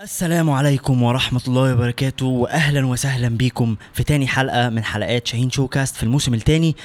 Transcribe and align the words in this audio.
السلام 0.00 0.50
عليكم 0.50 1.02
ورحمة 1.02 1.40
الله 1.48 1.72
وبركاته 1.72 2.26
وأهلا 2.26 2.86
وسهلا 2.86 3.28
بيكم 3.28 3.76
في 3.92 4.04
تاني 4.04 4.26
حلقة 4.26 4.68
من 4.68 4.84
حلقات 4.84 5.26
شاهين 5.26 5.50
شو 5.50 5.68
كاست 5.68 5.96
في 5.96 6.02
الموسم 6.02 6.34
التاني. 6.34 6.76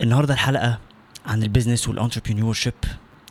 النهاردة 0.00 0.34
الحلقة 0.34 0.78
عن 1.26 1.42
ال 1.42 1.46
business 1.46 1.80
وال 1.80 1.88
entrepreneurship 1.88 2.72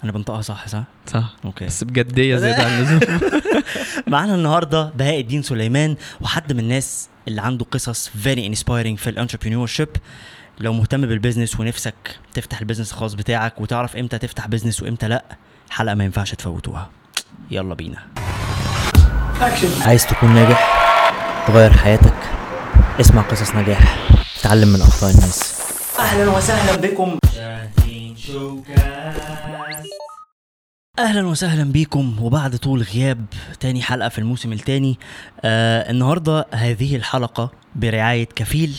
أنا 0.04 0.12
بنطقها 0.12 0.42
صح 0.42 0.68
صح؟ 0.68 0.84
صح. 1.08 1.36
okay. 1.46 1.66
بس 1.66 1.84
بجدية 1.84 2.38
زيادة 2.38 2.64
عن 2.64 2.72
اللزوم. 2.72 3.20
معانا 4.14 4.36
النهارده 4.36 4.84
بهاء 4.90 5.20
الدين 5.20 5.42
سليمان 5.42 5.96
وحد 6.22 6.54
من 6.54 6.60
الناس 6.60 7.10
اللي 7.28 7.42
عنده 7.42 7.66
قصص 7.72 8.10
very 8.10 8.48
inspiring 8.48 8.98
في 8.98 9.10
ال 9.10 9.68
entrepreneurship 9.68 9.90
لو 10.60 10.74
مهتم 10.74 11.02
بال 11.02 11.13
business 11.13 11.60
ونفسك 11.60 12.20
تفتح 12.34 12.60
ال 12.60 12.63
business 12.63 12.92
الخاص 12.92 13.14
بتاعك 13.14 13.62
وتعرف 13.62 13.96
إمتى 13.96 14.18
تفتح 14.18 14.48
business 14.48 14.84
وإمتى 14.84 15.08
لأ 15.08 15.26
الحلقة 15.68 15.96
ما 15.96 16.04
ينفعش 16.04 16.34
تفوتوها. 16.34 16.90
يلا 17.52 17.74
بينا. 17.74 18.33
عايز 19.82 20.06
تكون 20.08 20.34
ناجح 20.34 20.84
تغير 21.48 21.74
حياتك. 21.74 22.16
اسمع 23.00 23.22
قصص 23.22 23.56
نجاح 23.56 23.98
تعلم 24.44 24.68
من 24.68 24.82
أخطاء 24.82 25.12
الناس. 25.12 25.62
أهلا 26.00 26.32
وسهلا 26.32 26.76
بكم. 26.82 27.18
أهلا 31.00 31.28
وسهلا 31.28 31.72
بيكم 31.72 32.16
وبعد 32.22 32.56
طول 32.56 32.82
غياب 32.82 33.26
تاني 33.60 33.82
حلقة 33.82 34.10
في 34.10 34.20
الموسم 34.20 34.54
التاني 34.54 35.00
آه 35.42 35.92
النهارده 35.92 36.46
هذه 36.54 36.96
الحلقة 36.96 37.52
برعاية 37.76 38.28
كفيل. 38.36 38.78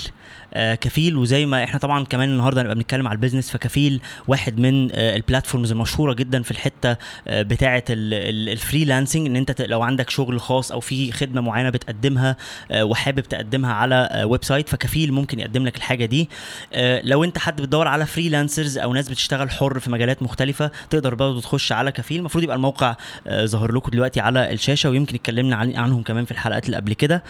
كفيل. 0.56 1.16
وزي 1.16 1.46
ما 1.46 1.64
إحنا 1.64 1.78
طبعا 1.78 2.04
كمان 2.04 2.28
النهارده 2.28 2.62
هنبقى 2.62 2.74
بنتكلم 2.74 3.08
على 3.08 3.16
البيزنس 3.16 3.50
فكفيل 3.50 4.00
واحد 4.28 4.58
من 4.58 4.88
آه 4.92 5.16
ال 5.16 5.22
platforms 5.22 5.70
المشهورة 5.72 6.14
جدا 6.14 6.42
في 6.42 6.50
الحتة 6.50 6.96
آه 7.28 7.42
بتاعة 7.42 7.84
ال 7.90 8.02
freelancing 8.02 9.26
إن 9.26 9.36
أنت 9.36 9.62
لو 9.62 9.82
عندك 9.82 10.10
شغل 10.10 10.40
خاص 10.40 10.72
أو 10.72 10.80
في 10.80 11.12
خدمة 11.12 11.40
معينة 11.40 11.70
بتقدمها 11.70 12.36
آه 12.70 12.84
وحابب 12.84 13.20
تقدمها 13.20 13.72
على 13.72 14.08
آه 14.12 14.26
website 14.26 14.68
فكفيل 14.68 15.12
ممكن 15.12 15.40
يقدم 15.40 15.66
لك 15.66 15.76
الحاجة 15.76 16.04
دي. 16.04 16.28
آه 16.72 17.00
لو 17.04 17.24
أنت 17.24 17.38
حد 17.38 17.62
بتدور 17.62 17.88
على 17.88 18.06
freelancers 18.06 18.78
أو 18.78 18.92
ناس 18.94 19.08
بتشتغل 19.08 19.50
حر 19.50 19.78
في 19.78 19.90
مجالات 19.90 20.22
مختلفة 20.22 20.70
تقدر 20.90 21.14
برضه 21.14 21.40
تخش 21.40 21.72
على 21.72 21.92
كفيل. 21.92 22.18
المفروض 22.18 22.44
يبقى 22.44 22.56
الموقع 22.56 22.96
آه 23.26 23.44
ظاهر 23.46 23.72
لكم 23.72 23.90
دلوقتي 23.90 24.20
على 24.20 24.52
الشاشة 24.52 24.90
ويمكن 24.90 25.14
اتكلمنا 25.14 25.56
عن 25.56 25.76
عنهم 25.76 26.02
كمان 26.02 26.24
في 26.24 26.30
الحلقات 26.30 26.66
اللي 26.66 26.76
قبل 26.76 26.92
كده. 26.92 27.22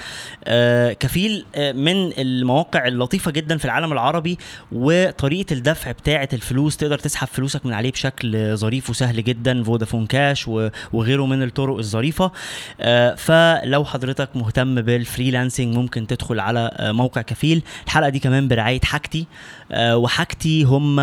آه 0.44 0.92
كفيل 0.92 1.44
آه 1.54 1.72
من 1.72 2.12
المواقع 2.18 2.86
اللطيفة 2.86 3.13
جدا 3.28 3.56
في 3.56 3.64
العالم 3.64 3.92
العربي 3.92 4.38
وطريقة 4.72 5.52
الدفع 5.52 5.90
بتاعة 5.90 6.28
الفلوس 6.32 6.76
تقدر 6.76 6.98
تسحب 6.98 7.28
فلوسك 7.28 7.66
من 7.66 7.72
عليه 7.72 7.92
بشكل 7.92 8.56
ظريف 8.56 8.90
وسهل 8.90 9.24
جدا 9.24 9.62
فودافون 9.62 10.06
كاش 10.06 10.48
وغيره 10.92 11.26
من 11.26 11.42
الطرق 11.42 11.76
الظريفة. 11.78 12.32
آه 12.80 13.14
فلو 13.14 13.84
حضرتك 13.84 14.28
مهتم 14.34 14.82
بال 14.82 14.97
freelancing 14.97 15.76
ممكن 15.76 16.06
تدخل 16.06 16.40
على 16.40 16.70
آه 16.72 16.92
موقع 16.92 17.22
كفيل. 17.22 17.62
الحلقة 17.84 18.08
دي 18.08 18.18
كمان 18.18 18.48
برعاية 18.48 18.80
حاجتي. 18.80 19.26
آه 19.72 19.96
وحاجتي 19.96 20.62
هم 20.62 20.96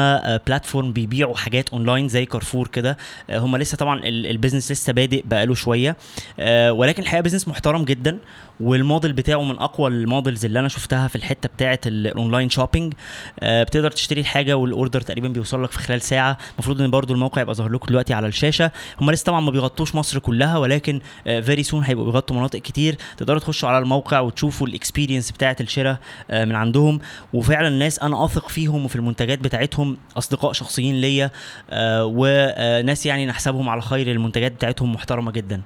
platform 0.48 0.94
بيبيعوا 0.94 1.36
حاجات 1.36 1.70
اونلاين 1.70 2.08
زي 2.08 2.26
كارفور 2.26 2.68
كده. 2.68 2.98
هم 3.30 3.58
لسه 3.58 3.78
طبعا 3.78 4.00
ال- 4.00 4.28
ال 4.28 4.33
business 4.33 4.72
لسه 4.72 4.94
بادئ 4.94 5.24
بقاله 5.26 5.54
شوية. 5.56 5.98
ولكن 6.70 7.04
الحقيقة 7.04 7.22
business 7.22 7.48
محترم 7.48 7.86
جدا. 7.86 8.18
والموديل 8.62 9.14
بتاعه 9.14 9.44
من 9.44 9.58
أقوى 9.60 9.88
ال 9.90 9.98
models 9.98 10.46
اللي 10.46 10.60
أنا 10.60 10.68
شفتها 10.68 11.08
في 11.08 11.16
الحتة 11.16 11.50
بتاعه 11.50 11.80
ال- 11.86 12.08
ال 12.08 12.14
online 12.14 12.50
shopping 12.50 12.94
آه 13.40 13.64
بتقدر 13.64 13.92
تشتري 13.92 14.22
الحاجة 14.22 14.58
وال 14.58 14.70
order 14.70 15.02
تقريبا 15.02 15.28
بيوصل 15.28 15.64
لك 15.64 15.72
في 15.72 15.80
خلال 15.80 16.02
ساعة. 16.02 16.38
المفروض 16.54 16.82
إن 16.82 16.92
برضو 16.92 17.14
الموقع 17.14 17.42
يبقى 17.42 17.56
ظاهر 17.56 17.70
لكم 17.70 17.86
دلوقتي 17.88 18.14
على 18.14 18.28
الشاشة. 18.28 18.72
هم 19.02 19.12
لسه 19.12 19.24
طبعا 19.24 19.42
ما 19.42 19.52
بيغطوش 19.52 19.96
مصر 19.96 20.20
كلها 20.20 20.58
ولكن 20.58 21.02
very 21.26 21.64
soon 21.64 21.84
هيبقوا 21.84 22.06
بيغطوا 22.06 22.36
مناطق 22.36 22.60
كتير. 22.60 22.98
تقدروا 23.18 23.40
تخشوا 23.40 23.70
على 23.70 23.78
الموقع 23.78 24.20
وتشوفوا 24.20 24.68
ال 24.68 24.74
experience 24.74 25.32
بتاعه 25.32 25.56
الشراء 25.62 25.98
آه 26.32 26.46
من 26.46 26.56
عندهم. 26.56 27.00
وفعلا 27.34 27.70
ناس 27.70 28.00
أنا 28.00 28.26
أثق 28.26 28.50
فيهم 28.50 28.86
وفي 28.86 28.96
المنتجات 28.96 29.40
بتاعتهم 29.40 29.98
أصدقاء 30.18 30.54
شخصيين 30.54 31.02
ليا 31.02 31.32
آه 31.70 32.06
وناس 32.06 33.06
يعني 33.06 33.26
نحسبهم 33.26 33.70
على 33.70 33.82
خير. 33.82 34.12
المنتجات 34.12 34.52
بتاعتهم 34.52 34.94
محترمة 34.94 35.32
جدا. 35.32 35.62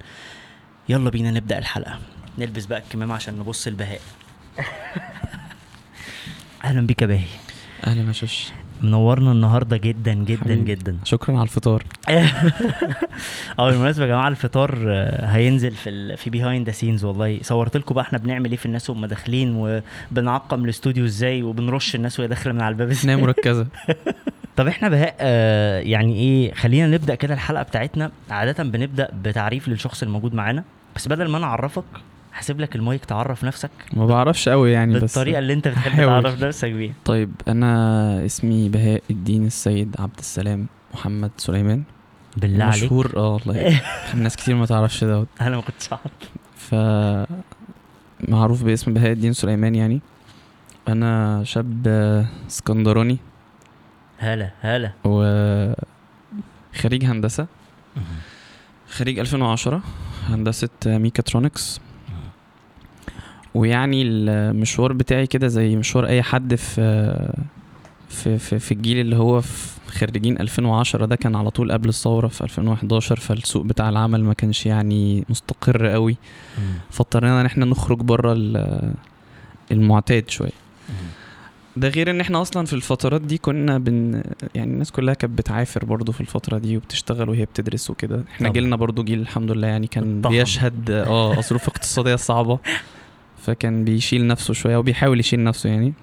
يلا 0.89 1.09
بينا 1.09 1.31
نبدأ 1.31 1.57
الحلقة. 1.57 1.99
نلبس 2.37 2.65
بقى 2.65 2.79
الكمامة 2.79 3.13
عشان 3.15 3.39
نبص 3.39 3.67
لبهاء. 3.67 4.01
أهلا 6.63 6.87
بيك 6.87 7.01
يا 7.01 7.07
باهي. 7.07 7.25
أهلا 7.87 8.07
يا 8.07 8.11
شيش 8.11 8.51
منورنا 8.81 9.31
النهارده 9.31 9.77
جدا 9.77 10.13
جدا 10.13 10.41
حبيبي. 10.43 10.75
جدا. 10.75 10.97
شكرا 11.03 11.33
على 11.35 11.43
الفطار. 11.43 11.83
آه 13.59 13.69
بالمناسبه 13.69 14.03
يا 14.03 14.09
جماعة 14.09 14.27
الفطار 14.27 14.79
آه، 14.87 15.25
هينزل 15.25 15.71
في 15.71 15.89
ال... 15.89 16.17
في 16.17 16.29
behind 16.29 16.65
the 16.67 16.71
scenes 16.71 17.05
والله. 17.05 17.39
صورت 17.41 17.77
لكم 17.77 17.95
بقى 17.95 18.03
إحنا 18.03 18.17
بنعمل 18.17 18.51
إيه 18.51 18.57
في 18.57 18.65
الناس 18.65 18.89
وهم 18.89 19.05
داخلين 19.05 19.53
وبنعقم 20.11 20.65
الاستوديو 20.65 21.05
إزاي 21.05 21.43
وبنرش 21.43 21.95
الناس 21.95 22.19
وهي 22.19 22.27
داخلة 22.27 22.53
من 22.53 22.61
على 22.61 22.71
الباب. 22.73 22.89
إزاي 22.89 23.15
مركزة. 23.15 23.67
طب 24.57 24.67
إحنا 24.67 24.89
بهاء 24.89 25.15
آه 25.19 25.79
يعني 25.79 26.15
إيه 26.15 26.53
خلينا 26.53 26.87
نبدأ 26.87 27.15
كده 27.15 27.33
الحلقة 27.33 27.63
بتاعتنا. 27.63 28.11
عادة 28.29 28.63
بنبدأ 28.63 29.09
بتعريف 29.23 29.67
للشخص 29.67 30.03
الموجود 30.03 30.33
معانا. 30.33 30.63
بس 30.95 31.07
بدل 31.07 31.27
ما 31.27 31.37
أنا 31.37 31.45
أعرفك 31.45 31.83
هسيب 32.35 32.59
لك 32.61 32.75
المايك 32.75 33.05
تعرف 33.05 33.43
نفسك 33.45 33.69
ما 33.93 34.05
بعرفش 34.05 34.49
قوي 34.49 34.71
يعني 34.71 34.93
بس 34.93 35.01
بالطريقة 35.01 35.39
اللي 35.39 35.53
انت 35.53 35.67
بتحب. 35.67 36.05
تعرف 36.05 36.43
نفسك 36.43 36.71
بيها. 36.71 36.93
طيب 37.05 37.31
أنا 37.47 38.25
اسمي 38.25 38.69
بهاء 38.69 39.03
الدين 39.09 39.45
السيد 39.45 39.95
عبد 39.99 40.19
السلام 40.19 40.67
محمد 40.93 41.31
سليمان. 41.37 41.83
بالله 42.37 42.65
عليك. 42.65 42.83
مشهور 42.83 43.13
آه 43.17 43.33
والله. 43.33 43.81
ناس 44.23 44.35
كتير 44.35 44.55
ما 44.55 44.65
تعرفش 44.65 45.03
دوت 45.03 45.27
أنا 45.41 45.55
ما 45.55 45.61
كنتش 45.61 45.89
أعرف. 45.93 46.11
ف 46.57 46.75
معروف 48.31 48.63
باسم 48.63 48.93
بهاء 48.93 49.11
الدين 49.11 49.33
سليمان 49.33 49.75
يعني. 49.75 50.01
أنا 50.87 51.43
شاب 51.43 51.87
اسكندراني. 52.47 53.17
هلا 54.17 54.51
هلا. 54.61 54.91
وخريج 55.03 55.75
هندسة. 57.05 57.47
خريج 58.89 59.19
2010 59.19 59.81
هندسة 60.29 60.69
ميكاترونكس. 60.85 61.81
ويعني 63.55 64.01
المشوار 64.03 64.93
بتاعي 64.93 65.27
كده 65.27 65.47
زي 65.47 65.75
مشوار 65.75 66.07
أي 66.07 66.21
حد 66.23 66.55
في 66.55 66.75
في 68.09 68.37
في, 68.37 68.59
في 68.59 68.71
الجيل 68.71 68.99
اللي 68.99 69.15
هو 69.15 69.41
في 69.41 69.75
خريجين 69.91 70.39
2010 70.41 71.05
ده 71.05 71.15
كان 71.15 71.35
على 71.35 71.49
طول 71.49 71.71
قبل 71.71 71.89
الثورة 71.89 72.27
في 72.27 72.41
2011 72.41 73.15
فالسوق 73.19 73.65
بتاع 73.65 73.89
العمل 73.89 74.23
ما 74.23 74.33
كانش 74.33 74.65
يعني 74.65 75.25
مستقر 75.29 75.87
قوي. 75.87 76.17
فاضطرينا 76.89 77.41
إن 77.41 77.45
إحنا 77.45 77.65
نخرج 77.65 77.97
بره 77.97 78.33
ال- 78.33 78.93
المعتاد 79.71 80.29
شوية. 80.29 80.49
ده 81.77 81.87
غير 81.89 82.09
إن 82.09 82.21
إحنا 82.21 82.41
أصلا 82.41 82.65
في 82.65 82.73
الفترات 82.73 83.21
دي 83.21 83.37
كنا 83.37 83.77
بن 83.77 84.23
يعني 84.55 84.71
الناس 84.73 84.91
كلها 84.91 85.13
كانت 85.13 85.37
بتعافر 85.37 85.85
برضو 85.85 86.11
في 86.11 86.21
الفترة 86.21 86.57
دي 86.57 86.77
وبتشتغل 86.77 87.29
وهي 87.29 87.45
بتدرس 87.45 87.89
وكده. 87.89 88.15
إحنا 88.31 88.39
طبعا. 88.49 88.53
جيلنا 88.53 88.75
برضو 88.75 89.03
جيل 89.03 89.19
الحمد 89.21 89.51
لله 89.51 89.67
يعني 89.67 89.87
كان. 89.87 90.21
بيشهد 90.21 90.91
آه 90.91 91.41
ظروف 91.41 91.67
اقتصادية 91.67 92.15
صعبة. 92.15 92.59
فكان 93.45 93.83
بيشيل 93.83 94.27
نفسه 94.27 94.53
شوية 94.53 94.77
وبيحاول 94.77 95.19
يشيل 95.19 95.43
نفسه 95.43 95.69
يعني. 95.69 95.93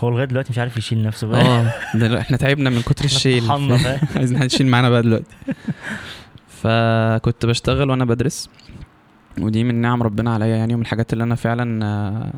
هو 0.00 0.10
لغاية 0.10 0.24
دلوقتي 0.24 0.50
مش 0.52 0.58
عارف 0.58 0.76
يشيل 0.76 1.02
نفسه 1.02 1.26
بقى. 1.26 1.40
آه 1.40 2.20
إحنا 2.20 2.36
تعبنا 2.36 2.70
من 2.70 2.82
كتر 2.82 3.04
الشيل؟ 3.14 3.50
عايزين 4.16 4.38
حد 4.38 4.44
يشيل 4.52 4.66
معانا 4.66 4.90
بقى 4.90 5.02
دلوقتي. 5.02 5.36
فكنت 6.48 7.46
بشتغل 7.46 7.90
وأنا 7.90 8.04
بدرس. 8.04 8.50
ودي 9.40 9.64
من 9.64 9.74
نعم 9.74 10.02
ربنا 10.02 10.34
عليا 10.34 10.56
يعني 10.56 10.74
ومن 10.74 10.82
الحاجات 10.82 11.12
اللي 11.12 11.24
أنا 11.24 11.34
فعلا 11.34 11.84
آه، 11.84 12.32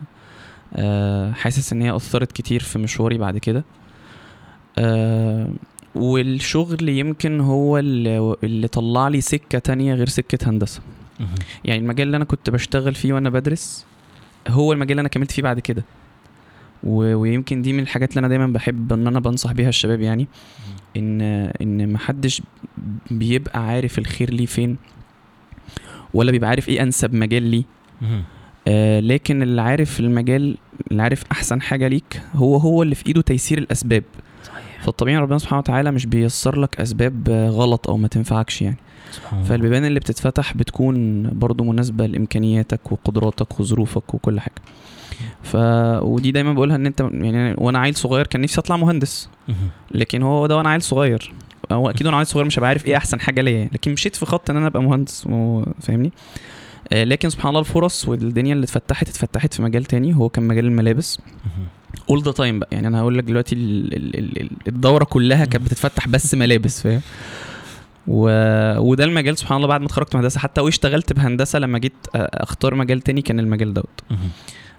آه، 0.76 1.32
حاسس 1.32 1.72
إن 1.72 1.82
هي 1.82 1.96
أثرت 1.96 2.32
كتير 2.32 2.60
في 2.60 2.78
مشواري 2.78 3.18
بعد 3.18 3.38
كده. 3.38 3.64
آه، 4.78 5.50
والشغل 5.94 6.88
يمكن 6.88 7.40
هو 7.40 7.78
اللي, 7.78 8.36
اللي 8.44 8.68
طلع 8.68 9.08
لي 9.08 9.20
سكة 9.20 9.58
تانية 9.58 9.94
غير 9.94 10.08
سكة 10.08 10.50
هندسة. 10.50 10.80
يعني 11.64 11.80
المجال 11.80 12.06
اللي 12.06 12.16
أنا 12.16 12.24
كنت 12.24 12.50
بشتغل 12.50 12.94
فيه 12.94 13.12
وأنا 13.12 13.30
بدرس 13.30 13.86
هو 14.48 14.72
المجال 14.72 14.90
اللي 14.90 15.00
أنا 15.00 15.08
كملت 15.08 15.30
فيه 15.32 15.42
بعد 15.42 15.60
كده. 15.60 15.84
و- 16.84 17.14
ويمكن 17.14 17.62
دي 17.62 17.72
من 17.72 17.80
الحاجات 17.80 18.10
اللي 18.10 18.18
أنا 18.18 18.28
دايما 18.28 18.46
بحب 18.46 18.92
إن 18.92 19.06
أنا 19.06 19.20
بنصح 19.20 19.52
بيها 19.52 19.68
الشباب 19.68 20.00
يعني 20.00 20.26
ان 20.96 21.20
إن 21.62 21.92
محدش 21.92 22.42
بيبقى 23.10 23.66
عارف 23.66 23.98
الخير 23.98 24.30
ليه 24.30 24.46
فين 24.46 24.76
ولا 26.14 26.30
بيبقى 26.30 26.50
عارف 26.50 26.68
إيه 26.68 26.82
أنسب 26.82 27.14
مجال 27.14 27.42
ليه. 27.42 27.64
آه 28.68 29.00
لكن 29.00 29.42
اللي 29.42 29.62
عارف 29.62 30.00
المجال 30.00 30.56
اللي 30.90 31.02
عارف 31.02 31.24
أحسن 31.32 31.62
حاجة 31.62 31.88
ليك 31.88 32.22
هو 32.34 32.56
هو 32.56 32.82
اللي 32.82 32.94
في 32.94 33.06
إيده 33.06 33.20
تيسير 33.22 33.58
الأسباب. 33.58 34.04
فالطبيعي 34.88 35.16
ربنا 35.16 35.38
سبحانه 35.38 35.58
وتعالى 35.58 35.90
مش 35.90 36.06
بيسر 36.06 36.60
لك 36.60 36.80
أسباب 36.80 37.28
غلط 37.30 37.88
أو 37.88 37.96
ما 37.96 38.08
تنفعكش 38.08 38.62
يعني. 38.62 38.76
سبحان. 39.10 39.42
فالبيبان 39.44 39.84
اللي 39.84 40.00
بتتفتح 40.00 40.56
بتكون 40.56 41.22
برضو 41.38 41.64
مناسبة 41.64 42.06
لإمكانياتك 42.06 42.92
وقدراتك 42.92 43.60
وظروفك 43.60 44.14
وكل 44.14 44.40
حاجة. 44.40 44.54
ف 45.42 45.56
ودي 46.02 46.30
دايما 46.30 46.52
بقولها 46.52 46.76
إن 46.76 46.86
أنت 46.86 47.00
يعني 47.00 47.54
وأنا 47.58 47.78
عيل 47.78 47.94
صغير 47.96 48.26
كان 48.26 48.40
نفسي 48.40 48.60
أطلع 48.60 48.76
مهندس. 48.76 49.28
لكن 49.90 50.22
هو 50.22 50.46
ده 50.46 50.56
وأنا 50.56 50.68
عيل 50.68 50.82
صغير. 50.82 51.32
هو 51.72 51.90
أكيد 51.90 52.06
وأنا 52.06 52.16
عيل 52.16 52.26
صغير 52.26 52.44
مش 52.46 52.58
هبقى 52.58 52.68
عارف 52.68 52.86
إيه 52.86 52.96
أحسن 52.96 53.20
حاجة 53.20 53.40
ليا 53.40 53.68
لكن 53.72 53.92
مشيت 53.92 54.16
في 54.16 54.26
خط 54.26 54.50
إن 54.50 54.56
أنا 54.56 54.66
أبقى 54.66 54.82
مهندس 54.82 55.28
فاهمني؟ 55.80 56.12
آه، 56.92 57.04
لكن 57.04 57.30
سبحان 57.30 57.48
الله 57.48 57.60
الفرص 57.60 58.08
والدنيا 58.08 58.52
اللي 58.52 58.64
اتفتحت 58.64 59.08
اتفتحت 59.08 59.54
في 59.54 59.62
مجال 59.62 59.84
تاني. 59.84 60.16
هو 60.16 60.28
كان 60.28 60.44
مجال 60.48 60.64
الملابس. 60.64 61.20
all 62.10 62.22
the 62.22 62.32
time 62.32 62.58
بقى. 62.58 62.68
يعني 62.72 62.86
أنا 62.86 63.00
هقول 63.00 63.18
لك 63.18 63.24
دلوقتي 63.24 63.54
ال- 63.54 63.94
ال- 63.96 64.18
ال- 64.18 64.40
ال- 64.40 64.50
الدورة 64.68 65.04
كلها 65.04 65.44
كانت 65.44 65.64
بتتفتح 65.64 66.08
بس 66.08 66.34
ملابس 66.34 66.82
فاهم؟ 66.82 67.00
و... 68.06 68.28
وده 68.78 69.04
المجال 69.04 69.38
سبحان 69.38 69.56
الله 69.56 69.68
بعد 69.68 69.80
ما 69.80 69.86
اتخرجت 69.86 70.14
من 70.14 70.20
هندسة. 70.20 70.40
حتى 70.40 70.60
واشتغلت 70.60 71.12
بهندسة 71.12 71.58
لما 71.58 71.78
جيت 71.78 72.06
أختار 72.14 72.74
مجال 72.74 73.00
تاني 73.00 73.22
كان 73.22 73.40
المجال 73.40 73.74
دوت. 73.74 74.00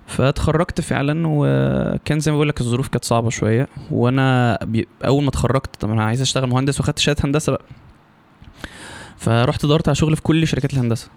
فاتخرجت 0.07 0.81
فعلا 0.81 1.23
وكان 1.27 2.19
زي 2.19 2.31
ما 2.31 2.37
بقول 2.37 2.49
لك 2.49 2.61
الظروف 2.61 2.87
كانت 2.87 3.05
صعبة 3.05 3.29
شوية. 3.29 3.67
وأنا 3.91 4.59
بي... 4.63 4.87
أول 5.05 5.23
ما 5.23 5.29
اتخرجت 5.29 5.75
طب 5.79 5.91
أنا 5.91 6.03
عايز 6.03 6.21
أشتغل 6.21 6.49
مهندس 6.49 6.79
وأخدت 6.79 6.99
شهادة 6.99 7.25
هندسة 7.25 7.51
بقى. 7.51 7.61
فرحت 9.17 9.65
دورت 9.65 9.87
على 9.87 9.95
شغل 9.95 10.15
في 10.15 10.21
كل 10.21 10.47
شركات 10.47 10.73
الهندسة. 10.73 11.07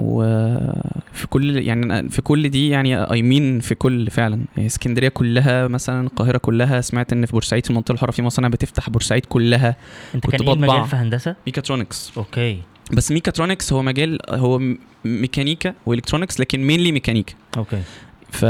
وفي 0.00 1.26
كل 1.30 1.56
يعني 1.56 2.08
في 2.08 2.22
كل 2.22 2.48
دي 2.48 2.68
يعني 2.68 2.96
I 3.12 3.22
mean 3.22 3.60
في 3.60 3.74
كل 3.74 4.10
فعلا. 4.10 4.40
يعني 4.56 4.66
اسكندرية 4.66 5.08
كلها 5.08 5.68
مثلا 5.68 6.06
القاهرة 6.06 6.38
كلها 6.38 6.80
سمعت 6.80 7.12
إن 7.12 7.26
في 7.26 7.32
بورسعيد 7.32 7.64
في 7.64 7.70
المنطقة 7.70 7.92
الحره 7.92 8.10
في 8.10 8.22
مصانع 8.22 8.48
بتفتح 8.48 8.90
بورسعيد 8.90 9.26
كلها. 9.26 9.76
أنت 10.14 10.26
كنت 10.26 10.36
كان 10.36 10.46
إيه. 10.46 10.54
المجال 10.54 10.84
في 10.84 10.96
هندسة؟ 10.96 11.36
mechatronics. 11.46 12.12
Okay. 12.16 12.58
بس 12.92 13.12
ميكاترونكس 13.12 13.72
هو 13.72 13.82
مجال 13.82 14.18
هو 14.30 14.60
ميكانيكا 15.04 15.74
و 15.86 15.91
electronics 15.91 16.40
لكن 16.40 16.60
mainly 16.62 16.92
ميكانيكا. 16.92 17.34
Okay. 17.56 17.82
ف... 18.30 18.44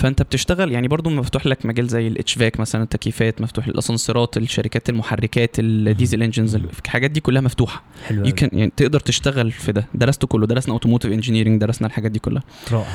فانت 0.00 0.22
بتشتغل 0.22 0.72
يعني 0.72 0.88
برضو 0.88 1.10
مفتوح 1.10 1.46
لك 1.46 1.66
مجال 1.66 1.86
زي 1.86 2.08
ال 2.08 2.34
HVAC 2.34 2.60
مثلا 2.60 2.82
التكييفات 2.82 3.40
مفتوح 3.40 3.66
الأسانسيرات 3.66 4.36
الشركات 4.36 4.88
المحركات 4.88 5.56
ال 5.58 5.67
diesel 5.67 6.22
engines 6.22 6.54
الحاجات 6.54 7.10
دي 7.10 7.20
كلها 7.20 7.42
مفتوحة. 7.42 7.82
حلو. 8.06 8.30
كان 8.32 8.50
يعني 8.52 8.72
تقدر 8.76 9.00
تشتغل 9.00 9.50
في 9.50 9.72
ده. 9.72 9.86
درسته 9.94 10.26
كله 10.26 10.46
درسنا 10.46 10.74
automotive 10.74 11.12
engineering 11.12 11.60
درسنا 11.60 11.86
الحاجات 11.88 12.10
دي 12.10 12.18
كلها. 12.18 12.42
رائع. 12.72 12.86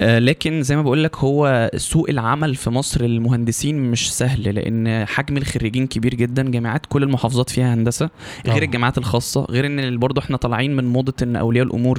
آه، 0.00 0.18
لكن 0.18 0.62
زي 0.62 0.76
ما 0.76 0.82
بقول 0.82 1.04
لك 1.04 1.16
هو 1.16 1.70
سوق 1.76 2.08
العمل 2.10 2.54
في 2.54 2.70
مصر 2.70 3.02
للمهندسين 3.02 3.90
مش 3.90 4.14
سهل 4.14 4.54
لأن 4.54 5.06
حجم 5.06 5.36
الخريجين 5.36 5.86
كبير 5.86 6.14
جدا. 6.14 6.50
جامعات 6.50 6.86
كل 6.86 7.02
المحافظات 7.02 7.50
فيها 7.50 7.74
هندسة 7.74 8.10
غير 8.44 8.54
طبعا. 8.54 8.64
الجامعات 8.64 8.98
الخاصة 8.98 9.46
غير 9.50 9.66
إن 9.66 9.98
برضه 9.98 10.20
إحنا 10.22 10.36
طالعين 10.36 10.76
من 10.76 10.84
موضة 10.84 11.14
إن 11.22 11.36
أولياء 11.36 11.66
الأمور 11.66 11.98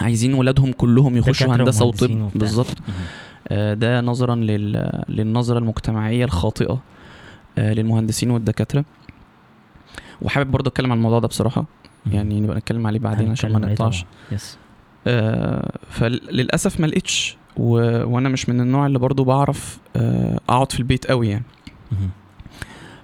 عايزين 0.00 0.34
ولادهم 0.34 0.72
كلهم 0.72 1.16
يخشوا 1.16 1.54
هندسة 1.56 1.84
وطب. 1.84 2.30
بالظبط. 2.34 2.76
آه، 3.48 3.74
ده 3.74 4.00
نظرا 4.00 4.34
لل... 4.34 5.02
للنظرة 5.08 5.58
المجتمعية 5.58 6.24
الخاطئة 6.24 6.82
آه، 7.58 7.72
للمهندسين 7.72 8.30
والدكاترة 8.30 8.84
وحابب 10.22 10.50
برضه 10.50 10.68
أتكلم 10.68 10.92
عن 10.92 10.98
الموضوع 10.98 11.18
ده 11.18 11.28
بصراحة 11.28 11.64
يعني 12.12 12.40
نبقى 12.40 12.56
نتكلم 12.56 12.86
عليه 12.86 12.98
بعدين 12.98 13.30
عشان 13.30 13.52
ما 13.52 13.58
نقطعش. 13.58 14.04
يس 14.32 14.58
آه، 15.06 15.78
فللأسف 15.90 16.80
ما 16.80 16.86
لقيتش 16.86 17.36
و... 17.56 17.72
وأنا 18.06 18.28
مش 18.28 18.48
من 18.48 18.60
النوع 18.60 18.86
اللي 18.86 18.98
برضو 18.98 19.24
بعرف 19.24 19.78
آه، 19.96 20.40
أقعد 20.48 20.72
في 20.72 20.78
البيت 20.78 21.06
قوي 21.06 21.28
يعني. 21.28 21.44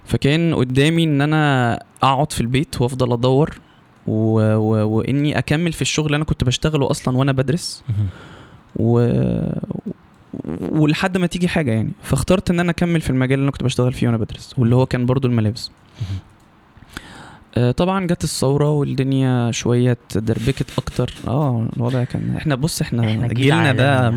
فكان 0.05 0.55
قدامي 0.55 1.05
إن 1.05 1.21
أنا 1.21 1.75
أقعد 2.03 2.33
في 2.33 2.41
البيت 2.41 2.81
وأفضل 2.81 3.13
أدور 3.13 3.61
و... 4.07 4.41
و... 4.57 4.89
وإني 4.99 5.39
أكمل 5.39 5.73
في 5.73 5.83
الشغل 5.83 6.07
اللي 6.07 6.17
أنا 6.17 6.25
كنت 6.25 6.45
بشتغله 6.45 6.91
أصلا 6.91 7.17
وأنا 7.17 7.33
بدرس. 7.33 7.85
و... 8.77 9.09
ولحد 10.71 11.19
ما 11.19 11.27
تيجي 11.27 11.49
حاجة 11.49 11.71
يعني. 11.73 11.93
فاخترت 12.03 12.51
إن 12.51 12.61
أنا 12.61 12.71
أكمل 12.71 13.01
في 13.01 13.11
المجال 13.11 13.35
اللي 13.35 13.43
أنا 13.45 13.51
كنت 13.51 13.63
بشتغل 13.63 13.93
فيه 13.93 14.07
وأنا 14.07 14.17
بدرس 14.19 14.55
واللي 14.59 14.75
هو 14.77 14.87
كان 14.87 15.07
برضو 15.07 15.29
الملابس. 15.29 15.71
آه، 17.57 17.71
طبعا 17.71 18.07
جت 18.07 18.25
الثورة 18.25 18.71
والدنيا 18.71 19.51
شوية 19.51 19.97
دربكت 20.15 20.67
أكتر. 20.79 21.15
آه 21.29 21.67
الوضع 21.77 22.05
كان 22.05 22.37
إحنا 22.37 22.55
بص 22.55 22.81
إحنا, 22.81 23.11
إحنا 23.11 23.27
جيل 23.29 23.37
جيلنا 23.37 23.73
ده. 23.73 24.11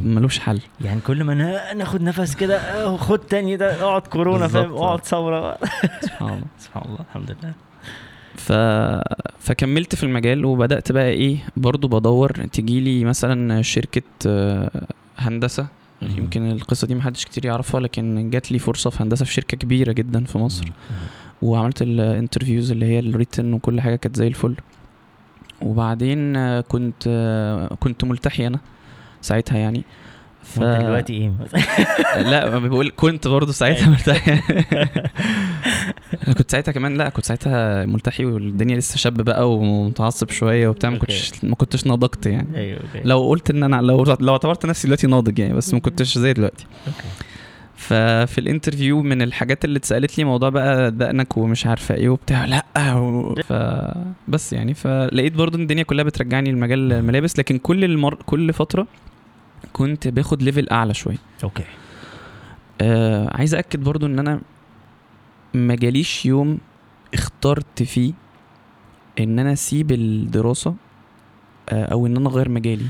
ملوش 0.00 0.38
حل. 0.38 0.60
يعني 0.80 1.00
كل 1.00 1.24
ما 1.24 1.34
نا- 1.34 1.74
ناخد 1.74 2.02
نفس 2.02 2.34
كده 2.34 2.56
آه، 2.58 2.96
خد 2.96 3.18
تاني 3.18 3.56
ده 3.56 3.82
اقعد 3.82 4.02
كورونا 4.02 4.48
فاهم. 4.48 4.72
اقعد 4.72 5.04
ثورة. 5.04 5.58
سبحان 6.00 6.28
الله. 6.28 6.42
سبحان 6.64 6.82
الله 6.86 6.98
الحمد 7.10 7.30
لله. 7.42 7.52
ف... 8.34 8.52
فكملت 9.38 9.94
في 9.94 10.02
المجال 10.02 10.44
وبدأت 10.44 10.92
بقى 10.92 11.08
إيه 11.08 11.36
برضو 11.56 11.88
بدور 11.88 12.32
تجيلي 12.32 13.04
مثلا 13.04 13.62
شركة 13.62 14.02
آه، 14.26 14.86
هندسة. 15.18 15.66
يمكن 16.02 16.50
القصة 16.50 16.86
دي 16.86 16.94
محدش 16.94 17.24
كتير 17.24 17.46
يعرفها 17.46 17.80
لكن 17.80 18.30
جات 18.30 18.52
لي 18.52 18.58
فرصة 18.58 18.90
في 18.90 19.02
هندسة 19.02 19.24
في 19.24 19.32
شركة 19.32 19.56
كبيرة 19.56 19.92
جدا 19.92 20.24
في 20.24 20.38
مصر. 20.38 20.72
وعملت 21.42 21.82
ال 21.82 21.90
interviews 21.90 22.70
اللي 22.70 22.86
هي 22.86 22.98
ال 22.98 23.05
written 23.05 23.52
وكل 23.52 23.80
حاجة 23.80 23.96
كانت 23.96 24.16
زي 24.16 24.26
الفل. 24.26 24.56
وبعدين 25.62 26.36
آه، 26.36 26.60
كنت 26.60 27.04
آه، 27.06 27.74
كنت 27.80 28.04
ملتحي 28.04 28.46
أنا 28.46 28.58
ساعتها 29.20 29.58
يعني. 29.58 29.84
ف... 30.42 30.60
دلوقتي 30.60 31.12
إيه؟ 31.12 31.32
لا 32.30 32.58
بقول 32.58 32.92
كنت 32.96 33.28
برضه 33.28 33.52
ساعتها 33.52 33.90
مرتاح. 33.90 34.28
أنا 36.28 36.34
كنت 36.38 36.50
ساعتها 36.50 36.72
كمان 36.72 36.96
لا 36.96 37.08
كنت 37.08 37.24
ساعتها 37.24 37.86
ملتحي 37.86 38.24
والدنيا 38.24 38.76
لسه 38.76 38.96
شاب 38.96 39.14
بقى 39.14 39.50
ومتعصب 39.50 40.30
شوية 40.30 40.68
وبتاع 40.68 40.90
ما. 40.90 40.98
كنتش 40.98 41.44
ما 41.44 41.54
كنتش 41.54 41.86
نضجت 41.86 42.26
يعني. 42.26 42.74
Okay. 42.74 43.00
لو 43.04 43.28
قلت 43.28 43.50
إن 43.50 43.62
أنا 43.62 43.76
لو 43.76 44.04
لو 44.20 44.32
اعتبرت 44.32 44.66
نفسي 44.66 44.86
دلوقتي 44.86 45.06
ناضج 45.06 45.38
يعني 45.38 45.54
بس 45.54 45.74
ما 45.74 45.80
كنتش 45.80 46.18
زي 46.18 46.32
دلوقتي. 46.32 46.66
ففي 47.76 48.38
ال 48.38 48.44
interview 48.44 49.02
من 49.02 49.22
الحاجات 49.22 49.64
اللي 49.64 49.76
اتسألت 49.76 50.18
لي 50.18 50.24
موضوع 50.24 50.48
بقى 50.48 50.90
دقنك 50.90 51.36
ومش 51.36 51.66
عارفة 51.66 51.94
إيه 51.94 52.08
وبتاع 52.08 52.44
لا 52.44 52.94
و... 52.94 53.34
ف 53.34 53.52
بس 54.28 54.52
يعني 54.52 54.74
فلقيت 54.74 55.32
برضو 55.32 55.58
الدنيا 55.58 55.82
كلها 55.82 56.04
بترجعني 56.04 56.52
لمجال 56.52 56.92
الملابس 56.92 57.38
لكن 57.38 57.58
كل 57.58 57.84
المر... 57.84 58.14
كل 58.14 58.52
فترة 58.52 58.86
كنت 59.72 60.08
باخد 60.08 60.42
level 60.42 60.68
أعلى 60.68 60.94
شوية. 60.94 61.16
Okay. 61.44 61.64
آه 62.80 63.36
عايز 63.36 63.54
اكد 63.54 63.80
برضو 63.84 64.06
إن 64.06 64.18
أنا 64.18 64.40
ما 65.54 65.74
جاليش 65.74 66.26
يوم 66.26 66.58
اخترت 67.14 67.82
فيه 67.82 68.12
إن 69.20 69.38
أنا 69.38 69.52
أسيب 69.52 69.92
الدراسة 69.92 70.74
آه 71.68 71.84
أو 71.84 72.06
إن 72.06 72.16
أنا 72.16 72.28
أغير 72.28 72.48
مجالي. 72.48 72.86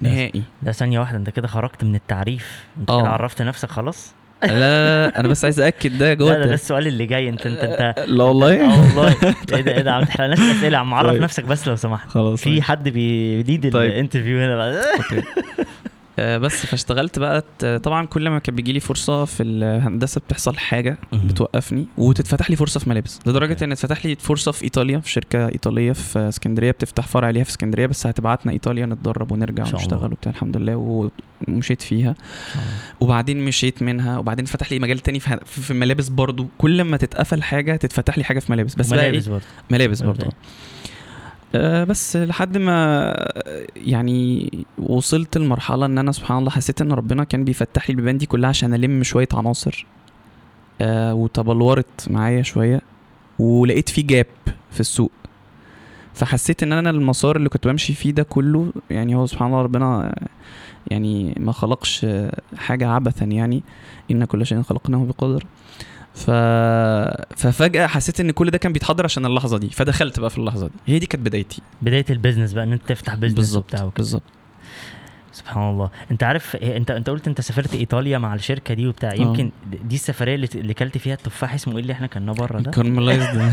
نهائي. 0.00 0.42
ده 0.62 0.72
ثانية 0.72 1.00
واحدة 1.00 1.18
أنت 1.18 1.30
كده 1.30 1.48
خرجت 1.48 1.84
من 1.84 1.94
التعريف. 1.94 2.64
أنت 2.80 2.90
آه. 2.90 3.00
كده 3.00 3.10
عرفت 3.10 3.42
نفسك 3.42 3.70
خلاص؟ 3.70 4.12
لا, 4.42 4.48
لا, 4.48 5.06
لا 5.06 5.20
أنا 5.20 5.28
بس 5.28 5.44
عايز 5.44 5.60
أأكد 5.60 5.98
ده 5.98 6.14
جوه 6.14 6.32
لا 6.38 6.46
ده, 6.46 6.54
السؤال 6.54 6.86
اللي 6.86 7.06
جاي. 7.06 7.28
انت 7.28 7.46
انت 7.46 7.58
انت 7.58 8.08
لا 8.08 8.24
والله. 8.24 8.64
آه 8.64 8.80
والله. 8.80 9.16
إيه 9.52 9.60
ده 9.60 9.72
إيه 9.76 9.82
ده 9.82 9.92
عم 9.92 10.04
تحرقناش 10.04 10.38
أسئلة. 10.40 10.78
عم 10.78 10.94
عرف 10.94 11.10
طيب. 11.10 11.22
نفسك 11.22 11.44
بس 11.44 11.68
لو 11.68 11.76
سمحت. 11.76 12.08
خلاص 12.08 12.42
في 12.42 12.62
حد 12.62 12.88
بيديد 12.88 13.72
طيب. 13.72 13.90
ال 13.90 13.95
interview 13.95 14.38
هنا 14.38 14.80
آه، 14.80 14.82
بس 16.18 16.66
فاشتغلت 16.66 17.18
بقى 17.18 17.44
طبعا 17.78 18.06
كل 18.06 18.28
ما 18.28 18.38
كان 18.38 18.54
بيجي 18.54 18.72
لي 18.72 18.80
فرصة 18.80 19.24
في 19.24 19.42
الهندسة 19.42 20.20
بتحصل 20.20 20.56
حاجة 20.56 20.98
بتوقفني 21.12 21.86
وتتفتح 21.98 22.50
لي 22.50 22.56
فرصة 22.56 22.80
في 22.80 22.90
ملابس 22.90 23.20
لدرجة. 23.26 23.64
إن 23.64 23.72
اتفتح 23.72 24.06
لي 24.06 24.14
فرصة 24.14 24.52
في 24.52 24.64
إيطاليا 24.64 24.98
في 24.98 25.10
شركة 25.10 25.48
إيطالية 25.48 25.92
في 25.92 26.18
اسكندرية 26.18 26.70
بتفتح 26.70 27.06
فرع 27.06 27.30
ليها 27.30 27.44
في 27.44 27.50
اسكندرية 27.50 27.86
بس 27.86 28.06
هتبعتنا 28.06 28.52
إيطاليا 28.52 28.86
نتدرب 28.86 29.32
ونرجع. 29.32 29.62
ونشتغل 29.62 30.12
وبتاع 30.12 30.32
الحمد 30.32 30.56
لله 30.56 31.10
ومشيت 31.48 31.82
فيها. 31.82 32.14
وبعدين 33.00 33.44
مشيت 33.44 33.82
منها 33.82 34.18
وبعدين 34.18 34.44
فتح 34.44 34.72
لي 34.72 34.78
مجال 34.78 34.98
تاني 34.98 35.20
في 35.44 35.70
الملابس 35.70 36.08
برضو. 36.08 36.46
كل 36.58 36.82
ما 36.82 36.96
تتقفل 36.96 37.42
حاجة 37.42 37.76
تتفتح 37.76 38.18
لي 38.18 38.24
حاجة 38.24 38.38
في 38.38 38.52
ملابس 38.52 38.74
بس 38.74 38.88
بقى 38.88 38.98
ملابس 39.10 39.24
إيه؟ 39.24 39.32
برضه 39.32 39.44
ملابس 39.70 40.02
برضو. 40.02 40.26
آه 41.54 41.84
بس 41.84 42.16
لحد 42.16 42.58
ما 42.58 43.14
يعني 43.76 44.50
وصلت 44.78 45.38
لمرحلة 45.38 45.86
إن 45.86 45.98
أنا 45.98 46.12
سبحان 46.12 46.38
الله 46.38 46.50
حسيت 46.50 46.80
إن 46.80 46.92
ربنا 46.92 47.24
كان 47.24 47.44
بيفتح 47.44 47.90
لي 47.90 47.92
البيبان 47.92 48.18
دي 48.18 48.26
كلها 48.26 48.48
عشان 48.48 48.74
ألم 48.74 49.02
شوية 49.02 49.28
عناصر 49.32 49.86
آه 50.80 51.14
وتبلورت 51.14 52.08
معايا 52.10 52.42
شوية 52.42 52.80
ولقيت 53.38 53.88
في 53.88 54.02
جاب 54.02 54.26
في 54.70 54.80
السوق. 54.80 55.12
فحسيت 56.14 56.62
إن 56.62 56.72
أنا 56.72 56.90
المسار 56.90 57.36
اللي 57.36 57.48
كنت 57.48 57.66
بمشي 57.68 57.92
فيه 57.94 58.10
ده 58.10 58.22
كله 58.22 58.72
يعني 58.90 59.14
هو 59.14 59.26
سبحان 59.26 59.48
الله 59.48 59.62
ربنا 59.62 60.14
يعني 60.90 61.34
ما 61.40 61.52
خلقش 61.52 62.06
حاجة 62.56 62.88
عبثا 62.88 63.24
يعني 63.24 63.62
إن 64.10 64.24
كل 64.24 64.46
شيء 64.46 64.62
خلقناه 64.62 65.04
بقدر. 65.04 65.44
ف... 66.14 66.30
ففجأة 67.36 67.86
حسيت 67.86 68.20
إن 68.20 68.30
كل 68.30 68.50
ده 68.50 68.58
كان 68.58 68.72
بيتحضر 68.72 69.04
عشان 69.04 69.26
اللحظة 69.26 69.58
دي 69.58 69.70
فدخلت 69.70 70.20
بقى 70.20 70.30
في 70.30 70.38
اللحظة 70.38 70.66
دي. 70.66 70.72
هي 70.86 70.98
دي 70.98 71.06
كانت 71.06 71.26
بدايتي. 71.26 71.62
بداية 71.82 72.04
ال 72.10 72.15
business 72.15 72.52
بقى 72.52 72.64
إن 72.64 72.72
أنت 72.72 72.82
تفتح 72.88 73.14
business 73.14 73.36
بالظبط. 73.36 73.76
بالظبط. 73.96 74.22
سبحان 75.32 75.70
الله. 75.70 75.90
أنت 76.10 76.22
عارف 76.22 76.56
إيه، 76.56 76.76
أنت 76.76 76.90
أنت 76.90 77.10
قلت 77.10 77.28
أنت 77.28 77.40
سافرت 77.40 77.74
إيطاليا 77.74 78.18
مع 78.18 78.34
الشركة 78.34 78.74
دي 78.74 78.86
وبتاع. 78.86 79.14
يمكن 79.14 79.50
دي 79.84 79.94
السفرية 79.94 80.34
اللي 80.34 80.48
اللي 80.54 80.74
كلت 80.74 80.98
فيها 80.98 81.14
التفاح 81.14 81.54
اسمه 81.54 81.74
إيه 81.74 81.80
اللي 81.82 81.92
إحنا 81.92 82.06
كنا 82.06 82.32
بره 82.32 82.60
ده؟ 82.60 82.70
caramelized 82.70 83.52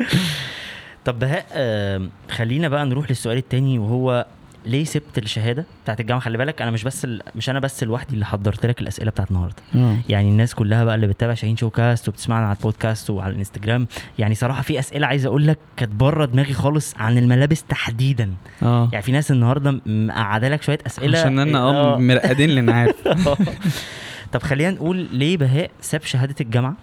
طب 1.04 1.18
بهاء 1.18 1.46
آم، 1.52 2.10
خلينا 2.30 2.68
بقى 2.68 2.86
نروح 2.86 3.10
للسؤال 3.10 3.36
التاني 3.38 3.78
وهو 3.78 4.26
ليه 4.66 4.84
سبت 4.84 5.18
الشهادة 5.18 5.64
بتاعت 5.84 6.00
الجامعة؟ 6.00 6.22
خلي 6.22 6.38
بالك 6.38 6.62
أنا 6.62 6.70
مش 6.70 6.84
بس 6.84 7.04
ال... 7.04 7.22
مش 7.36 7.50
أنا 7.50 7.60
بس 7.60 7.84
لوحدي 7.84 8.14
اللي 8.14 8.24
حضرت 8.24 8.66
لك 8.66 8.80
الأسئلة 8.80 9.10
بتاعت 9.10 9.30
النهارده. 9.30 9.56
آه. 9.74 9.96
يعني 10.08 10.28
الناس 10.28 10.54
كلها 10.54 10.84
بقى 10.84 10.94
اللي 10.94 11.06
بتتابع 11.06 11.34
شاهين 11.34 11.56
Show 11.56 11.70
Cast 11.70 12.08
وبتسمعنا 12.08 12.46
على 12.46 12.56
البودكاست 12.56 13.10
وعلى 13.10 13.32
الإنستجرام 13.32 13.86
يعني 14.18 14.34
صراحة 14.34 14.62
في 14.62 14.78
أسئلة 14.78 15.06
عايز 15.06 15.26
أقول 15.26 15.46
لك 15.46 15.58
كانت 15.76 15.92
بره 15.92 16.24
دماغي 16.24 16.52
خالص 16.52 16.94
عن 16.96 17.18
الملابس 17.18 17.62
تحديدا. 17.62 18.30
آه. 18.62 18.88
يعني 18.92 19.02
في 19.02 19.12
ناس 19.12 19.30
النهارده 19.30 19.80
مقعدة 19.86 20.48
لك 20.48 20.62
شوية 20.62 20.78
أسئلة. 20.86 21.18
عشان 21.18 21.38
أنا 21.38 21.58
آه 21.58 21.94
آه. 21.94 21.98
مرقدين 21.98 22.50
لأن 22.50 22.70
عارف. 22.70 23.08
طب 24.32 24.42
خلينا 24.42 24.70
نقول 24.70 25.08
ليه 25.12 25.36
بهاء 25.36 25.70
ساب 25.80 26.02
شهادة 26.02 26.34
الجامعة 26.40 26.74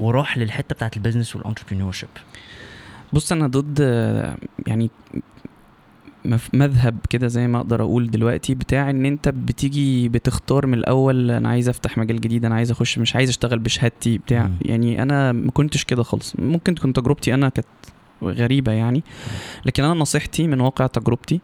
وراح 0.00 0.38
للحتة 0.38 0.74
بتاعت 0.74 0.96
ال 0.96 1.00
business 1.00 1.36
وال 1.36 1.92
entrepreneurship 1.92 2.08
بص 3.12 3.32
أنا 3.32 3.46
ضد 3.46 3.78
آه، 3.80 4.36
يعني 4.66 4.90
مذهب 6.52 6.98
كده 7.10 7.26
زي 7.26 7.46
ما 7.46 7.58
أقدر 7.58 7.82
أقول 7.82 8.10
دلوقتي 8.10 8.54
بتاع 8.54 8.90
ان 8.90 9.06
انت 9.06 9.28
بتيجي 9.28 10.08
بتختار 10.08 10.66
من 10.66 10.74
الأول 10.74 11.30
أنا 11.30 11.48
عايز 11.48 11.68
افتح 11.68 11.98
مجال 11.98 12.20
جديد 12.20 12.44
أنا 12.44 12.54
عايز 12.54 12.70
اخش 12.70 12.98
مش 12.98 13.16
عايز 13.16 13.28
اشتغل 13.28 13.58
بشهادتي 13.58 14.18
بتاع. 14.18 14.46
مم. 14.46 14.54
يعني 14.62 15.02
أنا 15.02 15.32
ما 15.32 15.50
كنتش 15.50 15.84
كده 15.84 16.02
خالص. 16.02 16.34
ممكن 16.38 16.74
تكون 16.74 16.92
تجربتي 16.92 17.34
أنا 17.34 17.48
كانت 17.48 17.66
غريبة 18.22 18.72
يعني 18.72 19.02
لكن 19.66 19.84
أنا 19.84 19.94
نصيحتي 19.94 20.46
من 20.46 20.60
واقع 20.60 20.86
تجربتي 20.86 21.40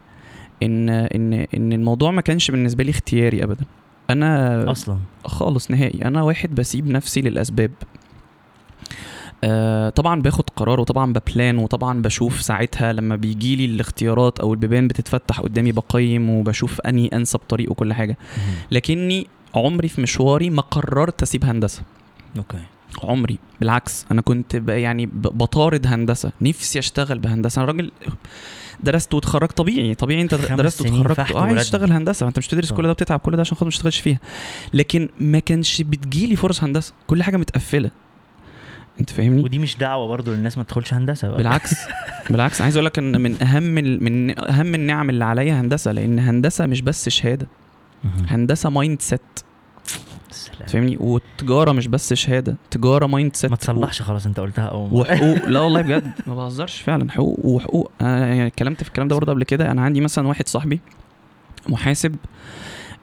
ان 0.63 0.89
ان 0.89 1.33
ان 1.33 1.73
الموضوع 1.73 2.11
ما 2.11 2.21
كانش 2.21 2.51
بالنسبة 2.51 2.83
لي 2.83 2.91
اختياري 2.91 3.43
ابدا. 3.43 3.65
أنا 4.09 4.71
أصلا. 4.71 4.97
خالص 5.25 5.71
نهائي. 5.71 6.05
أنا 6.05 6.21
واحد 6.21 6.55
بسيب 6.55 6.87
نفسي 6.87 7.21
للأسباب. 7.21 7.71
آه 9.43 9.89
طبعا 9.89 10.21
باخد 10.21 10.49
قرار 10.55 10.79
وطبعا 10.79 11.13
ب 11.13 11.22
plan 11.22 11.57
وطبعا 11.57 12.01
بشوف 12.01 12.41
ساعتها 12.41 12.93
لما 12.93 13.15
بيجي 13.15 13.55
لي 13.55 13.65
الاختيارات 13.65 14.39
أو 14.39 14.53
البيبان 14.53 14.87
بتتفتح 14.87 15.39
قدامي 15.41 15.71
بقيم 15.71 16.29
وبشوف 16.29 16.81
أنهي 16.81 17.07
أنسب 17.07 17.39
طريق 17.39 17.71
وكل 17.71 17.93
حاجة. 17.93 18.17
لكني 18.71 19.27
عمري 19.55 19.87
في 19.87 20.01
مشواري 20.01 20.49
ما 20.49 20.61
قررت 20.61 21.21
أسيب 21.21 21.45
هندسة. 21.45 21.81
Okay. 22.37 22.59
عمري. 23.03 23.37
بالعكس 23.59 24.05
أنا 24.11 24.21
كنت 24.21 24.61
يعني 24.67 25.05
بطارد 25.13 25.87
هندسة. 25.87 26.31
نفسي 26.41 26.79
أشتغل 26.79 27.19
بهندسة. 27.19 27.59
أنا 27.59 27.71
راجل 27.71 27.91
درست 28.83 29.13
واتخرجت 29.13 29.57
طبيعي. 29.57 29.95
طبيعي 29.95 30.21
أنت 30.21 30.35
درست 30.35 30.87
فحت 30.87 31.35
آه 31.35 31.41
عايز. 31.41 31.59
تشتغل 31.59 31.91
هندسة. 31.91 32.27
أنت 32.27 32.37
مش 32.37 32.47
بتدرس 32.47 32.69
طبعا. 32.69 32.77
كل 32.77 32.87
ده 32.87 32.93
بتتعب 32.93 33.19
كل 33.19 33.35
ده 33.35 33.41
عشان 33.41 33.55
خاطر 33.55 33.65
ما 33.65 33.71
تشتغلش 33.71 33.99
فيها. 33.99 34.19
لكن 34.73 35.09
ما 35.19 35.39
كانش 35.39 35.81
بتجيلي 35.81 36.35
فرص 36.35 36.63
هندسة. 36.63 36.93
كل 37.07 37.23
حاجة 37.23 37.37
متقفلة. 37.37 37.91
انت 38.99 39.09
فاهمني؟ 39.09 39.43
ودي 39.43 39.59
مش 39.59 39.77
دعوة 39.77 40.07
برضو 40.07 40.31
للناس 40.33 40.57
ما 40.57 40.63
تدخلش 40.63 40.93
هندسة 40.93 41.27
بقى. 41.27 41.37
بالعكس. 41.37 41.75
بالعكس 42.29 42.61
عايز 42.61 42.75
أقول 42.77 42.85
لك 42.85 42.97
إن 42.99 43.21
من 43.21 43.43
أهم 43.43 43.63
من 43.63 44.39
أهم 44.39 44.75
النعم 44.75 45.09
اللي 45.09 45.25
عليا 45.25 45.61
هندسة 45.61 45.91
لأن 45.91 46.19
هندسة 46.19 46.65
مش 46.65 46.81
بس 46.81 47.09
شهادة. 47.09 47.47
هندسة 48.27 48.69
mindset 48.69 49.21
سلام. 50.31 50.67
فاهمني؟ 50.67 50.97
والتجاره 50.99 51.71
مش 51.71 51.87
بس 51.87 52.13
شهادة 52.13 52.55
تجارة 52.71 53.05
mindset 53.05 53.51
ما 53.51 53.57
تصلحش 53.57 54.01
خلاص 54.01 54.25
انت 54.25 54.39
قلتها 54.39 54.65
أو 54.65 54.89
وحقوق. 54.91 55.45
لا 55.49 55.59
والله 55.59 55.81
بجد 55.81 56.11
ما 56.27 56.35
بهزرش 56.35 56.81
فعلا. 56.81 57.11
حقوق 57.11 57.45
وحقوق. 57.45 57.91
أنا 58.01 58.27
يعني 58.27 58.47
اتكلمت 58.47 58.83
في 58.83 58.87
الكلام 58.89 59.07
ده 59.07 59.15
برضه 59.15 59.31
قبل 59.33 59.43
كده. 59.43 59.71
أنا 59.71 59.81
عندي 59.81 60.01
مثلا 60.01 60.27
واحد 60.27 60.47
صاحبي 60.47 60.79
محاسب. 61.69 62.15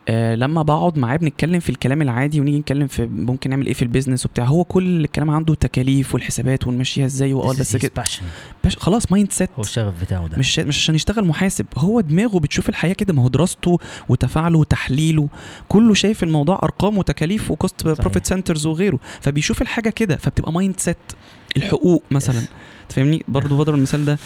آه 0.09 0.35
لما 0.35 0.63
بقعد 0.63 0.99
معاه 0.99 1.17
بنتكلم 1.17 1.61
في 1.61 1.71
الكلام 1.71 2.03
العادي 2.03 2.41
ونيجي 2.41 2.59
نتكلم 2.59 2.87
في 2.87 3.07
ممكن 3.07 3.51
نعمل 3.51 3.67
إيه 3.67 3.73
في 3.73 3.83
ال 3.83 3.88
business 3.88 4.27
وبتاع 4.27 4.45
هو 4.45 4.65
كل 4.65 5.05
الكلام 5.05 5.31
عنده 5.31 5.55
تكاليف 5.55 6.15
والحسابات 6.15 6.67
ونمشيها 6.67 7.07
إزاي 7.07 7.33
وآه 7.33 7.49
بس 7.49 7.77
كده. 7.77 7.93
باش 8.65 8.77
خلاص 8.77 9.13
mindset 9.13 9.51
هو 9.57 9.63
الشغف 9.63 10.03
بتاعه 10.03 10.27
ده. 10.27 10.39
مش 10.39 10.59
مش 10.59 10.77
عشان 10.79 10.95
يشتغل 10.95 11.25
محاسب 11.27 11.67
هو 11.77 12.01
دماغه 12.01 12.39
بتشوف 12.39 12.69
الحياة 12.69 12.93
كده 12.93 13.15
ما 13.15 13.23
هو 13.23 13.29
دراسته 13.29 13.79
وتفاعله 14.09 14.59
وتحليله 14.59 15.29
كله 15.69 15.95
شايف 15.95 16.23
الموضوع 16.23 16.61
أرقام 16.63 16.99
وتكاليف 16.99 17.51
و 17.51 17.56
cost. 17.56 17.85
profit 17.87 18.27
centers 18.27 18.67
وغيره 18.67 18.99
فبيشوف 19.21 19.63
الحاجة 19.63 19.91
كده 19.91 20.17
فبتبقى 20.17 20.53
mindset 20.53 20.97
الحقوق 21.57 22.03
مثلا. 22.11 22.41
تفهمني 22.89 23.25
برضه 23.29 23.59
بضرب 23.59 23.75
المثال 23.75 24.05
ده 24.05 24.19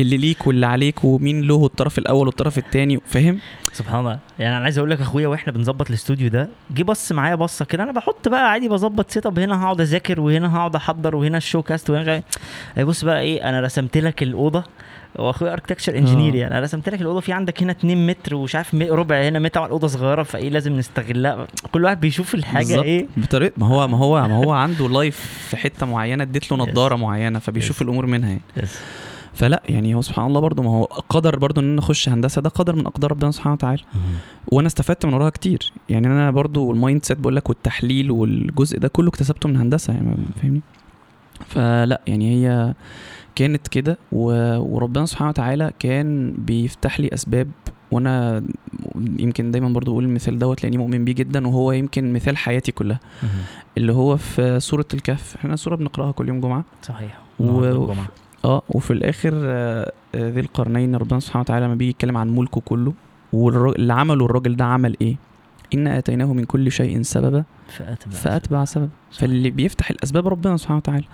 اللي 0.00 0.16
ليك 0.16 0.46
واللي 0.46 0.66
عليك 0.66 1.04
ومين 1.04 1.40
له 1.42 1.64
الطرف 1.66 1.98
الأول 1.98 2.26
والطرف 2.26 2.58
الثاني 2.58 3.00
فاهم؟ 3.06 3.38
سبحان 3.72 4.00
الله. 4.00 4.18
يعني 4.38 4.56
أنا 4.56 4.64
عايز 4.64 4.78
أقول 4.78 4.90
لك 4.90 5.00
أخويا 5.00 5.28
وإحنا 5.28 5.52
بنظبط 5.52 5.88
الاستوديو 5.88 6.28
ده 6.28 6.48
جه 6.70 6.82
بص 6.82 7.12
معايا 7.12 7.34
بصة 7.34 7.64
كده 7.64 7.82
أنا 7.82 7.92
بحط 7.92 8.28
بقى 8.28 8.50
عادي 8.50 8.68
بظبط 8.68 9.10
setup 9.10 9.38
هنا 9.38 9.64
هقعد 9.64 9.80
أذاكر 9.80 10.20
وهنا 10.20 10.56
هقعد 10.56 10.76
أحضر 10.76 11.16
وهنا 11.16 11.36
ال 11.36 11.41
Show 11.41 11.62
Cast 11.62 11.90
وهنا 11.90 12.02
غير. 12.02 12.22
أي 12.78 12.84
بص 12.84 13.04
بقى 13.04 13.20
إيه 13.20 13.48
أنا 13.48 13.60
رسمت 13.60 13.96
لك 13.98 14.22
الأوضة 14.22 14.64
واخويا 15.20 15.52
architecture 15.52 15.98
engineer 15.98 16.34
آه. 16.34 16.36
يعني 16.36 16.54
أنا 16.54 16.60
رسمت 16.64 16.88
لك 16.88 17.00
الأوضة 17.00 17.20
في 17.20 17.32
عندك 17.32 17.62
هنا 17.62 17.72
2 17.72 18.06
متر 18.06 18.34
ومش 18.34 18.54
عارف 18.54 18.74
ربع 18.74 19.16
هنا 19.22 19.38
متر 19.38 19.60
على 19.60 19.70
اوضه 19.70 19.86
صغيرة 19.88 20.22
فإيه 20.22 20.48
لازم 20.50 20.72
نستغلها 20.76 21.46
كل 21.72 21.84
واحد 21.84 22.00
بيشوف 22.00 22.34
الحاجة 22.34 22.64
بالظبط. 22.66 22.84
إيه 22.84 23.06
بطريقه 23.16 23.52
ما 23.56 23.66
هو 23.66 23.88
ما 23.88 23.98
هو 23.98 24.28
ما 24.28 24.36
هو 24.36 24.52
عنده 24.52 24.88
life 24.88 25.16
في 25.50 25.56
حتة 25.56 25.86
معينة 25.86 26.22
اديت 26.22 26.52
له 26.52 26.58
Yes. 26.66 26.68
نظاره 26.68 26.96
معينة 26.96 27.38
فبيشوف 27.38 27.78
Yes. 27.78 27.82
الأمور 27.82 28.06
منها 28.06 28.28
يعني. 28.28 28.40
Yes. 28.60 28.68
فلا 29.34 29.62
يعني 29.68 29.94
هو 29.94 30.02
سبحان 30.02 30.26
الله 30.26 30.40
برضه 30.40 30.62
ما 30.62 30.70
هو 30.70 30.84
قدر 30.84 31.38
برضه 31.38 31.60
إن 31.62 31.70
أنا 31.72 31.78
أخش 31.78 32.08
هندسة 32.08 32.42
ده 32.42 32.50
قدر 32.50 32.76
من 32.76 32.86
أقدار 32.86 33.10
ربنا 33.10 33.30
سبحانه 33.30 33.52
وتعالى 33.54 33.82
وأنا 34.52 34.66
استفدت 34.66 35.06
من 35.06 35.14
وراها 35.14 35.30
كتير 35.30 35.72
يعني 35.88 36.06
أنا 36.06 36.30
برضو 36.30 36.72
ال 36.72 37.04
mindset 37.04 37.18
بقول 37.18 37.36
لك 37.36 37.48
والتحليل 37.48 38.10
والجزء 38.10 38.78
ده 38.78 38.88
كله 38.88 39.08
اكتسبته 39.08 39.48
من 39.48 39.56
هندسة 39.56 39.92
يعني 39.92 40.16
فاهمني 40.42 40.60
فلا 41.48 42.00
يعني 42.06 42.34
هي 42.46 42.74
كانت 43.34 43.68
كده 43.68 43.98
وربنا 44.12 45.06
سبحانه 45.06 45.28
وتعالى 45.30 45.70
كان 45.78 46.32
بيفتح 46.38 47.00
لي 47.00 47.10
أسباب 47.14 47.48
وأنا 47.90 48.42
يمكن 49.18 49.50
دايما 49.50 49.68
برضو 49.68 49.90
بقول 49.92 50.04
المثال 50.04 50.38
دوت 50.38 50.62
لأني 50.64 50.78
مؤمن 50.78 51.04
بيه 51.04 51.12
جدا 51.14 51.46
وهو 51.48 51.72
يمكن 51.72 52.12
مثال 52.12 52.36
حياتي 52.36 52.72
كلها. 52.72 53.00
اللي 53.78 53.92
هو 53.92 54.16
في 54.16 54.60
سورة 54.60 54.86
الكهف 54.94 55.36
إحنا 55.36 55.56
سورة 55.56 55.76
بنقرأها 55.76 56.12
كل 56.12 56.28
يوم 56.28 56.40
جمعة 56.40 56.64
صحيح 56.82 57.18
و-. 57.40 57.44
آه 58.44 58.62
وفي 58.68 58.92
الآخر 58.92 59.32
آه، 59.34 59.92
آه، 60.14 60.28
ذي 60.30 60.40
القرنين 60.40 60.94
ربنا 60.96 61.20
سبحانه 61.20 61.40
وتعالى 61.40 61.66
لما 61.66 61.74
بيجي 61.74 61.90
يتكلم 61.90 62.16
عن 62.16 62.36
ملكه 62.36 62.60
كله 62.60 62.92
واللي 63.32 63.92
عمله 63.92 64.24
الراجل 64.24 64.56
ده 64.56 64.64
عمل 64.64 64.96
إيه 65.00 65.16
إنا 65.74 65.98
آتيناه 65.98 66.32
من 66.32 66.44
كل 66.44 66.72
شيء 66.72 67.02
سببا 67.02 67.44
فأتبع 67.68 68.12
فأتبع 68.12 68.64
سبب 68.64 68.90
فاللي 69.12 69.50
بيفتح 69.50 69.90
الأسباب 69.90 70.28
ربنا 70.28 70.56
سبحانه 70.56 70.76
وتعالى. 70.76 71.04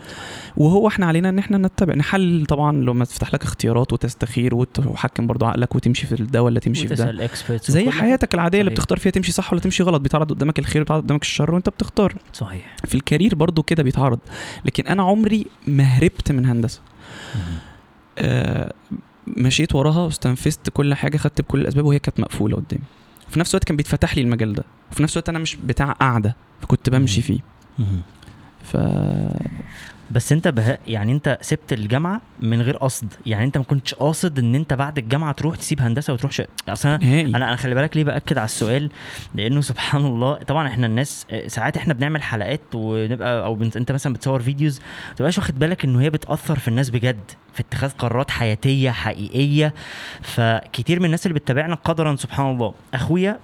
وهو 0.56 0.88
إحنا 0.88 1.06
علينا 1.06 1.28
إن 1.28 1.38
إحنا 1.38 1.58
نتبع. 1.58 1.94
نحلل 1.94 2.46
طبعا 2.46 2.72
لما 2.72 3.04
تفتح 3.04 3.34
لك 3.34 3.42
اختيارات 3.42 3.92
وتستخير 3.92 4.54
وتحكم 4.54 5.26
برضو 5.26 5.46
عقلك 5.46 5.74
وتمشي 5.74 6.06
في 6.06 6.14
ده 6.14 6.42
ولا 6.42 6.60
تمشي 6.60 6.88
في 6.88 6.94
ده. 6.94 7.28
زي 7.68 7.90
حياتك 7.90 8.34
العادية 8.34 8.60
اللي. 8.60 8.70
بتختار 8.70 8.98
فيها 8.98 9.12
تمشي 9.12 9.32
صح 9.32 9.52
ولا 9.52 9.60
تمشي 9.60 9.82
غلط. 9.82 10.00
بيتعرض 10.00 10.32
قدامك 10.32 10.58
الخير 10.58 10.82
بيتعرض 10.82 11.02
قدامك 11.02 11.22
الشر 11.22 11.54
وأنت 11.54 11.68
بتختار. 11.68 12.14
صحيح. 12.32 12.76
في 12.84 12.94
الكارير 12.94 13.34
برضو 13.34 13.62
كده 13.62 13.82
بيتعرض. 13.82 14.18
لكن 14.64 14.86
أنا 14.86 15.02
عمري 15.02 15.46
ما 15.66 15.82
هربت 15.82 16.32
من 16.32 16.46
هندسة. 16.46 16.80
آه، 18.18 18.72
مشيت 19.26 19.74
وراها 19.74 20.00
واستنفذت 20.00 20.70
كل 20.70 20.94
حاجة 20.94 21.16
خدت 21.16 21.40
بكل 21.40 21.60
الأسباب 21.60 21.84
وهي 21.84 21.98
كانت 21.98 22.20
مقفولة 22.20 22.56
قدامي. 22.56 22.84
في 23.28 23.40
نفس 23.40 23.54
الوقت 23.54 23.64
كان 23.64 23.76
بيتفتح 23.76 24.16
لي 24.16 24.22
المجال 24.22 24.52
ده. 24.52 24.64
وفي 24.92 25.02
نفس 25.02 25.16
الوقت 25.16 25.28
أنا 25.28 25.38
مش 25.38 25.56
بتاع 25.56 25.92
قاعدة 25.92 26.36
فكنت 26.62 26.90
بمشي 26.90 27.22
فيه. 27.22 27.40
ف 28.64 28.76
بس 30.10 30.32
انت 30.32 30.48
بها 30.48 30.78
يعني 30.86 31.12
انت 31.12 31.38
سبت 31.40 31.72
الجامعة 31.72 32.20
من 32.40 32.62
غير 32.62 32.76
قصد. 32.76 33.12
يعني 33.26 33.44
انت 33.44 33.58
ما 33.58 33.64
كنتش 33.64 33.94
قاصد 33.94 34.38
ان 34.38 34.54
انت 34.54 34.74
بعد 34.74 34.98
الجامعة 34.98 35.32
تروح 35.32 35.56
تسيب 35.56 35.80
هندسة 35.80 36.12
وتروح 36.12 36.32
ش... 36.32 36.42
اصل 36.68 36.88
أنا 36.88 37.36
أنا 37.36 37.56
خلي 37.56 37.74
بالك 37.74 37.96
ليه 37.96 38.04
بأكد 38.04 38.38
على 38.38 38.44
السؤال؟ 38.44 38.90
لأنه 39.34 39.60
سبحان 39.60 40.06
الله 40.06 40.34
طبعا 40.34 40.68
إحنا 40.68 40.86
الناس 40.86 41.26
ساعات 41.46 41.76
إحنا 41.76 41.94
بنعمل 41.94 42.22
حلقات 42.22 42.60
ونبقى 42.74 43.44
أو 43.44 43.54
بنت 43.54 43.76
انت 43.76 43.92
مثلا 43.92 44.12
بتصور 44.12 44.42
videos 44.42 44.80
ما 45.08 45.14
تبقاش 45.14 45.38
واخد 45.38 45.58
بالك 45.58 45.84
إنه 45.84 46.00
هي 46.00 46.10
بتأثر 46.10 46.58
في 46.58 46.68
الناس 46.68 46.90
بجد 46.90 47.30
في 47.52 47.60
اتخاذ 47.60 47.90
قرارات 47.90 48.30
حياتية 48.30 48.90
حقيقية. 48.90 49.74
فكتير 50.22 50.98
من 51.00 51.04
الناس 51.06 51.26
اللي 51.26 51.38
بتتابعنا 51.38 51.74
قدرا 51.74 52.16
سبحان 52.16 52.50
الله. 52.50 52.74
أخويا 52.94 53.38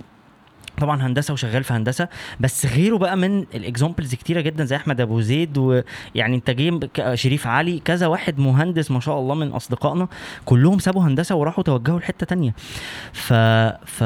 طبعا 0.80 1.02
هندسة 1.06 1.32
وشغال 1.34 1.64
في 1.64 1.72
هندسة 1.72 2.08
بس 2.40 2.66
غيره 2.66 2.96
بقى 2.96 3.16
من 3.16 3.38
ال 3.54 3.61
examples 3.61 4.14
كتيرة 4.14 4.40
جدا 4.40 4.64
زي 4.64 4.76
أحمد 4.76 5.00
أبو 5.00 5.20
زيد 5.20 5.58
ويعني 5.58 6.36
أنت 6.36 6.50
جاي 6.50 6.80
شريف 7.16 7.46
علي 7.46 7.78
كذا 7.78 8.06
واحد 8.06 8.38
مهندس 8.38 8.90
ما 8.90 9.00
شاء 9.00 9.18
الله 9.18 9.34
من 9.34 9.48
أصدقائنا 9.48 10.08
كلهم 10.44 10.78
سابوا 10.78 11.02
هندسة 11.02 11.34
وراحوا 11.34 11.64
توجهوا 11.64 11.98
لحتة 12.00 12.26
تانية. 12.26 12.54
ف 13.12 13.32
ف 13.86 14.04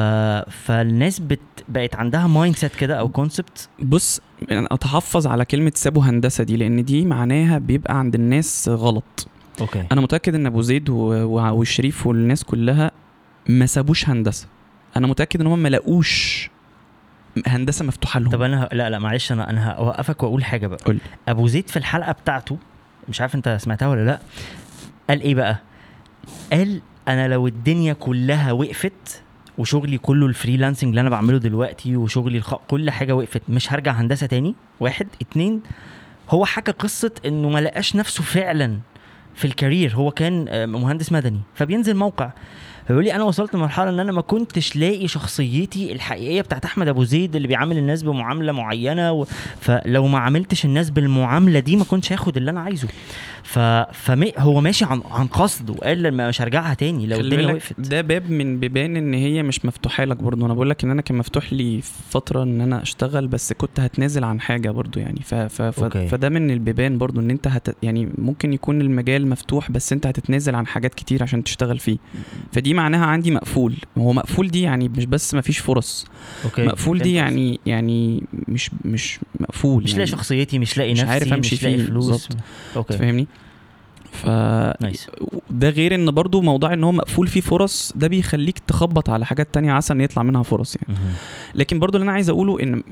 فالناس 0.65 1.19
بت... 1.19 1.39
بقت 1.69 1.95
عندها 1.95 2.27
mindset 2.27 2.75
كده 2.75 2.95
أو 2.99 3.09
concept 3.09 3.69
بص 3.79 4.21
أنا 4.51 4.67
أتحفظ 4.71 5.27
على 5.27 5.45
كلمة 5.45 5.71
سابوا 5.75 6.03
هندسة 6.03 6.43
دي 6.43 6.57
لأن 6.57 6.83
دي 6.83 7.05
معناها 7.05 7.57
بيبقى 7.57 7.99
عند 7.99 8.15
الناس 8.15 8.69
غلط. 8.69 9.27
أوكي. 9.61 9.83
أنا 9.91 10.01
متأكد 10.01 10.35
إن 10.35 10.45
أبو 10.45 10.61
زيد 10.61 10.89
و- 10.89 10.95
و- 10.95 11.53
والشريف 11.57 12.07
والناس 12.07 12.43
كلها 12.43 12.91
ما 13.49 13.65
سابوش 13.65 14.09
هندسة. 14.09 14.47
أنا 14.97 15.07
متأكد 15.07 15.41
إن 15.41 15.47
هم 15.47 15.59
ما 15.59 15.67
لاقوش 15.69 16.49
هندسة 17.47 17.85
مفتوحة 17.85 18.19
لهم. 18.19 18.29
طب 18.31 18.41
أنا 18.41 18.63
ه... 18.63 18.69
لا 18.75 18.89
لا 18.89 18.99
معلش 18.99 19.31
أنا 19.31 19.49
أنا 19.49 19.73
هوقفك 19.75 20.23
وأقول 20.23 20.43
حاجة 20.43 20.67
بقى. 20.67 20.79
قول. 20.85 20.97
أبو 21.27 21.47
زيد 21.47 21.69
في 21.69 21.77
الحلقة 21.77 22.11
بتاعته 22.11 22.57
مش 23.09 23.21
عارف 23.21 23.35
أنت 23.35 23.57
سمعتها 23.61 23.87
ولا 23.87 24.05
لا 24.05 24.19
قال 25.09 25.21
إيه 25.21 25.35
بقى؟ 25.35 25.57
قال 26.51 26.81
أنا 27.07 27.27
لو 27.27 27.47
الدنيا 27.47 27.93
كلها 27.93 28.51
وقفت 28.51 29.21
وشغلي 29.57 29.97
كله 29.97 30.25
ال 30.25 30.30
freelancing 30.30 30.89
اللي 30.89 31.01
أنا 31.01 31.09
بعمله 31.09 31.37
دلوقتي 31.37 31.95
وشغلي 31.97 32.37
الخ... 32.37 32.55
كل 32.55 32.91
حاجة 32.91 33.15
وقفت 33.15 33.41
مش 33.49 33.73
هرجع 33.73 33.91
هندسة 33.91 34.27
تاني؟ 34.27 34.55
واحد. 34.79 35.07
اتنين 35.21 35.61
هو 36.29 36.45
حكى 36.45 36.71
قصة 36.71 37.11
إنه 37.25 37.49
ما 37.49 37.59
لقاش 37.59 37.95
نفسه 37.95 38.23
فعلا 38.23 38.79
في 39.35 39.45
ال 39.45 39.52
career 39.52 39.95
هو 39.95 40.11
كان 40.11 40.45
آه، 40.49 40.65
مهندس 40.65 41.11
مدني 41.11 41.41
فبينزل 41.55 41.95
موقع. 41.95 42.31
فبيقول 42.87 43.05
لي 43.05 43.15
أنا 43.15 43.23
وصلت 43.23 43.55
لمرحلة 43.55 43.89
إن 43.89 43.99
أنا 43.99 44.11
ما 44.11 44.21
كنتش 44.21 44.75
لاقي 44.75 45.07
شخصيتي 45.07 45.91
الحقيقية 45.91 46.41
بتاعت 46.41 46.65
أحمد 46.65 46.87
أبو 46.87 47.03
زيد 47.03 47.35
اللي 47.35 47.47
بيعامل 47.47 47.77
الناس 47.77 48.03
بمعاملة 48.03 48.51
معينة 48.51 49.11
و... 49.11 49.25
فلو 49.61 50.07
ما 50.07 50.19
عاملتش 50.19 50.65
الناس 50.65 50.89
بالمعاملة 50.89 51.59
دي 51.59 51.75
ما 51.75 51.83
كنتش 51.83 52.11
هاخد 52.13 52.37
اللي 52.37 52.51
أنا 52.51 52.61
عايزه. 52.61 52.87
ف... 53.47 53.59
فمي... 53.93 54.33
هو 54.37 54.61
ماشي 54.61 54.85
عن 54.85 55.01
عن 55.11 55.27
قصد 55.27 55.69
وقال 55.69 56.11
ما- 56.11 56.29
مش 56.29 56.41
هرجعها 56.41 56.73
تاني 56.73 57.07
لو 57.07 57.19
الدنيا 57.19 57.47
وقفت. 57.53 57.79
ده 57.79 58.01
باب 58.01 58.31
من 58.31 58.59
بيبان 58.59 58.95
إن 58.97 59.13
هي 59.13 59.43
مش 59.43 59.65
مفتوحة 59.65 60.05
لك 60.05 60.17
برضو. 60.17 60.45
أنا 60.45 60.53
بقول 60.53 60.69
لك 60.69 60.83
إن 60.83 60.91
أنا 60.91 61.01
كان 61.01 61.17
مفتوح 61.17 61.53
لي 61.53 61.81
فترة 62.09 62.43
إن 62.43 62.61
أنا 62.61 62.81
أشتغل 62.81 63.27
بس 63.27 63.53
كنت 63.53 63.79
هتنازل 63.79 64.23
عن 64.23 64.41
حاجة 64.41 64.71
برضو 64.71 64.99
يعني. 64.99 65.21
ف 65.23 65.35
ف 65.35 65.61
ف 65.61 65.83
أوكي. 65.83 66.07
فده 66.07 66.29
من 66.29 66.51
البيبان 66.51 66.97
برضو 66.97 67.19
إن 67.19 67.29
أنت 67.29 67.47
هت 67.47 67.75
يعني 67.83 68.09
ممكن 68.17 68.53
يكون 68.53 68.81
المجال 68.81 69.27
مفتوح 69.27 69.71
بس 69.71 69.93
أنت 69.93 70.07
هتتنازل 70.07 70.55
عن 70.55 70.67
حاجات 70.67 70.93
كتير 70.93 71.23
عشان 71.23 71.43
تشتغل 71.43 71.79
فيه. 71.79 71.97
فدي 72.51 72.73
معناها 72.73 73.05
عندي 73.05 73.31
مقفول. 73.31 73.75
هو 73.97 74.13
مقفول 74.13 74.47
دي 74.47 74.61
يعني 74.61 74.89
مش 74.89 75.05
بس 75.05 75.33
مفيش 75.35 75.59
فرص. 75.59 76.05
أوكي. 76.45 76.65
مقفول 76.65 76.99
دي 76.99 77.13
يعني 77.13 77.59
يعني 77.65 78.23
مش 78.47 78.71
مش 78.85 79.19
مقفول 79.39 79.83
مش 79.83 79.89
يعني. 79.89 79.97
لاقي 80.03 80.11
شخصيتي 80.11 80.59
مش 80.59 80.77
لاقي 80.77 80.93
مش 80.93 80.99
نفسي 80.99 81.11
عارف 81.13 81.33
أمشي 81.33 81.55
مش 81.55 81.61
فيه. 81.61 81.85
فلوس. 81.85 82.07
بالظبط. 82.07 82.37
تفهمني 82.89 83.27
ف 84.11 84.25
nice 84.81 85.07
ده 85.49 85.69
غير 85.69 85.95
إن 85.95 86.11
برضو 86.11 86.41
موضوع 86.41 86.73
إن 86.73 86.83
هو 86.83 86.91
مقفول 86.91 87.27
فيه 87.27 87.41
فرص 87.41 87.93
ده 87.95 88.07
بيخليك 88.07 88.59
تخبط 88.59 89.09
على 89.09 89.25
حاجات 89.25 89.53
تانية 89.53 89.71
عسى 89.71 89.93
إن 89.93 90.01
يطلع 90.01 90.23
منها 90.23 90.43
فرص 90.43 90.75
يعني. 90.75 90.99
لكن 91.55 91.79
برضو 91.79 91.97
اللي 91.97 92.03
أنا 92.03 92.11
عايز 92.11 92.29
أقوله 92.29 92.63
إن 92.63 92.83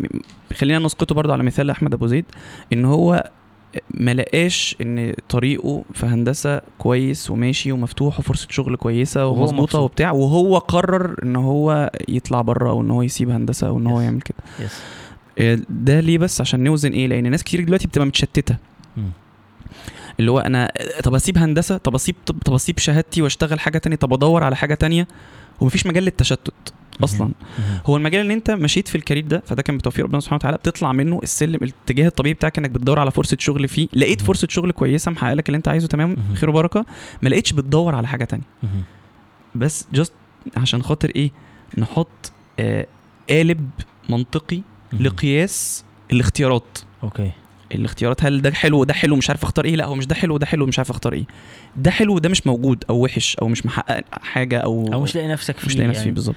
خلينا 0.58 0.80
نسقطه 0.80 1.16
برضو 1.16 1.34
على 1.34 1.44
مثال 1.44 1.70
أحمد 1.70 1.94
أبو 1.94 2.08
زيد 2.08 2.26
إن 2.74 2.86
هو 2.86 3.30
ما 3.94 4.14
لقاش 4.14 4.76
إن 4.82 5.14
طريقه 5.30 5.84
في 5.94 6.06
هندسة 6.06 6.62
كويس 6.78 7.32
وماشي 7.32 7.72
ومفتوح 7.72 8.20
وفرصة 8.20 8.48
شغل 8.50 8.76
كويسة 8.76 9.28
ومظبوطة. 9.28 9.80
وبتاع 9.80 10.12
وهو 10.12 10.58
قرر 10.58 11.16
إن 11.24 11.36
هو 11.36 11.92
يطلع 12.10 12.42
بره 12.42 12.70
أو 12.70 12.82
ان 12.82 12.92
هو 12.92 13.02
يسيب 13.02 13.30
هندسة 13.30 13.68
أو 13.68 13.78
ان 13.78 13.88
هو. 13.88 14.02
يعمل 14.02 14.22
كده 14.22 14.38
yes 14.60 14.80
آه، 15.40 15.60
ده 15.70 16.00
ليه 16.00 16.18
بس 16.18 16.42
عشان 16.42 16.64
نوزن 16.64 16.92
إيه 16.92 17.08
لأن 17.08 17.32
ناس 17.32 17.44
كتير 17.44 17.64
دلوقتي 17.64 17.88
بتبقى 17.88 18.08
متشتتة. 18.08 18.56
اللي 20.20 20.32
هو 20.32 20.40
أنا 20.40 20.72
طب 21.04 21.16
أسيب 21.16 21.38
هندسة؟ 21.38 21.78
طب 21.78 21.96
أسيب 21.96 22.16
طب, 22.26 22.54
أسيب 22.54 22.80
شهادتي 22.80 23.22
وأشتغل 23.22 23.60
حاجة 23.60 23.78
تانية؟ 23.78 23.98
طب 23.98 24.14
أدور 24.14 24.44
على 24.44 24.56
حاجة 24.56 24.74
تانية؟ 24.74 25.08
ومفيش 25.62 25.86
مجال 25.88 26.04
للتشتت 26.04 26.74
أصلا. 27.04 27.32
هو 27.86 27.98
المجال 27.98 28.22
اللي 28.22 28.34
أنت 28.34 28.52
مشيت 28.52 28.88
في 28.88 28.96
الكارير 28.96 29.26
ده 29.28 29.44
فده 29.46 29.62
كان 29.62 29.78
بتوفيق 29.78 30.06
ربنا 30.06 30.20
سبحانه 30.20 30.38
وتعالى 30.38 30.58
بتطلع 30.58 30.92
منه 30.92 31.20
السلم 31.24 31.56
الاتجاه 31.56 32.08
الطبيعي 32.08 32.34
بتاعك 32.34 32.58
إنك 32.58 32.70
بتدور 32.70 33.00
على 33.00 33.12
فرصة 33.12 33.38
شغل 33.40 33.68
فيه. 33.68 33.88
لقيت. 33.94 34.22
فرصة 34.22 34.48
شغل 34.52 34.72
كويسة 34.72 35.12
محقق 35.12 35.34
لك 35.34 35.50
اللي 35.50 35.58
أنت 35.58 35.68
عايزه 35.68 35.88
تمام. 35.88 36.16
خير 36.36 36.50
وبركة. 36.50 36.86
ما 37.22 37.30
لقيتش 37.30 37.54
بتدور 37.54 37.96
على 37.96 38.08
حاجة 38.08 38.24
تانية. 38.24 38.44
بس 39.56 39.86
جاست 39.94 40.14
عشان 40.58 40.84
خاطر 40.84 41.12
إيه؟ 41.16 41.32
نحط 41.78 42.32
آه 42.60 42.88
قالب 43.30 43.70
منطقي. 44.10 44.62
لقياس 45.00 45.86
الاختيارات. 46.12 46.78
أوكي. 47.04 47.32
الاختيارات 47.72 48.24
هل 48.24 48.42
ده 48.42 48.52
حلو 48.52 48.80
وده 48.80 48.94
حلو 48.94 49.16
مش 49.16 49.30
عارف 49.30 49.44
اختار 49.44 49.66
إيه 49.66 49.76
لا 49.76 49.86
هو 49.86 49.96
مش 49.96 50.08
ده 50.08 50.16
حلو 50.16 50.34
وده 50.34 50.46
حلو 50.46 50.66
مش 50.66 50.80
عارف 50.80 50.90
اختار 50.90 51.14
إيه 51.14 51.26
ده 51.76 51.92
حلو 51.92 52.16
وده 52.16 52.30
مش 52.30 52.48
موجود 52.48 52.84
أو 52.90 53.04
وحش 53.04 53.36
أو 53.42 53.48
مش 53.48 53.66
محقق 53.66 54.04
حاجة 54.22 54.58
أو 54.60 54.94
أو 54.94 55.02
مش 55.02 55.16
لاقي 55.16 55.28
نفسك 55.28 55.58
فيه 55.58 55.68
مش 55.68 55.76
لاقي 55.76 55.88
نفسي 55.88 56.00
يعني. 56.00 56.12
فيه 56.12 56.16
بالظبط 56.16 56.36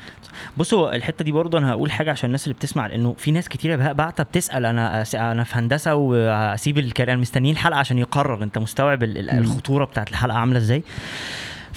بصوا 0.56 0.96
الحتة 0.96 1.24
دي 1.24 1.32
برضه 1.32 1.58
أنا 1.58 1.70
هقول 1.70 1.90
حاجة 1.90 2.10
عشان 2.10 2.26
الناس 2.26 2.44
اللي 2.44 2.54
بتسمع 2.54 2.86
لأنه 2.86 3.14
في 3.18 3.30
ناس 3.30 3.48
كتيرة 3.48 3.76
بقى 3.76 3.94
بعتها 3.94 4.22
بتسأل 4.24 4.66
أنا 4.66 5.04
أنا 5.14 5.44
في 5.44 5.58
هندسة 5.58 5.94
واسيب 5.94 6.78
أنا 7.00 7.16
مستنيين 7.16 7.54
الحلقة 7.54 7.78
عشان 7.78 7.98
يقرر 7.98 8.42
أنت 8.42 8.58
مستوعب. 8.58 9.02
الخطورة 9.02 9.84
بتاعت 9.84 10.10
الحلقة 10.10 10.38
عاملة 10.38 10.58
إزاي 10.58 10.82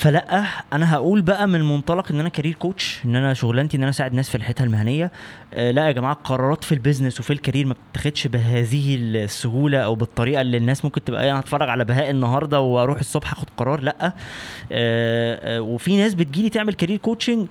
فلا 0.02 0.44
أنا 0.74 0.94
هقول 0.94 1.22
بقى 1.22 1.48
من 1.48 1.62
منطلق 1.62 2.12
إن 2.12 2.20
أنا 2.20 2.30
career 2.30 2.54
coach 2.54 3.00
إن 3.06 3.16
أنا 3.16 3.34
شغلانتي 3.34 3.78
إن 3.78 3.82
أنا 3.82 3.90
أساعد 3.90 4.14
ناس 4.14 4.30
في 4.30 4.36
الحتة 4.36 4.64
المهنية. 4.64 5.12
آه 5.54 5.72
لا 5.72 5.88
يا 5.88 5.92
جماعة 5.92 6.14
القرارات 6.14 6.64
في 6.64 6.72
ال 6.72 6.77
business 6.77 7.20
وفي 7.20 7.34
ال 7.34 7.38
career 7.38 7.66
ما 7.66 7.76
بتتاخدش 7.94 8.28
بهذه 8.28 8.96
السهولة 9.00 9.78
أو 9.80 9.96
بالطريقة 9.96 10.42
اللي 10.42 10.58
الناس 10.58 10.86
ممكن 10.86 11.04
تبقى 11.04 11.24
إيه 11.24 11.32
أنا 11.32 11.40
هتفرج 11.40 11.70
على 11.70 11.86
بهاء 11.86 12.10
النهارده 12.10 12.62
وأروح 12.62 13.00
الصبح 13.00 13.32
اخد 13.32 13.48
قرار 13.58 13.82
لأ. 13.82 14.06
آه 14.06 14.14
آه 14.72 15.62
وفي 15.62 15.98
ناس 15.98 16.14
بتجيلي 16.14 16.50
تعمل 16.50 16.74
career 16.74 16.98
coaching 16.98 17.48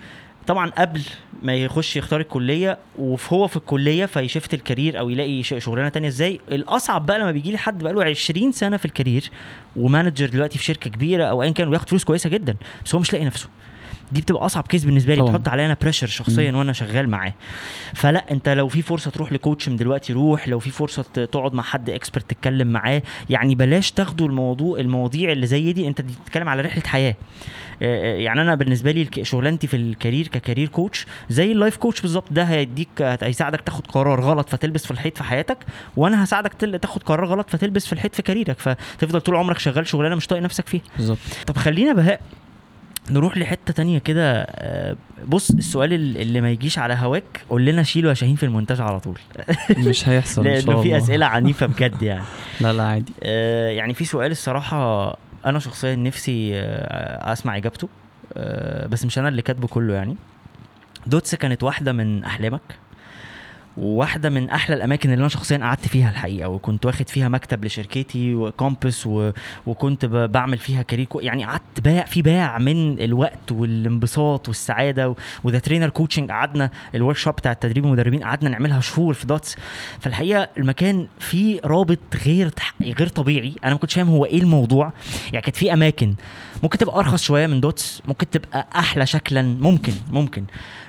طبعا 0.51 0.71
قبل 0.71 1.01
ما 1.43 1.55
يخش 1.55 1.97
يختار 1.97 2.21
الكلية 2.21 2.79
وهو 2.99 3.47
في 3.47 3.57
الكلية 3.57 4.07
في 4.07 4.20
shift 4.20 4.55
ال 4.55 4.61
career 4.61 4.99
أو 4.99 5.11
يلاقي 5.11 5.43
شغلانة 5.43 5.89
تانية 5.89 6.09
إزاي؟ 6.09 6.41
الأصعب 6.53 7.07
بقى 7.07 7.19
لما 7.19 7.31
بيجي 7.31 7.51
لي 7.51 7.59
حد 7.59 7.83
بقى 7.83 7.93
له 7.93 8.05
20 8.05 8.53
سنة 8.53 8.77
في 8.77 8.85
ال 8.85 8.91
career 8.91 9.31
و 9.77 9.83
manager 9.83 10.29
دلوقتي 10.29 10.59
في 10.59 10.65
شركة 10.65 10.91
كبيرة 10.91 11.25
أو 11.25 11.43
ايا 11.43 11.51
كان 11.51 11.69
وياخد 11.69 11.89
فلوس 11.89 12.05
كويسة 12.05 12.31
جدا 12.31 12.57
بس 12.85 12.95
هو 12.95 13.01
مش 13.01 13.13
لاقي 13.13 13.25
نفسه. 13.25 13.49
دي 14.13 14.21
بتبقى 14.21 14.47
أصعب 14.47 14.67
case 14.67 14.85
بالنسبة 14.85 15.15
لي 15.15 15.21
طبعاً. 15.21 15.37
بتحط 15.37 15.49
عليا 15.49 15.67
أنا 15.67 15.77
pressure 15.83 16.07
شخصيا 16.07 16.53
وأنا 16.53 16.73
شغال 16.73 17.09
معاه. 17.09 17.35
فلا 17.95 18.31
أنت 18.31 18.49
لو 18.49 18.69
في 18.69 18.83
فرصة 18.83 19.11
تروح 19.11 19.33
ل 19.33 19.39
coach 19.39 19.69
من 19.69 19.77
دلوقتي 19.77 20.13
روح. 20.13 20.49
لو 20.49 20.59
في 20.59 20.71
فرصة 20.71 21.03
تقعد 21.03 21.55
مع 21.55 21.63
حد 21.63 21.91
expert 21.91 22.31
تتكلم 22.31 22.69
معاه. 22.69 23.03
يعني 23.31 23.55
بلاش 23.55 23.93
تاخدوا 23.93 24.27
الموضوع 24.29 24.79
المواضيع 24.79 25.33
اللي 25.33 25.47
زي 25.47 25.73
دي. 25.73 25.89
أنت 25.89 26.01
بتتكلم 26.01 26.49
على 26.49 26.63
رحلة 26.63 26.83
حياة. 26.87 27.15
يعني 27.81 28.43
أنا 28.43 28.55
بالنسبة 28.55 28.91
لي 28.91 29.09
شغلانتي 29.23 29.67
في 29.67 29.77
ال 29.77 29.84
career 29.84 30.29
ك 30.29 30.34
career 30.34 30.69
coach 30.69 31.07
زي 31.29 31.53
ال 31.53 31.58
life 31.58 31.77
coach 31.77 32.01
بالظبط. 32.01 32.33
ده 32.33 32.43
هيديك 32.43 33.03
هيساعدك 33.03 33.61
تاخد 33.61 33.87
قرار 33.87 34.21
غلط 34.21 34.49
فتلبس 34.49 34.85
في 34.85 34.91
الحيط 34.91 35.17
في 35.17 35.25
حياتك 35.25 35.59
وأنا 35.97 36.25
هساعدك 36.25 36.53
تاخد 36.83 37.03
قرار 37.03 37.27
غلط 37.27 37.51
فتلبس 37.51 37.87
في 37.87 37.93
الحيط 37.93 38.15
في 38.15 38.23
كاريرك. 38.23 38.59
فتفضل 38.59 39.21
طول 39.21 39.37
عمرك 39.37 39.59
شغال 39.59 39.87
شغلانة 39.87 40.15
مش 40.15 40.27
طايق 40.27 40.43
نفسك 40.43 40.67
فيها. 40.67 40.83
بالظبط. 40.97 41.19
طب 41.47 41.57
خلينا 41.57 41.93
بهاء 41.93 42.21
نروح 43.11 43.37
لحتة 43.39 43.73
تانية 43.73 43.99
كده 43.99 44.43
آه، 44.43 44.97
بص 45.29 45.51
السؤال 45.51 45.93
ال- 45.93 46.17
اللي 46.19 46.41
ما 46.41 46.51
يجيش 46.51 46.79
على 46.79 46.95
هواك 46.95 47.41
قول 47.51 47.65
لنا 47.65 47.83
شيله 47.83 48.09
يا 48.09 48.15
شاهين 48.15 48.37
في 48.37 48.43
المونتاج 48.47 48.81
على 48.81 49.01
طول. 49.01 49.19
مش 49.79 50.09
هيحصل 50.09 50.47
إن 50.47 50.61
شاء 50.61 50.67
لأنه 50.67 50.83
في 50.83 50.87
الله. 50.89 50.99
أسئلة 50.99 51.27
عنيفة 51.27 51.67
بجد 51.67 52.03
يعني. 52.03 52.23
لا 52.61 52.73
لا 52.73 52.83
عادي. 52.83 53.13
آه، 53.23 53.69
يعني 53.69 53.95
في 53.95 54.05
سؤال 54.05 54.31
الصراحة 54.31 55.11
أنا 55.47 55.59
شخصيا 55.59 55.95
نفسي 55.97 56.51
آه، 56.55 57.33
أسمع 57.33 57.57
إجابته 57.57 57.89
بس 58.89 59.05
مش 59.05 59.19
أنا 59.19 59.29
اللي 59.29 59.43
كاتبه 59.43 59.67
كله 59.69 59.95
يعني. 59.95 60.17
دوتس 61.07 61.35
كانت 61.35 61.63
واحدة 61.63 61.93
من 61.93 62.25
أحلامك؟ 62.25 62.61
وواحدة 63.77 64.31
من 64.31 64.51
أحلى 64.51 64.77
الأماكن 64.77 65.11
اللي 65.11 65.21
أنا 65.21 65.29
شخصيا 65.29 65.59
قعدت 65.59 65.89
فيها 65.89 66.11
الحقيقة 66.11 66.49
وكنت 66.49 66.87
واخد 66.87 67.09
فيها 67.09 67.29
مكتب 67.29 67.65
لشركتي 67.65 68.35
و 68.35 68.45
campus 68.45 69.07
و... 69.07 69.31
وكنت 69.67 70.05
ب... 70.05 70.33
بعمل 70.33 70.59
فيها 70.59 70.83
career 70.83 71.07
co... 71.07 71.21
يعني 71.21 71.45
قعدت 71.45 71.81
باع 71.85 72.05
في 72.05 72.23
باع 72.23 72.59
من 72.59 73.01
الوقت 73.01 73.53
والانبساط 73.53 74.49
والسعادة 74.49 75.09
و... 75.09 75.15
و 75.45 75.48
the 75.48 75.59
trainer 75.59 75.89
coaching 75.89 76.31
قعدنا 76.31 76.71
ال 76.95 77.17
workshop 77.17 77.35
بتاع 77.35 77.53
التدريب 77.53 77.85
المدربين 77.85 78.25
قعدنا 78.25 78.51
نعملها 78.51 78.81
شهور 78.81 79.15
في 79.15 79.27
دوتس 79.27 79.57
فالحقيقة 80.01 80.49
المكان 80.59 81.07
فيه 81.19 81.61
رابط 81.65 81.99
غير. 82.27 82.51
غير 82.83 83.09
طبيعي. 83.09 83.55
أنا 83.65 83.73
ما 83.73 83.79
كنتش 83.79 83.95
فاهم 83.95 84.09
هو 84.09 84.25
إيه 84.25 84.41
الموضوع. 84.41 84.93
يعني 85.33 85.43
كانت 85.43 85.57
في 85.57 85.73
أماكن 85.73 86.15
ممكن 86.63 86.79
تبقى 86.79 86.99
أرخص 86.99 87.23
شوية 87.23 87.47
من 87.47 87.61
دوتس 87.61 88.03
ممكن 88.09 88.31
تبقى 88.31 88.67
أحلى 88.77 89.07
شكلا 89.07 89.43
ممكن 89.43 89.93
ممكن. 90.11 90.45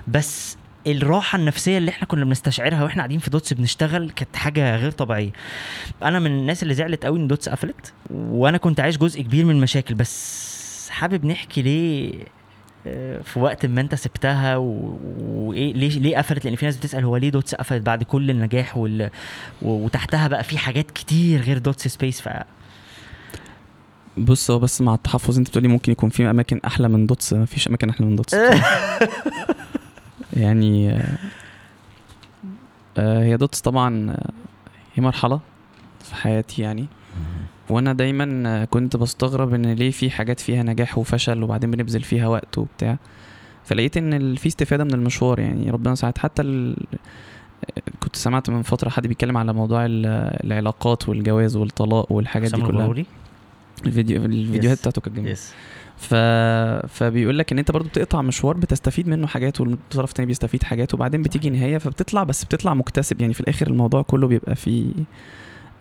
بس 0.08 0.58
الراحة 0.88 1.38
النفسية 1.38 1.78
اللي 1.78 1.92
إحنا 1.92 2.08
كنا 2.08 2.26
بنستشعرها 2.26 2.84
وإحنا 2.84 3.02
قاعدين 3.02 3.20
في 3.20 3.30
دوتس 3.30 3.54
بنشتغل 3.54 4.10
كانت 4.10 4.36
حاجة 4.36 4.76
غير 4.76 4.92
طبيعية. 4.92 5.32
أنا 6.04 6.20
من 6.20 6.32
الناس 6.32 6.64
اللي 6.64 6.74
زعلت 6.74 7.06
قوي 7.06 7.20
إن 7.20 7.28
دوتس 7.28 7.50
قفلت 7.50 7.94
وأنا 8.10 8.58
كنت 8.58 8.80
عايش 8.80 8.98
جزء 8.98 9.22
كبير 9.22 9.46
من 9.46 9.56
المشاكل 9.56 9.96
بس 9.96 10.90
حابب 10.90 11.26
نحكي 11.26 11.62
ليه 11.62 12.14
آه، 12.88 13.22
في 13.22 13.40
وقت 13.40 13.66
ما 13.66 13.82
أنت 13.82 13.96
سبتها 13.96 14.58
وإيه 14.58 15.74
ليه 15.74 16.00
ليه 16.00 16.18
قفلت؟ 16.18 16.46
لأن 16.46 16.56
في 16.56 16.66
ناس 16.66 16.78
بتسأل 16.78 17.04
هو 17.04 17.18
ليه 17.18 17.30
دوتس 17.30 17.56
قفلت 17.56 17.82
بعد 17.86 18.04
كل 18.04 18.30
النجاح 18.30 18.78
وال... 18.78 19.10
وتحتها 19.62 20.28
بقى 20.28 20.44
في 20.44 20.58
حاجات 20.58 20.92
كتير 20.92 21.42
غير 21.42 21.58
دوتس 21.58 21.88
space 21.88 22.22
ف 22.22 22.30
بص 24.18 24.52
هو 24.52 24.60
بس 24.60 24.82
مع 24.82 24.94
التحفظ 24.94 25.38
انت 25.38 25.50
بتقولي 25.50 25.68
ممكن 25.68 25.92
يكون 25.92 26.10
في 26.10 26.30
أماكن 26.30 26.60
أحلى 26.66 26.88
من 26.88 27.06
دوتس 27.06 27.34
مفيش 27.34 27.68
أماكن 27.68 27.90
أحلى 27.90 28.06
من 28.06 28.16
دوتس. 28.16 28.36
يعني 30.34 30.90
آه، 30.92 31.18
آه، 32.98 33.24
هي 33.24 33.38
دوتس 33.38 33.62
طبعا 33.62 34.12
آه، 34.12 34.30
هي 34.96 35.04
مرحلة 35.04 35.40
في 36.04 36.16
حياتي 36.16 36.62
يعني. 36.62 36.86
وأنا 37.70 37.94
دايما 37.94 38.66
كنت 38.66 38.98
بستغرب 38.98 39.54
إن 39.54 39.66
ليه 39.74 39.92
في 39.92 40.10
حاجات 40.10 40.40
فيها 40.40 40.64
نجاح 40.64 40.98
وفشل 40.98 41.44
وبعدين 41.44 41.72
بنبذل 41.72 42.02
فيها 42.02 42.28
وقت 42.28 42.58
وبتاع. 42.58 42.98
فلقيت 43.66 43.98
إن 43.98 44.36
في 44.36 44.48
استفادة 44.48 44.84
من 44.84 44.94
المشوار 44.94 45.40
يعني. 45.40 45.70
ربنا 45.70 45.96
ساعد 45.96 46.18
حتى 46.18 46.42
ال... 46.42 46.78
كنت 48.00 48.16
سمعت 48.16 48.50
من 48.50 48.62
فترة 48.62 48.90
حد 48.90 49.08
بيتكلم 49.08 49.38
على 49.38 49.54
موضوع 49.54 49.86
ال- 49.86 50.06
العلاقات 50.46 51.10
والجواز 51.10 51.56
والطلاق 51.56 52.12
والحاجات 52.12 52.56
دي 52.56 52.62
كلها؟ 52.62 52.94
الفيديو 53.86 54.26
الفيديوهات 54.26 54.78
Yes. 54.78 54.82
بتاعته 54.82 55.02
كانت 55.02 55.18
جميلة. 55.18 55.38
ف... 56.02 56.14
فبيقول 56.94 57.38
لك 57.40 57.52
إن 57.52 57.60
أنت 57.60 57.72
برضو 57.72 57.90
بتقطع 57.90 58.22
مشوار 58.22 58.58
بتستفيد 58.58 59.08
منه 59.08 59.28
حاجات 59.28 59.62
والطرف 59.62 60.10
التاني 60.10 60.28
بيستفيد 60.28 60.64
حاجات 60.64 60.94
وبعدين 60.94 61.22
بتيجي 61.22 61.50
نهاية 61.50 61.78
فبتطلع 61.78 62.24
بس 62.24 62.44
بتطلع 62.44 62.74
مكتسب. 62.74 63.22
يعني 63.22 63.34
في 63.34 63.40
الآخر 63.42 63.68
الموضوع 63.68 64.02
كله 64.02 64.28
بيبقى 64.28 64.56
فيه 64.56 64.86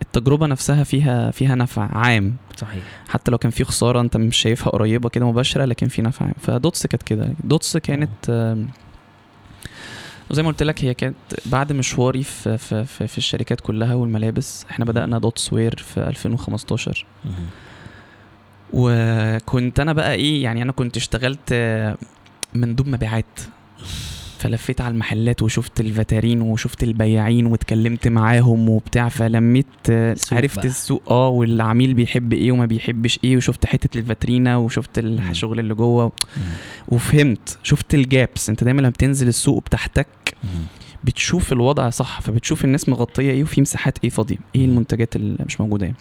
التجربة 0.02 0.46
نفسها 0.46 0.84
فيها 0.84 1.30
فيها 1.30 1.54
نفع 1.54 1.88
عام. 1.96 2.36
صحيح. 2.56 2.82
حتى 3.08 3.30
لو 3.30 3.38
كان 3.38 3.50
في 3.50 3.64
خسارة 3.64 4.00
أنت 4.00 4.16
مش 4.16 4.36
شايفها 4.36 4.70
قريبة 4.70 5.08
كده 5.08 5.26
مباشرة 5.26 5.64
لكن 5.64 5.88
في 5.88 6.02
نفع 6.02 6.24
عام. 6.26 6.34
فدوتس 6.40 6.86
كانت 6.86 7.02
كده. 7.02 7.32
دوتس 7.44 7.76
كانت 7.76 8.30
آم، 8.30 8.68
وزي 10.30 10.42
ما 10.42 10.48
قلت 10.48 10.62
لك 10.62 10.84
هي 10.84 10.94
كانت 10.94 11.16
بعد 11.46 11.72
مشواري 11.72 12.22
في 12.22 12.58
في 12.58 12.84
في, 12.84 13.06
في 13.06 13.18
الشركات 13.18 13.60
كلها 13.60 13.94
والملابس 13.94 14.66
إحنا 14.70 14.84
بدأنا 14.84 15.18
دوتس 15.18 15.52
wear 15.52 15.76
في 15.76 16.00
2015 16.00 17.06
مهم. 17.24 17.34
وكنت 18.72 19.80
أنا 19.80 19.92
بقى 19.92 20.14
إيه 20.14 20.42
يعني 20.42 20.62
أنا 20.62 20.72
كنت 20.72 20.96
اشتغلت 20.96 21.52
مندوب 22.54 22.88
مبيعات 22.88 23.40
فلفيت 24.38 24.80
على 24.80 24.92
المحلات 24.92 25.42
وشفت 25.42 25.80
الفاترينة 25.80 26.42
وشفت 26.42 26.82
البياعين 26.82 27.46
واتكلمت 27.46 28.08
معاهم 28.08 28.68
وبتاع 28.68 29.08
فلميت 29.08 29.66
عرفت 30.32 30.56
بقى. 30.58 30.66
السوق 30.66 31.02
آه 31.12 31.28
والعميل 31.28 31.94
بيحب 31.94 32.32
إيه 32.32 32.52
وما 32.52 32.66
بيحبش 32.66 33.18
إيه 33.24 33.36
وشفت 33.36 33.66
حتة 33.66 33.98
الفاترينا 33.98 34.56
وشفت. 34.56 34.98
الشغل 34.98 35.58
اللي 35.60 35.74
جوه. 35.74 36.12
وفهمت 36.88 37.58
شفت 37.62 37.94
ال 37.94 38.05
gaps 38.05 38.48
أنت 38.50 38.64
دايما 38.64 38.80
لما 38.80 38.90
بتنزل 38.90 39.28
السوق 39.28 39.64
بتحتك 39.64 40.06
مهم. 40.44 40.64
بتشوف 41.04 41.52
الوضع 41.52 41.90
صح 41.90 42.20
فبتشوف 42.20 42.64
الناس 42.64 42.88
مغطية 42.88 43.30
إيه 43.30 43.42
وفي 43.42 43.60
مساحات 43.60 43.98
إيه 44.04 44.10
فاضية 44.10 44.36
إيه 44.54 44.64
المنتجات 44.64 45.16
اللي 45.16 45.44
مش 45.46 45.60
موجودة 45.60 45.86
يعني. 45.86 45.96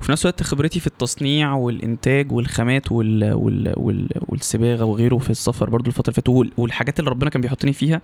وفي 0.00 0.12
نفس 0.12 0.26
الوقت 0.26 0.42
خبرتي 0.42 0.80
في 0.80 0.86
التصنيع 0.86 1.54
والإنتاج 1.54 2.32
والخامات 2.32 2.92
وال... 2.92 3.32
وال... 3.32 3.74
وال... 3.76 4.08
والصباغه 4.28 4.84
وغيره 4.84 5.18
في 5.18 5.30
السفر 5.30 5.70
برضو 5.70 5.86
الفترة 5.90 6.02
اللي 6.10 6.14
فاتت 6.14 6.28
وال... 6.28 6.52
والحاجات 6.56 7.00
اللي 7.00 7.10
ربنا 7.10 7.30
كان 7.30 7.42
بيحطني 7.42 7.72
فيها 7.72 8.00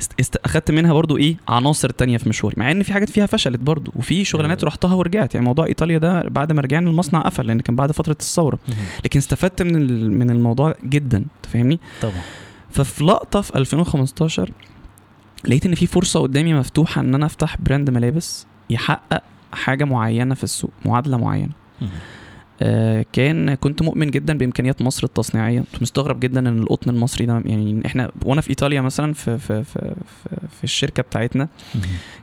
است... 0.00 0.12
است... 0.20 0.36
أخدت 0.36 0.70
منها 0.70 0.92
برضو 0.92 1.16
إيه 1.16 1.36
عناصر 1.48 1.90
تانية 1.90 2.16
في 2.16 2.28
مشواري 2.28 2.54
مع 2.58 2.70
إن 2.70 2.82
في 2.82 2.92
حاجات 2.92 3.10
فيها 3.10 3.26
فشلت 3.26 3.60
برضو 3.60 3.92
وفي 3.96 4.24
شغلانات 4.24 4.58
أيوة. 4.58 4.68
رحتها 4.68 4.94
ورجعت 4.94 5.34
يعني 5.34 5.46
موضوع 5.46 5.66
إيطاليا 5.66 5.98
ده 5.98 6.22
بعد 6.22 6.52
ما 6.52 6.60
رجعنا 6.60 6.90
المصنع 6.90 7.20
قفل 7.20 7.46
لأن 7.46 7.60
كان 7.60 7.76
بعد 7.76 7.92
فترة 7.92 8.16
الثورة. 8.20 8.58
لكن 9.04 9.18
استفدت 9.18 9.62
من 9.62 9.76
ال... 9.76 10.12
من 10.18 10.30
الموضوع 10.30 10.74
جدا 10.84 11.18
أنت 11.18 11.46
فاهمني 11.52 11.80
طبعا 12.02 12.14
ففي 12.70 13.04
لقطة 13.04 13.40
في 13.40 13.56
2015 13.58 14.50
لقيت 15.44 15.66
إن 15.66 15.74
في 15.74 15.86
فرصة 15.86 16.20
قدامي 16.20 16.54
مفتوحة 16.54 17.00
إن 17.00 17.14
أنا 17.14 17.26
أفتح 17.26 17.56
brand 17.60 17.90
ملابس 17.90 18.46
يحقق 18.70 19.22
حاجة 19.52 19.84
معينة 19.84 20.34
في 20.34 20.44
السوق 20.44 20.70
معادلة 20.84 21.16
معينة. 21.16 21.52
كان 23.12 23.54
كنت 23.54 23.82
مؤمن 23.82 24.10
جدا 24.10 24.38
بإمكانيات 24.38 24.82
مصر 24.82 25.04
التصنيعية 25.04 25.60
كنت 25.72 25.82
مستغرب 25.82 26.20
جدا 26.20 26.40
إن 26.48 26.58
القطن 26.58 26.90
المصري 26.90 27.26
ده 27.26 27.42
يعني 27.44 27.82
إحنا 27.86 28.10
وأنا 28.24 28.40
في 28.40 28.50
إيطاليا 28.50 28.80
مثلا 28.80 29.12
في 29.12 29.38
في 29.38 29.64
في, 29.64 29.94
في, 30.06 30.36
في 30.58 30.64
الشركة 30.64 31.02
بتاعتنا. 31.02 31.48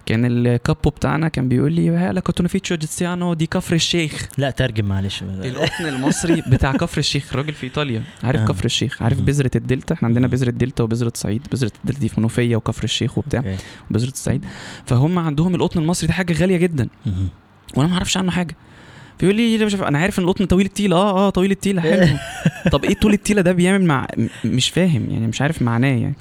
كان 0.05 0.25
ال 0.25 0.38
capo 0.38 0.89
بتاعنا 0.89 1.27
كان 1.27 1.49
بيقول 1.49 1.71
لي 1.73 1.89
هلا 1.89 2.19
cotone 2.19 2.75
egiziano 2.75 3.33
di 3.33 3.45
كفر 3.45 3.75
الشيخ 3.75 4.27
لا 4.37 4.49
ترجم 4.49 4.85
معلش 4.85 5.23
القطن 5.23 5.85
المصري 5.85 6.43
بتاع 6.47 6.71
كفر 6.71 6.97
الشيخ 6.97 7.35
راجل 7.35 7.53
في 7.53 7.63
إيطاليا 7.63 8.03
عارف 8.23 8.41
آه. 8.41 8.45
كفر 8.45 8.65
الشيخ 8.65 9.01
عارف. 9.01 9.21
بذرة 9.21 9.51
الدلتا 9.55 9.93
إحنا 9.93 10.07
عندنا. 10.07 10.27
بذرة 10.27 10.49
دلتا 10.51 10.83
وبذرة 10.83 11.11
صعيد 11.15 11.41
بذرة 11.51 11.71
الدلتا 11.83 11.99
دي 11.99 12.09
في 12.09 12.19
منوفيه 12.19 12.55
وكفر 12.55 12.83
الشيخ 12.83 13.17
وبتاع 13.17 13.39
okay. 13.39 13.55
بذره 13.91 14.09
الصعيد 14.11 14.45
فهم 14.85 15.19
عندهم 15.19 15.55
القطن 15.55 15.79
المصري 15.79 16.07
ده 16.07 16.13
حاجة 16.13 16.33
غالية 16.33 16.57
جدا. 16.57 16.87
وأنا 17.75 17.87
ما 17.89 17.93
أعرفش 17.95 18.17
عنه 18.17 18.31
حاجة 18.31 18.55
فيقول 19.19 19.35
لي 19.35 19.57
ليه 19.57 19.65
مش 19.65 19.73
عارف- 19.75 19.87
أنا 19.87 19.97
عارف 19.99 20.19
إن 20.19 20.23
القطن 20.23 20.45
طويل 20.45 20.65
التيله 20.65 20.95
آه 20.95 21.27
آه 21.27 21.29
طويل 21.29 21.51
التيله 21.51 21.81
حلو. 21.81 22.07
طب 22.71 22.85
إيه 22.85 22.93
طول 22.95 23.13
التيله 23.13 23.41
ده 23.41 23.51
بيعمل 23.51 23.85
مع 23.85 24.07
مش 24.45 24.69
فاهم 24.69 25.09
يعني 25.09 25.27
مش 25.27 25.41
عارف 25.41 25.61
معناه 25.61 25.87
يعني. 25.97 26.15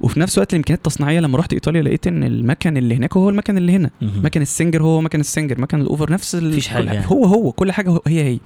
وفي 0.00 0.20
نفس 0.20 0.34
الوقت 0.38 0.52
الامكانيات 0.52 0.78
التصنيعية 0.86 1.20
لما 1.20 1.38
رحت 1.38 1.52
إيطاليا 1.52 1.82
لقيت 1.82 2.06
إن 2.06 2.24
المكن 2.24 2.76
اللي 2.76 2.96
هناك 2.96 3.16
هو 3.16 3.28
المكن 3.30 3.58
اللي 3.58 3.72
هنا. 3.72 3.90
مكن 4.02 4.42
السنجر 4.42 4.82
هو 4.82 5.00
مكن 5.00 5.20
السنجر 5.20 5.60
مكن 5.60 5.80
ال 5.80 5.86
over 5.86 6.12
نفس 6.12 6.34
مفيش 6.34 6.68
حاجة 6.68 6.82
كل- 6.84 6.94
يعني. 6.94 7.06
هو 7.08 7.24
هو 7.24 7.52
كل 7.52 7.72
حاجة 7.72 7.98
هي 8.06 8.24
هي. 8.24 8.38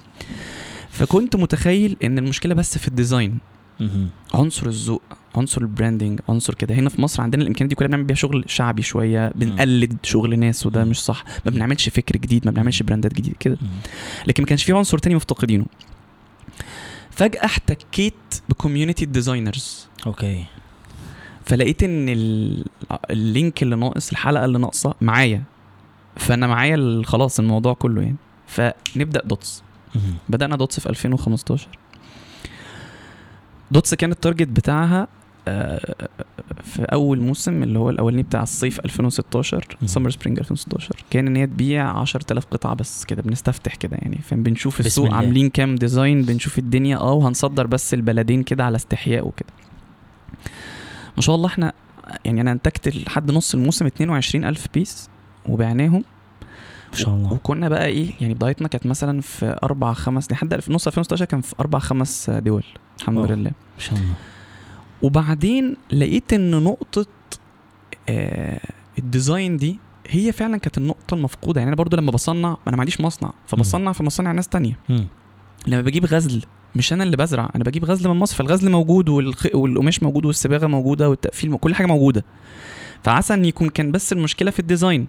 فكنت 0.89 1.35
متخيل 1.35 1.97
إن 2.03 2.17
المشكلة 2.17 2.53
بس 2.53 2.77
في 2.77 2.87
ال 2.87 2.93
design. 2.93 3.37
عنصر 4.33 4.67
الذوق. 4.67 5.01
عنصر 5.35 5.61
ال 5.61 5.67
branding 5.67 6.19
عنصر 6.29 6.53
كده. 6.53 6.75
هنا 6.75 6.89
في 6.89 7.01
مصر 7.01 7.21
عندنا 7.23 7.41
الإمكانيات 7.41 7.69
دي 7.69 7.75
كلها 7.75 7.87
بنعمل 7.87 8.03
بيها 8.03 8.15
شغل 8.15 8.43
شعبي 8.47 8.81
شوية 8.81 9.31
بنقلد 9.35 9.97
شغل 10.03 10.39
ناس 10.39 10.65
وده. 10.65 10.83
مش 10.83 11.03
صح. 11.03 11.23
ما 11.45 11.51
بنعملش 11.51 11.89
فكر 11.89 12.17
جديد 12.17 12.45
ما 12.45 12.51
بنعملش 12.51 12.83
brand 12.83 13.08
ات 13.08 13.13
جديدة 13.13 13.35
كده. 13.39 13.57
لكن 14.27 14.43
ما 14.43 14.47
كانش 14.47 14.63
في 14.63 14.73
عنصر 14.73 14.97
تاني 14.97 15.15
مفتقدينه. 15.15 15.65
فجأة 17.11 17.45
احتكيت 17.45 18.13
ب 18.49 18.55
community 18.55 19.05
designers 19.05 19.87
okay. 20.07 20.45
فلقيت 21.45 21.83
إن 21.83 22.09
ال- 22.09 22.65
ال 23.11 23.21
link 23.21 23.63
اللي 23.63 23.75
ناقص 23.75 24.09
الحلقة 24.11 24.45
اللي 24.45 24.59
ناقصة 24.59 24.93
معايا. 25.01 25.43
فأنا 26.15 26.47
معايا 26.47 27.01
خلاص 27.05 27.39
الموضوع 27.39 27.73
كله 27.73 28.01
يعني. 28.01 28.15
فنبدأ 28.47 29.21
Dots. 29.25 29.63
بدأنا 30.29 30.55
Dots 30.55 30.79
في 30.79 30.89
2015 30.89 31.67
Dots 33.71 33.93
كان 33.93 34.11
ال 34.11 34.16
target 34.16 34.47
بتاعها 34.47 35.07
في 36.63 36.81
أول 36.93 37.21
موسم 37.21 37.63
اللي 37.63 37.79
هو 37.79 37.89
الأولاني 37.89 38.23
بتاع 38.23 38.43
الصيف 38.43 38.79
2016 38.79 39.77
مم. 39.81 39.87
summer 39.87 40.09
spring 40.09 40.39
2016 40.39 40.95
كان 41.09 41.27
إن 41.27 41.35
هي 41.35 41.47
تبيع 41.47 41.99
10000 41.99 42.45
قطعة 42.45 42.73
بس 42.73 43.05
كده 43.05 43.21
بنستفتح 43.21 43.75
كده 43.75 43.97
يعني 44.01 44.17
فاهم 44.17 44.43
بنشوف 44.43 44.79
السوق 44.79 45.05
الله. 45.05 45.17
عاملين 45.17 45.49
كام 45.49 45.75
design 45.75 46.21
بنشوف 46.21 46.59
الدنيا 46.59 46.97
آه 46.97 47.13
وهنصدر 47.13 47.67
بس 47.67 47.93
البلدين 47.93 48.43
كده 48.43 48.63
على 48.65 48.75
استحياء 48.75 49.27
وكده 49.27 49.49
ما 51.15 51.21
شاء 51.21 51.35
الله 51.35 51.47
إحنا 51.47 51.73
يعني 52.25 52.41
أنا 52.41 52.51
انتجت 52.51 52.95
لحد 52.95 53.31
نص 53.31 53.53
الموسم 53.53 53.85
22000 53.85 54.67
piece 54.73 55.09
وبعناهم 55.49 56.03
ما 56.91 56.97
شاء 56.99 57.15
الله 57.15 57.33
وكنا 57.33 57.69
بقى 57.69 57.85
إيه 57.85 58.11
يعني 58.21 58.33
بدايتنا 58.33 58.67
كانت 58.67 58.85
مثلا 58.85 59.21
في 59.21 59.57
أربع 59.63 59.93
خمس 59.93 60.31
لحد 60.31 60.53
نص 60.53 60.87
2016 60.87 61.25
كان 61.25 61.41
في 61.41 61.55
أربع 61.59 61.79
خمس 61.79 62.29
دول 62.29 62.63
الحمد 62.99 63.17
أوه. 63.17 63.27
لله 63.31 63.49
ما 63.49 63.79
شاء 63.79 63.95
الله 63.95 64.13
وبعدين 65.03 65.75
لقيت 65.91 66.33
إن 66.33 66.63
نقطة 66.63 67.05
آه 68.09 68.59
الديزاين 68.99 69.57
دي 69.57 69.79
هي 70.07 70.31
فعلا 70.31 70.57
كانت 70.57 70.77
النقطة 70.77 71.15
المفقودة. 71.15 71.61
يعني 71.61 71.69
أنا 71.69 71.75
برضو 71.75 71.97
لما 71.97 72.11
بصنع 72.11 72.57
أنا 72.67 72.75
ما 72.75 72.79
عنديش 72.81 73.01
مصنع. 73.01 73.33
فبصنع 73.47 73.91
في 73.91 74.03
مصانع 74.03 74.31
ناس 74.31 74.47
تانية. 74.47 74.79
لما 75.67 75.81
بجيب 75.81 76.05
غزل 76.05 76.43
مش 76.75 76.93
أنا 76.93 77.03
اللي 77.03 77.17
بزرع 77.17 77.51
أنا 77.55 77.63
بجيب 77.63 77.85
غزل 77.85 78.09
من 78.09 78.15
مصر. 78.15 78.35
فالغزل 78.35 78.71
موجود 78.71 79.09
والخ... 79.09 79.47
والقماش 79.53 80.03
موجود 80.03 80.25
والصباغه 80.25 80.67
موجودة 80.67 81.09
والتقفيل 81.09 81.57
كل 81.57 81.75
حاجة 81.75 81.87
موجودة. 81.87 82.25
فعسى 83.03 83.33
إن 83.33 83.45
يكون 83.45 83.69
كان 83.69 83.91
بس 83.91 84.13
المشكلة 84.13 84.51
في 84.51 84.59
ال 84.59 84.65
design. 84.65 85.07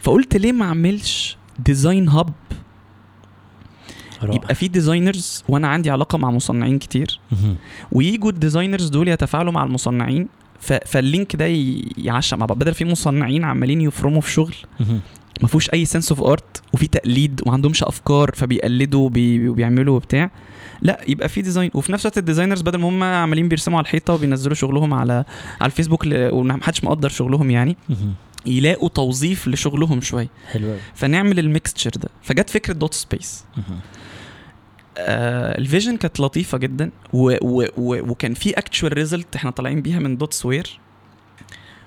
فقلت 0.00 0.36
ليه 0.36 0.52
ما 0.52 0.64
أعملش 0.64 1.36
design 1.58 2.08
hub؟ 2.08 2.32
رائع. 4.24 4.34
يبقى 4.34 4.54
في 4.54 4.68
designers 4.68 5.44
وأنا 5.48 5.68
عندي 5.68 5.90
علاقة 5.90 6.18
مع 6.18 6.30
مصنعين 6.30 6.78
كتير. 6.78 7.20
ويجوا 7.92 8.30
ال 8.30 8.36
designers 8.36 8.88
دول 8.88 9.08
يتفاعلوا 9.08 9.52
مع 9.52 9.64
المصنعين. 9.64 10.28
فال 10.86 11.03
link 11.03 11.36
ده. 11.36 11.46
يعشق 11.98 12.36
مع 12.36 12.46
بعض 12.46 12.58
بدل 12.58 12.74
في 12.74 12.84
مصنعين 12.84 13.44
عمالين 13.44 13.80
يفرموا 13.80 14.20
في 14.20 14.30
شغل. 14.30 14.54
ما 15.42 15.48
فيهوش 15.48 15.70
أي 15.70 15.84
sense 15.84 16.12
of 16.12 16.22
art 16.22 16.62
وفي 16.72 16.86
تقليد 16.86 17.40
وما 17.42 17.52
عندهمش 17.52 17.82
أفكار 17.82 18.30
فبيقلدوا 18.34 19.06
وبي... 19.06 19.48
وبيعملوا 19.48 19.96
وبتاع 19.96 20.30
لا 20.82 21.00
يبقى 21.08 21.28
في 21.28 21.42
design 21.42 21.70
وفي 21.74 21.92
نفس 21.92 22.06
الوقت 22.06 22.18
ال 22.18 22.22
designers 22.22 22.62
بدل 22.62 22.78
ما 22.78 22.88
هم 22.88 23.02
عمالين 23.02 23.48
بيرسموا 23.48 23.78
على 23.78 23.84
الحيطة 23.84 24.14
وبينزلوا 24.14 24.54
شغلهم 24.54 24.94
على 24.94 25.24
على 25.60 25.70
الفيسبوك. 25.70 26.04
ومحدش 26.06 26.84
مقدر 26.84 27.08
شغلهم 27.08 27.50
يعني. 27.50 27.76
يلاقوا 28.46 28.88
توظيف 28.88 29.48
لشغلهم 29.48 30.00
شوية 30.00 30.28
حلو. 30.52 30.76
فنعمل 30.94 31.38
ال 31.38 31.45
mixture 31.45 31.90
ده 31.90 32.08
فجت 32.22 32.50
فكرة 32.50 32.72
Dots 32.72 32.94
Space. 32.94 33.44
آه 34.98 35.58
ال 35.58 35.63
vision 35.63 35.96
كانت 35.96 36.20
لطيفة 36.20 36.58
جدا 36.58 36.90
و 37.12 37.36
و 37.42 37.66
و 37.76 38.10
وكان 38.10 38.34
في 38.34 38.50
actual 38.50 38.92
result 38.92 39.36
إحنا 39.36 39.50
طالعين 39.50 39.82
بيها 39.82 39.98
من 39.98 40.16
Dots 40.16 40.32
Wear 40.32 40.80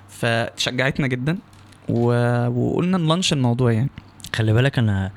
فشجعتنا 0.10 1.08
جدا 1.08 1.38
و... 1.89 2.08
وقلنا 2.48 2.98
ن 2.98 3.03
launch 3.03 3.34
الموضوع 3.34 3.72
يعني. 3.72 3.89
خلي 4.36 4.54
بالك 4.54 4.80
أنا 4.80 5.12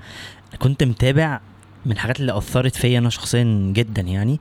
كنت 0.58 0.84
متابع 0.84 1.40
من 1.86 1.92
الحاجات 1.92 2.20
اللي 2.20 2.38
أثرت 2.38 2.76
فيا 2.76 2.98
أنا 2.98 3.10
شخصيا 3.10 3.72
جدا 3.74 4.02
يعني. 4.02 4.40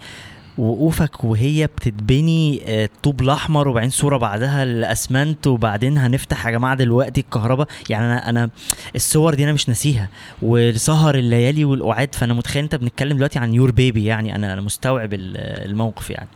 وقوفك 0.57 1.23
وهي 1.23 1.67
بتتبني 1.67 2.61
آه، 2.65 2.85
الطوب 2.85 3.21
الأحمر 3.21 3.67
وبعدين 3.67 3.89
صورة 3.89 4.17
بعدها 4.17 4.63
الأسمنت 4.63 5.47
وبعدين 5.47 5.97
هنفتح 5.97 6.45
يا 6.45 6.51
جماعة 6.51 6.75
دلوقتي 6.75 7.21
الكهرباء. 7.21 7.67
يعني 7.89 8.05
أنا 8.05 8.29
أنا 8.29 8.49
الصور 8.95 9.33
دي 9.33 9.43
أنا 9.43 9.53
مش 9.53 9.69
ناسيها. 9.69 10.09
وسهر 10.41 11.15
الليالي 11.15 11.65
والقعاد 11.65 12.15
فأنا 12.15 12.33
متخيل 12.33 12.63
أنت 12.63 12.75
بنتكلم 12.75 13.17
دلوقتي 13.17 13.39
عن 13.39 13.53
يور 13.53 13.71
بيبي 13.71 14.05
يعني 14.05 14.35
أنا 14.35 14.53
أنا 14.53 14.61
مستوعب 14.61 15.13
ال- 15.13 15.37
الموقف 15.37 16.09
يعني. 16.09 16.29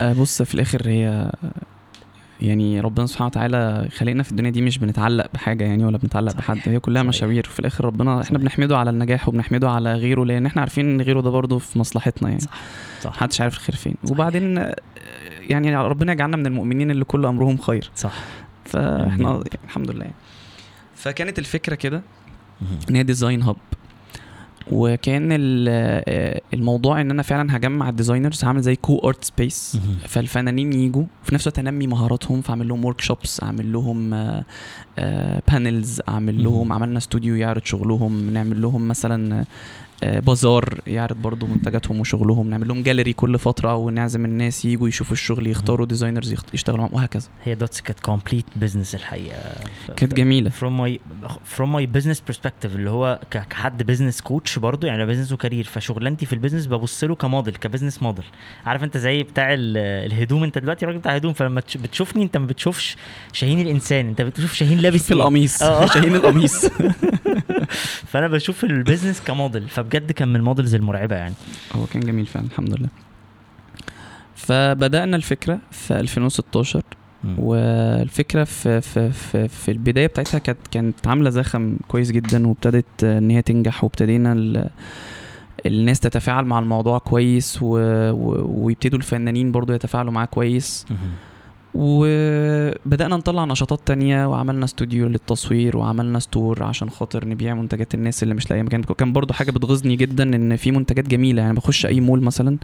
آه 0.00 0.12
بص 0.12 0.42
في 0.42 0.54
الآخر 0.54 0.82
هي 0.88 1.32
يعني 2.40 2.80
ربنا 2.80 3.06
سبحانه 3.06 3.26
وتعالى 3.26 3.88
خلقنا 3.96 4.22
في 4.22 4.30
الدنيا 4.30 4.50
دي 4.50 4.62
مش 4.62 4.78
بنتعلق 4.78 5.26
بحاجة 5.34 5.64
يعني 5.64 5.84
ولا 5.84 5.98
بنتعلق 5.98 6.32
صحيح. 6.32 6.52
بحد 6.52 6.68
هي 6.68 6.80
كلها 6.80 7.02
صحيح. 7.02 7.08
مشاوير 7.08 7.46
وفي 7.50 7.60
الآخر 7.60 7.84
ربنا 7.84 8.10
إحنا 8.12 8.22
صحيح. 8.22 8.36
بنحمده 8.38 8.78
على 8.78 8.90
النجاح 8.90 9.28
وبنحمده 9.28 9.70
على 9.70 9.94
غيره 9.94 10.24
لأن 10.24 10.46
إحنا 10.46 10.60
عارفين 10.62 10.90
إن 10.90 11.00
غيره 11.00 11.20
ده 11.20 11.30
برضه 11.30 11.58
في 11.58 11.78
مصلحتنا 11.78 12.28
يعني 12.28 12.40
صح 12.40 12.50
صح 13.00 13.10
محدش 13.10 13.40
عارف 13.40 13.54
الخير 13.56 13.76
فين 13.76 13.94
وبعدين 14.10 14.58
آه، 14.58 14.76
يعني 15.40 15.76
ربنا 15.76 16.12
يجعلنا 16.12 16.36
من 16.36 16.46
المؤمنين 16.46 16.90
اللي 16.90 17.04
كل 17.04 17.26
أمرهم 17.26 17.56
خير 17.56 17.90
صح 17.96 18.12
فإحنا. 18.64 19.28
يعني 19.30 19.44
الحمد 19.64 19.90
لله. 19.90 20.06
فكانت 20.94 21.38
الفكرة 21.38 21.74
كده. 21.74 22.02
ان 22.90 22.96
هي 22.96 23.02
design 23.02 23.42
hub 23.42 23.56
وكان 24.72 25.28
ال- 25.32 25.66
آه، 26.08 26.40
الموضوع 26.54 27.00
إن 27.00 27.10
أنا 27.10 27.22
فعلا 27.22 27.56
هجمع 27.56 27.88
ال 27.88 27.94
designers 27.94 28.44
هعمل 28.44 28.60
زي 28.62 28.76
co-art 28.76 29.24
space. 29.24 29.78
فالفنانين 30.08 30.72
يجوا 30.72 31.04
في 31.24 31.34
نفس 31.34 31.46
الوقت 31.46 31.58
أنمي 31.58 31.86
مهاراتهم 31.86 32.40
فأعمل 32.40 32.68
لهم 32.68 32.84
workshops 32.84 33.42
أعمل 33.42 33.72
لهم 33.72 34.10
panels 35.48 36.00
أعمل 36.08 36.44
لهم. 36.44 36.72
عملنا 36.72 36.98
استوديو 36.98 37.34
يعرض 37.36 37.62
شغلهم 37.64 38.30
نعمل 38.30 38.62
لهم 38.62 38.88
مثلا 38.88 39.40
آه، 39.40 39.46
بازار 40.02 40.80
يعرض 40.86 41.16
برضو 41.16 41.46
منتجاتهم 41.46 42.00
وشغلهم. 42.00 42.50
نعمل 42.50 42.68
لهم 42.68 42.82
جاليري 42.82 43.12
كل 43.12 43.38
فترة 43.38 43.74
ونعزم 43.74 44.24
الناس 44.24 44.64
يجوا 44.64 44.88
يشوفوا 44.88 45.12
الشغل 45.12 45.46
يختاروا 45.46 45.86
designers 45.86 46.34
يشتغلوا 46.54 46.80
معاهم 46.80 46.94
وهكذا. 46.94 47.28
هي 47.44 47.54
Dots 47.54 47.80
كانت 47.80 48.00
complete 48.00 48.44
business 48.56 48.94
الحقيقة. 48.94 49.38
كانت 49.96 50.14
جميلة. 50.14 50.50
from 50.50 50.76
my 50.78 51.00
from 51.44 51.72
my 51.72 51.86
business 51.86 52.20
perspective 52.20 52.76
اللي 52.76 52.90
هو 52.90 53.20
كحد 53.30 53.82
business 53.82 54.20
coach 54.20 54.58
برضو 54.58 54.86
يعني 54.86 55.06
business 55.06 55.32
و 55.32 55.37
career 55.37 55.64
فشغلانتي 55.64 56.26
في 56.26 56.32
ال 56.32 56.36
business 56.36 56.66
ببص 56.66 57.04
له 57.04 57.14
ك 57.14 57.21
model 57.21 57.56
ك 57.56 57.61
business 57.61 58.02
model 58.02 58.24
عارف 58.66 58.84
أنت 58.84 58.96
زي 58.96 59.22
بتاع 59.22 59.54
ال- 59.54 59.76
الهدوم 60.12 60.44
أنت 60.44 60.58
دلوقتي 60.58 60.86
راجل 60.86 60.98
بتاع 60.98 61.14
هدوم 61.14 61.32
فلما 61.32 61.60
تش- 61.60 61.76
بتشوفني 61.76 62.22
أنت 62.22 62.36
ما 62.36 62.46
بتشوفش 62.46 62.96
شاهين 63.32 63.60
الإنسان 63.60 64.08
أنت 64.08 64.22
بتشوف 64.22 64.52
شاهين 64.54 64.78
لابس 64.78 65.02
في 65.02 65.14
إيه. 65.14 65.20
القميص. 65.20 65.62
آه. 65.62 65.86
شاهين 65.94 66.14
القميص. 66.14 66.66
فأنا 68.10 68.28
بشوف 68.28 68.64
ال 68.64 68.70
business 68.70 69.20
ك 69.20 69.28
model 69.28 69.68
فبجد 69.86 70.12
كان 70.12 70.28
من 70.28 70.36
ال 70.36 70.41
models 70.41 70.74
المرعبة 70.74 71.16
يعني. 71.16 71.34
هو 71.76 71.86
كان 71.86 72.00
جميل 72.02 72.26
فعلا 72.26 72.46
الحمد 72.46 72.78
لله. 72.78 72.88
فبدأنا 74.34 75.16
الفكرة 75.16 75.58
في 75.70 76.00
2016 76.00 76.82
والفكرة 77.38 78.44
في 78.44 78.80
في 78.80 79.10
في, 79.12 79.48
في 79.48 79.70
البداية 79.70 80.06
بتاعتها 80.06 80.38
كانت 80.38 80.58
كانت 80.70 81.06
عاملة 81.06 81.30
زخم 81.30 81.76
كويس 81.88 82.10
جدا 82.10 82.46
وابتدت 82.46 83.04
إن 83.04 83.30
هي 83.30 83.42
تنجح 83.42 83.84
وابتدينا 83.84 84.32
ال- 84.32 84.70
الناس 85.66 86.00
تتفاعل 86.00 86.44
مع 86.44 86.58
الموضوع 86.58 86.98
كويس 86.98 87.58
و... 87.62 87.66
و... 88.10 88.46
ويبتدوا 88.64 88.98
الفنانين 88.98 89.52
برضو 89.52 89.72
يتفاعلوا 89.72 90.12
معاه 90.12 90.24
كويس. 90.26 90.86
وبدأنا 91.78 93.16
نطلع 93.16 93.44
نشاطات 93.44 93.80
تانية 93.86 94.26
وعملنا 94.28 94.64
استوديو 94.64 95.08
للتصوير 95.08 95.76
وعملنا 95.76 96.18
store 96.18 96.62
عشان 96.62 96.90
خاطر 96.90 97.28
نبيع 97.28 97.54
منتجات 97.54 97.94
الناس 97.94 98.22
اللي 98.22 98.34
مش 98.34 98.50
لاقية 98.50 98.62
مكان. 98.62 98.82
كان 98.82 99.12
برضو 99.12 99.34
حاجة 99.34 99.50
بتغيظني 99.50 99.96
جدا 99.96 100.36
إن 100.36 100.56
في 100.56 100.70
منتجات 100.70 101.08
جميلة 101.08 101.42
يعني 101.42 101.54
بخش 101.54 101.86
أي 101.86 102.00
مول 102.00 102.20
مثلا 102.22 102.58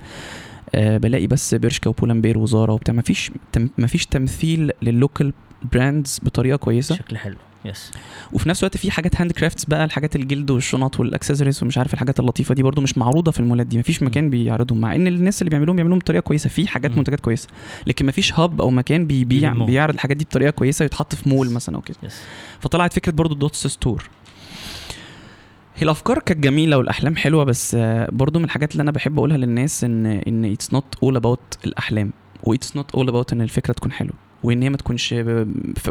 آه 0.75 0.99
بلاقي 0.99 1.27
بس 1.27 1.55
برشكا 1.55 1.91
و 1.91 1.95
Pull 1.95 2.11
and 2.11 2.23
Bear 2.23 2.39
وزارة 2.39 2.73
وبتاع. 2.73 2.95
مفيش 2.95 3.31
تم 3.53 3.69
مفيش 3.79 4.07
تمثيل 4.07 4.71
لل 4.83 4.97
local 4.97 5.33
brands 5.73 6.21
بطريقة 6.23 6.57
كويسة. 6.57 6.95
شكل 6.95 7.17
حلو. 7.17 7.37
yes 7.65 7.91
وفي 8.33 8.49
نفس 8.49 8.63
الوقت 8.63 8.77
في 8.77 8.91
حاجات 8.91 9.21
handcrafts 9.21 9.65
بقى 9.65 9.85
الحاجات 9.85 10.17
الجلد 10.17 10.51
والشنط 10.51 11.01
والاكسسوارز 11.01 11.63
ومش 11.63 11.79
عارف 11.79 11.95
الحاجات 11.95 12.21
اللطيفة 12.21 12.55
دي 12.55 12.63
برضو 12.63 12.81
مش 12.81 12.99
معروضة 12.99 13.31
في 13.31 13.41
المولات 13.41 13.67
دي. 13.67 13.79
مفيش 13.79 14.03
مكان 14.03 14.31
بيعرضهم 14.31 14.81
مع 14.81 14.95
إن 14.95 15.07
الناس 15.07 15.43
اللي 15.43 15.51
بيعملوهم 15.51 15.77
بيعملوهم 15.77 15.99
بطريقة 15.99 16.23
كويسة 16.23 16.49
في 16.51 16.69
حاجات. 16.69 16.97
منتجات 16.97 17.21
كويسة. 17.21 17.49
لكن 17.87 18.07
مفيش 18.07 18.33
hub 18.33 18.61
أو 18.61 18.71
مكان 18.71 19.07
بيبيع. 19.07 19.53
بيعرض 19.53 19.95
الحاجات 19.95 20.17
دي 20.17 20.25
بطريقة 20.25 20.51
كويسة 20.51 20.85
يتحط 20.85 21.15
في 21.15 21.29
مول 21.29 21.51
مثلا 21.51 21.77
أو 21.77 21.81
كده. 21.81 21.97
yes 22.03 22.23
فطلعت 22.61 22.93
فكرة 22.93 23.13
برضو 23.13 23.35
Dots 23.35 23.67
Store 23.67 24.09
هي 25.77 25.83
الأفكار 25.83 26.19
كانت 26.19 26.41
جميلة 26.41 26.79
والأحلام 26.79 27.17
حلوة 27.17 27.45
بس 27.45 27.77
برضو 28.13 28.39
من 28.39 28.45
الحاجات 28.45 28.73
اللي 28.73 28.83
أنا 28.83 28.91
بحب 28.91 29.19
أقولها 29.19 29.37
للناس 29.37 29.85
إن 29.85 30.07
إن 30.07 30.45
it's 30.45 30.73
not 30.73 30.95
all 31.03 31.17
about 31.17 31.59
الأحلام 31.65 32.13
و 32.43 32.50
it's 32.50 32.77
not 32.77 32.95
all 32.95 33.09
about 33.09 33.33
إن 33.33 33.41
الفكرة 33.41 33.73
تكون 33.73 33.93
حلوة. 33.93 34.15
وإن 34.43 34.63
هي 34.63 34.71
ما 34.71 34.77
تكونش 34.77 35.15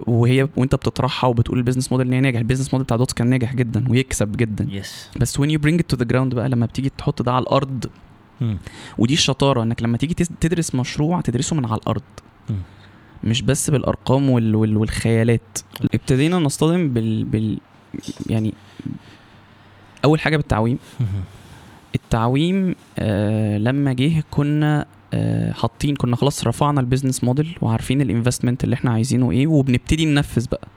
وهي 0.07 0.47
وأنت 0.57 0.75
بتطرحها 0.75 1.27
وبتقول 1.27 1.57
ال 1.57 1.61
business 1.61 1.91
model 1.91 2.07
إن 2.07 2.13
هي 2.13 2.19
ناجح 2.21 2.39
ال 2.39 2.43
business 2.43 2.73
model 2.73 2.83
بتاع 2.85 2.97
Dots 2.97 3.13
كان 3.13 3.27
ناجح 3.27 3.55
جدا 3.55 3.85
ويكسب 3.89 4.37
جدا. 4.37 4.67
yes 4.69 5.09
بس 5.19 5.37
when 5.41 5.45
you 5.45 5.59
bring 5.65 5.77
it 5.79 5.95
to 5.95 5.99
the 5.99 6.07
ground 6.13 6.35
بقى 6.35 6.49
لما 6.49 6.65
بتيجي 6.65 6.91
تحط 6.97 7.21
ده 7.21 7.31
على 7.31 7.43
الأرض 7.43 7.85
ودي 8.97 9.13
الشطارة 9.13 9.63
إنك 9.63 9.83
لما 9.83 9.97
تيجي 9.97 10.13
تدرس 10.13 10.75
مشروع 10.75 11.21
تدرسه 11.21 11.55
من 11.55 11.65
على 11.65 11.75
الأرض. 11.77 12.01
مم. 12.49 12.55
مش 13.23 13.41
بس 13.41 13.69
بالأرقام 13.69 14.29
وال... 14.29 14.55
وال... 14.55 14.77
والخيالات. 14.77 15.57
ابتدينا 15.93 16.39
نصطدم 16.39 16.89
بال... 16.89 17.23
بال 17.23 17.59
يعني 18.29 18.53
أول 20.05 20.19
حاجة 20.19 20.37
بالتعويم. 20.37 20.77
التعويم 21.95 22.75
آه 22.99 23.57
لما 23.57 23.93
جه 23.93 24.23
كنا 24.31 24.85
حاطين 25.53 25.95
كنا 25.95 26.15
خلاص 26.15 26.47
رفعنا 26.47 26.81
ال 26.81 26.86
business 26.86 27.23
model 27.23 27.57
وعارفين 27.61 28.01
ال 28.01 28.07
investment 28.07 28.63
اللي 28.63 28.73
إحنا 28.73 28.91
عايزينه 28.91 29.31
إيه 29.31 29.47
وبنبتدي 29.47 30.05
ننفذ 30.05 30.45
بقى. 30.51 30.67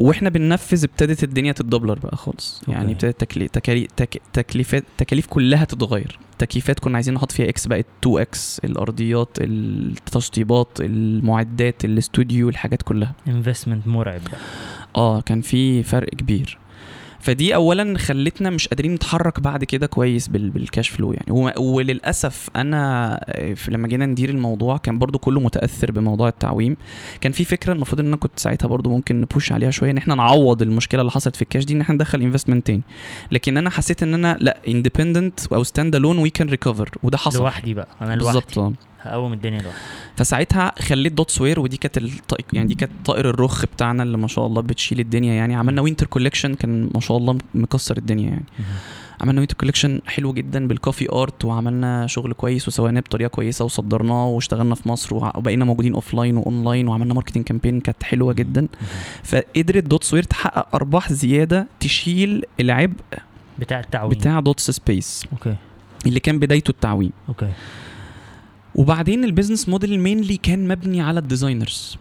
وإحنا 0.00 0.28
بننفذ 0.28 0.84
ابتدت 0.84 1.24
الدنيا 1.24 1.52
تت 1.52 1.63
double 1.63 1.98
بقى 1.98 2.16
خالص. 2.16 2.62
يعني. 2.68 2.92
ابتدت 2.92 3.20
تكلي... 3.20 3.48
تكالي... 3.48 3.88
تك... 3.96 4.22
تكليفات 4.32 4.84
تكاليف 4.98 5.26
كلها 5.26 5.64
تتغير. 5.64 6.18
تكييفات 6.38 6.78
كنا 6.80 6.94
عايزين 6.94 7.14
نحط 7.14 7.32
فيها 7.32 7.48
X 7.48 7.66
بقت 7.66 7.86
2 8.02 8.18
X 8.20 8.60
الأرضيات 8.64 9.28
التشطيبات 9.40 10.68
المعدات 10.80 11.84
الاستوديو 11.84 12.48
الحاجات 12.48 12.82
كلها. 12.82 13.14
investment 13.28 13.86
مرعب 13.86 14.20
بقى. 14.24 14.38
آه 14.96 15.20
كان 15.20 15.40
في 15.40 15.82
فرق 15.82 16.08
كبير. 16.08 16.58
فدي 17.22 17.54
اولا 17.54 17.98
خلتنا 17.98 18.50
مش 18.50 18.68
قادرين 18.68 18.94
نتحرك 18.94 19.40
بعد 19.40 19.64
كده 19.64 19.86
كويس 19.86 20.28
بال... 20.28 20.50
بال 20.50 20.63
cash 20.63 20.88
flow 20.88 21.12
يعني. 21.12 21.32
وللأسف 21.58 22.48
أنا 22.56 23.12
آه، 23.28 23.56
لما 23.68 23.88
جينا 23.88 24.06
ندير 24.06 24.30
الموضوع 24.30 24.76
كان 24.76 24.98
برضو 24.98 25.18
كله 25.18 25.40
متأثر 25.40 25.90
بموضوع 25.92 26.28
التعويم. 26.28 26.76
كان 27.20 27.32
في 27.32 27.44
فكرة 27.44 27.72
المفروض 27.72 28.00
إن 28.00 28.06
أنا 28.06 28.16
كنت 28.16 28.38
ساعتها 28.38 28.68
برضو 28.68 28.90
ممكن 28.90 29.20
ن 29.20 29.26
push 29.26 29.52
عليها 29.52 29.70
شوية 29.70 29.90
إن 29.90 29.96
إحنا 29.96 30.14
نعوض 30.14 30.62
المشكلة 30.62 31.00
اللي 31.00 31.12
حصلت 31.12 31.36
في 31.36 31.42
الكاش 31.42 31.64
دي 31.64 31.74
إن 31.74 31.80
إحنا 31.80 31.94
ندخل 31.94 32.22
investment 32.22 32.66
تاني. 32.66 32.82
لكن 33.32 33.56
أنا 33.56 33.70
حسيت 33.70 34.02
إن 34.02 34.14
أنا 34.14 34.36
لأ 34.40 34.58
independent 34.68 35.52
أو 35.52 35.62
stand 35.64 35.94
alone 35.94 36.18
we 36.18 36.30
can 36.30 36.48
recover 36.48 36.90
وده 37.02 37.18
حصل. 37.18 37.38
لوحدي 37.38 37.74
بقى. 37.74 37.88
أنا 38.02 38.16
بالظبط 38.16 38.56
لوحدي. 38.56 38.76
آه. 38.76 38.91
هقوم 39.02 39.32
الدنيا 39.32 39.62
لوحدي 39.62 39.78
فساعتها 40.16 40.72
خليت 40.78 41.12
Dots 41.12 41.30
Wear 41.30 41.60
ودي 41.60 41.76
كانت 41.76 41.98
الطائق 41.98 42.46
يعني 42.52 42.68
دي 42.68 42.74
كانت 42.74 42.92
طائر 43.04 43.30
الرخ 43.30 43.64
بتاعنا 43.66 44.02
اللي 44.02 44.18
ما 44.18 44.28
شاء 44.28 44.46
الله 44.46 44.62
بتشيل 44.62 45.00
الدنيا 45.00 45.34
يعني. 45.34 45.54
عملنا 45.54 45.82
winter 45.82 46.06
collection 46.06 46.54
كان 46.54 46.90
ما 46.94 47.00
شاء 47.00 47.16
الله 47.16 47.38
مكسر 47.54 47.96
الدنيا 47.96 48.28
يعني. 48.30 48.44
عملنا 49.20 49.40
winter 49.40 49.56
collection 49.56 50.00
حلو 50.06 50.32
جدا 50.32 50.68
بال 50.68 50.79
coffee 50.79 51.12
art 51.12 51.44
وعملنا 51.44 52.06
شغل 52.06 52.32
كويس 52.32 52.68
وسوقناه 52.68 53.00
بطريقة 53.00 53.28
كويسة 53.28 53.64
وصدرناه 53.64 54.26
واشتغلنا 54.26 54.74
في 54.74 54.88
مصر 54.88 55.14
وبقينا 55.14 55.64
موجودين 55.64 55.94
offline 55.94 56.64
و 56.64 56.67
online 56.67 56.88
وعملنا 56.88 57.14
marketing 57.14 57.44
campaign 57.44 57.80
كانت 57.80 58.02
حلوة 58.02 58.32
جدا. 58.32 58.68
فقدرت 59.22 59.84
Dots 59.84 60.04
Wear 60.04 60.22
تحقق 60.22 60.74
أرباح 60.74 61.12
زيادة 61.12 61.66
تشيل 61.80 62.44
العبء 62.60 62.96
بتاع 63.58 63.80
التعويم. 63.80 64.10
بتاع 64.10 64.40
Dots 64.40 64.70
Space 64.70 65.26
okay. 65.32 65.56
اللي 66.06 66.20
كان 66.20 66.38
بدايته 66.38 66.70
التعويم. 66.70 67.12
okay. 67.28 67.52
وبعدين 68.74 69.24
ال 69.24 69.29
business 69.29 69.68
model 69.68 70.00
mainly 70.00 70.36
كان 70.36 70.68
مبني 70.68 71.00
على 71.00 71.20
ال 71.20 71.28
designers 71.28 71.98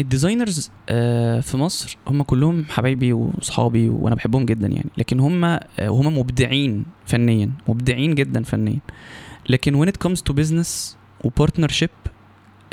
ال 0.00 0.07
designers 0.07 0.70
آه، 0.88 1.40
في 1.40 1.56
مصر 1.56 1.96
هم 2.06 2.22
كلهم 2.22 2.64
حبايبي 2.68 3.12
واصحابي 3.12 3.88
وأنا 3.88 4.14
بحبهم 4.14 4.46
جدا 4.46 4.66
يعني. 4.66 4.90
لكن 4.98 5.20
هم 5.20 5.44
آه، 5.44 5.60
هم 5.80 6.18
مبدعين 6.18 6.84
فنيا 7.06 7.50
مبدعين 7.68 8.14
جدا 8.14 8.42
فنيا. 8.42 8.78
لكن 9.48 9.84
when 9.84 9.88
it 9.88 10.08
comes 10.08 10.18
to 10.30 10.34
business 10.34 10.96
و 11.24 11.30
partnership 11.30 11.90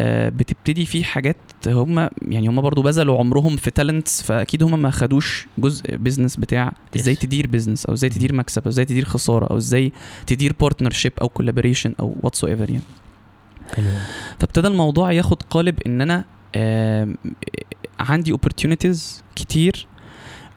بتبتدي 0.01 0.85
في 0.85 1.03
حاجات 1.03 1.37
هم 1.67 2.09
يعني 2.21 2.47
هم 2.47 2.61
برضو 2.61 2.81
بذلوا 2.81 3.19
عمرهم 3.19 3.55
في 3.57 3.71
talents 3.71 4.21
فأكيد 4.21 4.63
هم 4.63 4.81
ما 4.81 4.91
خدوش 4.91 5.47
جزء 5.57 5.95
business 5.95 6.35
بتاع 6.35 6.73
إزاي. 6.95 7.15
تدير 7.15 7.47
business 7.47 7.85
أو 7.85 7.93
إزاي 7.93 8.09
تدير 8.09 8.35
مكسب 8.35 8.63
أو 8.63 8.69
إزاي 8.69 8.85
تدير 8.85 9.05
خسارة 9.05 9.45
أو 9.45 9.57
إزاي 9.57 9.91
تدير 10.27 10.53
partnership 10.59 11.11
أو 11.21 11.29
collaboration 11.29 11.93
أو 11.99 12.15
whatsoever 12.23 12.69
يعني 12.69 12.83
فابتدى 14.39 14.67
الموضوع 14.67 15.11
ياخد 15.11 15.43
قالب 15.43 15.79
إن 15.87 16.01
أنا 16.01 16.25
عندي 17.99 18.33
opportunities 18.33 18.99
كتير 19.35 19.87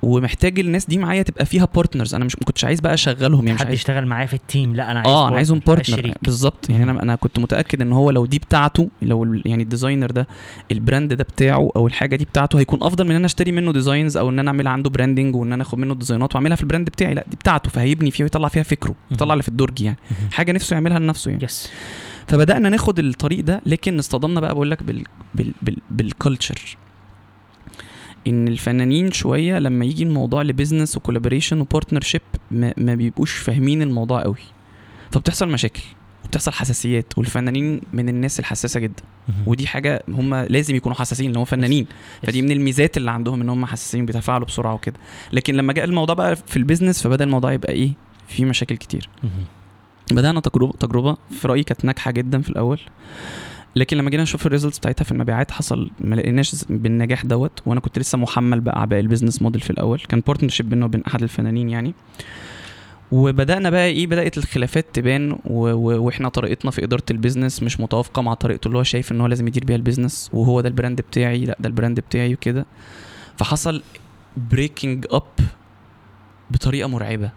ومحتاج 0.02 0.58
الناس 0.60 0.86
دي 0.86 0.98
معايا 0.98 1.22
تبقى 1.22 1.46
فيها 1.46 1.68
partners 1.74 2.14
أنا 2.14 2.24
مش 2.24 2.36
ما 2.36 2.44
كنتش 2.44 2.64
عايز 2.64 2.80
بقى 2.80 2.94
أشغلهم 2.94 3.46
يعني 3.46 3.54
مش 3.54 3.60
حد 3.60 3.66
عايز 3.66 3.78
يشتغل 3.78 4.06
معايا 4.06 4.26
في 4.26 4.34
ال 4.34 4.42
team 4.42 4.74
لا 4.76 4.90
أنا 4.90 5.00
عايز 5.00 5.12
آه 5.12 5.28
أنا 5.28 5.36
عايزهم 5.36 5.60
partner 5.66 6.14
بالظبط. 6.22 6.70
يعني 6.70 6.82
أنا 6.82 7.02
أنا 7.02 7.14
كنت 7.16 7.38
متأكد 7.38 7.82
إن 7.82 7.92
هو 7.92 8.10
لو 8.10 8.26
دي 8.26 8.38
بتاعته 8.38 8.88
لو 9.02 9.40
يعني 9.44 9.62
ال 9.62 9.67
designer 9.67 10.10
ده 10.10 10.26
ال 10.72 10.79
brand 10.79 11.12
ده 11.12 11.24
بتاعه 11.24 11.70
أو 11.76 11.86
الحاجة 11.86 12.16
دي 12.16 12.24
بتاعته 12.24 12.58
هيكون 12.58 12.82
أفضل 12.82 13.04
من 13.04 13.10
إن 13.10 13.16
أنا 13.16 13.26
أشتري 13.26 13.52
منه 13.52 13.72
designs 13.72 14.16
أو 14.16 14.30
إن 14.30 14.38
أنا 14.38 14.48
أعمل 14.50 14.68
عنده 14.68 14.90
branding 14.90 15.36
وإن 15.36 15.52
أنا 15.52 15.62
آخد 15.62 15.78
منه 15.78 15.92
ال 15.92 15.97
design 15.97 16.29
ات 16.29 16.34
وأعملها 16.34 16.56
في 16.56 16.62
ال 16.62 16.66
brand 16.66 16.86
بتاعي. 16.90 17.14
لا 17.14 17.24
دي 17.30 17.36
بتاعته 17.36 17.70
فهيبني 17.70 18.10
فيها 18.10 18.24
ويطلع 18.24 18.48
فيها 18.48 18.62
فكره 18.62 18.94
يطلع 19.10 19.32
اللي 19.32 19.42
في 19.42 19.48
الدرج 19.48 19.80
يعني. 19.80 19.96
حاجة 20.32 20.52
نفسه 20.52 20.74
يعملها 20.74 20.98
لنفسه 20.98 21.30
يعني. 21.30 21.44
yes 21.44 21.70
فبدأنا 22.26 22.68
ناخد 22.68 22.98
الطريق 22.98 23.44
ده 23.44 23.60
لكن 23.66 23.98
اصطدمنا 23.98 24.40
بقى 24.40 24.54
بقول 24.54 24.70
لك 24.70 24.82
بال 24.82 25.04
بال 25.34 25.52
بال 25.62 25.76
بال 25.90 26.09
culture 26.09 26.76
إن 28.26 28.48
الفنانين 28.48 29.12
شوية 29.12 29.58
لما 29.58 29.84
يجي 29.84 30.02
الموضوع 30.02 30.42
ل 30.42 30.48
business 30.48 30.96
و 30.96 31.01
collaboration 31.01 31.60
و 31.60 31.65
partnership 31.65 32.20
ما, 32.50 32.74
ما 32.76 32.94
بيبقوش 32.94 33.32
فاهمين 33.32 33.82
الموضوع 33.82 34.22
قوي. 34.22 34.36
فبتحصل 35.10 35.48
مشاكل 35.48 35.82
وبتحصل 36.24 36.52
حساسيات 36.52 37.18
والفنانين 37.18 37.80
من 37.92 38.08
الناس 38.08 38.40
الحساسة 38.40 38.80
جدا. 38.80 39.02
ودي 39.46 39.66
حاجة 39.66 40.02
هم 40.08 40.34
لازم 40.34 40.76
يكونوا 40.76 40.96
حساسين 40.96 41.36
هم 41.36 41.44
فنانين. 41.44 41.86
فدي 42.22 42.42
من 42.42 42.50
الميزات 42.50 42.96
اللي 42.96 43.10
عندهم 43.10 43.40
إن 43.40 43.48
هم 43.48 43.66
حساسين 43.66 44.06
بيتفاعلوا 44.06 44.46
بسرعة 44.46 44.74
وكده. 44.74 44.96
لكن 45.32 45.54
لما 45.54 45.72
جاء 45.72 45.84
الموضوع 45.84 46.14
بقى 46.14 46.36
في 46.36 46.56
ال 46.56 46.61
business 46.61 47.02
فبدأ 47.02 47.24
الموضوع 47.24 47.52
يبقى 47.52 47.72
إيه؟ 47.72 47.92
في 48.28 48.44
مشاكل 48.44 48.76
كتير. 48.76 49.08
بدأنا 50.10 50.40
تجربه 50.40 50.72
تجربة 50.72 51.16
في 51.30 51.48
رأيي 51.48 51.62
كانت 51.62 51.84
ناجحة 51.84 52.10
جدا 52.10 52.40
في 52.42 52.50
الأول. 52.50 52.80
لكن 53.76 53.96
لما 53.96 54.10
جينا 54.10 54.22
نشوف 54.22 54.46
ال 54.46 54.50
results 54.50 54.78
بتاعتها 54.78 55.04
في 55.04 55.12
المبيعات 55.12 55.50
حصل 55.50 55.90
ما 56.00 56.14
لقيناش 56.14 56.64
بالنجاح 56.70 57.26
دوت 57.26 57.62
وأنا 57.66 57.80
كنت 57.80 57.98
لسه 57.98 58.18
محمل 58.18 58.60
باعباء 58.60 59.00
ال 59.00 59.05
business 59.05 59.42
model 59.42 59.60
في 59.60 59.70
الأول. 59.70 60.00
كان 60.00 60.22
partnership 60.26 60.68
بينه 60.68 60.84
وبين 60.84 61.02
أحد 61.04 61.22
الفنانين 61.22 61.68
يعني. 61.68 61.94
وبدأنا 63.12 63.70
بقى 63.70 63.86
إيه 63.86 64.06
بدأت 64.06 64.38
الخلافات 64.38 64.86
تبان. 64.92 65.38
وإحنا 65.44 66.28
طريقتنا 66.28 66.70
في 66.70 66.84
إدارة 66.84 67.04
ال 67.10 67.16
business 67.16 67.62
مش 67.62 67.80
متوافقة 67.80 68.22
مع 68.22 68.34
طريقته 68.34 68.68
اللي 68.68 68.78
هو 68.78 68.82
شايف 68.82 69.12
إن 69.12 69.20
هو 69.20 69.26
لازم 69.26 69.48
يدير 69.48 69.64
بيها 69.64 69.76
ال 69.76 69.82
business 69.82 70.30
وهو 70.32 70.60
ده 70.60 70.68
ال 70.68 70.73
brand 70.73 71.00
بتاعي 71.00 71.44
لأ 71.44 71.56
ده 71.60 71.68
ال 71.68 71.73
brand 71.73 72.00
بتاعي 72.00 72.34
وكده. 72.34 72.66
فحصل 73.36 73.82
breaking 74.50 75.06
up 75.10 75.22
بطريقة 76.50 76.88
مرعبة. 76.88 77.30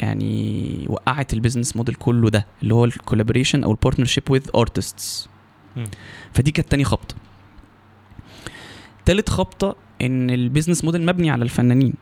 يعني 0.00 0.86
وقعت 0.88 1.34
ال 1.34 1.39
business 1.39 1.76
model 1.76 1.94
كله 1.94 2.30
ده 2.30 2.46
اللي 2.62 2.74
هو 2.74 2.84
ال 2.84 2.90
collaboration 2.90 3.64
أو 3.64 3.70
ال 3.70 3.75
partnership 3.75 4.30
with 4.30 4.46
artists. 4.56 5.28
فدي 6.32 6.50
كانت 6.50 6.70
تاني 6.70 6.84
خبطة. 6.84 7.14
تالت 9.04 9.30
خبطة 9.30 9.76
إن 10.02 10.30
ال 10.30 10.36
business 10.36 10.84
model 10.84 11.06
مبني 11.06 11.30
على 11.30 11.44
الفنانين. 11.44 11.94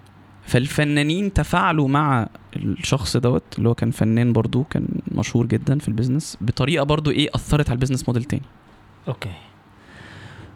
فالفنانين 0.47 1.33
تفاعلوا 1.33 1.89
مع 1.89 2.29
الشخص 2.57 3.17
دوت 3.17 3.43
اللي 3.59 3.69
هو 3.69 3.75
كان 3.75 3.91
فنان 3.91 4.33
برضو 4.33 4.65
كان 4.65 4.89
مشهور 5.13 5.47
جدا 5.47 5.79
في 5.79 5.89
ال 5.89 5.94
business 5.94 6.39
بطريقة 6.41 6.85
برضو 6.85 7.11
إيه 7.11 7.29
أثرت 7.35 7.69
على 7.69 7.75
ال 7.75 7.79
business 7.79 8.09
model 8.09 8.25
تاني. 8.25 8.43
okay. 9.09 9.33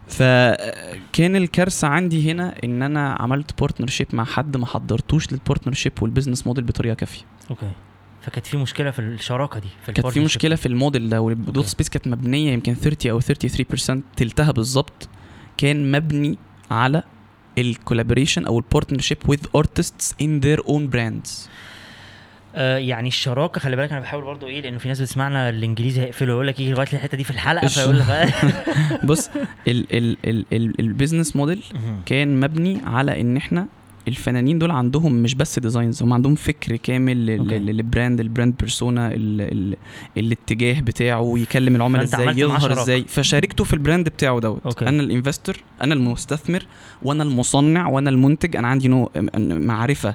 فكان 0.09 1.37
الكارثة 1.37 1.89
عندي 1.89 2.31
هنا 2.33 2.55
إن 2.65 2.83
أنا 2.83 3.13
عملت 3.13 3.61
partnership 3.61 4.07
مع 4.13 4.25
حد 4.25 4.57
ما 4.57 4.67
حضرتوش 4.67 5.33
لل 5.33 5.42
partnership 5.42 5.93
وال 6.01 6.10
business 6.10 6.47
model 6.47 6.65
بطريقة 6.65 6.95
كافية 6.95 7.23
okay 7.51 7.71
فكانت 8.23 8.47
في 8.47 8.57
مشكلة 8.57 8.91
في 8.91 8.99
الشراكة 8.99 9.59
دي 9.61 9.69
في 9.87 9.93
كانت 9.93 10.07
في. 10.07 10.21
مشكلة 10.21 10.57
في 10.57 10.67
الموديل 10.67 11.09
ده 11.09 11.21
وال 11.21 11.33
Dots. 11.33 11.65
Space 11.67 11.89
كانت 11.89 12.09
مبنية 12.09 12.53
يمكن 12.53 12.75
30 12.75 13.11
أو 13.11 13.21
33% 13.21 14.01
تلتها 14.17 14.51
بالظبط 14.53 15.09
كان 15.57 15.91
مبني 15.93 16.39
على 16.71 17.03
ال 17.59 17.65
collaboration 17.65 18.45
أو 18.47 18.59
ال 18.59 18.64
partnership 18.64 19.19
with 19.33 19.61
artists 19.61 20.13
in 20.23 20.45
their 20.45 20.63
own 20.69 20.95
brands 20.95 21.29
آه 22.55 22.79
يعني 22.79 23.09
الشراكة 23.09 23.61
خلي 23.61 23.77
بالك 23.77 23.91
أنا 23.93 24.01
بحاول 24.01 24.25
برضو 24.25 24.47
إيه 24.47 24.61
لأنه 24.61 24.79
في 24.79 24.89
ناس 24.89 25.01
بتسمعنا 25.01 25.49
الإنجليزي 25.49 26.01
هيقفلوا 26.01 26.35
يقول 26.35 26.47
لك 26.47 26.61
يجي 26.61 26.71
لغاية 26.73 26.89
الحتة 26.93 27.17
دي 27.17 27.25
في 27.25 27.31
الحلقة 27.31 27.67
فيقول 27.67 27.99
لك 27.99 28.35
بص 29.09 29.31
ال 29.69 29.97
ال 29.97 30.17
ال 30.25 30.45
ال 30.53 30.81
ال 30.81 30.87
business 30.87 31.37
model. 31.37 31.63
كان 32.07 32.41
مبني 32.41 32.81
على 32.87 33.21
إن 33.21 33.37
إحنا 33.37 33.67
الفنانين 34.09 34.59
دول 34.59 34.71
عندهم 34.71 35.13
مش 35.13 35.35
بس 35.35 35.59
designs 35.59 36.03
هم 36.03 36.13
عندهم 36.13 36.35
فكر 36.35 36.77
كامل 36.77 37.27
لل 37.27 37.54
brand 37.54 38.21
ال 38.21 38.26
brand 38.26 38.55
persona 38.61 39.15
ال 39.15 39.41
ال 39.41 39.77
الاتجاه 40.17 40.81
بتاعه 40.81 41.35
يكلم 41.37 41.77
العملاء 41.77 42.05
إزاي 42.05 42.29
يظهر. 42.37 42.73
إزاي 42.73 43.05
فشاركته 43.09 43.65
في 43.65 43.73
ال 43.75 43.80
brand 43.80 44.09
بتاعه 44.09 44.41
دوت. 44.41 44.83
أنا 44.83 45.03
ال 45.03 45.09
investor 45.09 45.57
أنا 45.83 45.95
المستثمر 45.95 46.63
وأنا 47.03 47.23
المصنع 47.23 47.89
وأنا 47.89 48.11
المنتج 48.11 48.57
أنا 48.57 48.69
عندي 48.69 48.89
نوع 48.89 49.11
معرفة 49.39 50.15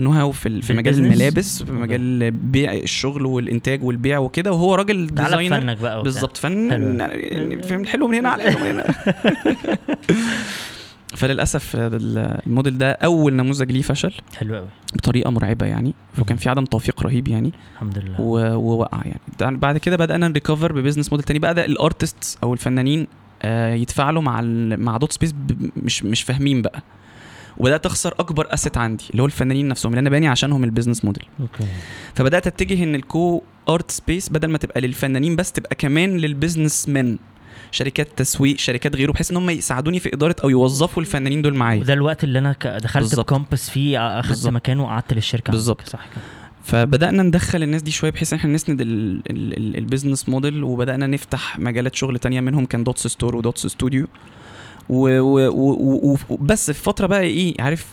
know 0.00 0.10
how 0.12 0.32
في 0.32 0.62
في 0.62 0.72
مجال؟ 0.72 0.94
الملابس 0.94 1.62
في. 1.62 1.72
مجال 1.72 2.30
بيع 2.30 2.72
الشغل 2.74 3.26
والإنتاج 3.26 3.84
والبيع 3.84 4.18
وكده 4.18 4.52
وهو 4.52 4.74
راجل 4.74 5.06
designer. 5.06 5.74
بقى. 5.74 6.02
بالظبط 6.02 6.36
فن 6.36 6.70
حلو. 6.70 6.86
يعني 6.98 7.62
فاهم 7.62 7.80
الحلو 7.80 8.08
من 8.08 8.14
هنا 8.14 8.28
على 8.28 8.48
الحلو 8.48 8.64
من 8.64 8.70
هنا. 8.70 8.84
فللأسف 11.16 11.76
ال- 11.76 12.40
الموديل 12.46 12.78
ده 12.78 12.92
أول 12.92 13.34
نموذج 13.34 13.72
ليه 13.72 13.82
فشل. 13.82 14.12
حلو 14.36 14.56
قوي 14.56 14.66
بطريقة 14.94 15.30
مرعبة 15.30 15.66
يعني 15.66 15.94
وكان 16.18 16.36
في 16.36 16.48
عدم 16.48 16.64
توفيق 16.64 17.02
رهيب 17.02 17.28
يعني. 17.28 17.52
الحمد 17.74 17.98
لله. 17.98 18.20
ووقع 18.56 19.00
يعني. 19.40 19.56
بعد 19.56 19.78
كده 19.78 19.96
بدأنا 19.96 20.28
ن 20.28 20.34
recover 20.34 20.72
ب 20.72 20.76
business 20.76 21.12
model 21.12 21.24
تاني. 21.26 21.38
بدأ 21.38 21.64
ال 21.64 21.75
artist 21.75 22.38
أو 22.42 22.52
الفنانين 22.52 23.06
آه، 23.42 23.74
يتفاعلوا 23.74 24.22
مع 24.22 24.40
مع 24.76 24.96
Dots 24.96 25.12
Space 25.12 25.34
مش 25.76 26.04
مش 26.04 26.22
فاهمين 26.22 26.62
بقى. 26.62 26.82
وبدات 27.60 27.86
اخسر 27.86 28.14
أكبر 28.18 28.46
asset 28.54 28.76
عندي 28.78 29.04
اللي 29.10 29.22
هو 29.22 29.26
الفنانين 29.26 29.68
نفسهم 29.68 29.92
اللي 29.92 30.00
أنا 30.00 30.10
باني 30.10 30.28
عشانهم 30.28 30.64
ال 30.64 30.68
business 30.68 31.04
model 31.04 31.24
okay. 31.40 31.64
فبدأت 32.14 32.46
أتجه 32.46 32.84
إن 32.84 32.94
ال 32.94 33.42
co-art 33.68 33.90
space 33.90 34.28
بدل 34.28 34.48
ما 34.48 34.58
تبقى 34.58 34.80
للفنانين 34.80 35.36
بس 35.36 35.52
تبقى 35.52 35.74
كمان 35.76 36.16
لل 36.16 36.30
business 36.30 36.88
man 36.88 37.18
شركات 37.70 38.08
تسويق 38.16 38.58
شركات 38.58 38.96
غيره 38.96 39.12
بحيث 39.12 39.30
إن 39.30 39.36
هم 39.36 39.50
يساعدوني 39.50 40.00
في 40.00 40.14
إدارة 40.14 40.36
أو 40.44 40.48
يوظفوا 40.48 41.02
الفنانين 41.02 41.42
دول 41.42 41.54
معايا. 41.54 41.80
وده 41.80 41.92
الوقت 41.92 42.24
اللي 42.24 42.38
أنا 42.38 42.56
دخلت 42.82 43.02
بالظبط. 43.04 43.26
campus 43.32 43.70
فيه 43.70 44.18
أخدت 44.20 44.28
بالظبط. 44.28 44.52
مكانه 44.52 44.84
وقعدت 44.84 45.12
للشركة 45.14 45.50
بالظبط. 45.50 45.88
صح 45.88 46.06
كده. 46.14 46.22
فبدأنا 46.64 47.22
ندخل 47.22 47.62
الناس 47.62 47.82
دي 47.82 47.90
شوية 47.90 48.10
بحيث 48.10 48.32
إن 48.32 48.38
إحنا 48.38 48.52
نسند 48.52 48.80
ال- 48.80 49.22
ال- 49.30 49.56
ال- 49.56 49.76
ال 49.76 49.82
business 49.82 50.28
model 50.28 50.64
وبدأنا 50.64 51.06
نفتح 51.06 51.58
مجالات 51.58 51.94
شغل 51.94 52.18
تانية 52.18 52.40
منهم 52.40 52.66
كان 52.66 52.84
Dots 52.84 53.06
Store 53.06 53.36
و 53.36 53.42
Dots 53.42 53.66
Studio. 53.66 54.06
وبس 54.88 56.70
في 56.70 56.82
فترة 56.82 57.06
بقى 57.06 57.20
إيه 57.20 57.54
عارف 57.60 57.86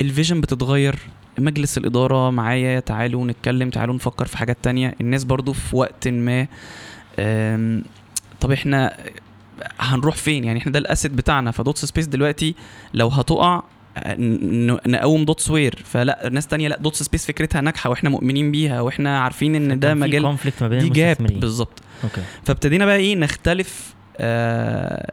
ال 0.00 0.06
vision 0.06 0.40
بتتغير 0.40 0.96
مجلس 1.38 1.78
الإدارة 1.78 2.30
معايا 2.30 2.80
تعالوا 2.80 3.24
نتكلم 3.26 3.70
تعالوا 3.70 3.94
نفكر 3.94 4.24
في 4.26 4.38
حاجات 4.38 4.56
تانية. 4.62 4.94
الناس 5.00 5.24
برضو 5.24 5.52
في 5.52 5.76
وقت 5.76 6.08
ما 6.08 6.46
طب 8.40 8.52
إحنا 8.52 8.96
هنروح 9.80 10.16
فين؟ 10.16 10.44
يعني 10.44 10.58
إحنا 10.58 10.72
ده 10.72 10.78
ال 10.78 10.84
asset 10.84 11.12
بتاعنا 11.12 11.50
ف 11.50 11.57
Dots 11.57 11.84
Space 11.84 12.06
دلوقتي 12.06 12.54
لو 12.94 13.08
هتقع 13.08 13.62
نقوم 14.86 15.24
Dotswear 15.24 15.82
فلا 15.84 16.28
ناس 16.32 16.46
تانية 16.46 16.68
لا 16.68 16.78
Dots 16.78 17.02
Space 17.02 17.26
فكرتها 17.26 17.60
ناجحة 17.60 17.90
وإحنا 17.90 18.10
مؤمنين 18.10 18.52
بيها 18.52 18.80
وإحنا 18.80 19.18
عارفين 19.20 19.54
إن 19.54 19.78
ده 19.80 19.94
مجال 19.94 20.22
conflict 20.22 20.62
ما 20.62 20.68
بين 20.68 20.78
دي 20.78 20.88
جاب 20.88 21.16
بالظبط. 21.20 21.82
فابتدينا 22.44 22.86
بقى 22.86 22.96
إيه 22.96 23.16
نختلف 23.16 23.94
آه 24.18 25.12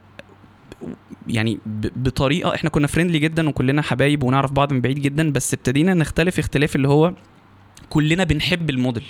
يعني 1.28 1.60
بطريقة 1.96 2.56
إحنا 2.56 2.70
كنا 2.70 2.88
friendly 2.88 3.20
جدا 3.20 3.50
وكلنا 3.50 3.82
حبايب 3.82 4.24
ونعرف 4.24 4.52
بعض 4.52 4.74
من 4.74 4.82
بعيد 4.82 5.00
جدا 5.02 5.32
بس 5.32 5.54
ابتدينا 5.54 5.94
نختلف 5.94 6.40
اختلاف 6.40 6.76
اللي 6.76 6.88
هو 6.88 7.14
كلنا 7.90 8.24
بنحب 8.24 8.70
الموديل 8.70 9.04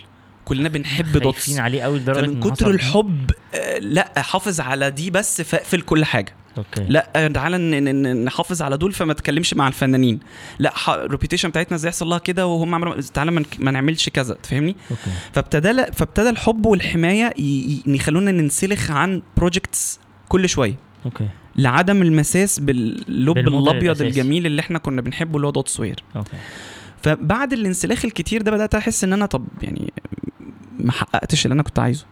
كلنا 0.46 0.70
بنحب 0.70 1.18
Dots 1.18 1.60
عليه 1.60 1.82
قوي 1.82 2.00
لدرجة 2.00 2.26
إن 2.26 2.40
كتر 2.40 2.70
الحب 2.70 3.32
آه 3.56 3.78
لا 3.80 4.12
حافظ 4.18 4.60
على 4.62 4.92
دي 4.92 5.12
بس 5.12 5.42
فاقفل 5.42 5.82
كل 5.82 6.06
حاجة. 6.06 6.34
okay. 6.58 6.84
لا 6.90 7.10
آه، 7.16 7.28
تعالى 7.28 7.58
نحافظ 8.26 8.62
على 8.62 8.78
دول 8.78 8.92
فما 8.94 9.14
تكلمش 9.14 9.54
مع 9.54 9.68
الفنانين. 9.68 10.20
لا 10.60 10.74
ال 10.88 10.93
reputation 10.93 11.50
بتاعتنا 11.50 11.76
إزاي 11.76 11.90
يحصل 11.90 12.08
لها 12.08 12.18
كده 12.18 12.48
وهم 12.48 12.76
عملوا 12.76 13.02
تعالى 13.02 13.32
ما 13.60 13.72
نعملش 13.72 14.10
كذا 14.10 14.34
تفهمني؟ 14.44 14.76
فابتدى 15.34 15.84
فابتدى 15.94 16.30
الحب 16.30 16.66
والحماية 16.66 17.34
ي- 17.40 17.42
ي- 17.42 17.84
يخلونا 17.96 18.32
ننسلخ 18.32 18.92
عن 18.92 19.22
projects 19.38 20.00
كل 20.30 20.50
شوية. 20.50 20.76
okay. 21.06 21.28
لعدم 21.58 22.02
المساس 22.02 22.60
باللوب 22.60 23.38
الأبيض. 23.38 24.02
الجميل 24.08 24.46
اللي 24.46 24.60
إحنا 24.60 24.80
كنا 24.80 25.02
بنحبه 25.02 25.36
اللي 25.36 25.48
هو 25.48 25.52
Dotswear 25.52 26.04
okay 26.16 26.38
فبعد 27.02 27.54
الانسلاخ 27.54 28.06
الكتير 28.06 28.42
ده 28.42 28.52
بدأت 28.52 28.76
أحس 28.76 29.04
إن 29.04 29.14
أنا 29.14 29.26
طب 29.26 29.46
يعني 29.62 29.94
ما 30.80 30.92
حققتش 30.92 31.46
اللي 31.46 31.54
أنا 31.54 31.64
كنت 31.64 31.80
عايزه 31.80 32.06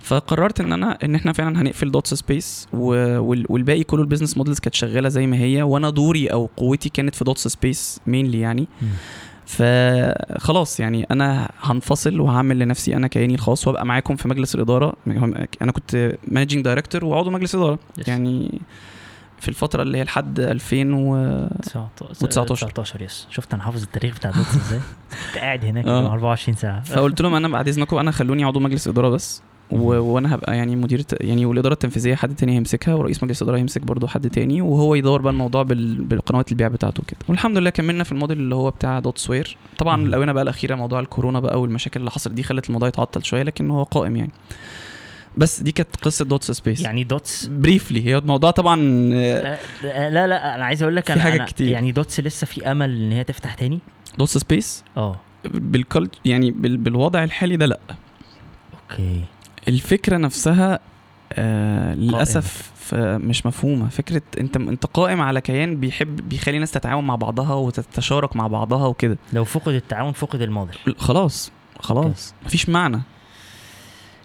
فقررت 0.00 0.60
إن 0.60 0.72
أنا 0.72 0.98
إن 1.04 1.14
إحنا 1.14 1.32
فعلا 1.32 1.60
هنقفل 1.60 1.90
Dots 1.90 2.14
Space 2.14 2.68
والباقي 2.72 3.84
كله 3.84 4.02
ال 4.02 4.06
business 4.06 4.36
models 4.36 4.58
كانت 4.60 4.74
شغالة 4.74 5.08
زي 5.08 5.26
ما 5.26 5.36
هي 5.36 5.62
وأنا 5.62 5.90
دوري 5.90 6.26
أو 6.26 6.50
قوتي 6.56 6.88
كانت 6.88 7.14
في 7.14 7.24
Dots 7.24 7.48
Space 7.48 8.00
mainly 8.06 8.40
يعني 8.40 8.68
مم. 8.82 8.88
فخلاص 9.46 10.80
يعني 10.80 11.06
أنا 11.10 11.48
هنفصل 11.60 12.20
وهعمل 12.20 12.58
لنفسي 12.58 12.96
أنا 12.96 13.08
كياني 13.08 13.34
الخاص 13.34 13.68
وأبقى 13.68 13.86
معاكم 13.86 14.16
في 14.16 14.28
مجلس 14.28 14.54
الإدارة 14.54 14.92
أنا 15.62 15.72
كنت 15.72 16.16
managing 16.28 16.64
director 16.64 17.04
وعضو 17.04 17.30
مجلس 17.30 17.54
إدارة 17.54 17.78
Yes. 18.00 18.08
يعني 18.08 18.60
في 19.40 19.48
الفترة 19.48 19.82
اللي 19.82 19.98
هي 19.98 20.04
لحد 20.04 20.40
2000 20.40 20.76
و 20.94 21.46
19 22.12 22.68
19 22.68 23.02
yes 23.02 23.26
شفت 23.30 23.54
أنا 23.54 23.62
حافظ 23.62 23.82
التاريخ 23.82 24.14
بتاع 24.16 24.30
Dots 24.30 24.54
إزاي 24.56 24.80
كنت 25.32 25.38
قاعد 25.38 25.64
هناك 25.64 25.84
آه. 25.86 26.12
24 26.12 26.56
ساعة 26.56 26.80
فقلت 26.82 27.20
لهم 27.20 27.34
أنا 27.34 27.48
بعد 27.48 27.68
إذنكم 27.68 27.96
أنا 27.98 28.10
خلوني 28.10 28.44
عضو 28.44 28.60
مجلس 28.60 28.88
إدارة 28.88 29.08
بس. 29.08 29.42
وأنا 29.70 30.34
هبقى 30.34 30.56
يعني 30.56 30.76
مدير 30.76 31.04
يعني 31.20 31.46
والإدارة 31.46 31.72
التنفيذية 31.72 32.14
حد 32.14 32.34
تاني 32.34 32.52
هيمسكها 32.56 32.94
ورئيس 32.94 33.22
مجلس 33.22 33.42
الإدارة 33.42 33.58
هيمسك 33.58 33.82
برضه 33.82 34.08
حد 34.08 34.30
تاني 34.30 34.62
وهو 34.62 34.94
يدور 34.94 35.22
بقى 35.22 35.32
الموضوع 35.32 35.62
بال... 35.62 36.04
بالقنوات 36.04 36.52
البيع 36.52 36.68
بتاعته 36.68 37.02
كده 37.08 37.18
والحمد 37.28 37.58
لله 37.58 37.70
كملنا 37.70 38.04
في 38.04 38.12
الموديل 38.12 38.38
اللي 38.38 38.54
هو 38.54 38.70
بتاع 38.70 38.98
Dotswear. 38.98 39.56
طبعا. 39.78 40.02
الأونة 40.02 40.32
بقى 40.32 40.42
الأخيرة 40.42 40.74
موضوع 40.74 41.00
الكورونا 41.00 41.40
بقى 41.40 41.60
والمشاكل 41.60 42.00
اللي 42.00 42.10
حصلت 42.10 42.34
دي 42.34 42.42
خلت 42.42 42.66
الموضوع 42.68 42.88
يتعطل 42.88 43.24
شوية 43.24 43.42
لكن 43.42 43.70
هو 43.70 43.82
قائم 43.82 44.16
يعني. 44.16 44.32
بس 45.36 45.60
دي 45.62 45.72
كانت 45.72 45.96
قصة 46.02 46.24
Dots 46.24 46.50
Space. 46.50 46.80
يعني 46.80 47.04
Dots؟ 47.04 47.46
briefly 47.46 48.06
هي 48.06 48.18
الموضوع 48.18 48.50
طبعا 48.50 48.80
آه، 49.14 49.58
لا 49.82 50.10
لا, 50.10 50.26
لا 50.26 50.54
أنا 50.54 50.64
عايز 50.64 50.82
أقول 50.82 50.96
لك 50.96 51.10
أنا 51.10 51.20
حاجات 51.22 51.36
أنا 51.40 51.48
كتير. 51.48 51.68
يعني 51.68 51.92
Dots 51.92 52.20
لسه 52.20 52.46
في 52.46 52.70
أمل 52.70 53.02
إن 53.02 53.12
هي 53.12 53.24
تفتح 53.24 53.54
تاني؟ 53.54 53.78
Dots 54.18 54.38
Space؟ 54.38 54.84
آه. 54.96 55.16
بالكل 55.44 56.08
يعني 56.24 56.50
بال... 56.50 56.76
بالوضع 56.76 57.24
الحالي 57.24 57.56
ده 57.56 57.66
لأ. 57.66 57.80
okay. 58.90 59.24
الفكرة 59.68 60.16
نفسها 60.16 60.78
آه 61.32 61.94
للأسف 61.94 62.72
مش 62.94 63.46
مفهومة. 63.46 63.88
فكرة 63.88 64.22
انت 64.40 64.56
انت 64.56 64.86
قائم 64.86 65.20
على 65.20 65.40
كيان 65.40 65.80
بيحب 65.80 66.28
بيخلي 66.28 66.54
الناس 66.54 66.70
تتعاون 66.70 67.06
مع 67.06 67.14
بعضها 67.14 67.54
وتتشارك 67.54 68.36
مع 68.36 68.46
بعضها 68.46 68.86
وكده. 68.86 69.18
لو 69.32 69.44
فقد 69.44 69.72
التعاون 69.74 70.12
فقد 70.12 70.40
الماضي. 70.42 70.72
خلاص 70.98 71.52
خلاص. 71.80 72.34
مفيش 72.46 72.68
معنى. 72.68 73.02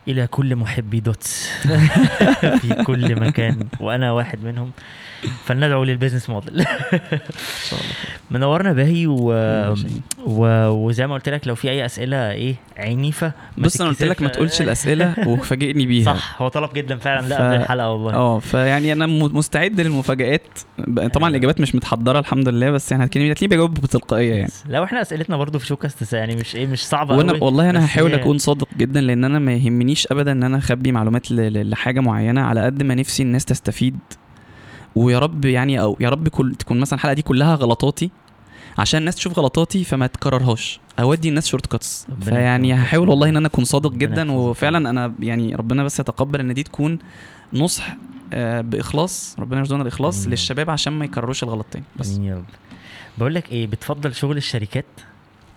إلى 0.08 0.28
كل 0.28 0.56
محبي 0.56 1.00
Dots 1.00 1.50
في 2.62 2.84
كل 2.88 3.20
مكان 3.20 3.68
وأنا 3.80 4.12
واحد 4.12 4.44
منهم. 4.44 4.72
فلندعو 5.46 5.84
لل 5.84 5.93
business 5.93 6.30
model 6.30 6.66
منورنا 8.32 8.74
باهي 8.74 9.08
و... 9.08 9.32
و... 10.26 10.68
وزي 10.70 11.08
ما 11.08 11.14
قلت 11.14 11.30
لك 11.30 11.48
لو 11.48 11.56
في 11.56 11.70
أي 11.70 11.86
أسئلة 11.86 12.32
إيه 12.32 12.56
عنيفة 12.78 13.32
بص 13.58 13.82
أنا 13.82 13.90
قلت 13.90 14.04
لك 14.04 14.22
ما. 14.22 14.28
تقولش 14.28 14.62
الأسئلة 14.62 15.14
وفاجئني 15.28 15.86
بيها. 15.86 16.06
صح 16.14 16.42
هو 16.42 16.48
طلب 16.48 16.74
جدا 16.74 16.98
فعلا 16.98 17.28
لا 17.28 17.38
ف- 17.38 17.42
قبل 17.42 17.56
الحلقة 17.56 17.92
والله. 17.92 18.14
آه 18.14 18.40
فيعني 18.40 18.94
أنا 18.94 19.06
مستعد 19.08 19.82
للمفاجآت. 19.82 20.48
ب- 20.78 21.08
طبعا 21.08 21.30
الإجابات 21.30 21.62
مش 21.62 21.76
متحضرة 21.76 22.20
الحمد 22.20 22.50
لله 22.50 22.72
بس 22.72 22.92
يعني 22.92 23.04
هتكلمني 23.06 23.32
هتلاقيني 23.32 23.56
بجاوب 23.56 23.74
بتلقائية 23.74 24.34
يعني. 24.34 24.52
لو 24.70 24.84
إحنا 24.84 25.02
أسئلتنا 25.02 25.38
برضو 25.38 25.60
في 25.60 25.66
شوكاست 25.68 26.14
يعني 26.14 26.36
مش 26.36 26.56
إيه 26.56 26.68
مش 26.68 26.88
صعبة 26.88 27.18
وأنا 27.18 27.32
قوي 27.32 27.42
والله 27.42 27.70
أنا 27.70 27.86
هحاول 27.86 28.12
هي- 28.14 28.22
أكون 28.22 28.38
صادق 28.38 28.68
جدا 28.78 29.02
لأن 29.02 29.24
أنا 29.24 29.40
ما 29.40 29.54
يهمنيش 29.92 30.08
ابدا 30.12 30.32
إن 30.32 30.44
أنا 30.44 30.58
أخبي 30.58 30.92
معلومات 30.92 31.32
لحاجة 31.32 32.00
معينة 32.00 32.42
على 32.42 32.62
قد 32.66 32.84
ما 32.84 32.96
نفسي 32.96 33.24
الناس 33.24 33.46
تستفيد. 33.46 34.00
ويا 34.96 35.20
رب 35.20 35.46
يعني 35.46 35.82
أو 35.82 35.98
يا 36.00 36.10
رب 36.10 36.28
كل 36.28 36.56
تكون 36.56 36.80
مثلا 36.80 36.98
الحلقة 36.98 37.14
دي 37.14 37.22
كلها 37.22 37.56
غلطاتي 37.56 38.12
عشان 38.78 39.00
الناس 39.00 39.16
تشوف 39.16 39.40
غلطاتي 39.40 39.84
فما 39.84 40.08
تكررهاش. 40.08 40.80
أودي 41.00 41.30
الناس 41.30 41.48
shortcuts 41.48 42.08
فيعني. 42.22 42.74
هحاول 42.74 43.10
والله 43.10 43.30
إن 43.30 43.38
أنا 43.38 43.48
أكون 43.48 43.66
صادق 43.66 43.92
جدا. 43.92 44.32
وفعلا 44.32 44.90
أنا 44.90 45.14
يعني 45.20 45.56
ربنا 45.56 45.84
بس 45.84 46.00
يتقبل 46.00 46.40
إن 46.40 46.54
دي 46.54 46.64
تكون 46.64 47.00
نصح 47.54 47.98
آه، 48.34 48.62
بإخلاص. 48.62 49.36
ربنا 49.40 49.60
يرزقنا 49.60 49.82
الاخلاص 49.82 50.18
آمين. 50.20 50.30
للشباب 50.30 50.70
عشان 50.70 50.94
ما 50.94 51.06
يكرروش 51.06 51.44
الغلط 51.44 51.66
تاني. 51.72 51.86
بس. 52.00 52.20
بقول 53.18 53.36
لك 53.36 53.52
إيه 53.52 53.68
بتفضل 53.68 54.16
شغل 54.16 54.38
الشركات 54.38 54.86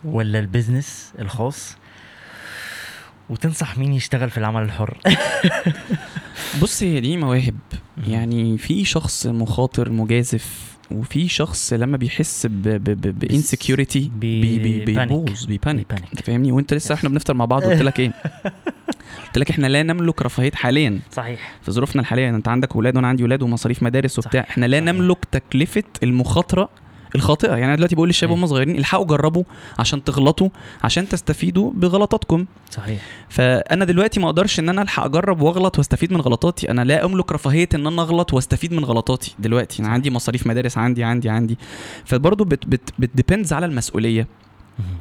ولا 0.05 0.39
ال 0.39 0.47
business 0.47 1.13
الخاص؟ 1.19 1.77
وتنصح 3.31 3.79
مين 3.79 3.93
يشتغل 3.93 4.31
في 4.31 4.39
العمل 4.39 4.63
الحر. 4.63 4.99
بص 6.63 6.83
هي 6.83 7.01
دي 7.01 7.17
مواهب. 7.17 7.57
يعني 8.09 8.59
في 8.59 8.85
شخص 8.85 9.27
مخاطر 9.27 9.91
مجازف 9.91 10.75
وفي 10.91 11.29
شخص 11.29 11.73
لما 11.73 11.97
بيحس 11.97 12.47
ب 12.51 12.64
insecurity. 12.64 14.11
بيبوظ 14.17 15.45
بي 15.45 15.57
panic. 15.57 15.93
فاهمني؟ 16.25 16.53
وانت 16.53 16.75
لسه 16.75 16.95
إحنا 16.95 17.09
بنفطر 17.09 17.35
مع 17.35 17.45
بعض 17.45 17.63
قلت 17.65 17.83
لك 17.83 18.01
إيه؟ 18.01 18.13
قلت 19.27 19.39
لك 19.39 19.51
إحنا 19.51 19.67
لا 19.67 19.83
نملك 19.83 20.23
رفاهية 20.23 20.51
حاليا. 20.51 21.01
صحيح. 21.13 21.55
في 21.63 21.73
ظروفنا 21.73 22.03
الحالية 22.03 22.29
أنت 22.31 22.49
عندك 22.49 22.75
أولاد 22.75 22.97
وأنا 22.97 23.09
عندي 23.09 23.23
أولاد 23.23 23.43
ومصاريف 23.43 23.83
مدارس 23.83 24.19
وبتاع. 24.19 24.47
إحنا 24.51 24.67
لا. 24.67 24.81
نملك 24.81 25.25
تكلفة 25.33 25.83
المخاطرة 26.03 26.69
الخاطئة. 27.15 27.51
يعني 27.51 27.65
أنا 27.65 27.77
دلوقتي 27.77 27.95
بقول 27.95 28.09
للشباب 28.09 28.31
أيوة. 28.31 28.41
وهم 28.43 28.51
صغيرين 28.51 28.79
الحقوا 28.79 29.05
جربوا 29.05 29.45
عشان 29.79 30.05
تغلطوا 30.05 30.49
عشان 30.85 31.09
تستفيدوا 31.09 31.73
بغلطاتكم. 31.75 32.47
صحيح. 32.71 33.03
فأنا 33.29 33.85
دلوقتي 33.85 34.21
ما 34.21 34.27
أقدرش 34.27 34.59
إن 34.59 34.69
أنا 34.69 34.83
ألحق 34.83 35.05
أجرب 35.05 35.41
وأغلط 35.41 35.79
وأستفيد 35.79 36.13
من 36.13 36.21
غلطاتي. 36.21 36.71
أنا 36.71 36.85
لا 36.85 37.05
أملك 37.05 37.33
رفاهية 37.33 37.69
إن 37.75 37.87
أنا 37.87 38.03
أغلط 38.03 38.35
وأستفيد 38.35 38.73
من 38.73 38.85
غلطاتي 38.85 39.35
دلوقتي. 39.39 39.83
أنا 39.83 39.89
عندي 39.89 40.11
مصاريف 40.11 40.47
مدارس 40.47 40.79
عندي 40.79 41.05
عندي 41.05 41.29
عندي. 41.29 41.59
فبرضه 42.05 42.45
بت 42.45 42.67
بت 42.67 42.91
بتديبندز 42.99 43.53
على 43.53 43.67
المسؤولية. 43.67 44.27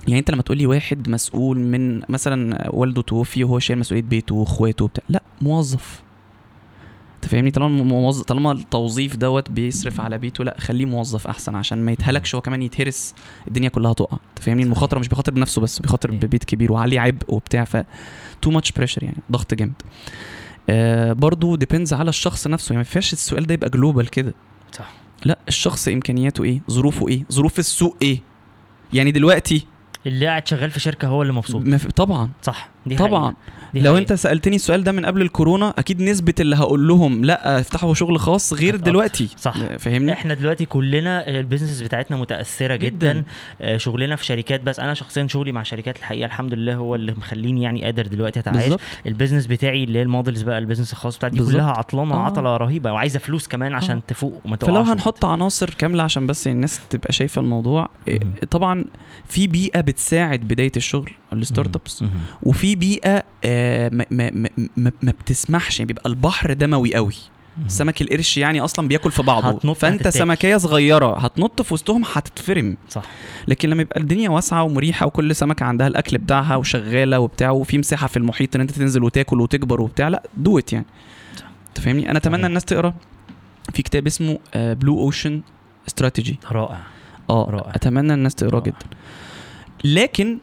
يعني 0.07 0.20
أنت 0.20 0.32
لما 0.32 0.41
تقول 0.41 0.57
لي 0.57 0.66
واحد 0.66 1.09
مسؤول 1.09 1.59
من 1.59 2.01
مثلا 2.09 2.70
والده 2.74 3.01
توفي 3.01 3.43
وهو 3.43 3.59
شايل 3.59 3.80
مسؤولية 3.80 4.03
بيته 4.03 4.36
وإخواته 4.36 4.86
وبتاع 4.86 5.03
لا 5.09 5.24
موظف. 5.41 6.01
انت 7.24 7.32
فاهمني؟ 7.32 7.51
طالما 7.51 7.84
موظف 7.84 8.24
طالما 8.24 8.51
التوظيف 8.51 9.15
دوت 9.15 9.51
بيصرف 9.51 10.01
على 10.01 10.17
بيته 10.17 10.43
لا 10.43 10.55
خليه 10.59 10.86
موظف 10.86 11.28
احسن 11.28 11.55
عشان 11.55 11.86
ما 11.86 11.91
يتهلكش 11.91 12.36
هو 12.36 12.41
كمان 12.41 12.61
يتهرس 12.61 13.13
الدنيا 13.47 13.69
كلها 13.69 13.93
تقع. 13.93 14.17
انت 14.30 14.39
فاهمني؟ 14.39 14.63
المخاطرة 14.63 14.99
مش 14.99 15.07
بيخاطر 15.07 15.32
بنفسه 15.32 15.61
بس 15.61 15.80
بيخاطر 15.80 16.11
إيه. 16.11 16.19
ببيت 16.19 16.43
كبير 16.43 16.71
وعليه 16.71 16.99
عبء 16.99 17.34
وبتاع 17.34 17.63
ف 17.63 17.78
too 18.41 18.51
much 18.51 18.71
pressure 18.71 19.03
يعني 19.03 19.17
ضغط 19.32 19.53
جامد. 19.53 19.74
آه 20.69 21.13
برضه 21.13 21.57
depends 21.57 21.93
على 21.93 22.09
الشخص 22.09 22.47
نفسه 22.47 22.74
يعني 22.74 22.78
ما 22.84 22.88
ينفعش 22.89 23.13
السؤال 23.13 23.47
ده 23.47 23.53
يبقى 23.53 23.69
global 23.69 24.09
كده. 24.09 24.34
صح. 24.71 24.91
لا 25.26 25.39
الشخص 25.47 25.88
إمكانياته 25.88 26.43
إيه؟ 26.43 26.61
ظروفه 26.71 27.07
إيه؟ 27.07 27.26
ظروف 27.32 27.59
السوق 27.59 27.97
إيه؟ 28.01 28.19
يعني 28.93 29.11
دلوقتي 29.11 29.67
اللي 30.05 30.26
قاعد 30.26 30.47
شغال 30.47 30.71
في 30.71 30.80
شركة 30.80 31.07
هو 31.07 31.21
اللي 31.21 31.34
مبسوط. 31.34 31.63
طبعا. 31.95 32.30
صح. 32.41 32.72
دي 32.86 32.95
طبعا 32.95 33.21
حقيقة. 33.25 33.36
دي 33.73 33.79
لو 33.79 33.86
حقيقة. 33.93 33.99
انت 34.01 34.13
سألتني 34.13 34.55
السؤال 34.55 34.84
ده 34.84 34.91
من 34.91 35.05
قبل 35.05 35.21
الكورونا 35.21 35.73
أكيد 35.77 36.01
نسبة 36.01 36.34
اللي 36.39 36.55
هقول 36.55 36.88
لهم 36.88 37.25
لا 37.25 37.59
افتحوا 37.59 37.93
شغل 37.93 38.19
خاص 38.19 38.53
غير 38.53 38.75
أكتر. 38.75 38.86
دلوقتي 38.86 39.29
صح. 39.38 39.57
فاهمني 39.77 40.13
إحنا 40.13 40.34
دلوقتي 40.34 40.65
كلنا 40.65 41.27
ال 41.29 41.35
business 41.35 41.81
بتاعتنا 41.81 42.17
متأثرة 42.17 42.75
جدا, 42.75 43.13
جداً. 43.13 43.23
آه، 43.61 43.77
شغلنا 43.77 44.15
في 44.15 44.25
شركات 44.25 44.61
بس 44.61 44.79
أنا 44.79 44.93
شخصيا 44.93 45.27
شغلي 45.27 45.51
مع 45.51 45.63
شركات 45.63 45.97
الحقيقة 45.97 46.25
الحمد 46.25 46.53
لله 46.53 46.75
هو 46.75 46.95
اللي 46.95 47.11
مخليني 47.17 47.63
يعني 47.63 47.84
قادر 47.84 48.07
دلوقتي 48.07 48.39
أتعايش 48.39 48.73
ال 49.07 49.12
business 49.12 49.45
بتاعي 49.47 49.84
اللي 49.84 49.99
هي 49.99 50.03
ال 50.03 50.09
models 50.09 50.41
بقى 50.41 50.57
ال 50.57 50.61
business 50.61 50.91
الخاص 50.93 51.17
بتاعتي 51.17 51.34
دي 51.36 51.39
بالظبط. 51.39 51.55
كلها 51.55 51.71
عطلانة 51.71 52.15
آه. 52.15 52.25
عطلة 52.25 52.57
رهيبة 52.57 52.91
وعايزة 52.93 53.19
فلوس 53.19 53.47
كمان 53.47 53.73
عشان 53.73 53.95
آه. 53.95 54.01
تفوق 54.07 54.41
وما 54.45 54.55
تقعش 54.55 54.71
فلو 54.71 54.81
هنحط 54.81 55.25
عناصر 55.25 55.69
كاملة 55.69 56.03
عشان 56.03 56.27
بس 56.27 56.47
الناس 56.47 56.81
تبقى 56.89 57.13
شايفة 57.13 57.41
الموضوع 57.41 57.89
إيه، 58.07 58.19
مهم. 58.19 58.34
طبعا 58.51 58.86
في 59.27 59.47
بيئة 59.47 59.81
بتساعد 59.81 60.39
بداية 60.39 60.71
الشغل 60.77 61.11
ال 61.34 61.75
startups. 61.75 62.03
وفي 62.43 62.75
بيئة 62.75 63.23
آه، 63.43 63.89
ما, 63.93 64.05
ما, 64.11 64.31
ما, 64.77 64.91
ما, 65.03 65.11
بتسمحش 65.11 65.79
يعني 65.79 65.88
بيبقى 65.88 66.09
البحر 66.09 66.53
دموي 66.53 66.95
قوي. 66.95 67.13
سمك 67.67 68.01
القرش 68.01 68.38
يعني 68.38 68.61
أصلا 68.61 68.88
بياكل 68.88 69.11
في 69.11 69.23
بعضه 69.23 69.47
هتنط 69.49 69.77
فأنت 69.77 69.95
هتتاكل. 70.07 70.17
سمكية 70.19 70.57
صغيرة 70.57 71.17
هتنط 71.19 71.61
في 71.61 71.73
وسطهم 71.73 72.03
هتتفرم 72.13 72.77
صح 72.89 73.03
لكن 73.47 73.69
لما 73.69 73.81
يبقى 73.81 73.99
الدنيا 73.99 74.29
واسعة 74.29 74.63
ومريحة 74.63 75.05
وكل 75.05 75.36
سمكة 75.36 75.63
عندها 75.65 75.88
الأكل 75.88 76.17
بتاعها 76.17 76.55
وشغالة 76.55 77.19
وبتاع 77.19 77.51
وفي 77.51 77.77
مساحة 77.77 78.07
في 78.07 78.17
المحيط 78.17 78.55
إن 78.55 78.61
أنت 78.61 78.71
تنزل 78.71 79.03
وتاكل 79.03 79.41
وتكبر 79.41 79.81
وبتاع 79.81 80.07
لا 80.07 80.23
دوت 80.38 80.73
يعني. 80.73 80.86
أنت 81.69 81.79
فاهمني 81.79 82.09
أنا 82.09 82.17
أتمنى. 82.17 82.45
الناس 82.45 82.65
تقرأ 82.65 82.93
في 83.73 83.81
كتاب 83.81 84.07
اسمه 84.07 84.39
Blue 84.55 84.99
Ocean 84.99 85.41
استراتيجي 85.88 86.39
رائع 86.51 86.79
آه 87.29 87.47
رائع. 87.49 87.75
أتمنى 87.75 88.13
الناس 88.13 88.36
تقراه. 88.36 88.59
جدا 88.59 88.86
لكن 89.84 90.38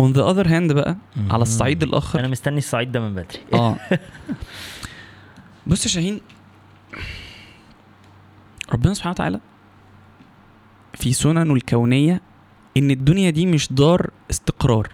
on 0.00 0.12
the 0.12 0.30
other 0.30 0.48
hand 0.48 0.72
بقى 0.72 0.96
على 1.16 1.26
مهم. 1.28 1.42
الصعيد 1.42 1.82
الآخر. 1.82 2.20
أنا 2.20 2.28
مستني 2.28 2.58
الصعيد 2.58 2.92
ده 2.92 3.00
من 3.00 3.14
بدري. 3.14 3.38
آه. 3.54 3.76
بص 5.66 5.84
يا 5.86 5.90
شاهين 5.90 6.20
ربنا 8.72 8.94
سبحانه 8.94 9.10
وتعالى 9.12 9.40
في 10.94 11.12
سننه 11.12 11.54
الكونية 11.54 12.20
إن 12.76 12.90
الدنيا 12.90 13.30
دي 13.30 13.46
مش 13.46 13.72
دار 13.72 14.10
استقرار. 14.30 14.88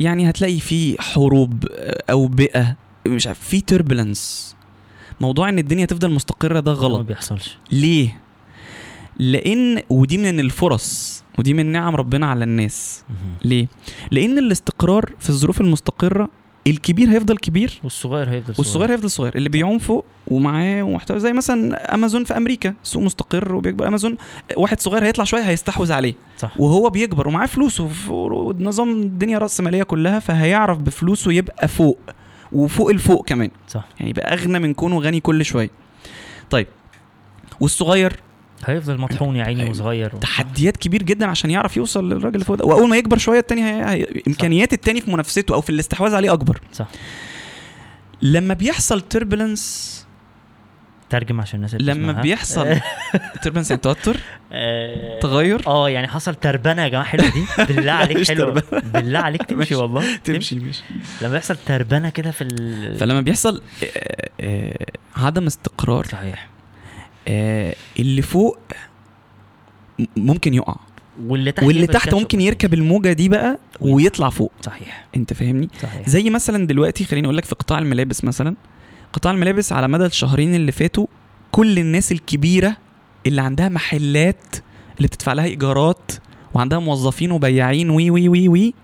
يعني 0.00 0.30
هتلاقي 0.30 0.60
في 0.60 1.02
حروب 1.02 1.64
آه، 1.72 2.02
أوبئة 2.10 2.76
مش 3.06 3.26
عارف 3.26 3.38
في 3.40 3.60
turbulence 3.60 4.56
موضوع 5.20 5.48
إن 5.48 5.58
الدنيا 5.58 5.84
تفضل 5.86 6.10
مستقرة 6.10 6.60
ده 6.60 6.72
ما 6.72 6.78
غلط 6.78 7.00
بيحصلش. 7.06 7.58
ليه؟ 7.72 8.20
لأن 9.18 9.82
ودي 9.90 10.18
من 10.18 10.40
الفرص 10.40 11.19
ودي 11.38 11.54
من 11.54 11.66
نعم 11.66 11.96
ربنا 11.96 12.26
على 12.26 12.44
الناس. 12.44 13.04
ليه؟ 13.44 13.66
لأن 14.10 14.38
الاستقرار 14.38 15.12
في 15.18 15.30
الظروف 15.30 15.60
المستقرة 15.60 16.28
الكبير 16.66 17.08
هيفضل 17.08 17.36
كبير 17.36 17.80
والصغير 17.84 18.30
هيفضل 18.30 18.54
والصغير 18.58 18.92
هيفضل 18.92 19.10
صغير. 19.10 19.34
اللي 19.36 19.48
بيعوم 19.48 19.78
فوق 19.78 20.04
ومعاه 20.26 20.82
محتوى 20.82 21.20
زي 21.20 21.32
مثلا 21.32 21.94
أمازون 21.94 22.24
في 22.24 22.36
أمريكا 22.36 22.74
سوق 22.82 23.02
مستقر 23.02 23.54
وبيكبر. 23.54 23.88
أمازون 23.88 24.16
واحد 24.56 24.80
صغير 24.80 25.04
هيطلع 25.04 25.24
شوية 25.24 25.42
هيستحوذ 25.42 25.92
عليه. 25.92 26.14
صح. 26.38 26.60
وهو 26.60 26.90
بيكبر 26.90 27.28
ومعاه 27.28 27.46
فلوس 27.46 27.80
وف- 27.80 28.10
ونظام 28.10 28.90
الدنيا 29.02 29.38
راس 29.38 29.60
ماليه 29.60 29.82
كلها 29.82 30.18
فهيعرف 30.18 30.78
بفلوسه 30.78 31.32
يبقى 31.32 31.68
فوق. 31.68 31.98
وفوق 32.52 32.90
الفوق 32.90 33.24
كمان. 33.28 33.50
صح. 33.68 33.84
يعني 33.98 34.10
يبقى 34.10 34.32
أغنى 34.34 34.58
من 34.58 34.74
كونه 34.74 34.98
غني 35.00 35.20
كل 35.20 35.44
شوية. 35.44 35.70
طيب. 36.50 36.66
والصغير 37.60 38.12
هيفضل 38.64 38.98
مطحون 38.98 39.36
يا 39.36 39.44
عيني 39.44 39.70
وصغير. 39.70 40.14
و- 40.16 40.18
تحديات 40.18 40.76
كبير 40.76 41.02
جدا 41.02 41.26
عشان 41.26 41.50
يعرف 41.50 41.76
يوصل 41.76 42.08
للراجل 42.08 42.34
اللي 42.34 42.44
فوق 42.44 42.56
ده. 42.56 42.64
وأول 42.64 42.88
ما 42.88 42.96
يكبر 42.96 43.18
شوية 43.18 43.38
التاني 43.38 43.62
هي... 43.62 44.06
إمكانيات 44.28 44.72
التاني 44.72 45.00
في 45.00 45.10
منافسته 45.10 45.54
أو 45.54 45.60
في 45.60 45.70
الاستحواذ 45.70 46.14
عليه 46.14 46.32
أكبر. 46.32 46.60
صح. 46.72 46.86
لما 48.22 48.54
بيحصل 48.54 49.00
turbulence 49.00 49.90
ترجم 51.10 51.40
عشان 51.40 51.56
الناس 51.56 51.74
اللي 51.74 51.92
لما 51.92 52.02
بتسمعها. 52.02 52.22
بيحصل 52.22 52.76
turbulence 53.42 53.70
يعني 53.70 53.82
توتر؟ 53.82 54.16
آه، 54.52 55.18
تغير؟ 55.20 55.62
آه 55.66 55.90
يعني 55.90 56.08
حصل 56.08 56.34
تربنة 56.34 56.82
يا 56.82 56.88
جماعة 56.88 57.04
حلوة 57.04 57.26
دي. 57.28 57.44
بالله 57.74 57.92
عليك 57.92 58.28
حلوة. 58.28 58.62
بالله 58.84 59.18
عليك 59.18 59.42
تمشي. 59.42 59.74
والله. 59.74 60.16
تمشي 60.24 60.58
ماشي. 60.58 60.82
لما 61.22 61.36
يحصل 61.36 61.56
تربنة 61.66 62.10
كده 62.10 62.30
في 62.30 62.44
ال 62.44 62.96
فلما 62.98 63.20
بيحصل 63.20 63.62
آه، 63.84 64.28
آه، 64.40 64.86
عدم 65.16 65.46
استقرار. 65.46 66.04
صحيح. 66.06 66.48
آه، 67.30 67.74
اللي 67.98 68.22
فوق 68.22 68.58
ممكن 70.16 70.54
يقع. 70.54 70.76
واللي 71.26 71.52
تحت 71.52 71.64
واللي 71.66 71.86
تحت 71.86 72.14
ممكن. 72.14 72.40
يركب 72.40 72.74
الموجة 72.74 73.12
دي 73.12 73.28
بقى 73.28 73.58
ويطلع 73.80 74.30
فوق. 74.30 74.52
صحيح. 74.62 75.06
أنت 75.16 75.32
فاهمني؟ 75.32 75.68
صحيح. 75.82 76.08
زي 76.08 76.30
مثلا 76.30 76.66
دلوقتي 76.66 77.04
خليني 77.04 77.26
أقول 77.26 77.36
لك 77.36 77.44
في 77.44 77.54
قطاع 77.54 77.78
الملابس 77.78 78.24
مثلا. 78.24 78.56
قطاع 79.12 79.32
الملابس 79.32 79.72
على 79.72 79.88
مدى 79.88 80.06
الشهرين 80.06 80.54
اللي 80.54 80.72
فاتوا 80.72 81.06
كل 81.50 81.78
الناس 81.78 82.12
الكبيرة 82.12 82.76
اللي 83.26 83.42
عندها 83.42 83.68
محلات 83.68 84.56
اللي 84.96 85.08
بتدفع 85.08 85.32
لها 85.32 85.44
إيجارات 85.44 86.12
وعندها 86.54 86.78
موظفين 86.78 87.32
وبياعين 87.32 87.90
وي 87.90 88.10
وي 88.10 88.28
وي 88.28 88.48
وي 88.48 88.74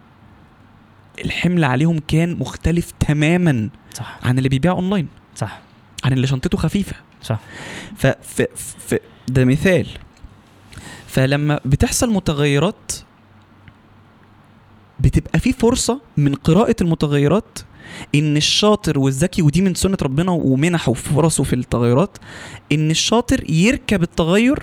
الحمل 1.25 1.65
عليهم 1.65 1.99
كان 2.09 2.39
مختلف 2.39 2.91
تماما 3.01 3.71
صح. 3.95 4.19
عن 4.23 4.39
اللي 4.39 4.49
بيبيع 4.49 4.73
أونلاين. 4.73 5.09
صح. 5.35 5.61
عن 6.05 6.13
اللي 6.13 6.27
شنطته 6.27 6.59
خفيفة. 6.59 6.97
صح. 7.23 7.41
ف, 7.97 8.07
ف, 8.07 8.43
ف 8.79 8.95
ده 9.29 9.45
مثال. 9.45 9.87
فلما 11.07 11.61
بتحصل 11.65 12.11
متغيرات 12.13 12.93
بتبقى 15.01 15.39
في 15.41 15.53
فرصة 15.53 16.01
من 16.17 16.35
قراءة 16.35 16.77
المتغيرات 16.81 17.59
إن 18.15 18.37
الشاطر 18.37 18.99
والذكي 18.99 19.43
ودي 19.43 19.63
من 19.63 19.75
سنة 19.75 19.97
ربنا 20.03 20.31
ومنحه 20.33 20.91
وفرصه 20.91 21.45
في 21.45 21.53
التغيرات 21.53 22.19
إن 22.73 22.91
الشاطر 22.91 23.51
يركب 23.51 24.03
التغير 24.03 24.63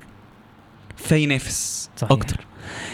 فينافس 0.98 1.90
صحيح. 1.98 2.12
أكتر. 2.12 2.46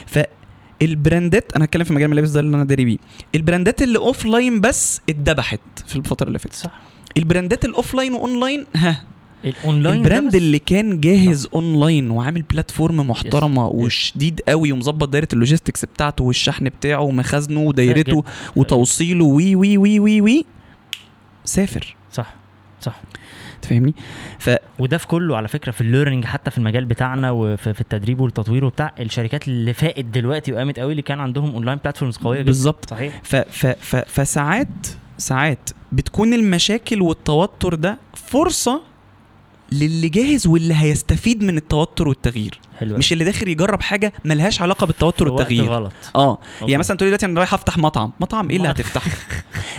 فالبراندات 0.06 1.54
أنا 1.56 1.66
هتكلم 1.66 1.84
في 1.84 1.94
مجال 1.94 2.06
الملابس 2.06 2.30
ده 2.30 2.40
اللي 2.40 2.56
أنا 2.56 2.64
داري 2.64 2.86
بيه. 2.86 2.98
البراندات 3.36 3.82
اللي 3.82 3.98
offline 3.98 4.62
بس 4.62 5.02
اتذبحت 5.10 5.60
في 5.88 5.96
الفترة 5.96 6.28
اللي 6.28 6.40
فاتت. 6.40 6.56
صح. 6.56 6.72
البراندات 7.18 7.66
ال 7.66 7.94
offline 7.94 8.14
و 8.14 8.21
online 8.21 8.66
ها 8.76 9.04
ال 9.46 9.53
online 9.53 9.98
ال 9.98 10.04
brand 10.04 10.36
اللي 10.36 10.60
كان 10.60 11.00
جاهز 11.00 11.48
اونلاين 11.54 12.12
وعامل 12.12 12.42
platform 12.42 13.10
محترمة 13.10 13.68
yes. 13.68 13.74
وشديد 13.74 14.42
قوي 14.48 14.72
ومظبط 14.72 15.10
دايرة 15.10 15.28
ال 15.34 15.39
logistics 15.39 15.86
بتاعته 15.86 16.24
والشحن 16.24 16.66
بتاعه 16.66 17.02
ومخازنه 17.02 17.60
ودايرته. 17.60 18.24
وتوصيله 18.56 19.26
وي 19.26 19.56
وي 19.56 19.78
وي 19.78 20.00
وي 20.00 20.22
وي 20.22 20.46
سافر. 21.46 21.96
صح 22.12 22.36
صح. 22.82 23.02
تفهمني؟ 23.62 23.94
وده 24.80 24.98
في 24.98 25.08
كله 25.08 25.38
على 25.38 25.48
فكرة 25.48 25.72
في 25.72 25.82
ال 25.82 25.87
learning 25.87 26.26
حتى 26.26 26.52
في 26.52 26.58
المجال 26.58 26.86
بتاعنا 26.86 27.32
وفي 27.32 27.74
في 27.74 27.82
التدريب 27.82 28.20
والتطوير 28.20 28.66
وبتاع. 28.66 28.96
الشركات 29.00 29.48
اللي 29.48 29.74
فاقت 29.74 30.06
دلوقتي 30.06 30.54
وقامت 30.54 30.80
قوي 30.80 30.92
اللي 30.92 31.02
كان 31.02 31.20
عندهم 31.20 31.52
online 31.52 31.78
platforms 31.84 32.18
قوية 32.18 32.42
بالظبط. 32.42 32.90
صحيح. 32.90 33.22
ف 33.24 33.36
ف 33.36 33.66
ف 33.66 33.96
فساعات 33.96 34.88
ساعات 35.18 35.70
بتكون 35.92 36.34
المشاكل 36.34 37.02
والتوتر 37.02 37.76
ده 37.76 37.98
فرصة 38.14 38.82
للي 39.72 40.10
جاهز 40.10 40.48
واللي 40.48 40.74
هيستفيد 40.76 41.44
من 41.44 41.58
التوتر 41.58 42.08
والتغيير. 42.08 42.60
حلو 42.80 42.98
مش 42.98 43.14
اللي 43.14 43.24
داخل 43.24 43.48
يجرب 43.48 43.82
حاجة 43.82 44.14
ملهاش 44.26 44.62
علاقة 44.62 44.86
بالتوتر 44.88 45.28
والتغيير. 45.28 45.66
غلط. 45.66 45.94
آه. 46.16 46.38
يعني 46.62 46.78
مثلا 46.78 46.98
تقولي 46.98 47.10
دلوقتي 47.10 47.26
أنا 47.26 47.40
رايح 47.40 47.54
أفتح 47.54 47.78
مطعم. 47.78 48.12
مطعم 48.20 48.50
إيه 48.50 48.58
اللي. 48.58 48.68
هتفتحه 48.70 49.12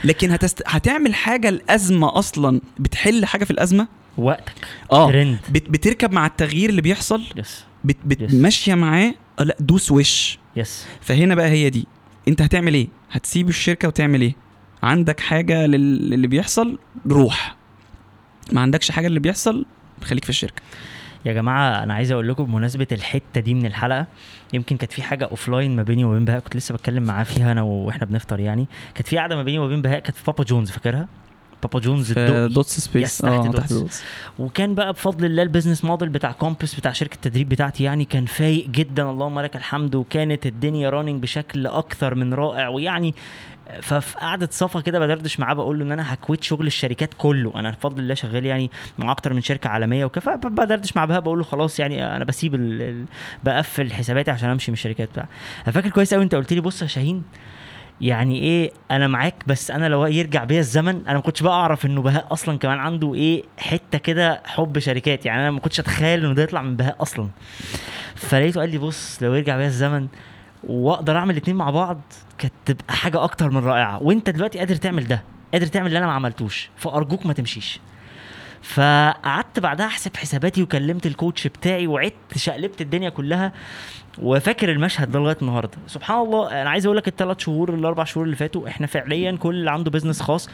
لكن 0.05 0.31
هتست... 0.31 0.63
هتعمل 0.67 1.15
حاجة 1.15 1.49
الأزمة 1.49 2.19
أصلا 2.19 2.61
بتحل 2.79 3.25
حاجة 3.25 3.45
في 3.45 3.51
الأزمة؟ 3.51 3.89
وقتك. 4.19 4.53
آه. 4.93 5.11
ترند 5.11 5.39
بت... 5.51 5.71
بتركب 5.71 6.13
مع 6.13 6.27
التغيير 6.27 6.71
اللي 6.71 6.83
بيحصل؟ 6.83 7.23
yes 7.37 7.65
بت... 7.85 7.97
بت... 8.05 8.35
ماشية 8.35 8.75
معاه؟ 8.75 9.15
آه، 9.39 9.43
لأ 9.43 9.57
دوس 9.61 9.91
وش. 9.91 10.39
yes 10.57 10.87
فهنا 11.01 11.35
بقى 11.35 11.49
هي 11.49 11.71
دي. 11.71 11.87
أنت 12.29 12.43
هتعمل 12.43 12.75
إيه؟ 12.75 12.89
هتسيب 13.11 13.49
الشركة 13.49 13.89
وتعمل 13.89 14.21
إيه؟ 14.21 14.35
عندك 14.83 15.21
حاجة 15.21 15.67
لل... 15.67 16.11
للي 16.11 16.27
بيحصل؟ 16.27 16.79
روح. 17.07 17.57
ما 18.53 18.61
عندكش 18.61 18.91
حاجة 18.91 19.07
اللي 19.07 19.21
بيحصل؟ 19.21 19.67
خليك 20.05 20.25
في 20.25 20.31
الشركة. 20.31 20.63
يا 21.25 21.33
جماعة 21.33 21.83
أنا 21.83 21.95
عايز 21.95 22.13
أقول 22.13 22.29
لكم 22.29 22.45
بمناسبة 22.45 22.87
الحتة 22.93 23.41
دي 23.41 23.55
من 23.55 23.67
الحلقة 23.67 24.07
يمكن 24.53 24.77
كانت 24.77 24.93
في 24.93 25.03
حاجة 25.03 25.25
offline 25.25 25.77
ما 25.77 25.83
بيني 25.83 26.05
وبين 26.05 26.25
بهاء 26.25 26.41
كنت 26.41 26.57
لسه 26.57 26.75
بتكلم 26.75 27.03
معاه 27.03 27.25
فيها 27.25 27.53
أنا 27.53 27.63
وإحنا 27.63 28.07
بنفطر 28.07 28.41
يعني. 28.41 28.67
كانت 28.95 29.09
في 29.09 29.19
قعده 29.19 29.37
ما 29.37 29.43
بيني 29.43 29.59
وبين 29.59 29.83
بهاء 29.83 29.99
كانت 29.99 30.17
في 30.17 30.25
Papa 30.27 30.45
John's 30.45 30.71
فاكرها؟ 30.71 31.09
Papa 31.63 31.81
John's 31.81 32.13
Dots 32.53 32.81
Space 32.81 33.19
تحت 33.19 33.33
آه. 33.33 33.51
تحت 33.51 33.73
Dots 33.73 34.05
وكان 34.39 34.75
بقى 34.75 34.93
بفضل 34.93 35.25
الله 35.25 35.43
ال 35.43 35.47
business 35.47 35.85
model 35.85 36.09
بتاع 36.09 36.33
Compass 36.33 36.75
بتاع 36.75 36.93
شركة 36.93 37.15
التدريب 37.15 37.49
بتاعتي 37.49 37.85
يعني 37.85 38.05
كان 38.05 38.27
فايق 38.27 38.69
جدا. 38.69 39.11
اللهم 39.11 39.41
لك 39.41 39.57
الحمد. 39.57 39.95
وكانت 39.95 40.47
الدنيا 40.47 40.91
running 40.91 41.23
بشكل 41.23 41.67
أكثر 41.67 42.15
من 42.15 42.35
رائع. 42.35 42.69
ويعني 42.69 43.15
ففي 43.83 44.19
قعدة 44.19 44.49
صفا 44.53 44.81
كده 44.81 44.99
بدردش 44.99 45.41
معاه 45.41 45.55
بقول 45.55 45.79
له 45.79 45.85
إن 45.85 45.93
أنا 45.93 46.15
ه 46.15 46.20
quit 46.20 46.43
شغل 46.45 46.67
الشركات 46.67 47.15
كله. 47.19 47.53
أنا 47.57 47.71
بفضل 47.71 48.03
الله 48.03 48.15
شغال 48.15 48.47
يعني 48.47 48.71
مع 48.99 49.13
أكتر 49.13 49.35
من 49.35 49.41
شركة 49.43 49.69
عالمية 49.71 50.05
وكفى 50.05 50.37
بدردش 50.45 50.97
مع 50.97 51.05
بهاء 51.05 51.21
بقول 51.21 51.39
له 51.39 51.45
خلاص 51.45 51.81
يعني 51.81 52.17
أنا 52.17 52.25
بسيب 52.25 52.55
ال... 52.55 52.83
ال... 52.83 53.05
بقفل 53.45 53.93
حساباتي 53.93 54.31
عشان 54.31 54.51
أمشي 54.51 54.71
من 54.71 54.73
الشركات 54.75 55.09
بتاع 55.09 55.29
فاكر 55.65 55.91
كويس 55.91 56.15
قوي 56.15 56.25
أنت 56.25 56.35
قلت 56.35 56.53
لي 56.53 56.61
بص 56.61 56.83
يا 56.83 56.87
شاهين 56.87 57.23
يعني 58.01 58.41
إيه 58.43 58.71
أنا 58.91 59.09
معاك 59.09 59.35
بس 59.47 59.71
أنا 59.71 59.89
لو 59.89 60.07
يرجع 60.07 60.45
بيا 60.45 60.61
الزمن 60.61 61.03
أنا 61.07 61.15
ما 61.15 61.21
كنتش 61.21 61.43
بقى 61.43 61.53
اعرف 61.53 61.87
إنه 61.87 62.03
بهاء 62.03 62.33
أصلا 62.33 62.59
كمان 62.59 62.79
عنده 62.79 63.15
إيه 63.15 63.43
حتة 63.59 63.99
كده 63.99 64.43
حب 64.47 64.79
شركات. 64.79 65.27
يعني 65.27 65.43
أنا 65.43 65.51
ما 65.51 65.61
كنتش 65.61 65.81
أتخيل 65.81 66.25
إنه 66.25 66.35
ده 66.35 66.43
يطلع 66.43 66.63
من 66.63 66.77
بهاء 66.77 66.97
أصلا. 67.03 67.29
فلقيته 68.15 68.61
قال 68.61 68.71
لي 68.71 68.79
بص 68.79 69.23
لو 69.23 69.35
يرجع 69.35 69.57
بيا 69.57 69.67
الزمن 69.67 70.09
واقدر 70.65 71.17
اعمل 71.17 71.31
الاتنين 71.31 71.57
مع 71.57 71.71
بعض 71.71 72.01
كانت 72.39 72.53
تبقى 72.67 72.95
حاجة 72.97 73.25
أكتر 73.25 73.51
من 73.51 73.65
رائعة. 73.65 74.03
وانت 74.03 74.31
دلوقتي 74.31 74.59
قادر 74.59 74.77
تعمل 74.77 75.07
ده 75.07 75.23
قادر 75.53 75.67
تعمل 75.67 75.87
اللي 75.87 75.99
أنا 75.99 76.07
ما 76.07 76.13
عملتوش 76.13 76.71
فأرجوك 76.77 77.27
ما 77.27 77.33
تمشيش. 77.33 77.81
فقعدت 78.63 79.61
بعدها 79.61 79.87
أحسب 79.87 80.17
حساباتي 80.17 80.63
وكلمت 80.63 81.07
الكوتش 81.07 81.47
بتاعي 81.47 81.87
وعدت 81.87 82.15
شقلبت 82.37 82.81
الدنيا 82.81 83.09
كلها 83.09 83.53
وفاكر 84.19 84.71
المشهد 84.73 85.11
ده 85.11 85.19
لغاية 85.19 85.37
النهارده. 85.43 85.79
سبحان 85.87 86.19
الله 86.19 86.63
أنا 86.63 86.71
عايز 86.71 86.87
أقول 86.87 86.97
لك 86.97 87.09
الثلاث 87.09 87.39
شهور 87.39 87.75
الاربع 87.75 88.05
شهور 88.05 88.25
اللي 88.27 88.37
فاتوا 88.37 88.69
إحنا 88.69 88.87
فعليا 88.87 89.37
كل 89.37 89.55
اللي 89.55 89.71
عنده 89.71 89.91
business 89.91 90.23
خاص 90.23 90.49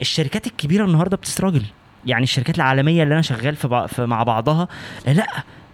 الشركات 0.00 0.46
الكبيرة 0.46 0.84
النهارده 0.84 1.16
بت 1.16 1.25
struggle 1.25 1.62
يعني 2.06 2.22
الشركات 2.24 2.56
العالمية 2.56 3.02
اللي 3.02 3.14
أنا 3.14 3.22
شغال 3.22 3.56
في, 3.56 3.68
بع... 3.68 3.86
في 3.86 4.06
مع 4.06 4.22
بعضها 4.22 4.68
لا 5.06 5.26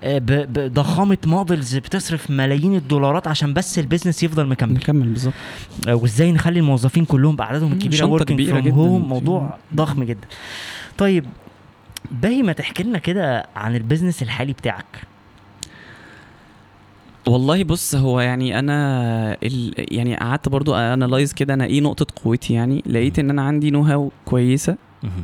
بضخامه 0.05 1.19
models 1.27 1.77
بتصرف 1.77 2.31
ملايين 2.31 2.77
الدولارات 2.77 3.29
عشان 3.29 3.55
بس 3.55 3.79
ال 3.79 3.84
business 3.84 4.23
يفضل 4.23 4.47
مكمل. 4.47 4.75
نكمل 4.75 5.09
بالظبط. 5.09 5.35
آه، 5.89 5.95
وازاي 5.95 6.33
نخلي 6.33 6.61
الموظفين 6.61 7.05
كلهم 7.05 7.37
باعدادهم 7.37 7.73
الكبيرة 7.73 8.07
working 8.07 8.51
from. 8.51 8.69
home 8.69 9.09
موضوع 9.09 9.59
ضخم 9.75 10.05
جدا. 10.05 10.29
طيب 10.99 11.25
بهاء 12.11 12.43
ما 12.43 12.53
تحكي 12.53 12.83
لنا 12.83 12.99
كده 12.99 13.47
عن 13.57 13.77
ال 13.77 13.82
business 13.82 14.23
الحالي 14.23 14.53
بتاعك. 14.53 15.03
والله 17.27 17.65
بص 17.65 17.95
هو 17.95 18.21
يعني 18.21 18.59
أنا 18.59 19.37
ال... 19.43 19.75
يعني 19.79 20.17
قعدت 20.17 20.49
برضو 20.49 20.75
analyze 20.75 21.33
كده 21.33 21.55
أنا 21.55 21.65
إيه 21.65 21.81
نقطة 21.81 22.07
قوتي 22.25 22.55
يعني. 22.55 22.83
لقيت 22.87 23.19
إن 23.19 23.31
أنا 23.31 23.43
عندي 23.43 23.71
know 23.71 23.83
how 23.83 24.13
كويسه 24.25 24.77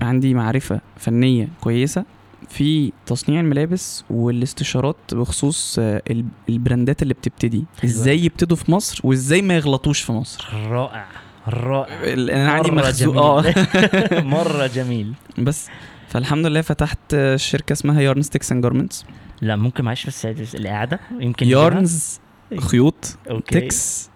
عندي 0.02 0.34
معرفة 0.34 0.80
فنية 0.96 1.48
كويسة 1.60 2.04
في 2.48 2.92
تصنيع 3.06 3.40
الملابس 3.40 4.04
والاستشارات 4.10 4.96
بخصوص 5.12 5.76
آه، 5.78 6.02
ال- 6.10 6.24
البراندات 6.48 7.02
اللي 7.02 7.14
بتبتدي. 7.14 7.64
إزاي 7.84 8.24
يبتدوا 8.24 8.56
في 8.56 8.70
مصر 8.70 9.00
وإزاي 9.04 9.42
ما 9.42 9.56
يغلطوش 9.56 10.00
في 10.00 10.12
مصر؟ 10.12 10.48
رائع 10.68 11.06
رائع. 11.48 12.04
أنا 12.14 12.50
عندي 12.52 12.70
جميل. 12.92 13.18
آه. 13.18 13.44
مرة 14.36 14.66
جميل. 14.66 15.12
بس 15.38 15.68
فالحمد 16.08 16.46
لله 16.46 16.60
فتحت 16.60 16.98
آه، 17.14 17.36
شركة 17.36 17.72
اسمها 17.72 18.00
Yarns 18.00 18.22
Tex 18.22 18.52
and 18.52 18.62
Garments 18.62 19.04
لا 19.40 19.56
ممكن 19.56 19.84
معلش 19.84 20.06
بس 20.06 20.26
الإعادة؟ 20.54 21.00
يمكن؟ 21.20 21.46
Yarns 21.48 22.20
خيوط 22.58 23.16
okay. 23.30 23.60
Tex 23.60 24.10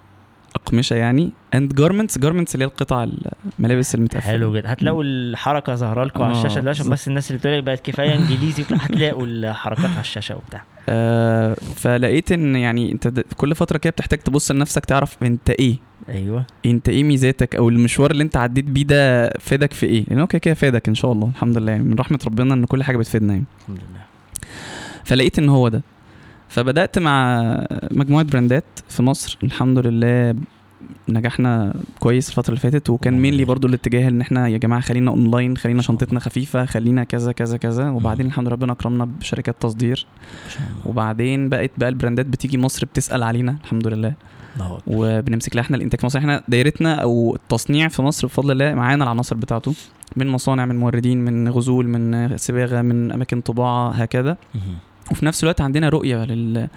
أقمشة 0.54 0.96
يعني. 0.96 1.32
and 1.54 1.74
Garments 1.74 2.18
garments 2.18 2.54
اللي 2.54 2.64
هي 2.64 2.68
القطع 2.68 3.08
الملابس 3.58 3.94
المتقفلة. 3.94 4.30
حلو 4.32 4.56
جدا. 4.56 4.72
هتلاقوا 4.72 5.04
الحركة 5.04 5.74
ظاهرة 5.74 6.04
لكم 6.04 6.22
على 6.22 6.34
آه، 6.34 6.36
الشاشة 6.36 6.60
دلوقتي. 6.60 6.88
بس 6.90 7.08
الناس 7.08 7.30
اللي 7.30 7.38
بتقول 7.38 7.62
بقت 7.62 7.90
كفاية 7.90 8.14
إنجليزي 8.14 8.64
هتلاقوا 8.82 9.26
الحركات 9.26 9.90
على 9.90 10.00
الشاشة 10.00 10.36
وبتاع. 10.36 10.64
آه 10.88 11.54
فلقيت 11.54 12.32
إن 12.32 12.56
يعني 12.56 12.92
أنت 12.92 13.24
كل 13.36 13.54
فترة 13.54 13.78
كده 13.78 13.90
بتحتاج 13.90 14.18
تبص 14.18 14.50
لنفسك 14.50 14.84
تعرف 14.84 15.16
أنت 15.22 15.50
إيه. 15.50 15.76
أيوه. 16.08 16.46
أنت 16.66 16.88
إيه 16.88 17.04
ميزاتك 17.04 17.56
أو 17.56 17.68
المشوار 17.68 18.10
اللي 18.10 18.22
أنت 18.22 18.36
عديت 18.36 18.64
بيه 18.64 18.84
ده 18.84 19.30
فادك 19.30 19.72
في 19.72 19.86
إيه. 19.86 20.04
لأن 20.08 20.20
هو 20.20 20.26
كده 20.26 20.38
كده 20.38 20.54
فادك 20.54 20.88
إن 20.88 20.94
شاء 20.94 21.12
الله. 21.12 21.28
الحمد 21.28 21.58
لله 21.58 21.72
يعني. 21.72 21.84
من 21.84 21.94
رحمة 21.98 22.18
ربنا 22.26 22.54
إن 22.54 22.64
كل 22.64 22.82
حاجة 22.82 22.96
بتفيدنا 22.96 23.32
يعني. 23.32 23.44
الحمد 23.60 23.78
لله. 23.78 24.02
فلقيت 25.04 25.38
إن 25.38 25.48
هو 25.48 25.68
ده. 25.68 25.82
فبدأت 26.52 26.98
مع 26.98 27.42
مجموعة 27.90 28.24
براندات 28.24 28.64
في 28.88 29.02
مصر. 29.02 29.38
الحمد 29.42 29.78
لله 29.78 30.34
نجحنا 31.08 31.74
كويس 31.98 32.28
الفترة 32.28 32.48
اللي 32.48 32.60
فاتت 32.60 32.90
وكان 32.90 33.20
مين 33.20 33.34
لي 33.34 33.44
برضو 33.44 33.68
الاتجاه 33.68 34.08
إن 34.08 34.20
إحنا 34.20 34.48
يا 34.48 34.58
جماعة 34.58 34.80
خلينا 34.80 35.10
اونلاين 35.10 35.56
خلينا 35.56 35.82
شنطتنا 35.82 36.20
خفيفة 36.20 36.64
خلينا 36.64 37.04
كذا 37.04 37.32
كذا 37.32 37.56
كذا. 37.56 37.90
وبعدين 37.90 38.26
الحمد 38.26 38.46
لله 38.46 38.54
ربنا 38.54 38.72
أكرمنا 38.72 39.04
بشركات 39.04 39.56
تصدير. 39.60 40.06
وبعدين 40.86 41.48
بقت 41.48 41.70
بقى 41.78 41.88
البراندات 41.88 42.26
بتيجي 42.26 42.58
مصر 42.58 42.86
بتسأل 42.86 43.22
علينا 43.22 43.56
الحمد 43.64 43.86
لله. 43.86 44.14
وبنمسك 44.86 45.56
لها 45.56 45.64
إحنا 45.64 45.76
الإنتاج 45.76 46.00
في 46.00 46.06
مصر. 46.06 46.18
إحنا 46.18 46.42
دايرتنا 46.48 46.94
أو 46.94 47.34
التصنيع 47.34 47.88
في 47.88 48.02
مصر 48.02 48.26
بفضل 48.26 48.50
الله 48.50 48.74
معانا 48.74 49.04
العناصر 49.04 49.36
بتاعته. 49.36 49.74
من 50.16 50.28
مصانع 50.28 50.66
من 50.66 50.76
موردين 50.76 51.24
من 51.24 51.48
غزول 51.48 51.88
من 51.88 52.36
صباغه 52.36 52.82
من 52.82 53.12
أماكن 53.12 53.40
طباعة 53.40 53.90
هكذا. 53.90 54.36
وفي 55.10 55.26
نفس 55.26 55.42
الوقت 55.42 55.60
عندنا 55.60 55.88
رؤية 55.88 56.24
لل 56.24 56.68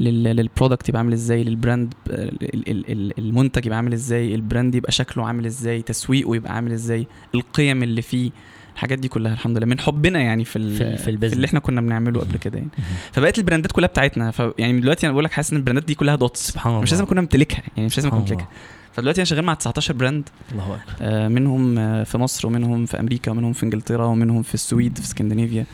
لل 0.00 0.22
لل 0.24 0.38
product 0.38 0.88
يبقى 0.88 0.98
عامل 0.98 1.12
إزاي 1.12 1.44
لل 1.44 1.58
brand 1.58 1.94
ال- 2.10 2.68
ال- 2.70 2.90
ال- 2.92 3.18
المنتج 3.18 3.66
يبقى 3.66 3.76
عامل 3.76 3.92
إزاي 3.92 4.34
ال 4.34 4.41
brand 4.41 4.74
يبقى 4.74 4.92
شكله 4.92 5.26
عامل 5.26 5.46
إزاي 5.46 5.82
تسويقه 5.82 6.36
يبقى 6.36 6.54
عامل 6.54 6.72
إزاي 6.72 7.06
القيم 7.34 7.82
اللي 7.82 8.02
فيه 8.02 8.30
الحاجات 8.74 8.98
دي 8.98 9.08
كلها 9.08 9.32
الحمد 9.32 9.56
لله 9.56 9.66
من 9.66 9.80
حبنا 9.80 10.20
يعني 10.20 10.44
في 10.44 10.58
في 10.76 10.96
في 10.96 11.18
في. 11.18 11.32
اللي 11.34 11.46
إحنا 11.46 11.60
كنا 11.60 11.80
بنعمله 11.80 12.20
قبل 12.20 12.36
كده 12.36 12.58
يعني. 12.58 12.70
فبقت 13.12 13.38
البراندات 13.38 13.72
كلها 13.72 13.88
بتاعتنا. 13.88 14.30
ف 14.30 14.42
يعني 14.58 14.80
دلوقتي 14.80 15.06
أنا 15.06 15.12
بقول 15.12 15.24
لك 15.24 15.32
حاسس 15.32 15.50
إن 15.52 15.58
البراندات 15.58 15.84
دي 15.84 15.94
كلها 15.94 16.16
Dots. 16.16 16.46
سبحان 16.48 16.70
الله 16.72 16.82
مش 16.82 16.90
لازم 16.90 17.04
اكون 17.04 17.18
امتلكها 17.18 17.62
يعني 17.76 17.86
مش 17.86 17.96
لازم 17.96 18.08
اكون 18.08 18.20
سبحان 18.20 18.32
امتلكها 18.38 18.52
فدلوقتي 18.92 19.20
أنا 19.20 19.24
شغال 19.24 19.44
مع 19.44 19.54
19 19.54 19.94
brand 19.94 20.28
الله 20.52 20.64
أكبر. 20.64 20.80
آه، 21.00 21.28
منهم 21.28 21.78
آه، 21.78 22.04
في 22.04 22.18
مصر 22.18 22.46
ومنهم 22.46 22.86
في 22.86 23.00
أمريكا 23.00 23.30
ومنهم 23.30 23.52
في 23.52 23.62
إنجلترا 23.62 24.04
ومنهم 24.06 24.42
في 24.42 24.54
السويد 24.54 24.98
في 24.98 25.04
اسكندنافيا. 25.04 25.64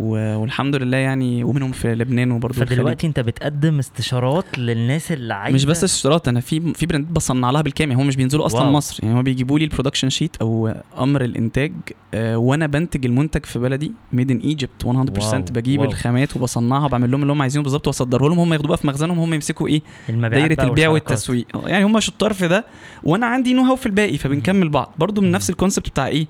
والحمد 0.00 0.76
لله 0.76 0.96
يعني 0.96 1.44
ومنهم 1.44 1.72
في 1.72 1.94
لبنان 1.94 2.30
وبرضه 2.30 2.54
فدلوقتي 2.64 3.06
انت 3.06 3.20
بتقدم 3.20 3.78
استشارات 3.78 4.58
للناس 4.58 5.12
اللي 5.12 5.34
عايزه 5.34 5.54
مش 5.54 5.64
بس 5.64 5.84
استشارات 5.84 6.28
أنا 6.28 6.40
في 6.40 6.72
في 6.74 6.86
brand 6.86 7.08
ات 7.08 7.12
بصنع 7.12 7.50
لها 7.50 7.62
بالكامل. 7.62 7.96
هم 7.96 8.06
مش 8.06 8.16
بينزلوا 8.16 8.46
أصلا 8.46 8.60
wow. 8.62 8.72
مصر 8.72 8.98
يعني 9.04 9.14
هم 9.18 9.22
بيجيبوا 9.22 9.58
لي 9.58 9.64
ال 9.64 9.68
production 9.68 10.08
sheet 10.10 10.36
أو 10.40 10.74
أمر 10.98 11.24
الإنتاج 11.24 11.72
آه، 12.14 12.36
وأنا 12.38 12.66
بنتج 12.66 13.06
المنتج 13.06 13.46
في 13.46 13.58
بلدي 13.58 13.92
made 14.12 14.30
in 14.30 14.38
Egypt 14.38 14.84
100% 14.84 14.86
wow، 14.86 15.42
بجيب 15.52 15.80
واو. 15.80 15.88
الخامات 15.88 16.36
وبصنعها 16.36 16.84
وبعمل 16.84 17.10
لهم 17.10 17.22
اللي 17.22 17.32
هم 17.32 17.42
عايزينه 17.42 17.62
بالظبط 17.62 17.86
واصدره 17.86 18.28
لهم 18.28 18.38
هم 18.38 18.52
ياخدوه 18.52 18.68
بقى 18.68 18.78
في 18.78 18.86
مخزنهم 18.86 19.18
هم 19.18 19.34
يمسكوا 19.34 19.68
إيه؟ 19.68 19.82
دايرة 20.08 20.62
البيع. 20.64 20.88
والتسويق. 20.88 21.46
يعني 21.66 21.84
هم 21.84 22.00
شطار 22.00 22.32
في 22.32 22.48
ده 22.48 22.59
وأنا 23.02 23.26
عندي 23.26 23.54
know-how 23.54 23.76
في 23.76 23.86
الباقي 23.86 24.18
فبنكمل 24.18 24.68
بعض. 24.68 24.94
برضو 24.98 25.20
من 25.20 25.30
نفس 25.30 25.50
ال 25.50 25.55
concept 25.55 25.88
بتاع 25.88 26.06
إيه؟ 26.06 26.26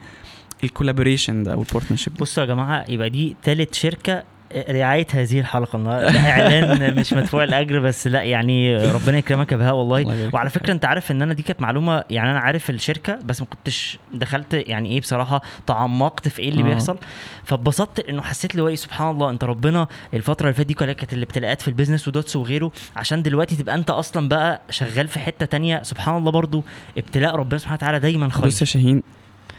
ال 0.65 0.70
collaboration 0.70 1.43
ده 1.43 1.53
أو 1.53 1.63
ال 1.63 1.67
partnership 1.67 2.15
بصوا 2.15 2.43
يا 2.43 2.49
جماعة 2.49 2.85
يبقى 2.89 3.11
دي 3.11 3.37
تالت 3.43 3.75
شركة 3.75 4.23
رعاية 4.55 5.07
هذه 5.13 5.41
ده 5.41 6.21
إعلان 6.31 6.95
مش 7.01 7.13
مدفوع 7.13 7.45
الأجر 7.45 7.81
بس 7.81 8.07
لا 8.07 8.23
يعني 8.23 8.77
ربنا 8.77 9.19
يكرمك 9.19 9.53
يا 9.53 9.57
بهاء 9.57 9.75
والله 9.75 10.31
وعلى 10.35 10.51
فكرة 10.51 10.73
أنت 10.73 10.85
عارف 10.85 11.11
إن 11.11 11.23
أنا 11.23 11.35
دي 11.35 11.43
كانت 11.43 11.61
معلومة 11.61 12.05
يعني 12.11 12.31
أنا 12.31 12.39
عارف 12.41 12.71
الشركة 12.71 13.19
بس 13.25 13.41
ما 13.41 13.47
كنتش 13.47 13.99
دخلت 14.15 14.55
يعني 14.55 14.89
إيه 14.91 15.01
بصراحة 15.01 15.43
تعمقت 15.67 16.29
في 16.29 16.43
إيه 16.43 16.49
اللي 16.49 16.63
آه. 16.63 16.67
بيحصل. 16.67 16.99
فاتبسطت 17.45 18.09
إنه 18.09 18.23
حسيت 18.23 18.51
اللي 18.51 18.63
هو 18.63 18.69
إيه 18.69 18.75
سبحان 18.77 19.11
الله 19.11 19.31
أنت 19.31 19.45
ربنا 19.45 19.87
الفترة 20.15 20.45
اللي 20.45 20.55
فاتت 20.55 20.69
دي 20.69 20.75
كانت 20.75 21.13
الابتلاءات 21.13 21.63
في 21.63 21.69
ال 21.69 21.73
business 21.73 22.09
ودوتس 22.09 22.37
وغيره 22.37 22.73
عشان 22.97 23.23
دلوقتي 23.23 23.57
تبقى 23.57 23.75
أنت 23.75 23.91
أصلا 23.91 24.29
بقى 24.29 24.61
شغال 24.71 25.09
في 25.09 25.19
حتة 25.19 25.47
تانية. 25.47 25.83
سبحان 25.83 26.17
الله 26.17 26.31
برضو 26.31 26.65
ابتلاء 26.99 27.35
ربنا 27.37 27.59
سبحانه 27.59 27.77
وتعالى 27.77 27.99
دايما 28.01 28.29
خير. 28.29 28.47
بص 28.47 28.61
يا 28.61 28.67
شاهين 28.67 29.03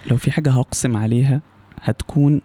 لو 0.05 0.17
في 0.17 0.31
حاجة 0.31 0.49
هقسم 0.51 0.97
عليها 0.97 1.41
هتكون 1.83 2.41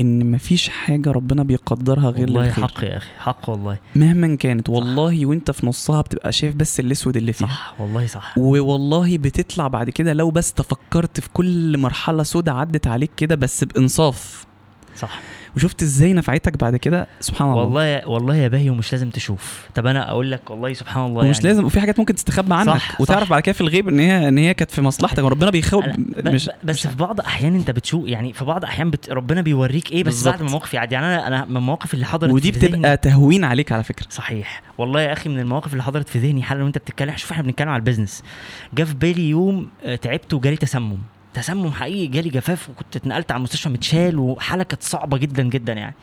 إن 0.00 0.30
مفيش 0.30 0.68
حاجة 0.68 1.10
ربنا 1.10 1.42
بيقدرها 1.42 2.10
غير 2.10 2.24
والله 2.26 2.46
للخير. 2.46 2.64
حق 2.68 2.84
يا 2.84 2.96
أخي 2.96 3.10
حق 3.18 3.50
والله. 3.50 3.78
مهما 3.96 4.34
كانت 4.34 4.68
والله 4.68 5.26
وأنت 5.26 5.50
في 5.50 5.66
نصها 5.66 6.00
بتبقى 6.00 6.32
شايف 6.32 6.54
بس 6.54 6.80
الأسود 6.80 7.16
اللي 7.16 7.32
فيها. 7.32 7.48
صح 7.48 7.74
والله 7.78 8.06
صح. 8.06 8.38
ووالله 8.38 9.18
بتطلع 9.18 9.68
بعد 9.68 9.90
كده 9.90 10.12
لو 10.12 10.30
بس 10.30 10.52
تفكرت 10.52 11.20
في 11.20 11.28
كل 11.32 11.78
مرحلة 11.78 12.22
سودة 12.22 12.52
عدت 12.52 12.86
عليك 12.86 13.10
كده 13.16 13.34
بس 13.34 13.64
بإنصاف. 13.64 14.46
صح. 14.96 15.20
وشفت 15.56 15.82
إزاي 15.82 16.12
نفعتك 16.12 16.56
بعد 16.56 16.76
كده؟ 16.76 17.06
سبحان 17.20 17.48
الله. 17.50 17.62
والله 17.62 17.84
يا 17.84 18.06
والله 18.06 18.36
يا 18.36 18.48
باهي 18.48 18.70
ومش 18.70 18.92
لازم 18.92 19.10
تشوف. 19.10 19.68
طب 19.74 19.86
أنا 19.86 20.10
أقول 20.10 20.30
لك 20.30 20.50
والله 20.50 20.72
سبحان 20.72 21.06
الله 21.06 21.24
ومش 21.24 21.36
يعني. 21.36 21.48
لازم 21.48 21.64
وفي 21.64 21.80
حاجات 21.80 21.98
ممكن 21.98 22.14
تستخبى 22.14 22.54
عنك 22.54 22.68
صح، 22.68 23.00
وتعرف 23.00 23.24
صح. 23.24 23.30
بعد 23.30 23.42
كده 23.42 23.52
في 23.52 23.60
الغيب 23.60 23.88
إن 23.88 23.98
هي 24.00 24.28
إن 24.28 24.38
هي 24.38 24.54
كانت 24.54 24.70
في 24.70 24.80
مصلحتك 24.82 25.24
وربنا 25.24 25.50
بيخوف. 25.50 25.84
مش 26.24 26.50
بس 26.64 26.86
في 26.86 26.96
بعض 26.96 27.20
أحيان 27.20 27.54
أنت 27.54 27.70
بتشوف 27.70 28.08
يعني 28.08 28.32
في 28.32 28.44
بعض 28.44 28.64
أحيان 28.64 28.90
بت... 28.90 29.10
ربنا 29.10 29.40
بيوريك 29.40 29.92
إيه 29.92 30.04
بس 30.04 30.14
بالظبط. 30.14 30.32
بعد 30.34 30.42
ما 30.42 30.46
الموقف 30.48 30.74
يعدي. 30.74 30.94
يعني 30.94 31.06
أنا 31.06 31.26
أنا 31.26 31.44
من 31.44 31.56
المواقف 31.56 31.94
اللي 31.94 32.04
حضرت 32.06 32.32
ودي 32.32 32.52
في 32.52 32.58
ذهني- 32.58 32.72
بتبقى 32.72 32.96
تهوين 32.96 33.44
عليك 33.44 33.72
على 33.72 33.82
فكرة. 33.84 34.06
صحيح. 34.10 34.62
والله 34.78 35.00
يا 35.00 35.12
أخي 35.12 35.28
من 35.28 35.38
المواقف 35.38 35.72
اللي 35.72 35.82
حضرت 35.82 36.08
في 36.08 36.18
ذهني 36.18 36.42
حالا 36.42 36.64
وانت 36.64 36.78
بتتكلم 36.78 37.16
شوف 37.16 37.30
إحنا 37.32 37.42
بنتكلم 37.42 37.68
على 37.68 37.80
البيزنس 37.80 38.22
جه 38.74 38.82
في 38.84 38.94
بالي 38.94 39.28
يوم 39.28 39.68
آه، 39.84 39.96
تعبت 39.96 40.34
وجالي 40.34 40.56
تسمم. 40.56 40.98
تسمم 41.34 41.70
حقيقي 41.70 42.06
جالي 42.06 42.30
جفاف 42.30 42.70
وكنت 42.70 42.96
اتنقلت 42.96 43.30
على 43.30 43.38
المستشفى 43.38 43.68
متشال 43.68 44.18
وحالة 44.18 44.62
كانت 44.64 44.82
صعبة 44.82 45.18
جدا 45.18 45.42
جدا 45.42 45.72
يعني. 45.72 45.94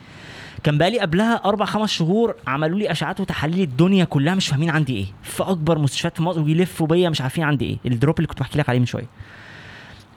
كان 0.62 0.78
بقالي 0.78 0.98
قبلها 0.98 1.34
أربع 1.44 1.64
خمس 1.64 1.90
شهور 1.90 2.34
عملوا 2.46 2.78
لي 2.78 2.90
أشعات 2.90 3.20
وتحاليل 3.20 3.60
الدنيا 3.60 4.04
كلها 4.04 4.34
مش 4.34 4.48
فاهمين 4.48 4.70
عندي 4.70 4.96
إيه. 4.96 5.06
في 5.22 5.42
أكبر 5.42 5.78
مستشفيات 5.78 6.16
في 6.16 6.22
مصر 6.22 6.40
ويلفوا 6.40 6.86
بيا 6.86 7.08
مش 7.08 7.20
عارفين 7.20 7.44
عندي 7.44 7.64
إيه. 7.64 7.92
الدروب 7.92 8.18
اللي 8.18 8.26
كنت 8.26 8.40
بحكي 8.40 8.58
لك 8.58 8.68
عليه 8.68 8.78
من 8.78 8.86
شوية. 8.86 9.06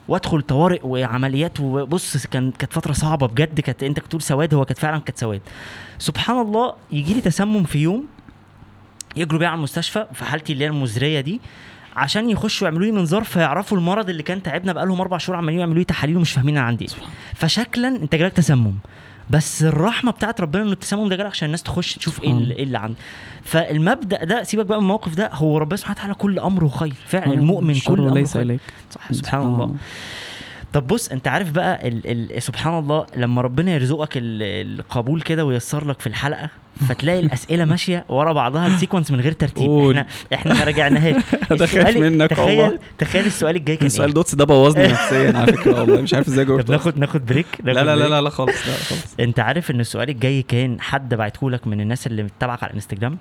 وأدخل 0.07 0.41
طوارئ 0.41 0.79
وعمليات 0.83 1.59
وبص 1.59 2.27
كان 2.27 2.51
كانت 2.51 2.73
فترة 2.73 2.93
صعبة 2.93 3.27
بجد. 3.27 3.59
كانت 3.59 3.83
أنت 3.83 3.99
كنت 3.99 4.09
تقول 4.09 4.21
سواد 4.21 4.53
هو 4.53 4.65
كانت 4.65 4.79
فعلا 4.79 4.99
كانت 4.99 5.17
سواد. 5.17 5.41
سبحان 5.99 6.41
الله 6.41 6.73
يجي 6.91 7.13
لي 7.13 7.21
تسمم 7.21 7.63
في 7.63 7.79
يوم 7.79 8.05
يجروا 9.15 9.39
بيا 9.39 9.47
على 9.47 9.57
المستشفى 9.57 10.07
في 10.13 10.25
حالتي 10.25 10.53
اللي 10.53 10.65
هي 10.65 10.69
المزرية 10.69 11.21
دي. 11.21 11.41
عشان 11.95 12.29
يخشوا 12.29 12.67
يعملوا 12.67 12.85
لي 12.85 12.91
منظار 12.91 13.23
فيعرفوا 13.23 13.77
المرض 13.77 14.09
اللي 14.09 14.23
كان 14.23 14.43
تعبنا 14.43 14.73
بقالهم 14.73 15.01
أربع 15.01 15.17
شهور 15.17 15.37
عمالين 15.37 15.59
يعملوا 15.59 15.77
لي 15.77 15.83
تحاليل 15.83 16.17
ومش 16.17 16.31
فاهمين 16.31 16.57
أنا 16.57 16.65
عندي 16.65 16.85
إيه. 16.85 16.91
فشكلا 17.35 17.87
أنت 17.87 18.15
جالك 18.15 18.33
تسمم. 18.33 18.73
بس 19.29 19.63
الرحمة 19.63 20.11
بتاعت 20.11 20.41
ربنا 20.41 20.63
ان 20.63 20.71
التسمم 20.71 21.09
ده 21.09 21.15
جالك 21.15 21.29
عشان 21.29 21.45
الناس 21.45 21.63
تخش 21.63 21.95
تشوف 21.95 22.23
إيه 22.23 22.31
اللي, 22.31 22.55
إيه 22.55 22.63
اللي 22.63 22.77
عندك 22.77 22.97
فالمبدأ 23.43 24.23
ده 24.23 24.43
سيبك 24.43 24.65
بقى 24.65 24.77
من 24.77 24.83
الموقف 24.83 25.15
ده 25.15 25.29
هو 25.33 25.57
ربنا 25.57 25.77
سبحانه 25.77 25.95
وتعالى 25.97 26.13
كل 26.13 26.39
أمره 26.39 26.67
خير. 26.67 26.93
فعلا 27.07 27.33
المؤمن 27.33 27.69
الشر 27.69 27.95
كل 27.95 28.01
أمره 28.01 28.13
ليس 28.13 28.37
إليك. 28.37 28.59
صح 28.91 29.11
سبحان 29.11 29.41
الله. 29.41 29.75
طب 30.73 30.87
بص 30.87 31.07
انت 31.11 31.27
عارف 31.27 31.51
بقى 31.51 31.87
ال 31.87 32.31
ال 32.35 32.43
سبحان 32.43 32.79
الله 32.79 33.05
لما 33.17 33.41
ربنا 33.41 33.71
يرزقك 33.73 34.17
ال- 34.17 34.79
القبول 34.79 35.21
كده 35.21 35.45
وييسر 35.45 35.87
لك 35.87 35.99
في 35.99 36.07
الحلقة 36.07 36.49
فتلاقي 36.89 37.19
الأسئلة 37.19 37.65
ماشية 37.65 38.05
ورا 38.09 38.33
بعضها 38.33 38.67
السيكونس 38.67 39.11
من 39.11 39.19
غير 39.19 39.31
ترتيب. 39.31 39.67
قول. 39.67 39.97
إحنا 40.33 40.53
إحنا 40.53 40.53
ما 40.53 41.21
السؤال- 41.51 42.01
منك 42.01 42.29
تخيل 42.29 42.59
والله. 42.61 42.79
تخيل 42.97 43.25
السؤال 43.25 43.55
الجاي 43.55 43.75
كان 43.77 43.85
السؤال 43.91 44.07
إيه؟ 44.07 44.13
دوتس 44.15 44.35
ده 44.35 44.45
بوظني 44.45 44.87
نفسيا 44.87 45.37
على 45.37 45.53
فكرة 45.53 45.79
والله. 45.81 46.01
مش 46.01 46.13
عارف 46.13 46.27
إزاي 46.27 46.45
جاوبت 46.45 46.69
ناخد 46.71 46.97
ناخد 46.97 47.25
بريك؟ 47.25 47.45
لا 47.63 47.71
لا 47.71 47.95
لا. 47.95 48.07
لا 48.09 48.21
لا 48.21 48.29
خالص 48.29 48.67
لا 48.67 48.73
خالص. 48.73 49.15
انت 49.19 49.39
عارف 49.39 49.71
إن 49.71 49.79
السؤال 49.79 50.09
الجاي 50.09 50.41
كان 50.41 50.81
حد 50.81 51.13
بعته 51.13 51.51
لك 51.51 51.67
من 51.67 51.81
الناس 51.81 52.07
اللي 52.07 52.23
متابعك 52.23 52.63
على 52.63 52.69
الانستجرام؟ 52.69 53.17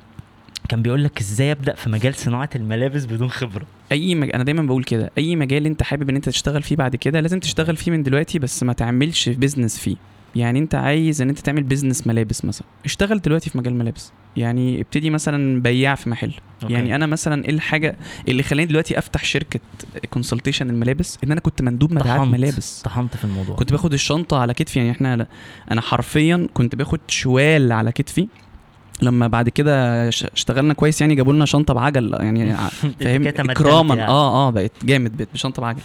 كان 0.71 0.83
بيقول 0.83 1.05
لك 1.05 1.21
إزاي 1.21 1.53
أبدأ 1.53 1.75
في 1.75 1.91
مجال 1.91 2.15
صناعة 2.15 2.51
الملابس 2.57 3.05
بدون 3.05 3.31
خبرة. 3.31 3.67
أي 3.93 4.15
مج... 4.15 4.31
أنا 4.35 4.45
دايما 4.45 4.63
بقول 4.63 4.85
كده 4.85 5.11
أي 5.19 5.37
مجال 5.37 5.67
أنت 5.67 5.83
حابب 5.83 6.09
إن 6.11 6.17
أنت 6.17 6.29
تشتغل 6.29 6.63
فيه 6.63 6.77
بعد 6.77 6.97
كده 6.97 7.21
لازم 7.21 7.41
تشتغل 7.41 7.77
فيه 7.77 7.91
من 7.91 8.03
دلوقتي 8.03 8.39
بس 8.39 8.63
ما 8.63 8.73
تعملش 8.73 9.29
business 9.29 9.79
فيه. 9.79 9.97
يعني 10.37 10.59
أنت 10.59 10.75
عايز 10.75 11.23
إن 11.23 11.29
أنت 11.29 11.39
تعمل 11.39 11.63
business 11.63 12.07
ملابس 12.07 12.45
مثلا. 12.45 12.67
اشتغل 12.85 13.21
دلوقتي 13.21 13.51
في 13.51 13.59
مجال 13.59 13.75
ملابس. 13.75 14.13
يعني 14.37 14.81
ابتدي 14.81 15.11
مثلا 15.11 15.63
بياع 15.63 15.95
في 15.95 16.11
محل. 16.11 16.33
Okay. 16.63 16.75
يعني 16.75 16.95
أنا 16.95 17.07
مثلا 17.07 17.45
إيه 17.45 17.51
الحاجة 17.51 17.97
اللي 18.29 18.43
خلاني 18.43 18.67
دلوقتي 18.67 18.99
أفتح 18.99 19.25
شركة 19.25 19.61
consultation 20.11 20.71
الملابس؟ 20.71 21.19
إن 21.25 21.33
أنا 21.33 21.41
كنت 21.41 21.63
مندوب 21.63 21.93
مبيعات 21.93 22.21
طحنت. 22.21 22.35
ملابس. 22.35 22.83
طحنت 22.83 23.17
في 23.17 23.25
الموضوع. 23.25 23.57
كنت 23.57 23.73
باخد 23.73 23.93
الشنطة 23.93 24.39
على 24.39 24.55
كتفي. 24.55 24.79
يعني 24.79 24.91
إحنا 24.91 25.27
أنا 25.71 25.81
حرفيا 25.81 26.49
كنت 26.55 26.77
باخد 26.77 27.01
شوال 27.09 27.73
على 27.73 27.93
كتفي. 27.93 28.29
لما 29.03 29.27
بعد 29.27 29.49
كده 29.49 30.09
اشتغلنا 30.09 30.75
كويس 30.75 31.01
يعني 31.01 31.15
جابوا 31.15 31.33
لنا 31.33 31.45
شنطة 31.45 31.75
بعجل 31.75 32.15
يعني 32.21 32.57
فاهم؟ 33.01 33.27
اكراما 33.27 33.95
يعني. 33.95 34.11
آه 34.11 34.49
آه 34.49 34.51
بقت 34.51 34.73
جامد 34.85 35.17
بقت 35.17 35.29
بشنطة 35.35 35.63
بعجل. 35.63 35.81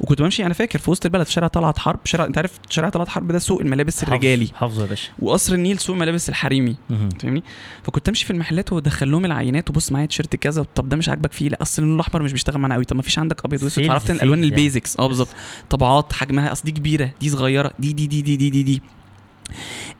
وكنت 0.00 0.22
بمشي 0.22 0.46
أنا 0.46 0.54
فاكر 0.54 0.78
في 0.78 0.90
وسط 0.90 1.04
البلد 1.04 1.26
في 1.26 1.32
شارع 1.32 1.46
طلعت 1.48 1.78
حرب 1.78 1.98
شارع 2.04 2.24
أنت 2.24 2.36
عارف 2.38 2.52
شارع 2.70 2.88
طلعت 2.88 3.08
حرب 3.08 3.32
ده 3.32 3.38
سوق 3.38 3.60
الملابس 3.60 4.02
الرجالي. 4.02 4.48
حافظه 4.54 4.82
يا 4.82 4.86
باشا. 4.88 5.10
وقصر 5.18 5.54
النيل 5.54 5.78
سوق 5.78 5.94
الملابس 5.96 6.28
الحريمي. 6.28 6.76
فاهمني؟ 7.20 7.42
فكنت 7.82 8.08
أمشي 8.08 8.24
في 8.24 8.30
المحلات 8.30 8.72
وادخل 8.72 9.10
لهم 9.10 9.24
العينات 9.24 9.70
وبص 9.70 9.92
معايا 9.92 10.06
تيشيرت 10.06 10.36
كذا 10.36 10.66
طب 10.74 10.88
ده 10.88 10.96
مش 10.96 11.08
عاجبك 11.08 11.32
فيه؟ 11.32 11.48
لأ 11.48 11.62
أصل 11.62 11.82
اللون 11.82 11.94
الأحمر 11.94 12.22
مش 12.22 12.32
بيشتغل 12.32 12.58
معانا 12.58 12.74
قوي 12.74 12.84
طب 12.84 12.96
ما 12.96 13.02
فيش 13.02 13.18
عندك 13.18 13.44
أبيض 13.44 13.62
وأسود؟ 13.62 13.88
عرفت 13.90 14.10
الالوان 14.10 14.38
يعني. 14.38 14.50
ال 14.50 14.56
basics. 14.56 14.96
آه 15.00 15.06
بالظبط. 15.06 15.28
طبعات 15.70 16.12
حجمها 16.12 16.52
أصل 16.52 16.64
دي 16.64 16.70
كبيرة 16.72 17.10
دي 17.20 17.28
صغيرة 17.30 17.72
دي 17.78 17.92
دي 17.92 18.06
دي 18.06 18.22
دي 18.22 18.36
دي 18.36 18.50
دي, 18.50 18.62
دي. 18.62 18.82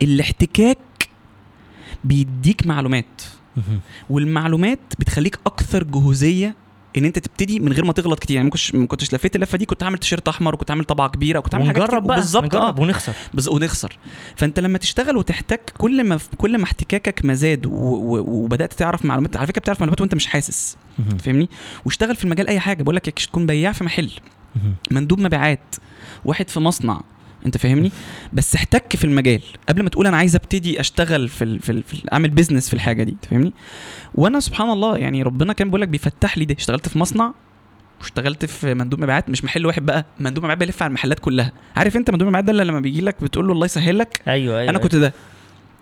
الاحتكاك 0.02 0.78
بيديك 2.06 2.66
معلومات. 2.66 3.22
والمعلومات 4.10 4.78
بتخليك 4.98 5.38
أكثر 5.46 5.84
جهوزية 5.84 6.54
إن 6.96 7.04
أنت 7.04 7.18
تبتدي 7.18 7.60
من 7.60 7.72
غير 7.72 7.84
ما 7.84 7.92
تغلط 7.92 8.18
كتير. 8.18 8.36
يعني 8.36 8.44
ما 8.44 8.50
كنتش 8.50 8.74
ما 8.74 8.86
كنتش 8.86 9.14
لفيت 9.14 9.36
اللفة 9.36 9.58
دي 9.58 9.64
كنت 9.66 9.82
عامل 9.82 9.98
تيشيرت 9.98 10.28
أحمر 10.28 10.54
وكنت 10.54 10.70
عامل 10.70 10.84
طبعة 10.84 11.08
كبيرة 11.08 11.38
وكنت 11.38 11.54
عامل 11.54 11.66
حاجات. 11.66 11.94
بقى 11.94 12.16
بالظبط 12.16 12.54
آه. 12.54 12.80
ونخسر. 12.80 13.12
بز... 13.34 13.48
ونخسر. 13.48 13.98
فأنت 14.36 14.60
لما 14.60 14.78
تشتغل 14.78 15.16
وتحتك 15.16 15.72
كل 15.78 16.04
ما 16.04 16.18
كل 16.36 16.58
ما 16.58 16.64
احتكاكك 16.64 17.24
ما 17.24 17.34
زاد 17.34 17.66
و... 17.66 17.70
و... 17.70 18.18
وبدأت 18.18 18.72
تعرف 18.72 19.04
معلومات 19.04 19.36
على 19.36 19.46
فكرة 19.46 19.60
بتعرف 19.60 19.80
معلومات 19.80 20.00
وأنت 20.00 20.14
مش 20.14 20.26
حاسس. 20.26 20.76
فاهمني؟ 21.18 21.48
واشتغل 21.84 22.16
في 22.16 22.24
المجال 22.24 22.48
أي 22.48 22.60
حاجة. 22.60 22.82
بقول 22.82 22.96
لك 22.96 23.10
تكون 23.10 23.46
بياع 23.46 23.72
في 23.72 23.84
محل. 23.84 24.10
مندوب 24.90 25.20
مبيعات. 25.20 25.74
واحد 26.24 26.48
في 26.48 26.60
مصنع. 26.60 27.00
انت 27.46 27.56
فاهمني؟ 27.56 27.92
بس 28.32 28.54
احتك 28.54 28.96
في 28.96 29.04
المجال. 29.04 29.40
قبل 29.68 29.82
ما 29.82 29.88
تقول 29.88 30.06
أنا 30.06 30.16
عايز 30.16 30.34
ابتدي 30.36 30.80
اشتغل 30.80 31.28
في 31.28 31.44
ال 31.44 31.60
في, 31.60 31.72
ال 31.72 31.82
في 31.82 31.94
ال 31.94 32.12
اعمل 32.12 32.28
بيزنس 32.30 32.68
في 32.68 32.74
الحاجة 32.74 33.02
دي 33.02 33.12
انت 33.12 33.24
فاهمني؟ 33.24 33.52
وأنا 34.14 34.40
سبحان 34.40 34.70
الله 34.70 34.96
يعني 34.96 35.22
ربنا 35.22 35.52
كان 35.52 35.68
بيقول 35.68 35.80
لك 35.80 35.88
بيفتح 35.88 36.38
لي 36.38 36.44
ده. 36.44 36.56
اشتغلت 36.58 36.88
في 36.88 36.98
مصنع 36.98 37.34
واشتغلت 38.00 38.44
في 38.44 38.74
مندوب 38.74 39.00
مبيعات 39.00 39.30
مش 39.30 39.44
محل 39.44 39.66
واحد 39.66 39.86
بقى. 39.86 40.06
مندوب 40.20 40.44
مبيعات 40.44 40.58
بيلف 40.58 40.82
على 40.82 40.88
المحلات 40.88 41.18
كلها. 41.18 41.52
عارف 41.76 41.96
انت 41.96 42.10
مندوب 42.10 42.28
مبيعات 42.28 42.44
ده 42.44 42.52
اللي 42.52 42.64
لما 42.64 42.80
بيجي 42.80 43.00
لك 43.00 43.16
بتقول 43.22 43.46
له 43.46 43.52
الله 43.52 43.64
يسهل 43.64 43.98
لك؟ 43.98 44.20
أيوه 44.28 44.58
أيوه 44.60 44.70
أنا 44.70 44.78
كنت 44.78 44.96
ده. 44.96 45.12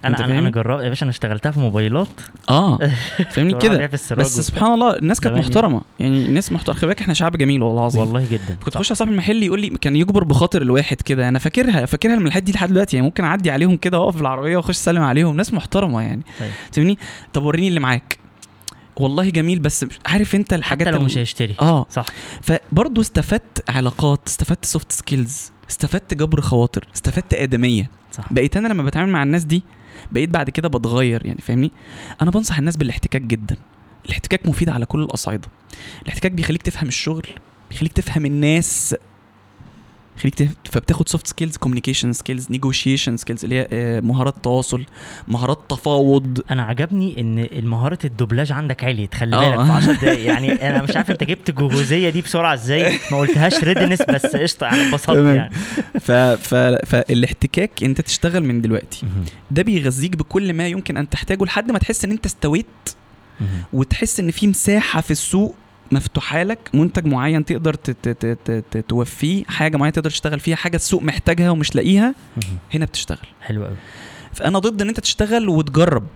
أنا 0.05 0.25
أنا 0.25 0.39
أنا؟ 0.39 0.51
جربت 0.51 0.85
يا 0.85 0.89
باشا 0.89 1.03
أنا 1.05 1.11
اشتغلتها 1.11 1.51
في 1.53 1.61
موبايلات. 1.61 2.09
آه 2.51 2.79
فاهمني 3.33 3.55
كده. 3.59 3.87
بس. 3.87 4.41
سبحان 4.41 4.73
الله 4.75 4.97
الناس 4.97 5.21
كانت 5.21 5.37
محترمة. 5.39 5.81
يعني 6.01 6.27
الناس 6.27 6.53
محترمة. 6.53 6.79
خلي 6.79 6.87
بالك 6.89 7.01
إحنا 7.01 7.15
شعب 7.15 7.37
جميل 7.37 7.63
والله 7.63 7.81
العظيم. 7.81 8.01
والله 8.01 8.27
جدا. 8.31 8.57
كنت 8.65 8.77
اخش 8.77 8.91
على 8.91 8.97
صاحب 8.97 9.11
المحل 9.11 9.43
يقول 9.43 9.61
لي 9.61 9.69
كان 9.69 9.97
يجبر 9.97 10.25
بخاطر 10.25 10.63
الواحد 10.63 10.97
كده. 11.01 11.29
أنا 11.29 11.39
فاكرها 11.39 11.87
فاكرها 11.87 12.15
المحلات 12.15 12.43
دي 12.43 12.53
لحد 12.53 12.69
دلوقتي. 12.69 12.97
يعني 12.97 13.07
ممكن 13.07 13.25
أعدي 13.25 13.51
عليهم 13.51 13.77
كده 13.77 14.01
وأقف 14.01 14.17
بالعربية 14.17 14.57
وأخش 14.57 14.71
أسلم 14.77 15.03
عليهم. 15.03 15.37
ناس 15.37 15.55
محترمة 15.55 16.03
يعني. 16.03 16.23
طيب. 16.41 16.51
فاهمني؟ 16.73 16.99
طب 17.33 17.43
وريني 17.43 17.69
اللي 17.69 17.81
معاك. 17.81 18.19
والله 18.97 19.31
جميل 19.31 19.59
بس 19.59 19.87
عارف 20.07 20.35
أنت 20.35 20.53
الحاجات 20.53 20.83
حتى 20.87 20.91
لو 20.91 20.97
الم- 20.97 21.07
مش 21.07 21.19
هيشتري. 21.19 21.55
آه. 21.61 21.87
صح. 21.91 22.07
فبرضه 22.43 23.01
استفدت 23.01 23.71
علاقات 23.71 24.21
استفدت 24.27 24.65
soft 24.65 24.93
skills 24.93 25.53
استفدت 25.71 26.15
جبر 26.15 26.41
خواطر 26.41 26.89
استفدت 26.95 27.35
آدمية. 27.35 27.91
صح. 28.13 28.33
بقيت 28.33 28.57
أنا 28.57 28.69
لما 28.69 28.83
بتعامل 28.83 29.13
مع 29.13 29.23
الناس 29.23 29.45
دي 29.45 29.63
بقيت 30.13 30.31
بعد 30.31 30.51
كده 30.51 30.69
بتغير 30.69 31.27
يعني 31.27 31.41
فاهمني؟ 31.41 31.73
أنا 32.23 32.31
بنصح 32.31 32.59
الناس 32.59 32.77
بالاحتكاك 32.77 33.23
جدا. 33.23 33.57
الاحتكاك 34.07 34.47
مفيد 34.47 34.69
على 34.69 34.87
كل 34.87 35.03
الاصعده 35.03 35.49
الاحتكاك 36.03 36.33
بيخليك 36.33 36.63
تفهم 36.63 36.89
الشغل 36.89 37.27
بيخليك 37.71 37.93
تفهم 37.93 38.27
الناس 38.27 38.95
يخليك 40.17 40.35
تف... 40.35 40.49
فبتاخد 40.65 41.09
soft 41.09 41.27
skills 41.27 41.57
communication 41.57 42.13
skills 42.13 42.47
negotiation 42.51 43.17
skills 43.17 43.45
اللي 43.45 43.57
هي 43.57 43.69
آه، 43.73 44.01
مهارات 44.01 44.35
تواصل 44.43 44.85
مهارات 45.29 45.59
تفاوض 45.69 46.41
أنا 46.51 46.63
عجبني 46.63 47.21
إن 47.21 47.39
المهارة 47.39 47.99
الدوبلاج 48.05 48.53
عندك 48.53 48.85
عليت 48.85 49.15
خلي 49.15 49.37
آه. 49.37 49.51
بالك 49.51 49.67
في 49.67 49.73
10 49.73 49.93
دقايق 49.93 50.27
يعني 50.33 50.53
أنا 50.53 50.83
مش 50.83 50.97
عارف 50.97 51.11
أنت 51.11 51.25
جبت 51.25 51.49
الجهوزيه 51.49 52.11
دي 52.11 52.21
بسرعة 52.21 52.55
إزاي 52.55 52.99
ما 53.13 53.19
قلتهاش 53.19 53.65
readiness 53.65 54.03
بس 54.03 54.27
قشطة 54.27 54.69
أنا 54.69 54.89
اتبسطت 54.89 55.17
تمام. 55.17 55.37
يعني 55.37 55.55
ف... 56.01 56.13
ف... 56.13 56.55
فالاحتكاك 56.87 57.85
أنت 57.85 58.01
تشتغل 58.01 58.45
من 58.45 58.61
دلوقتي. 58.61 59.07
ده 59.51 59.63
بيغذيك 59.63 60.17
بكل 60.17 60.53
ما 60.53 60.69
يمكن 60.69 60.97
أن 60.97 61.09
تحتاجه 61.09 61.45
لحد 61.45 61.71
ما 61.71 61.79
تحس 61.79 62.05
إن 62.05 62.11
أنت 62.11 62.27
استويت. 62.27 62.67
وتحس 63.73 64.21
إن 64.21 64.31
في 64.31 64.47
مساحة 64.47 65.01
في 65.01 65.11
السوق 65.11 65.55
مفتوحة 65.93 66.43
لك 66.43 66.71
منتج 66.75 67.07
معين 67.07 67.45
تقدر 67.45 67.75
توفيه 68.89 69.45
حاجة 69.45 69.77
معينة 69.77 69.93
تقدر 69.95 70.11
تشتغل 70.11 70.41
فيها 70.41 70.57
حاجة 70.57 70.77
السوق 70.77 71.03
محتاجها 71.03 71.51
ومش 71.51 71.75
لاقيها. 71.75 72.15
هنا 72.75 72.85
بتشتغل. 72.85 73.27
حلو 73.41 73.65
قوي. 73.65 73.77
فأنا 74.33 74.59
ضد 74.59 74.83
إن 74.83 74.89
أنت 74.89 75.01
تشتغل 75.01 75.49
وتجرب. 75.49 76.07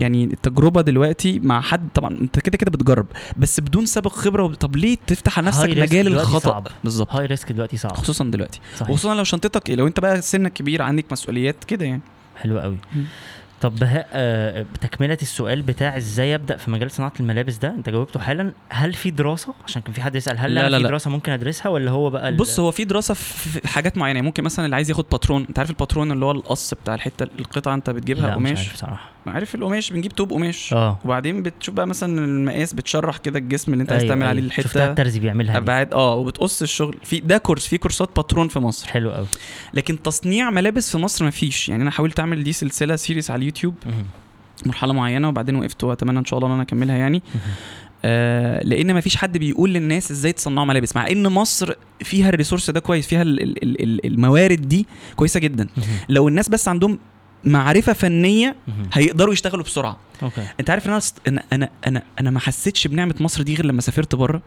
يعني 0.00 0.24
التجربة 0.24 0.80
دلوقتي 0.80 1.40
مع 1.40 1.60
حد 1.60 1.88
طبعا 1.94 2.10
أنت 2.20 2.38
كده 2.38 2.56
كده 2.56 2.70
بتجرب 2.70 3.06
بس 3.36 3.60
بدون 3.60 3.86
سابق 3.86 4.12
خبرة 4.12 4.54
طب 4.54 4.76
ليه 4.76 4.96
تفتح 5.06 5.38
على 5.38 5.46
نفسك 5.46 5.68
مجال 5.68 6.08
الخطأ. 6.08 6.64
بالظبط. 6.84 7.12
هاي 7.12 7.26
ريسك 7.26 7.52
دلوقتي 7.52 7.76
صعب. 7.76 7.96
خصوصا 7.96 8.24
دلوقتي. 8.24 8.60
صحيح. 8.76 8.90
وخصوصا 8.90 9.14
لو 9.14 9.24
شنطتك 9.24 9.70
لو 9.70 9.86
أنت 9.86 10.00
بقى 10.00 10.22
سنك 10.22 10.52
كبير 10.52 10.82
عندك 10.82 11.12
مسؤوليات 11.12 11.64
كده 11.64 11.84
يعني. 11.84 12.02
حلو 12.36 12.58
قوي. 12.60 12.76
طب 13.60 13.76
بهاء 13.78 14.08
آه، 14.12 14.62
بتكمله 14.74 15.18
السؤال 15.22 15.62
بتاع 15.62 15.96
إزاي 15.96 16.34
أبدأ 16.34 16.56
في 16.56 16.70
مجال 16.70 16.90
صناعة 16.90 17.12
الملابس 17.20 17.56
ده؟ 17.56 17.68
أنت 17.68 17.88
جاوبته 17.88 18.20
حالا. 18.20 18.52
هل 18.68 18.92
في 18.94 19.10
دراسة؟ 19.10 19.54
عشان 19.66 19.82
كان 19.82 19.92
في 19.92 20.02
حد 20.02 20.14
يسأل 20.16 20.38
هل 20.38 20.54
لا، 20.54 20.68
لا 20.68 20.78
في. 20.78 20.84
دراسة 20.84 21.10
ممكن 21.10 21.32
أدرسها 21.32 21.68
ولا 21.68 21.90
هو 21.90 22.10
بقى 22.10 22.28
ال- 22.28 22.36
بص 22.36 22.60
هو 22.60 22.70
في 22.70 22.84
دراسة 22.84 23.14
في 23.14 23.68
حاجات 23.68 23.98
معينة. 23.98 24.16
يعني 24.16 24.26
ممكن 24.26 24.44
مثلا 24.44 24.64
اللي 24.64 24.76
عايز 24.76 24.90
ياخد 24.90 25.04
باترون 25.12 25.44
أنت 25.48 25.58
عارف 25.58 25.70
الباترون 25.70 26.12
اللي 26.12 26.24
هو 26.24 26.30
القص 26.30 26.74
بتاع 26.74 26.94
الحتة 26.94 27.26
القطعة 27.38 27.74
أنت 27.74 27.90
بتجيبها 27.90 28.34
قماش؟ 28.34 28.68
عارف 29.26 29.54
القماش؟ 29.54 29.90
بنجيب 29.92 30.12
توب 30.12 30.30
قماش. 30.32 30.72
آه. 30.72 30.98
وبعدين 31.04 31.42
بتشوف 31.42 31.74
بقى 31.74 31.86
مثلا 31.86 32.24
المقاس 32.24 32.72
بتشرح 32.72 33.16
كده 33.16 33.38
الجسم 33.38 33.72
اللي 33.72 33.82
انت 33.82 33.92
عايز 33.92 34.02
أيوة، 34.02 34.14
تعمل 34.14 34.26
عليه 34.26 34.40
أيوة. 34.42 34.52
شفتها 34.52 34.64
الحته 34.64 34.90
الترزي 34.90 35.20
بيعملها. 35.20 35.56
ابعاد 35.56 35.94
آه 35.94 36.14
وبتقص 36.14 36.62
الشغل. 36.62 36.96
في 37.04 37.20
ده 37.20 37.38
كورس 37.38 37.66
في 37.66 37.78
كورسات 37.78 38.10
باترون 38.16 38.48
في 38.48 38.58
مصر. 38.58 38.88
حلو 38.88 39.10
قوي 39.10 39.26
لكن 39.74 40.02
تصنيع 40.02 40.50
ملابس 40.50 40.90
في 40.90 40.98
مصر 40.98 41.26
مفيش. 41.26 41.68
يعني 41.68 41.82
أنا 41.82 41.90
حاولت 41.90 42.20
أعمل 42.20 42.44
دي 42.44 42.52
سلسلة 42.52 42.96
series 42.96 43.30
على 43.30 43.38
اليوتيوب. 43.38 43.74
مرحلة 44.66 44.92
معينة 44.92 45.28
وبعدين 45.28 45.56
وقفت. 45.56 45.84
وأتمنى 45.84 46.18
إن 46.18 46.24
شاء 46.24 46.38
الله 46.38 46.48
إن 46.48 46.52
أنا 46.54 46.62
أكملها 46.62 46.96
يعني. 46.96 47.22
آه 48.04 48.64
لأن 48.64 48.94
مفيش 48.94 49.16
حد 49.16 49.38
بيقول 49.38 49.72
للناس 49.72 50.10
إزاي 50.10 50.32
تصنعوا 50.32 50.66
ملابس. 50.66 50.96
مع 50.96 51.06
إن 51.10 51.28
مصر 51.28 51.72
فيها 52.00 52.28
ال 52.28 52.33
resource 52.33 52.70
ده 52.70 52.80
كويس 52.80 53.06
فيها 53.06 53.22
ال- 53.22 53.42
ال- 53.42 53.62
ال- 53.62 53.82
ال- 53.82 54.06
الموارد 54.06 54.68
دي 54.68 54.86
كويسة 55.16 55.40
جدا. 55.40 55.68
لو 56.08 56.28
الناس 56.28 56.48
بس 56.48 56.68
عندهم 56.68 56.98
معرفة 57.46 57.92
فنية. 57.92 58.56
هيقدروا 58.92 59.32
يشتغلوا 59.32 59.64
بسرعة. 59.64 59.96
Okay. 60.22 60.46
أنت 60.60 60.70
عارف 60.70 60.88
إن 60.88 60.92
أنا 60.92 61.02
أنا 61.28 61.42
أنا 61.52 61.70
أنا, 61.86 62.02
أنا 62.20 62.30
ما 62.30 62.40
حسيتش 62.40 62.86
بنعمة 62.86 63.14
مصر 63.20 63.42
دي 63.42 63.54
غير 63.54 63.66
لما 63.66 63.80
سافرت 63.80 64.14
بره. 64.14 64.42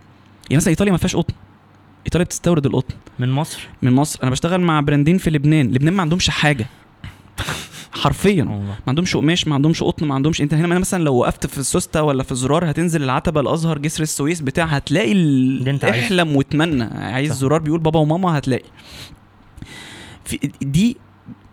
يعني 0.49 0.57
مثلا 0.57 0.69
إيطاليا 0.69 0.91
ما 0.91 0.97
فيهاش 0.97 1.15
قطن. 1.15 1.33
إيطاليا 2.05 2.25
بتستورد 2.25 2.65
القطن. 2.65 2.95
من 3.19 3.31
مصر؟ 3.31 3.67
من 3.81 3.93
مصر. 3.93 4.19
أنا 4.23 4.31
بشتغل 4.31 4.61
مع 4.61 4.79
براندين 4.81 5.17
في 5.17 5.29
لبنان. 5.29 5.67
لبنان 5.71 5.93
ما 5.93 6.01
عندهمش 6.01 6.29
حاجة. 6.29 6.65
حرفيا. 7.91 8.43
ما 8.43 8.75
عندهمش 8.87 9.15
قماش 9.17 9.47
ما 9.47 9.55
عندهمش 9.55 9.83
قطن 9.83 10.05
ما 10.05 10.15
عندهمش 10.15 10.41
إنت 10.41 10.53
هنا 10.53 10.79
مثلا 10.79 11.03
لو 11.03 11.15
وقفت 11.15 11.45
في 11.47 11.57
السوسته 11.57 12.03
ولا 12.03 12.23
في 12.23 12.35
زرار 12.35 12.71
هتنزل 12.71 13.03
العتبة 13.03 13.41
الأزهر 13.41 13.77
جسر 13.77 14.03
السويس 14.03 14.41
بتاع 14.41 14.65
هتلاقي 14.65 15.11
ال... 15.11 15.17
اللي 15.59 15.71
أنت. 15.71 15.83
احلم 15.85 16.35
واتمنى. 16.35 16.83
عايز 16.83 17.31
صح. 17.31 17.37
زرار 17.37 17.59
بيقول 17.59 17.79
بابا 17.79 17.99
وماما 17.99 18.37
هتلاقي. 18.37 18.65
في 20.25 20.39
دي 20.61 20.97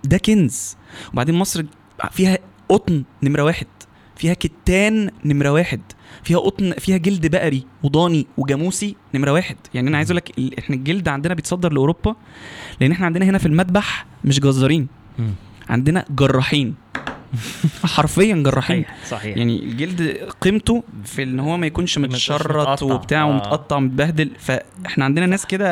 ده 0.05 0.19
كنز. 0.19 0.77
وبعدين 1.13 1.35
مصر 1.35 1.65
فيها 2.11 2.39
قطن 2.69 3.05
نمرة 3.23 3.43
واحد 3.43 3.67
فيها 4.17 4.35
كتان 4.35 5.11
نمرة 5.25 5.49
واحد 5.49 5.81
فيها 6.25 6.39
قطن 6.39 6.73
فيها 6.79 6.97
جلد 6.97 7.27
بقري 7.27 7.67
وضاني 7.83 8.27
وجاموسي 8.39 8.97
نمرة 9.15 9.33
واحد. 9.33 9.57
يعني 9.75 9.89
أنا 9.89 9.97
عايز 9.97 10.11
أقول 10.11 10.17
لك 10.17 10.59
إحنا 10.59 10.77
الجلد 10.77 11.09
عندنا 11.09 11.35
بيتصدر 11.35 11.73
لأوروبا 11.73 12.17
لأن 12.81 12.93
إحنا 12.93 13.07
عندنا 13.07 13.25
هنا 13.25 13.39
في 13.39 13.47
المذبح 13.47 14.07
مش 14.25 14.41
جزارين. 14.41 14.89
عندنا 15.69 16.05
جراحين. 16.11 16.75
حرفيا 17.85 18.35
جراحين. 18.37 18.85
صحيح 19.09 19.37
يعني 19.37 19.63
الجلد 19.63 20.29
قيمته 20.41 20.83
في 21.05 21.23
إن 21.23 21.41
هو 21.41 21.57
ما 21.57 21.67
يكونش 21.67 21.99
متشرط. 21.99 22.83
وبتاع 22.83 23.23
آه. 23.23 23.27
ومتقطع 23.27 23.77
ومتبهدل 23.77 24.31
فإحنا 24.39 25.05
عندنا 25.05 25.27
ناس 25.27 25.47
كده 25.47 25.67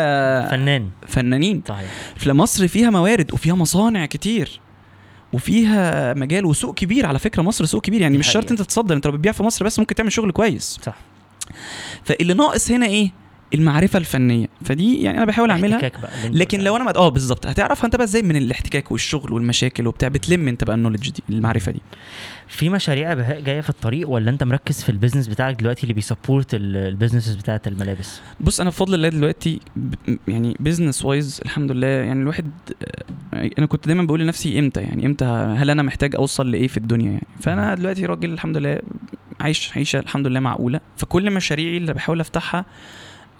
فنان. 0.50 0.90
فنانين. 1.06 1.62
صحيح. 1.68 1.90
فمصر 2.16 2.68
فيها 2.68 2.90
موارد 2.90 3.32
وفيها 3.32 3.54
مصانع 3.54 4.06
كتير. 4.06 4.60
وفيها 5.32 6.14
مجال 6.14 6.44
وسوق 6.44 6.74
كبير 6.74 7.06
على 7.06 7.18
فكرة 7.18 7.42
مصر 7.42 7.64
سوق 7.64 7.82
كبير. 7.82 8.00
يعني 8.00 8.18
مش 8.18 8.28
شرط. 8.28 8.50
أنت 8.50 8.62
تتصدر 8.62 8.94
أنت 8.94 9.06
لو 9.06 9.12
بتبيع 9.12 9.32
في 9.32 9.42
مصر 9.42 9.64
بس 9.64 9.78
ممكن 9.78 9.94
تعمل 9.94 10.12
شغل 10.12 10.32
كويس. 10.32 10.78
صح. 10.82 10.96
فاللي 12.04 12.34
ناقص 12.34 12.70
هنا 12.70 12.86
إيه؟ 12.86 13.10
المعرفة 13.54 13.98
الفنية. 13.98 14.48
فدي 14.64 15.02
يعني 15.02 15.18
أنا 15.18 15.26
بحاول 15.26 15.50
أعملها. 15.50 15.90
لكن 16.24 16.60
لو 16.60 16.76
أنا. 16.76 16.96
آه 16.96 17.08
بالظبط. 17.08 17.46
هتعرفها 17.46 17.86
أنت 17.86 17.96
بقى 17.96 18.04
إزاي 18.04 18.22
من 18.22 18.36
الاحتكاك 18.36 18.92
والشغل 18.92 19.32
والمشاكل 19.32 19.86
وبتاع؟ 19.86 20.08
بتلم 20.08 20.48
أنت 20.48 20.64
بقى 20.64 20.76
ال 20.76 20.80
knowledge 20.80 21.10
دي 21.10 21.22
المعرفة 21.30 21.72
دي. 21.72 21.82
في 22.53 22.68
مشاريع 22.68 23.14
بهاء 23.14 23.40
جاية 23.40 23.61
في 23.61 23.70
الطريق 23.70 24.09
ولا 24.09 24.30
أنت 24.30 24.44
مركز 24.44 24.82
في 24.82 24.88
ال 24.88 24.93
business 24.93 25.28
بتاعك 25.28 25.55
دلوقتي 25.55 25.82
اللي 25.82 25.94
بي 25.94 26.08
support 26.08 26.54
ال 26.54 26.62
businesses 26.62 27.34
بتاعت 27.34 27.68
الملابس؟ 27.68 28.20
بص 28.40 28.61
أنا 28.61 28.70
بفضل 28.70 28.94
الله 28.94 29.09
دلوقتي 29.09 29.61
يعني 30.28 30.57
business 30.60 31.04
wise 31.04 31.40
الحمد 31.44 31.72
لله 31.72 31.86
يعني 31.86 32.22
الواحد 32.22 32.50
آه، 33.34 33.50
أنا 33.59 33.66
كنت 33.66 33.86
دايما 33.86 34.03
بقول 34.03 34.20
لنفسي 34.20 34.59
إمتى؟ 34.59 34.80
يعني 34.80 35.07
إمتى 35.07 35.24
هل 35.24 35.70
أنا 35.70 35.82
محتاج 35.82 36.16
أوصل 36.16 36.50
لإيه 36.50 36.68
في 36.68 36.76
الدنيا 36.76 37.11
يعني؟ 37.11 37.26
فأنا 37.40 37.74
دلوقتي 37.74 38.07
راجل 38.07 38.32
الحمد 38.32 38.57
لله 38.57 38.78
عايش 39.40 39.76
عيشة 39.76 39.98
الحمد 39.98 40.26
لله 40.26 40.40
معقولة. 40.40 40.80
فكل 40.96 41.30
مشاريعي 41.30 41.76
اللي 41.76 41.94
بحاول 41.94 42.20
أفتحها 42.20 42.64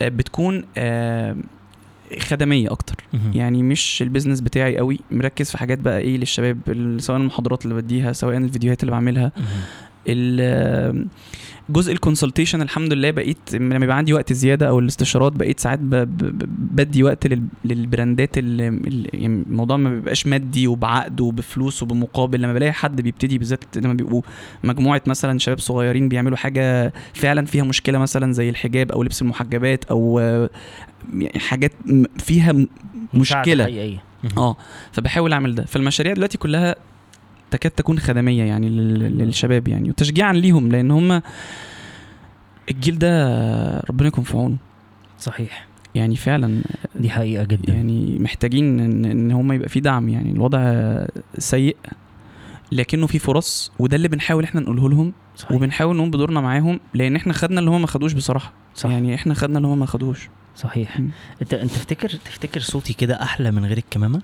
آه، 0.03 0.09
بتكون 0.09 0.65
آه، 0.77 1.37
خدمية 2.21 2.73
أكتر. 2.73 2.95
يعني 3.35 3.63
مش 3.63 4.03
ال 4.03 4.07
business 4.07 4.41
بتاعي 4.41 4.77
قوي 4.77 4.99
مركز 5.11 5.51
في 5.51 5.59
حاجات 5.59 5.79
بقى 5.79 5.99
إيه 5.99 6.17
للشباب 6.17 6.59
سواء 7.01 7.19
المحاضرات 7.19 7.65
اللي 7.65 7.75
بديها 7.75 8.13
سواء 8.13 8.37
الفيديوهات 8.37 8.81
اللي 8.81 8.93
بعملها. 8.93 9.33
جزء 11.71 11.93
ال 11.93 11.98
consultation 11.98 12.63
الحمد 12.63 12.93
لله 12.93 13.11
بقيت 13.11 13.39
لما 13.55 13.85
يبقى 13.85 13.97
عندي 13.97 14.13
وقت 14.13 14.33
زيادة 14.33 14.69
أو 14.69 14.79
الاستشارات 14.79 15.33
بقيت 15.33 15.61
ساعات 15.61 15.79
بدي 15.83 17.03
وقت 17.03 17.27
لل- 17.27 17.47
لل 17.65 17.83
brand 17.83 18.30
ات 18.30 18.39
اللي 18.39 18.65
يعني 19.13 19.43
الموضوع 19.49 19.77
ما 19.77 19.91
بيبقاش 19.91 20.27
مادي 20.27 20.67
وبعقد 20.67 21.21
وبفلوس 21.21 21.83
وبمقابل. 21.83 22.41
لما 22.41 22.53
بلاقي 22.53 22.73
حد 22.73 23.01
بيبتدي 23.01 23.39
بالذات 23.39 23.65
لما 23.77 23.93
بيبقوا 23.95 24.23
مجموعة 24.65 25.03
مثلا 25.07 25.39
شباب 25.39 25.59
صغيرين 25.59 26.09
بيعملوا 26.09 26.37
حاجة 26.37 26.93
فعلا 27.15 27.47
فيها 27.47 27.65
مشكلة 27.65 27.99
مثلا 27.99 28.33
زي 28.33 28.49
الحجاب 28.51 28.93
أو 28.93 29.03
لبس 29.03 29.23
المحجبات 29.23 29.85
أو 29.85 30.19
يعني 31.15 31.39
حاجات 31.39 31.73
فيها 32.19 32.55
مشكلة. 33.15 33.65
حقيقية. 33.65 34.03
آه 34.37 34.57
فبحاول 34.93 35.33
أعمل 35.33 35.55
ده. 35.55 35.65
فالمشاريع 35.65 36.13
دلوقتي 36.13 36.39
كلها 36.39 36.77
تكاد 37.53 37.71
تكون 37.73 37.99
خدمية 37.99 38.43
يعني 38.45 38.69
لل- 38.69 39.19
للشباب 39.19 39.69
يعني 39.69 39.91
وتشجيعا 39.91 40.33
ليهم 40.33 40.69
لأن 40.73 40.91
هم 40.91 41.23
الجيل 42.71 42.99
ده 42.99 43.11
ربنا 43.81 44.09
يكون 44.09 44.25
في 44.25 44.37
عونه. 44.37 44.57
صحيح. 45.19 45.67
يعني 45.95 46.17
فعلا 46.17 46.63
دي 46.97 47.11
حقيقة 47.11 47.45
جدا. 47.45 47.73
يعني 47.73 48.19
محتاجين 48.19 48.81
ان, 48.81 49.05
إن 49.05 49.31
هم 49.33 49.53
يبقى 49.53 49.69
في 49.69 49.81
دعم 49.81 50.09
يعني 50.09 50.31
الوضع 50.31 50.61
سيء 51.39 51.77
لكنه 52.73 53.07
في 53.07 53.19
فرص 53.19 53.73
وده 53.79 53.97
اللي 53.97 54.09
بنحاول 54.09 54.45
إحنا 54.45 54.61
نقوله 54.61 54.89
لهم 54.91 55.13
صحيح. 55.37 55.53
وبنحاول 55.53 55.97
نقوم 55.97 56.11
بدورنا 56.11 56.41
معاهم 56.41 56.81
لأن 56.95 57.17
إحنا 57.17 57.33
خدنا 57.33 57.61
اللي 57.61 57.71
هم 57.71 57.81
ما 57.81 57.87
خدوش 57.87 58.13
بصراحة. 58.13 58.53
صح. 58.75 58.91
يعني 58.91 59.15
إحنا 59.15 59.35
خدنا 59.35 59.57
اللي 59.59 59.69
هم 59.69 59.79
ما 59.79 59.87
خدوش. 59.87 60.29
صحيح. 60.57 61.01
مم. 61.01 61.11
أنت 61.43 61.55
أنت 61.55 61.71
تفتكر 61.73 62.09
تفتكر 62.09 62.61
صوتي 62.61 62.93
كده 62.93 63.23
أحلى 63.23 63.51
من 63.51 63.65
غير 63.65 63.79
الكمامة؟ 63.79 64.23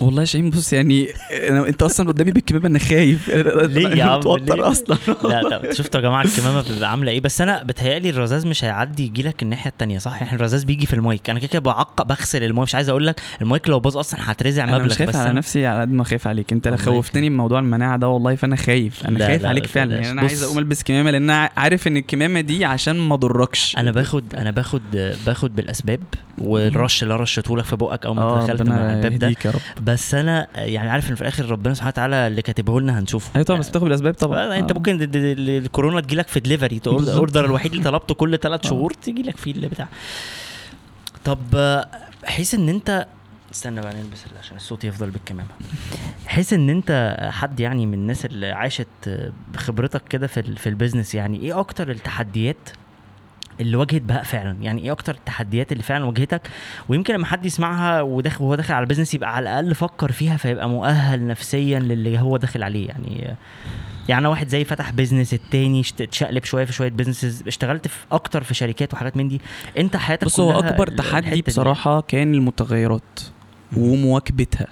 والله 0.00 0.20
يا 0.20 0.26
شاهين 0.26 0.50
بص 0.50 0.72
يعني 0.72 1.08
أنا 1.48 1.68
أنت 1.68 1.82
أصلا 1.82 2.08
قدامي 2.08 2.30
بالكمامة 2.30 2.66
أنا 2.66 2.78
خايف. 2.78 3.30
ليه 3.30 3.88
يا 3.88 4.04
عم؟ 4.04 4.18
متوتر؟ 4.18 4.70
أصلا. 4.70 4.96
لا 5.24 5.42
لا 5.42 5.72
شفتوا 5.72 6.00
يا 6.00 6.06
جماعة 6.06 6.24
الكمامة 6.24 6.60
بتبقى 6.60 6.90
عاملة 6.90 7.12
إيه؟ 7.12 7.20
بس 7.20 7.40
أنا 7.40 7.62
بتهيألي 7.62 8.10
الرذاذ 8.10 8.46
مش 8.46 8.64
هيعدي 8.64 9.04
يجي 9.04 9.22
لك 9.22 9.42
الناحية 9.42 9.70
التانية 9.70 9.98
صح؟ 9.98 10.22
يعني 10.22 10.36
الرذاذ 10.36 10.64
بيجي 10.64 10.86
في 10.86 10.94
المايك. 10.94 11.30
أنا 11.30 11.38
كده 11.38 11.48
كده 11.48 11.60
بعق 11.60 12.02
بغسل 12.02 12.42
المايك. 12.42 12.68
مش 12.68 12.74
عايز 12.74 12.88
أقول 12.88 13.06
لك 13.06 13.20
المايك 13.42 13.68
لو 13.68 13.80
باظ 13.80 13.96
أصلا 13.96 14.20
هترزع 14.22 14.64
أنا 14.64 14.72
مبلغ 14.72 14.86
مش 14.86 14.98
خايف 14.98 15.10
بس 15.10 15.16
على 15.16 15.32
نفسي 15.32 15.66
على 15.66 15.80
قد 15.80 15.92
ما 15.92 16.04
خايف 16.04 16.26
عليك. 16.26 16.52
أنت 16.52 16.66
الله 16.66 16.78
خوفتني 16.78 17.28
بموضوع 17.28 17.58
المناعة 17.58 17.96
ده 17.98 18.08
والله 18.08 18.34
فأنا 18.34 18.56
خايف. 18.56 19.06
أنا 19.06 19.18
لا، 19.18 19.26
خايف 19.26 19.42
لا، 19.42 19.48
عليك 19.48 19.64
لا، 19.64 19.68
فعلا. 19.70 19.94
يعني 19.94 20.10
أنا 20.10 20.20
عايز. 20.20 20.42
أقوم 20.42 20.58
ألبس 20.58 20.82
كمامة 20.82 21.10
لأن 21.10 21.30
أنا 21.30 21.50
عارف 21.56 21.86
إن 21.86 21.96
الكمامة 21.96 22.40
دي 22.40 22.64
عشان 22.64 22.96
ما 22.98 23.14
اضركش 23.14 23.76
أنا 23.76 23.90
باخد 23.90 24.34
أنا 24.34 24.50
باخد 24.50 24.82
باخد 25.26 25.56
بالأسباب 25.56 26.00
والرش 26.38 27.02
اللي 27.02 27.14
أنا 27.14 27.22
رشيته 27.22 27.56
لك 27.56 27.64
في 27.64 27.76
بقك 27.76 28.06
أو 28.06 28.14
ما 28.14 28.22
آه 28.22 28.44
دخلت 28.46 28.62
من 28.62 28.99
الباب 29.04 29.18
ده 29.18 29.52
بس 29.82 30.14
أنا 30.14 30.46
يعني 30.54 30.90
عارف 30.90 31.10
إن 31.10 31.14
في 31.14 31.20
الآخر 31.20 31.50
ربنا 31.50 31.74
سبحانه 31.74 31.90
وتعالى 31.92 32.26
اللي 32.26 32.42
كاتبه 32.42 32.80
لنا 32.80 32.98
هنشوفه 32.98 33.30
أيوه 33.34 33.44
طبعا 33.46 33.60
بس 33.60 33.68
بتاخد 33.68 33.84
بالاسباب 33.84 34.14
طبعا 34.14 34.44
طبعا 34.46 34.58
أنت 34.58 34.70
آه. 34.70 34.74
ممكن 34.74 34.98
الكورونا 35.14 36.00
تجي 36.00 36.16
لك 36.16 36.28
في 36.28 36.40
delivery. 36.40 36.80
ال 36.86 36.96
order 36.96 37.44
الوحيد 37.44 37.72
اللي 37.72 37.84
طلبته 37.84 38.14
كل 38.14 38.38
ثلاث 38.38 38.66
آه. 38.66 38.68
شهور 38.68 38.92
تيجي 38.92 39.22
لك 39.22 39.36
فيه 39.36 39.52
اللي 39.52 39.68
بتاع 39.68 39.88
طب 41.24 41.38
آه، 41.54 41.88
بحيث 42.22 42.54
إن 42.54 42.68
أنت 42.68 43.06
استنى 43.52 43.80
بقى 43.80 43.94
نلبس 43.94 44.24
عشان 44.38 44.56
الصوت 44.56 44.84
يفضل 44.84 45.10
بالكمامة 45.10 45.48
بحيث 46.26 46.52
إن 46.52 46.70
أنت 46.70 47.16
حد 47.30 47.60
يعني 47.60 47.86
من 47.86 47.94
الناس 47.94 48.24
اللي 48.26 48.52
عاشت 48.52 48.86
آه، 49.08 49.32
بخبرتك 49.54 50.02
كده 50.08 50.26
في 50.26 50.42
في 50.56 50.68
ال 50.68 50.73
business 50.73 51.14
يعني 51.14 51.40
إيه 51.40 51.60
أكتر 51.60 51.90
التحديات 51.90 52.70
اللي 53.60 53.76
واجهت 53.76 54.02
بهاء 54.02 54.22
فعلا. 54.22 54.62
يعني 54.62 54.82
إيه 54.82 54.92
أكتر 54.92 55.14
التحديات 55.14 55.72
اللي 55.72 55.82
فعلا 55.82 56.04
واجهتك؟ 56.04 56.50
ويمكن 56.88 57.14
لما 57.14 57.26
حد 57.26 57.46
يسمعها 57.46 58.02
وداخل 58.02 58.44
وهو 58.44 58.54
داخل 58.54 58.74
على 58.74 58.82
ال 58.82 58.86
business 58.86 59.14
يبقى 59.14 59.36
على 59.36 59.42
الأقل 59.42 59.74
فكر 59.74 60.12
فيها 60.12 60.36
فيبقى 60.36 60.68
مؤهل 60.68 61.26
نفسيا 61.26 61.78
للي 61.78 62.18
هو 62.18 62.36
داخل 62.36 62.62
عليه. 62.62 62.88
يعني 62.88 63.36
يعني 64.08 64.26
واحد 64.26 64.48
زي 64.48 64.64
فتح 64.64 64.90
business 64.90 65.34
التاني 65.34 65.80
اتشقلب 66.00 66.44
شوية 66.44 66.64
في 66.64 66.72
شوية 66.72 66.90
businesses 66.90 67.42
اشتغلت 67.46 67.88
في 67.88 68.06
أكتر 68.12 68.42
في 68.42 68.54
شركات 68.54 68.94
وحاجات 68.94 69.16
من 69.16 69.28
دي. 69.28 69.40
أنت 69.78 69.96
حياتك 69.96 70.24
بص 70.24 70.40
هو 70.40 70.58
أكبر 70.58 70.86
تحدي 70.86 71.18
الحتة 71.18 71.34
دي. 71.34 71.42
بصراحة 71.42 72.00
كان 72.00 72.34
المتغيرات 72.34 73.20
ومواكبتها. 73.76 74.66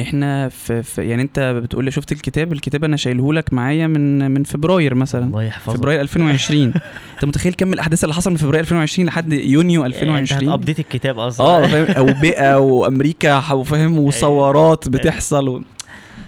إحنا 0.00 0.48
في, 0.48 0.82
في 0.82 1.08
يعني 1.08 1.22
انت 1.22 1.40
بتقول 1.62 1.84
لي 1.84 1.90
شفت 1.90 2.12
الكتاب 2.12 2.52
الكتاب 2.52 2.84
أنا 2.84 2.96
شايله 2.96 3.32
لك 3.32 3.52
معايا 3.52 3.86
من 3.86 4.30
من 4.30 4.44
فبراير 4.44 4.94
مثلا. 4.94 5.24
الله 5.24 5.42
يحفظك. 5.42 5.76
فبراير 5.76 6.00
2020 6.00 6.62
انت 7.14 7.24
متخيل 7.24 7.54
كم 7.54 7.72
الأحداث 7.72 8.04
اللي 8.04 8.14
حصل 8.14 8.30
من 8.30 8.36
فبراير 8.36 8.60
2020 8.60 9.08
لحد 9.08 9.32
يونيو 9.32 9.86
أنت 9.86 9.94
2020 9.94 10.52
ابديت 10.52 10.78
الكتاب 10.78 11.18
أصلا. 11.18 11.46
آه 11.46 11.66
فاهم؟ 11.72 11.86
اوبئه 12.08 12.58
وامريكا 12.58 13.52
وفاهم 13.52 13.98
وثورات 13.98 14.88
بتحصل. 14.88 15.48
و... 15.48 15.62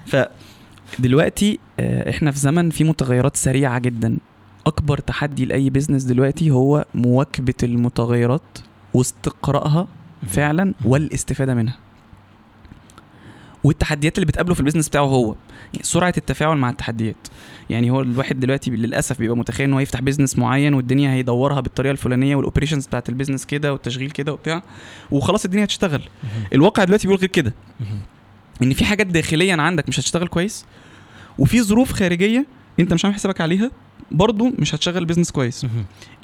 ف 0.06 0.16
دلوقتي 0.98 1.58
آه، 1.80 2.10
إحنا 2.10 2.30
في 2.30 2.38
زمن 2.38 2.70
فيه 2.70 2.84
متغيرات 2.84 3.36
سريعة 3.36 3.78
جدا. 3.78 4.18
أكبر 4.66 4.98
تحدي 4.98 5.44
لأي 5.44 5.70
business 5.70 6.04
دلوقتي 6.04 6.50
هو 6.50 6.84
مواكبة 6.94 7.54
المتغيرات 7.62 8.58
واستقرائها 8.94 9.88
فعلا 10.26 10.74
والاستفادة 10.84 11.54
منها. 11.54 11.85
والتحديات 13.66 14.18
اللي 14.18 14.26
بتقابله 14.26 14.54
في 14.54 14.60
ال 14.60 14.64
business 14.64 14.88
بتاعه 14.88 15.04
هو. 15.04 15.34
يعني 15.74 15.84
سرعة 15.84 16.14
التفاعل 16.16 16.56
مع 16.56 16.70
التحديات. 16.70 17.16
يعني 17.70 17.90
هو 17.90 18.00
الواحد 18.00 18.40
دلوقتي 18.40 18.70
للأسف 18.70 19.18
بيبقى 19.18 19.36
متخيل 19.36 19.66
إن 19.66 19.72
هو 19.72 19.80
يفتح 19.80 20.00
business 20.00 20.38
معين 20.38 20.74
والدنيا 20.74 21.12
هيدورها 21.12 21.60
بالطريقة 21.60 21.92
الفلانية 21.92 22.36
وال 22.36 22.45
operations 22.45 22.86
بتاعت 22.86 23.08
ال 23.08 23.12
business 23.12 23.44
كده 23.46 23.72
والتشغيل 23.72 24.10
كده 24.10 24.32
وبتاع 24.32 24.62
وخلاص 25.10 25.44
الدنيا 25.44 25.64
هتشتغل. 25.64 26.02
الواقع 26.54 26.84
دلوقتي 26.84 27.06
بيقول 27.06 27.20
غير 27.20 27.28
كده. 27.30 27.54
إن 28.62 28.74
في 28.74 28.84
حاجات 28.84 29.06
داخليا 29.06 29.56
عندك 29.62 29.88
مش 29.88 30.00
هتشتغل 30.00 30.28
كويس 30.28 30.64
وفي 31.38 31.62
ظروف 31.62 31.92
خارجية 31.92 32.46
أنت 32.80 32.92
مش 32.92 33.04
عامل 33.04 33.14
حسابك 33.14 33.40
عليها 33.40 33.70
برضه 34.10 34.52
مش 34.58 34.74
هتشغل 34.74 34.98
ال 34.98 35.02
business 35.02 35.30
كويس. 35.30 35.66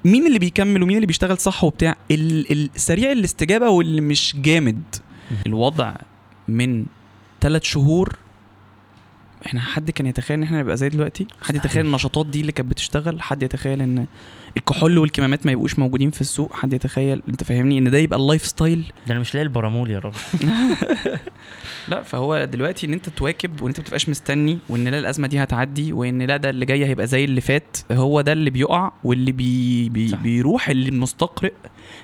مين 0.05 0.27
اللي 0.27 0.39
بيكمل 0.39 0.83
ومين 0.83 0.97
اللي 0.97 1.07
بيشتغل 1.07 1.39
صح 1.39 1.65
وبتاع؟ 1.65 1.97
ال- 2.11 2.53
ال- 2.53 2.71
سريع 2.77 3.13
الاستجابة 3.13 3.69
واللي 3.69 4.01
مش 4.01 4.37
جامد. 4.43 4.83
الوضع 5.47 5.95
من 6.49 6.85
ثلاث 7.43 7.63
شهور 7.63 8.17
إحنا 9.47 9.61
حد 9.61 9.91
كان 9.91 10.07
يتخيل 10.07 10.37
إن 10.37 10.43
إحنا 10.43 10.61
نبقى 10.61 10.77
زي 10.77 10.89
دلوقتي؟ 10.89 11.27
حد 11.43 11.55
يتخيل. 11.55 11.87
النشاطات 11.87 12.27
دي 12.27 12.41
اللي 12.41 12.53
كانت 12.53 12.71
بتشتغل؟ 12.71 13.23
حد 13.23 13.43
يتخيل 13.43 13.83
إن 13.83 14.07
الكحول 14.57 14.99
والكمامات 14.99 15.47
ما 15.47 15.53
يبقوش 15.53 15.79
موجودين 15.79 16.11
في 16.11 16.21
السوق؟ 16.21 16.53
حد 16.53 16.73
يتخيل؟ 16.73 17.23
أنت 17.29 17.45
فاهمني؟ 17.45 17.79
إن 17.79 17.91
ده 17.91 17.99
يبقى 17.99 18.19
ال 18.19 18.47
lifestyle؟ 18.47 18.93
ده 19.07 19.13
أنا 19.13 19.21
مش 19.21 19.35
لاقي 19.35 19.45
البارامول 19.45 19.91
يا 19.91 19.99
رب 19.99 20.15
لا 21.89 22.03
فهو 22.03 22.45
دلوقتي 22.45 22.87
إن 22.87 22.93
أنت 22.93 23.09
تواكب 23.09 23.63
وإن 23.63 23.69
أنت 23.69 23.79
ما 23.81 23.85
تبقاش 23.87 24.09
مستني 24.09 24.59
وإن 24.69 24.89
لا 24.89 24.99
الأزمة 24.99 25.29
دي 25.29 25.43
هتعدي 25.43 25.93
وإن 25.93 26.23
لا 26.23 26.37
ده 26.37 26.51
اللي 26.51 26.67
جاي 26.67 26.87
هيبقى 26.87 27.07
زي 27.07 27.25
اللي 27.25 27.41
فات 27.41 27.77
هو 27.93 28.21
ده 28.21 28.33
اللي 28.33 28.51
بيقع 28.51 28.93
واللي 29.05 29.33
بي 29.33 29.89
بي 29.89 30.09
صح. 30.09 30.19
بيروح 30.19 30.69
اللي 30.69 30.89
المستقرئ 30.89 31.53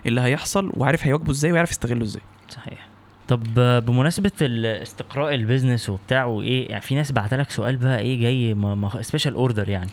اللي 0.07 0.21
هيحصل 0.21 0.73
وعارف 0.75 1.07
هيواجهه 1.07 1.31
إزاي 1.31 1.53
ويعرف 1.53 1.71
يستغله 1.71 2.05
إزاي. 2.05 2.23
صحيح. 2.49 2.88
طب 3.29 3.43
بمناسبة 3.87 4.33
الاستقراء 4.43 5.35
ال 5.35 5.41
business 5.41 5.91
وبتاع 5.91 6.25
وإيه 6.25 6.69
يعني 6.69 6.81
في 6.81 6.95
ناس 6.95 7.13
بعتلك 7.13 7.51
سؤال 7.51 7.77
بقى 7.77 7.99
إيه 7.99 8.21
جاي 8.21 8.57
special 9.01 9.35
order 9.35 9.69
يعني. 9.69 9.91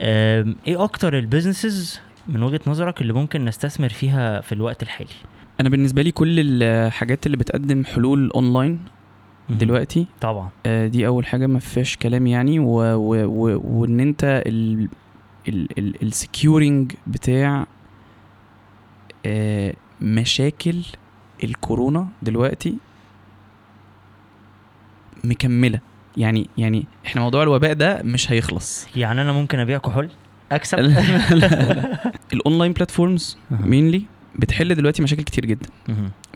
إيه 0.00 0.84
أكتر 0.84 1.18
ال 1.18 1.26
businesses 1.26 2.00
من 2.28 2.42
وجهة 2.42 2.60
نظرك 2.66 3.00
اللي 3.00 3.12
ممكن 3.12 3.44
نستثمر 3.44 3.88
فيها 3.88 4.40
في 4.40 4.52
الوقت 4.52 4.82
الحالي؟ 4.82 5.10
أنا 5.60 5.68
بالنسبة 5.68 6.02
لي 6.02 6.10
كل 6.10 6.62
الحاجات 6.62 7.26
اللي 7.26 7.36
بتقدم 7.36 7.84
حلول 7.84 8.30
اونلاين. 8.30 8.80
دلوقتي 9.50 10.06
طبعا. 10.20 10.50
آه، 10.66 10.86
دي 10.86 11.06
أول 11.06 11.26
حاجة 11.26 11.46
ما 11.46 11.58
فيهاش 11.58 11.96
كلام 11.96 12.26
يعني 12.26 12.58
وإن 12.58 14.00
أنت 14.00 14.42
ال 14.46 14.88
ال 15.48 16.02
ال 16.02 16.12
securing 16.12 16.92
بتاع 17.06 17.66
آه، 19.26 19.74
مشاكل 20.00 20.76
الكورونا 21.44 22.08
دلوقتي 22.22 22.74
مكملة. 25.24 25.80
يعني 26.16 26.48
يعني 26.58 26.86
إحنا 27.06 27.22
موضوع 27.22 27.42
الوباء 27.42 27.72
ده 27.72 28.02
مش 28.04 28.32
هيخلص. 28.32 28.86
يعني 28.96 29.22
أنا 29.22 29.32
ممكن 29.32 29.58
أبيع 29.58 29.78
كحول؟ 29.78 30.10
أكسب؟ 30.52 30.78
ال 32.32 32.38
online 32.38 32.72
platforms. 32.72 33.38
Mainly 33.50 34.02
بتحل 34.38 34.74
دلوقتي 34.74 35.02
مشاكل 35.02 35.22
كتير 35.22 35.46
جدا. 35.46 35.68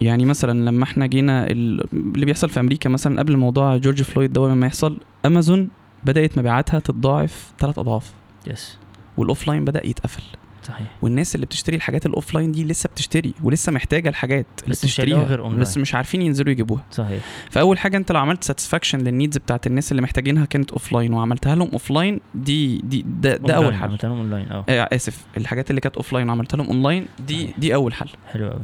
يعني 0.01 0.25
مثلا 0.25 0.65
لما 0.71 0.85
إحنا 0.85 1.07
جينا 1.07 1.47
ال- 1.51 1.85
اللي 1.93 2.27
بيحصل 2.27 2.49
في 2.49 2.61
أمريكا 2.61 2.89
مثلا 2.91 3.19
قبل 3.19 3.37
موضوع 3.37 3.77
جورج 3.77 4.03
فلويد 4.03 4.33
ده 4.33 4.49
لما 4.49 4.67
يحصل 4.67 4.99
أمازون 5.27 5.69
بدأت 6.05 6.39
مبيعاتها 6.39 6.81
تتضاعف 6.81 7.53
ثلاث 7.59 7.79
أضعاف. 7.79 8.13
yes 8.47 8.79
وال 9.17 9.28
offline 9.28 9.65
بدأ 9.65 9.87
يتقفل. 9.87 10.23
صحيح. 10.63 10.87
والناس 11.03 11.35
اللي 11.35 11.47
بتشتري 11.47 11.77
الحاجات 11.77 12.07
ال 12.07 12.12
offline 12.13 12.53
دي 12.53 12.65
لسه 12.65 12.89
بتشتري 12.89 13.35
ولسه 13.43 13.73
محتاجة 13.73 14.09
الحاجات 14.09 14.47
اللي 14.65 14.75
بتشتريها. 14.75 15.23
غير 15.25 15.41
أونلاين. 15.41 15.61
بس 15.61 15.79
مش 15.79 15.95
عارفين 15.95 16.23
ينزلوا 16.23 16.53
يجيبوها. 16.53 16.85
صحيح. 16.91 17.23
فأول 17.51 17.79
حاجة 17.79 17.97
أنت 17.97 18.13
لو 18.13 18.21
عملت 18.21 18.45
satisfaction 18.45 18.99
لل 18.99 19.10
needs 19.10 19.39
بتاعت 19.39 19.67
الناس 19.67 19.91
اللي 19.93 20.03
محتاجينها 20.03 20.45
كانت 20.45 20.71
offline 20.71 21.13
وعملتها 21.13 21.55
لهم 21.55 21.69
offline 21.73 22.21
دي 22.35 22.79
دي 22.79 23.05
ده, 23.21 23.37
ده 23.37 23.55
أول 23.55 23.75
حل. 23.75 23.85
عملت 23.85 24.05
لهم 24.05 24.19
اونلاين 24.19 24.49
آه. 24.53 24.65
آه 24.69 24.89
آسف. 24.93 25.25
الحاجات 25.37 25.71
اللي 25.71 25.81
كانت 25.81 25.97
offline 25.97 26.29
وعملتها 26.29 26.57
لهم 26.57 26.67
اونلاين 26.67 27.07
دي 27.27 27.43
صحيح. 27.43 27.59
دي 27.59 27.75
أول 27.75 27.95
حل. 27.95 28.09
حلو 28.33 28.49
قوي 28.49 28.61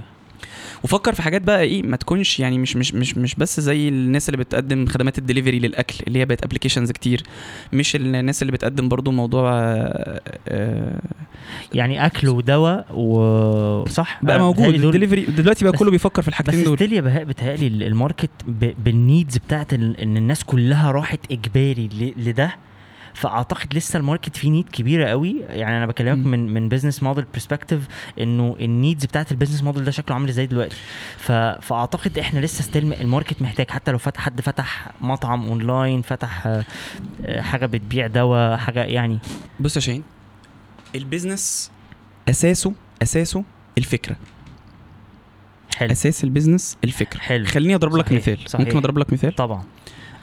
وفكر 0.85 1.13
في 1.15 1.23
حاجات 1.23 1.43
بقى 1.43 1.61
إيه 1.63 1.83
ما 1.83 1.97
تكونش 1.97 2.41
يعني 2.41 2.59
مش 2.59 2.77
مش 2.77 2.95
مش 2.95 3.17
مش 3.19 3.35
بس 3.35 3.61
زي 3.61 3.89
الناس 3.89 4.29
اللي 4.29 4.37
بتقدم 4.45 4.87
خدمات 4.87 5.19
الدليفري 5.19 5.59
للأكل 5.59 5.95
اللي 6.07 6.19
هي 6.19 6.25
بقت 6.25 6.45
applications 6.45 6.91
كتير. 6.93 7.23
مش 7.73 7.97
الناس 7.97 8.43
اللي 8.43 8.53
بتقدم 8.53 8.89
برضو 8.89 9.11
موضوع 9.11 9.51
آه، 9.53 10.21
آه، 10.49 11.01
يعني 11.75 12.07
أكل 12.07 12.29
ودواء 12.29 12.87
وصح 12.99 14.19
بقى 14.25 14.39
موجود. 14.39 14.75
الدليفري 14.75 15.21
دلوقتي 15.25 15.65
بقى 15.65 15.73
بس- 15.73 15.79
كله 15.79 15.91
بيفكر 15.91 16.23
في 16.23 16.27
بس 16.31 16.41
الحاجتين 16.41 16.65
دول. 16.65 16.77
still 16.77 16.93
يا 16.93 17.01
بهاء 17.01 17.25
بتهيألي 17.25 17.67
ال- 17.67 17.83
ال 17.83 17.89
market 17.89 18.31
بال 18.85 18.99
needs 18.99 19.37
بتاعت 19.39 19.73
إن 19.75 20.17
الناس 20.17 20.45
كلها 20.45 20.91
راحت 20.91 21.21
إجباري 21.33 22.13
لده. 22.17 22.55
فأعتقد 23.17 23.75
لسه 23.75 23.97
ال 23.97 24.02
market 24.02 24.37
فيه 24.37 24.51
need 24.51 24.69
كبيرة 24.69 25.09
قوي. 25.09 25.41
يعني 25.49 25.77
أنا 25.77 25.87
بكلمك. 25.87 26.27
من 26.27 26.55
من 26.55 26.69
business 26.69 27.03
model 27.03 27.25
perspective 27.33 27.89
إنه 28.21 28.57
ال 28.61 28.68
needs 28.68 29.05
بتاعت 29.05 29.33
ال 29.33 29.36
business 29.36 29.63
model 29.63 29.85
ده 29.85 29.91
شكله 29.91 30.15
عامل 30.15 30.29
إزاي 30.29 30.47
دلوقتي. 30.47 30.77
فأعتقد 31.61 32.19
إحنا 32.19 32.41
لسه 32.41 32.63
still 32.63 32.93
ال 32.93 33.00
market 33.00 33.43
محتاج. 33.43 33.71
حتى 33.71 33.91
لو 33.91 33.99
فتح 33.99 34.21
حد 34.21 34.41
فتح 34.41 34.89
مطعم 35.01 35.47
اونلاين 35.47 36.03
فتح 36.03 36.47
آه، 36.47 36.65
حاجة 37.41 37.67
بتبيع 37.67 38.07
دواء 38.07 38.57
حاجة 38.57 38.85
يعني. 38.85 39.19
بص 39.61 39.77
يا 39.77 39.81
شاهين 39.81 40.03
ال 40.95 41.03
business 41.03 41.71
أساسه 42.29 42.73
أساسه 43.03 43.45
الفكرة. 43.79 44.17
حلو. 45.77 45.93
أساس 45.93 46.25
ال 46.25 46.30
business 46.30 46.77
الفكرة. 46.85 47.21
حلو. 47.21 47.47
خليني 47.47 47.75
أضرب 47.75 47.97
لك 47.97 48.13
مثال. 48.13 48.39
صحيح. 48.47 48.67
ممكن 48.67 48.79
أضرب 48.79 48.99
لك 48.99 49.13
مثال؟ 49.13 49.35
طبعا. 49.35 49.65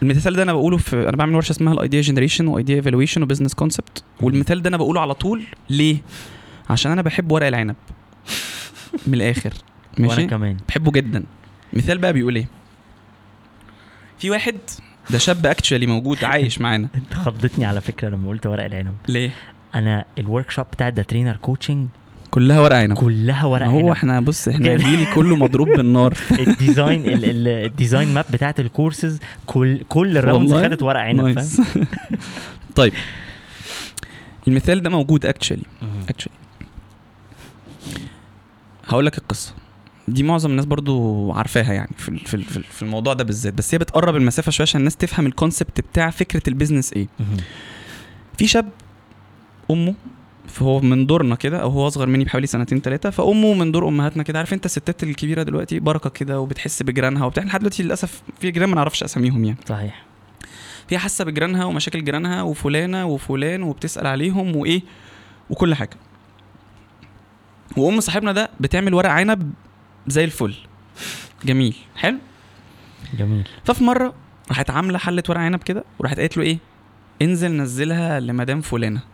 المثال 0.04 0.36
ده 0.36 0.44
أنا 0.44 0.54
بقوله 0.54 0.78
في 0.78 1.10
أنا 1.10 1.18
بعمل 1.18 1.36
ورشة 1.36 1.52
اسمها 1.52 1.74
ال 1.74 1.80
idea 1.80 2.02
generation 2.02 2.48
و 2.48 2.54
idea 2.54 2.76
evaluation 2.76 3.24
و 3.24 3.27
business 3.27 3.54
concept 3.54 4.04
والمثال 4.22 4.62
ده 4.62 4.70
أنا 4.70 4.78
بقوله 4.78 5.02
على 5.02 5.14
طول. 5.14 5.44
ليه؟ 5.70 5.98
عشان 6.70 6.92
أنا 6.92 7.02
بحب 7.02 7.32
ورق 7.32 7.48
العنب. 7.48 7.76
من 9.08 9.14
الآخر. 9.14 9.54
وأنا 10.00 10.08
ماشي؟ 10.08 10.28
كمان. 10.28 10.58
بحبه 10.68 10.92
جدا. 10.92 11.24
مثال 11.74 11.98
بقى 11.98 12.14
بيقول 12.14 12.36
إيه؟ 12.36 12.48
في 14.18 14.30
واحد 14.30 14.56
ده 15.10 15.18
شاب 15.18 15.46
actually 15.46 15.86
موجود 15.86 16.24
عايش 16.24 16.62
معانا. 16.62 16.88
أنت 16.96 17.14
خضتني 17.14 17.66
على 17.66 17.82
فكرة 17.82 18.10
لما 18.10 18.30
قلت 18.30 18.48
ورق 18.48 18.66
العنب. 18.66 18.96
ليه؟ 19.08 19.32
أنا 19.76 20.06
ال 20.18 20.52
workshop 20.52 20.66
بتاع 20.74 20.88
the 20.88 21.04
trainer 21.04 21.36
coaching 21.36 21.88
كلها 22.34 22.60
ورق 22.60 22.76
عنب. 22.76 22.94
كلها 22.98 23.46
ورق 23.46 23.66
هو 23.68 23.80
عنب. 23.80 23.88
إحنا 23.90 24.20
بص 24.22 24.48
إحنا. 24.48 24.76
جيلي 24.76 25.06
كله 25.16 25.36
مضروب 25.36 25.68
بالنار. 25.68 26.14
ال 26.48 26.56
design 26.56 27.06
ال- 27.06 27.26
ال- 27.26 27.48
ال 27.48 27.57
design 27.57 28.14
map 28.14 28.26
بتاعت 28.34 28.60
الكورسز 28.60 29.20
كل 29.46 29.80
كل 29.90 30.18
ال 30.18 30.22
rounds؟ 30.22 30.54
خدت 30.54 30.84
ورق 30.84 31.00
عنب 31.00 31.40
فاهم؟ 31.40 31.86
طيب. 32.76 32.94
المثال 34.48 34.82
ده 34.82 34.90
موجود 34.90 35.26
actually 35.26 35.62
actually 36.10 36.36
هقول 38.88 39.06
لك 39.06 39.18
القصة. 39.18 39.54
دي 40.08 40.24
معظم 40.24 40.52
الناس 40.52 40.66
برضو 40.66 41.32
عارفاها 41.32 41.74
يعني 41.74 41.90
في 41.98 42.18
في 42.18 42.38
في 42.38 42.58
ال- 42.58 42.64
في 42.64 42.82
الموضوع 42.82 43.14
ده 43.14 43.24
بالذات. 43.24 43.54
بس 43.54 43.74
هي 43.74 43.78
بتقرب 43.78 44.16
المسافة 44.16 44.52
شوية 44.52 44.66
عشان 44.68 44.80
الناس 44.80 44.96
تفهم 44.96 45.26
ال 45.26 45.33
concept 45.33 45.82
بتاع 45.82 46.10
فكرة 46.10 46.42
ال 46.48 46.53
business 46.53 46.94
إيه. 46.94 47.08
في 48.38 48.48
شاب 48.48 48.70
أمه 49.72 49.94
فهو 50.48 50.80
من 50.80 51.06
دورنا 51.06 51.36
كده 51.36 51.62
أو 51.62 51.70
هو 51.70 51.88
أصغر 51.88 52.08
مني 52.08 52.24
بحوالي 52.24 52.48
سنتين 52.48 52.82
ثلاثة 52.82 53.10
فأمه 53.10 53.54
من 53.54 53.72
دور 53.72 53.88
أمهاتنا 53.88 54.24
كده. 54.24 54.40
عارف 54.40 54.54
أنت 54.54 54.66
الستات 54.66 55.04
الكبيرة 55.04 55.44
دلوقتي 55.44 55.80
بركة 55.80 56.10
كده 56.10 56.40
وبتحس 56.40 56.84
بجيرانها 56.84 57.26
وبتاع. 57.26 57.44
لحد 57.44 57.60
دلوقتي 57.60 57.84
للأسف 57.84 58.22
في 58.40 58.52
جيران 58.52 58.70
ما 58.70 58.76
نعرفش 58.76 59.04
أساميهم 59.04 59.46
يعني. 59.46 59.58
صحيح. 59.70 60.04
هي 60.90 60.98
حاسة 60.98 61.26
بجيرانها 61.26 61.66
ومشاكل 61.66 62.04
جيرانها 62.04 62.42
وفلانة 62.42 63.06
وفلان 63.06 63.64
وبتسأل 63.64 64.08
عليهم 64.08 64.56
وإيه 64.56 64.82
وكل 65.50 65.76
حاجة. 65.76 65.98
وأم 67.78 68.00
صاحبنا 68.00 68.32
ده 68.32 68.50
بتعمل 68.60 68.94
ورق 68.94 69.10
عنب 69.10 69.54
زي 70.08 70.24
الفل. 70.24 70.56
جميل. 71.46 71.76
حلو؟ 71.96 72.18
جميل. 73.18 73.48
ففي 73.64 73.84
مرة 73.84 74.14
راحت 74.50 74.70
عاملة 74.70 74.98
حلة 74.98 75.24
ورق 75.30 75.40
عنب 75.40 75.64
كده 75.64 75.84
وراحت 76.00 76.20
قالت 76.20 76.38
له 76.38 76.44
إيه؟ 76.44 76.58
انزل 77.22 77.52
نزلها 77.52 78.20
لمدام 78.20 78.62
فلانة. 78.62 79.13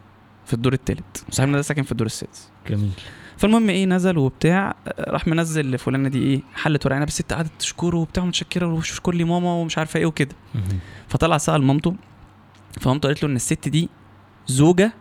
في 0.49 0.55
الدور 0.55 0.73
التالت. 0.73 1.23
صاحبنا 1.29 1.57
ده 1.57 1.61
ساكن 1.61 1.83
في 1.83 1.91
الدور 1.91 2.05
السادس. 2.05 2.49
جميل. 2.69 2.91
فالمهم 3.37 3.69
إيه 3.69 3.85
نزل 3.85 4.17
وبتاع 4.17 4.75
راح 4.99 5.27
منزل 5.27 5.71
لفلانة 5.71 6.09
دي 6.09 6.23
إيه 6.23 6.41
حله 6.55 6.79
ورق 6.85 6.95
عنب 6.95 7.07
الست 7.07 7.33
قعدت 7.33 7.51
تشكره 7.59 7.97
وبتاع 7.97 8.25
متشكره 8.25 8.73
وشكر 8.73 9.13
لي 9.13 9.23
ماما 9.23 9.53
ومش 9.53 9.77
عارفة 9.77 9.99
إيه 9.99 10.05
وكده. 10.05 10.35
فطلع 11.07 11.37
سأل 11.37 11.63
مامته 11.63 11.95
فمامته 12.81 13.07
قالت 13.07 13.23
له 13.23 13.29
إن 13.29 13.35
الست 13.35 13.67
دي 13.67 13.89
زوجة 14.47 14.93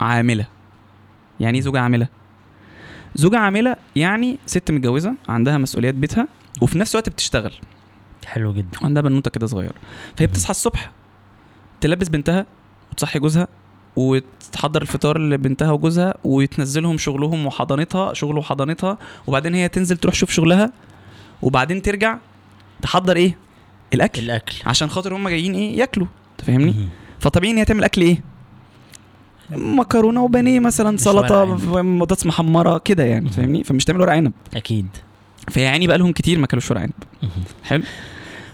عاملة. 0.00 0.46
يعني 1.40 1.58
إيه 1.58 1.64
زوجة 1.64 1.80
عاملة؟ 1.80 2.08
زوجة 3.14 3.38
عاملة 3.38 3.76
يعني 3.96 4.38
ست 4.46 4.70
متجوزة 4.70 5.14
عندها 5.28 5.58
مسؤوليات 5.58 5.94
بيتها 5.94 6.28
وفي 6.62 6.78
نفس 6.78 6.94
الوقت 6.94 7.08
بتشتغل. 7.08 7.52
حلو 8.26 8.52
جدا. 8.52 8.78
وعندها 8.82 9.02
بنوتة 9.02 9.30
كده 9.30 9.46
صغيرة. 9.46 9.74
فهي 10.16 10.26
بتصحى 10.26 10.50
الصبح 10.50 10.90
تلبس 11.80 12.08
بنتها 12.08 12.46
وتصحي 12.92 13.18
جوزها 13.18 13.48
وتحضر 13.96 14.82
الفطار 14.82 15.18
لبنتها 15.18 15.70
وجوزها 15.72 16.14
وتنزلهم 16.24 16.98
شغلهم 16.98 17.46
وحضانتها 17.46 18.14
شغل 18.14 18.38
وحضانتها 18.38 18.98
وبعدين 19.26 19.54
هي 19.54 19.68
تنزل 19.68 19.96
تروح 19.96 20.14
تشوف 20.14 20.30
شغلها 20.30 20.72
وبعدين 21.42 21.82
ترجع 21.82 22.18
تحضر 22.82 23.16
إيه؟ 23.16 23.36
الأكل. 23.94 24.22
الأكل. 24.22 24.54
عشان 24.66 24.90
خاطر 24.90 25.16
هم 25.16 25.28
جايين 25.28 25.54
إيه؟ 25.54 25.78
ياكلوا. 25.78 26.06
أنت 26.32 26.46
فاهمني. 26.46 26.74
فطبيعي 27.18 27.52
إن 27.52 27.58
هي 27.58 27.64
تعمل 27.64 27.84
أكل 27.84 28.02
إيه؟ 28.02 28.20
مكرونة 29.50 30.24
وبانيه 30.24 30.60
مثلا 30.60 30.96
سلطة 30.96 31.44
بطاطس 31.82 32.26
محمرة 32.26 32.78
كده 32.78 33.04
يعني 33.04 33.28
فاهمني؟ 33.28 33.64
فمش 33.64 33.84
تعمل 33.84 34.00
ورق 34.00 34.12
عنب. 34.12 34.32
أكيد. 34.54 34.86
فهي 35.50 35.64
يعني 35.64 35.86
بقى 35.86 35.98
لهم 35.98 36.12
كتير 36.12 36.38
ما 36.38 36.46
كلوش 36.46 36.70
ورق 36.70 36.80
عنب. 36.80 36.92
حلو؟ 37.64 37.82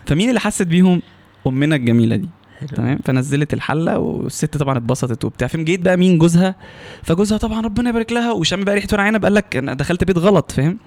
فمين 0.06 0.28
اللي 0.28 0.40
حست 0.40 0.62
بيهم؟ 0.62 1.02
أمنا 1.46 1.76
الجميلة 1.76 2.16
دي. 2.16 2.28
تمام؟ 2.66 2.98
فنزلت 3.04 3.54
الحلة 3.54 3.98
والست 3.98 4.56
طبعا 4.56 4.78
اتبسطت 4.78 5.24
وبتاع. 5.24 5.48
فهم 5.48 5.64
جيت 5.64 5.80
بقى 5.80 5.96
مين 5.96 6.18
جوزها؟ 6.18 6.54
فجوزها 7.02 7.38
طبعا 7.38 7.60
ربنا 7.60 7.90
يبارك 7.90 8.12
لها 8.12 8.32
وشم 8.32 8.64
بقى 8.64 8.74
ريحة 8.74 8.88
ورق 8.92 9.02
عنب 9.02 9.24
قال 9.24 9.34
لك 9.34 9.56
أنا 9.56 9.74
دخلت 9.74 10.04
بيت 10.04 10.18
غلط 10.18 10.52
فاهم. 10.52 10.78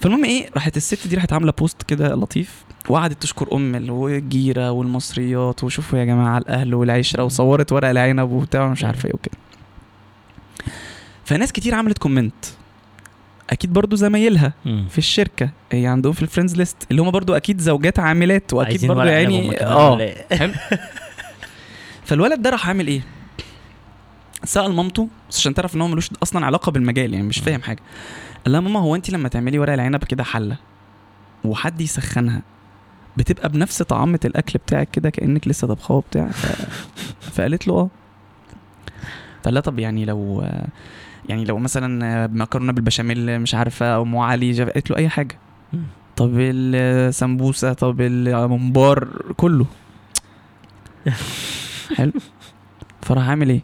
فالمهم 0.00 0.24
إيه 0.24 0.50
راحت 0.54 0.76
الست 0.76 1.08
دي 1.08 1.16
راحت 1.16 1.32
عاملة 1.32 1.52
post 1.58 1.82
كده 1.82 2.14
لطيف 2.14 2.64
وقعدت 2.88 3.22
تشكر 3.22 3.48
أم 3.56 3.74
ال- 3.74 3.90
والجيرة 3.90 4.70
والمصريات 4.70 5.64
وشوفوا 5.64 5.98
يا 5.98 6.04
جماعة 6.04 6.38
الأهل 6.38 6.74
والعشرة 6.74 7.24
وصورت 7.24 7.72
ورق 7.72 7.88
العنب 7.88 8.30
وبتاع 8.30 8.68
مش 8.68 8.84
عارفة 8.84 9.06
إيه 9.06 9.14
وكده. 9.14 9.34
فناس 11.24 11.52
كتير 11.52 11.74
عملت 11.74 11.98
comment 11.98 12.34
أكيد 13.50 13.72
برضو 13.72 13.96
زمايلها 13.96 14.52
مم. 14.64 14.86
في 14.90 14.98
الشركة. 14.98 15.50
هي 15.72 15.86
عندهم 15.86 16.12
في 16.12 16.22
ال 16.22 16.26
friends 16.26 16.56
list 16.56 16.76
اللي 16.90 17.02
هم 17.02 17.10
برضو 17.10 17.34
أكيد 17.34 17.60
زوجات 17.60 17.98
عاملات 17.98 18.52
وأكيد 18.52 18.84
برضو 18.86 19.00
يعني 19.02 19.60
آه. 19.60 19.98
إيه؟ 20.00 20.26
فالولد 22.06 22.42
ده 22.42 22.50
راح 22.50 22.68
عامل 22.68 22.86
إيه؟ 22.86 23.00
سأل 24.44 24.72
مامته 24.72 25.08
عشان 25.30 25.54
تعرف 25.54 25.74
إن 25.74 25.80
هو 25.80 25.88
ملوش 25.88 26.10
أصلا 26.22 26.46
علاقة 26.46 26.72
بالمجال 26.72 27.14
يعني 27.14 27.26
مش 27.26 27.38
فاهم 27.38 27.62
حاجة. 27.62 27.80
قال 28.44 28.52
لها 28.52 28.60
ماما 28.60 28.80
هو 28.80 28.94
انت 28.94 29.10
لما 29.10 29.28
تعملي 29.28 29.58
ورق 29.58 29.72
العنب 29.72 30.04
كده 30.04 30.24
حلة 30.24 30.56
وحد 31.44 31.80
يسخنها 31.80 32.42
بتبقى 33.16 33.48
بنفس 33.48 33.82
طعامة 33.82 34.20
الأكل 34.24 34.58
بتاعك 34.58 34.90
كده 34.90 35.10
كأنك 35.10 35.48
لسه 35.48 35.66
طبخاه 35.66 36.00
بتاع 36.10 36.28
ف... 36.28 36.46
فقالت 37.20 37.68
له 37.68 37.74
آه. 37.74 37.90
فقال 39.42 39.54
لها 39.54 39.62
طب 39.62 39.78
يعني 39.78 40.04
لو 40.04 40.46
يعني 41.28 41.44
لو 41.44 41.58
مثلا 41.58 42.26
مكرونة 42.26 42.72
بالبشاميل 42.72 43.40
مش 43.40 43.54
عارفة 43.54 43.86
أو 43.94 44.02
ام 44.02 44.16
علي 44.16 44.64
قالت 44.64 44.90
له 44.90 44.96
أي 44.96 45.08
حاجة. 45.08 45.38
طب 46.16 46.30
السمبوسة 46.38 47.72
طب 47.72 48.00
الممبار 48.00 49.32
كله. 49.36 49.66
حلو. 51.96 52.12
فراح 53.02 53.28
عامل 53.28 53.50
إيه؟ 53.50 53.62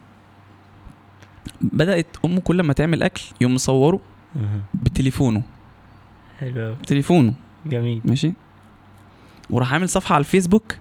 بدأت 1.61 2.16
أمه 2.24 2.40
كل 2.40 2.62
ما 2.62 2.72
تعمل 2.72 3.02
أكل 3.02 3.22
يقوم 3.40 3.54
مصوره. 3.54 4.00
بتليفونه. 4.74 5.42
حلو. 6.38 6.74
بتليفونه. 6.74 7.34
جميل. 7.66 8.00
ماشي؟ 8.04 8.32
وراح 9.50 9.72
عامل 9.72 9.88
صفحة 9.88 10.14
على 10.14 10.20
الفيسبوك 10.20 10.76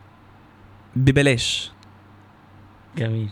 ببلاش. 0.95 1.71
جميل. 2.97 3.29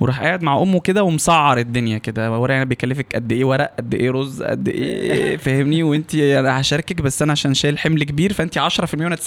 وراح 0.00 0.20
قاعد 0.20 0.42
مع 0.42 0.62
أمه 0.62 0.80
كده 0.80 1.02
ومسعر 1.04 1.58
الدنيا 1.58 1.98
كده. 1.98 2.38
ورق 2.38 2.54
أنا 2.54 2.64
بيكلفك 2.64 3.14
قد 3.14 3.32
إيه 3.32 3.44
ورق 3.44 3.74
قد 3.78 3.94
إيه 3.94 4.10
رز 4.10 4.42
قد 4.42 4.68
إيه 4.68 5.36
فاهمني؟ 5.44 5.82
وأنت 5.82 6.14
أنا 6.14 6.60
هشاركك 6.60 7.02
بس 7.02 7.22
أنا 7.22 7.32
عشان 7.32 7.54
شايل 7.54 7.78
حمل 7.78 8.04
كبير 8.04 8.32
فأنت 8.32 8.58
10% 8.58 8.60
وأنا 8.94 9.16
90% 9.16 9.20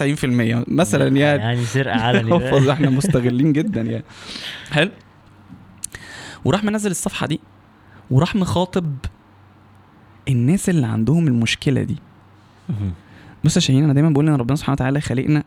مثلا 0.68 1.08
يعني. 1.18 1.42
يعني 1.42 1.66
سرقه 1.66 2.00
علني 2.02 2.72
إحنا 2.72 2.90
مستغلين 2.90 3.54
جدا 3.60 3.82
يعني. 3.82 4.04
حلو. 4.72 4.92
وراح 6.46 6.64
منزل 6.64 6.92
الصفحة 6.92 7.28
دي 7.28 7.40
وراح 8.12 8.36
مخاطب 8.36 8.96
الناس 10.28 10.70
اللي 10.70 10.88
عندهم 10.88 11.28
المشكلة 11.28 11.84
دي. 11.84 11.96
بص 13.44 13.56
يا 13.56 13.62
شاهين 13.62 13.84
أنا 13.84 13.94
دايما 13.94 14.10
بقول 14.10 14.28
إن 14.30 14.36
ربنا 14.36 14.56
سبحانه 14.56 14.74
وتعالى 14.74 15.02
خلقنا 15.02 15.44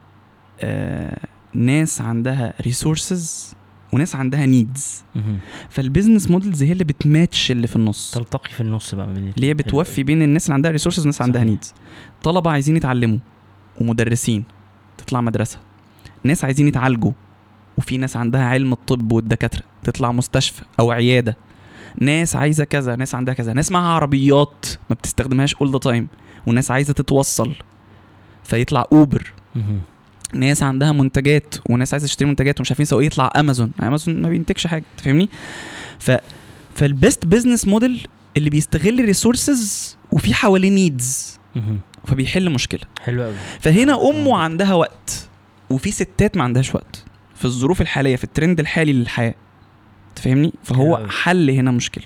آه 0.60 1.18
ناس 1.54 2.00
عندها 2.00 2.54
resources 2.60 3.54
وناس 3.92 4.16
عندها 4.16 4.46
needs. 4.46 5.04
فال 5.68 5.80
business 5.80 6.30
models 6.30 6.62
هي 6.62 6.72
اللي 6.72 6.84
بتماتش 6.84 7.50
اللي 7.50 7.66
في 7.66 7.76
النص. 7.76 8.10
تلتقي 8.10 8.50
في 8.50 8.60
النص 8.60 8.94
بقى 8.94 9.06
اللي 9.06 9.46
هي 9.46 9.54
بتوفي 9.54 10.02
بين 10.02 10.22
الناس 10.22 10.46
اللي 10.46 10.54
عندها 10.54 10.70
resources 10.70 10.98
والناس 10.98 11.22
عندها. 11.22 11.44
needs 11.44 11.74
طلبة 12.22 12.50
عايزين 12.50 12.76
يتعلموا 12.76 13.18
ومدرسين 13.80 14.44
تطلع 14.98 15.20
مدرسة. 15.20 15.58
ناس 16.24 16.44
عايزين 16.44 16.68
يتعالجوا 16.68 17.12
وفي 17.78 17.96
ناس 17.96 18.16
عندها 18.16 18.44
علم 18.44 18.72
الطب 18.72 19.12
والدكاترة 19.12 19.62
تطلع 19.82 20.12
مستشفى 20.12 20.62
أو 20.80 20.90
عيادة. 20.90 21.36
ناس 22.00 22.36
عايزة 22.36 22.64
كذا 22.64 22.96
ناس 22.96 23.14
عندها 23.14 23.34
كذا. 23.34 23.52
ناس 23.52 23.72
معاها 23.72 23.94
عربيات 23.94 24.66
ما 24.90 24.96
بتستخدمهاش 24.96 25.54
all 25.54 25.72
the 25.72 25.78
time 25.78 26.08
وناس 26.46 26.70
عايزة 26.70 26.92
تتوصل 26.92 27.54
فيطلع 28.44 28.86
Uber. 28.92 29.32
ناس 30.34 30.62
عندها 30.62 30.92
منتجات 30.92 31.54
وناس 31.70 31.94
عايزة 31.94 32.06
تشتري 32.06 32.28
منتجات 32.28 32.60
ومش 32.60 32.70
عارفين 32.72 32.98
إيه 32.98 33.06
يطلع 33.06 33.32
Amazon 33.36 33.72
Amazon 33.82 34.22
ما 34.22 34.28
بينتجش 34.28 34.66
حاجة 34.66 34.84
فاهمني؟ 34.96 35.28
ف 35.98 36.10
فال 36.74 36.91
best 36.91 37.26
business 37.26 37.68
model 37.68 38.06
اللي 38.36 38.50
بيستغل 38.50 39.00
ال 39.00 39.10
resources 39.10 39.96
وفي 40.12 40.34
حواليه 40.34 40.70
needs. 40.70 41.38
فبيحل 42.06 42.50
مشكلة. 42.50 42.80
حلو 43.02 43.22
قوي 43.22 43.34
فهنا 43.60 44.10
أمه 44.10 44.36
عندها 44.36 44.74
وقت 44.74 45.28
وفي 45.70 45.90
ستات 45.90 46.36
ما 46.36 46.44
عندهاش 46.44 46.74
وقت 46.74 47.04
في 47.34 47.44
الظروف 47.44 47.80
الحالية 47.80 48.16
في 48.16 48.24
الترند 48.24 48.60
الحالي 48.60 48.92
للحياة. 48.92 49.34
تفهمني 50.16 50.52
فهو. 50.64 51.06
حل 51.08 51.50
هنا 51.50 51.70
مشكلة. 51.70 52.04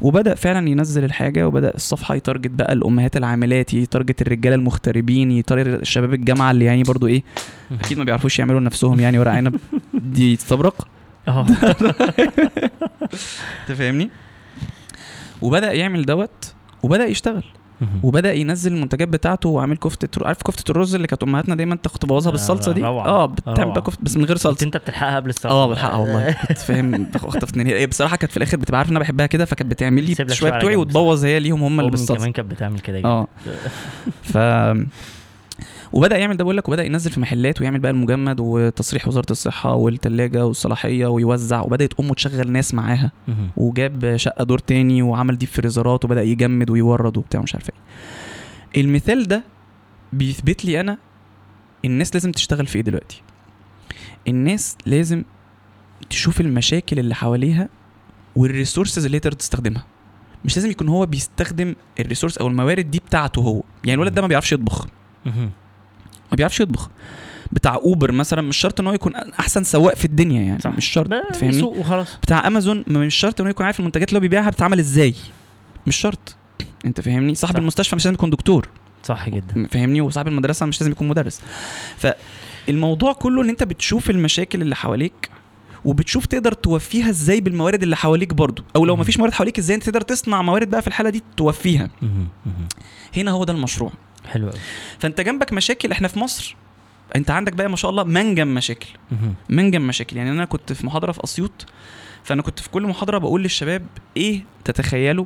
وبدأ 0.00 0.34
فعلا 0.34 0.68
ينزل 0.68 1.04
الحاجة 1.04 1.48
وبدأ 1.48 1.74
الصفحة 1.74 2.14
ي 2.14 2.19
target 2.19 2.50
بقى 2.50 2.72
الأمهات 2.72 3.16
العاملات 3.16 3.74
ي 3.74 3.81
target 3.81 4.22
الرجالة 4.22 4.56
المغتربين 4.56 5.30
ي 5.30 5.37
target 5.37 5.82
الشباب 5.82 6.14
الجامعة 6.14 6.50
اللي 6.50 6.64
يعني 6.64 6.82
برضو 6.82 7.06
إيه 7.06 7.22
أكيد 7.80 7.98
ما 7.98 8.04
بيعرفوش 8.04 8.38
يعملوا 8.38 8.60
لنفسهم 8.60 9.00
يعني 9.00 9.18
ورق 9.18 9.32
عنب. 9.32 9.56
دي 9.94 10.36
تستبرق 10.36 10.88
أه. 11.28 11.46
أنت 13.62 13.72
فاهمني؟ 13.78 14.10
وبدأ 15.42 15.72
يعمل 15.72 16.04
دوت 16.04 16.54
وبدأ 16.82 17.06
يشتغل. 17.06 17.44
وبدأ 18.02 18.32
ينزل 18.32 18.72
المنتجات 18.72 19.08
بتاعته 19.08 19.48
وعامل 19.48 19.76
كفتة 19.76 20.26
عارف 20.26 20.42
كفتة 20.42 20.70
الرز 20.70 20.94
اللي 20.94 21.06
كانت 21.06 21.22
أمهاتنا 21.22 21.54
دايما 21.54 21.76
تاخد 21.76 21.98
تبوظها 21.98 22.30
بالصلصة 22.30 22.72
دي. 22.72 22.84
آه 22.84 23.26
بتعمل. 23.26 23.72
بقى 23.72 23.82
كفتة 23.82 24.02
بس 24.02 24.16
من 24.16 24.24
غير 24.24 24.36
صلصة. 24.36 24.66
انت 24.66 24.76
بتلحقها 24.76 25.16
قبل 25.16 25.30
الصلاه 25.30 25.52
آه 25.52 25.66
بلحقها 25.66 25.96
والله. 25.96 26.32
كنت 26.48 26.58
فاهم 26.58 27.06
اخطف 27.14 27.48
اتنين 27.48 27.66
هي 27.66 27.86
بصراحة 27.86 28.16
كانت 28.16 28.30
في 28.30 28.36
الآخر 28.36 28.56
بتبقى 28.56 28.78
عارفه 28.78 28.90
إن 28.90 28.96
أنا 28.96 29.04
بحبها 29.04 29.26
كده 29.26 29.44
فكانت 29.44 29.70
بتعمل 29.70 30.02
لي 30.04 30.34
شوية 30.34 30.50
بتوعي 30.50 30.76
وتبوظ 30.76 31.24
هي 31.24 31.40
ليهم 31.40 31.62
هم 31.62 31.80
اللي 31.80 31.90
بالصلصه 31.90 32.14
كمان 32.16 32.32
كانت 32.32 32.50
بتعمل 32.50 32.80
كده 32.80 33.04
آه. 33.04 33.26
ف 34.22 34.36
وبدأ 35.92 36.16
يعمل 36.16 36.36
ده 36.36 36.44
بقول 36.44 36.56
لك 36.56 36.68
وبدأ 36.68 36.84
ينزل 36.84 37.10
في 37.10 37.20
محلات 37.20 37.60
ويعمل 37.60 37.78
بقى 37.78 37.90
المجمد 37.90 38.40
وتصريح 38.40 39.08
وزارة 39.08 39.30
الصحة 39.30 39.74
والثلاجه 39.74 40.46
والصلاحية 40.46 41.06
ويوزع 41.06 41.60
وبدأت 41.60 42.00
أمه 42.00 42.14
تشغل 42.14 42.52
ناس 42.52 42.74
معاها. 42.74 43.12
وجاب 43.56 44.16
شقة 44.16 44.44
دور 44.44 44.58
تاني 44.58 45.02
وعمل 45.02 45.38
deep 45.38 45.48
فريزرات 45.48 46.04
وبدأ 46.04 46.22
يجمد 46.22 46.70
ويورد 46.70 47.16
وبتاع 47.16 47.40
مش 47.40 47.54
عارف 47.54 47.70
إيه. 47.70 48.82
المثال 48.84 49.28
ده 49.28 49.44
بيثبت 50.12 50.64
لي 50.64 50.80
أنا 50.80 50.98
الناس 51.84 52.14
لازم 52.14 52.32
تشتغل 52.32 52.66
في 52.66 52.76
إيه 52.76 52.82
دلوقتي؟ 52.82 53.22
الناس 54.28 54.76
لازم 54.86 55.24
تشوف 56.10 56.40
المشاكل 56.40 56.98
اللي 56.98 57.14
حواليها 57.14 57.68
وال 58.36 58.48
resources 58.48 59.04
اللي 59.04 59.18
تقدر 59.18 59.36
تستخدمها. 59.36 59.84
مش 60.44 60.56
لازم 60.56 60.70
يكون 60.70 60.88
هو 60.88 61.06
بيستخدم 61.06 61.74
ال 62.00 62.04
resource 62.04 62.38
أو 62.38 62.46
الموارد 62.46 62.90
دي 62.90 62.98
بتاعته 62.98 63.40
هو. 63.42 63.62
يعني 63.84 63.94
الولد 63.94 64.14
ده 64.14 64.22
ما 64.22 64.28
بيعرفش 64.28 64.52
يطبخ. 64.52 64.86
ما 66.30 66.36
بيعرفش 66.36 66.60
يطبخ. 66.60 66.90
بتاع 67.52 67.74
Uber 67.74 68.12
مثلا 68.12 68.42
مش 68.42 68.56
شرط 68.56 68.80
إن 68.80 68.86
هو 68.86 68.92
يكون 68.92 69.14
أحسن 69.14 69.64
سواق 69.64 69.94
في 69.94 70.04
الدنيا 70.04 70.42
يعني 70.42 70.60
صح. 70.60 70.70
مش 70.70 70.86
شرط 70.86 71.10
فاهمني؟ 71.34 71.62
وخلاص. 71.62 72.16
بتاع 72.22 72.46
امازون 72.46 72.84
مش 72.88 73.14
شرط 73.14 73.40
انه 73.40 73.50
يكون 73.50 73.66
عارف 73.66 73.80
المنتجات 73.80 74.08
اللي 74.08 74.18
هو 74.18 74.20
بيبيعها 74.20 74.50
بتتعمل 74.50 74.78
إزاي. 74.78 75.14
مش 75.86 75.96
شرط 75.96 76.36
أنت 76.84 77.00
فاهمني؟ 77.00 77.34
صاحب 77.34 77.54
صح. 77.54 77.58
المستشفى 77.58 77.96
مش 77.96 78.04
لازم 78.04 78.14
يكون 78.14 78.30
دكتور. 78.30 78.68
صح 79.02 79.28
جدا. 79.28 79.66
فاهمني؟ 79.70 80.00
وصاحب 80.00 80.28
المدرسة 80.28 80.66
مش 80.66 80.80
لازم 80.80 80.92
يكون 80.92 81.08
مدرس. 81.08 81.40
فالموضوع 81.96 83.12
كله 83.12 83.42
إن 83.42 83.48
أنت 83.48 83.62
بتشوف 83.62 84.10
المشاكل 84.10 84.62
اللي 84.62 84.76
حواليك 84.76 85.30
وبتشوف 85.84 86.26
تقدر 86.26 86.52
توفيها 86.52 87.10
إزاي 87.10 87.40
بالموارد 87.40 87.82
اللي 87.82 87.96
حواليك 87.96 88.34
برضو. 88.34 88.62
أو 88.76 88.84
لو. 88.84 88.96
مفيش 88.96 89.18
موارد 89.18 89.32
حواليك 89.32 89.58
إزاي 89.58 89.76
أنت 89.76 89.84
تقدر 89.84 90.00
تصنع 90.00 90.42
موارد 90.42 90.70
بقى 90.70 90.82
في 90.82 90.88
الحالة 90.88 91.10
دي 91.10 91.22
توفيها. 91.36 91.90
هنا 93.16 93.30
هو 93.30 93.44
ده 93.44 93.52
المشروع. 93.52 93.92
حلو 94.26 94.50
فانت 94.98 95.20
جنبك 95.20 95.52
مشاكل 95.52 95.92
إحنا 95.92 96.08
في 96.08 96.18
مصر 96.18 96.56
انت 97.16 97.30
عندك 97.30 97.52
بقى 97.52 97.68
ما 97.70 97.76
شاء 97.76 97.90
الله 97.90 98.04
منجم 98.04 98.54
مشاكل. 98.54 98.86
منجم 99.48 99.86
مشاكل. 99.86 100.16
يعني 100.16 100.30
أنا 100.30 100.44
كنت 100.44 100.72
في 100.72 100.86
محاضرة 100.86 101.12
في 101.12 101.24
أسيوط 101.24 101.66
فأنا 102.24 102.42
كنت 102.42 102.58
في 102.60 102.70
كل 102.70 102.82
محاضرة 102.82 103.18
بقول 103.18 103.42
للشباب 103.42 103.86
إيه 104.16 104.42
تتخيلوا 104.64 105.24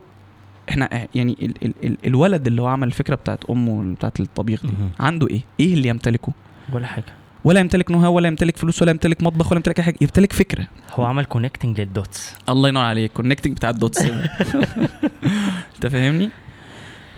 إحنا 0.69 1.07
يعني 1.15 1.37
ال 1.43 1.65
ال 1.65 1.75
ال 1.85 1.97
الولد 2.07 2.47
اللي 2.47 2.63
هو 2.63 2.67
عمل 2.67 2.87
الفكرة 2.89 3.15
بتاعت 3.15 3.45
أمه 3.51 3.95
بتاعت 3.95 4.21
الطبيخ 4.21 4.63
دي. 4.67 4.73
عنده 5.01 5.29
إيه؟ 5.29 5.41
إيه 5.61 5.75
اللي 5.75 5.89
يمتلكه؟ 5.89 6.33
ولا 6.73 6.87
حاجة. 6.87 7.05
ولا 7.45 7.61
يمتلك 7.61 7.91
نهى 7.91 8.07
ولا 8.07 8.29
يمتلك 8.29 8.57
فلوس 8.57 8.83
ولا 8.83 8.91
يمتلك 8.91 9.23
مطبخ 9.23 9.47
ولا 9.47 9.57
يمتلك 9.57 9.79
أي 9.79 9.85
حاجة 9.85 9.97
يمتلك 10.01 10.33
فكرة. 10.33 10.67
هو 10.93 11.05
عمل 11.05 11.25
connecting 11.25 11.81
لل 11.81 11.99
dots 11.99 12.35
الله 12.49 12.69
ينور 12.69 12.83
عليك 12.85 13.13
connecting 13.13 13.57
بتاع 13.57 13.71
ال 13.71 13.77
dots 13.77 14.03
أنت 15.75 15.87
فاهمني؟ 15.87 16.31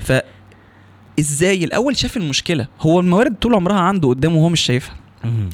ف 0.00 0.12
إزاي 1.22 1.64
الأول 1.64 1.96
شاف 1.96 2.16
المشكلة؟ 2.16 2.66
هو 2.80 3.00
الموارد 3.00 3.34
طول 3.34 3.54
عمرها 3.54 3.80
عنده 3.80 4.08
قدامه 4.08 4.36
وهو 4.36 4.48
مش 4.48 4.60
شايفها. 4.60 4.96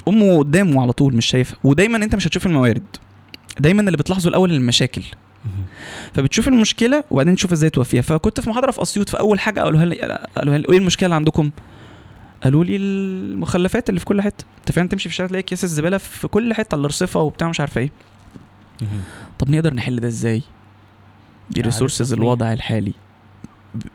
امه 0.09 0.39
قدامه 0.39 0.83
على 0.83 0.93
طول 0.93 1.17
مش 1.17 1.27
شايفها. 1.27 1.59
ودايما 1.65 1.97
انت 1.97 2.15
مش 2.15 2.27
هتشوف 2.27 2.47
الموارد. 2.47 2.83
دايما 3.61 3.83
اللي 3.83 3.97
بتلاحظه 3.97 4.29
الأول 4.29 4.53
المشاكل. 4.53 5.03
فبتشوف 6.13 6.49
المشكلة 6.49 7.05
وبعدين 7.11 7.35
تشوف 7.35 7.53
إزاي 7.53 7.71
توفيها. 7.71 8.03
فكنت 8.03 8.41
في 8.41 8.51
محاضرة 8.51 8.71
في 8.71 8.83
أسيوط 8.83 9.09
فأول 9.09 9.41
حاجة 9.41 9.61
قالوها 9.61 9.85
لي 9.85 10.19
قالوها 10.37 10.59
لي 10.59 10.67
إيه 10.73 10.79
المشكلة 10.79 11.07
اللي 11.07 11.15
عندكم؟ 11.15 11.51
قالوا 12.45 12.65
لي 12.65 12.77
المخلفات 12.77 13.89
اللي 13.89 14.01
في 14.01 14.07
كل 14.07 14.23
حتة. 14.23 14.45
أنت 14.59 14.73
فاهم؟ 14.73 14.89
تمشي 14.89 15.09
في 15.09 15.13
الشارع 15.13 15.29
تلاقي 15.29 15.41
اكياس 15.41 15.65
الزبالة 15.65 15.99
في 15.99 16.29
كل 16.29 16.55
حتة 16.55 16.75
على 16.75 16.81
الرصيفه 16.81 17.21
وبتاع 17.21 17.49
مش 17.49 17.61
عارفه 17.61 17.81
إيه. 17.81 17.91
طب 19.39 19.51
نقدر 19.51 19.75
نحل 19.75 20.01
ده 20.01 20.09
إزاي؟ 20.09 20.43
دي 21.51 21.61
ريسورسز 21.61 22.07
تصميم. 22.07 22.23
الوضع 22.23 22.53
الحالي. 22.53 22.93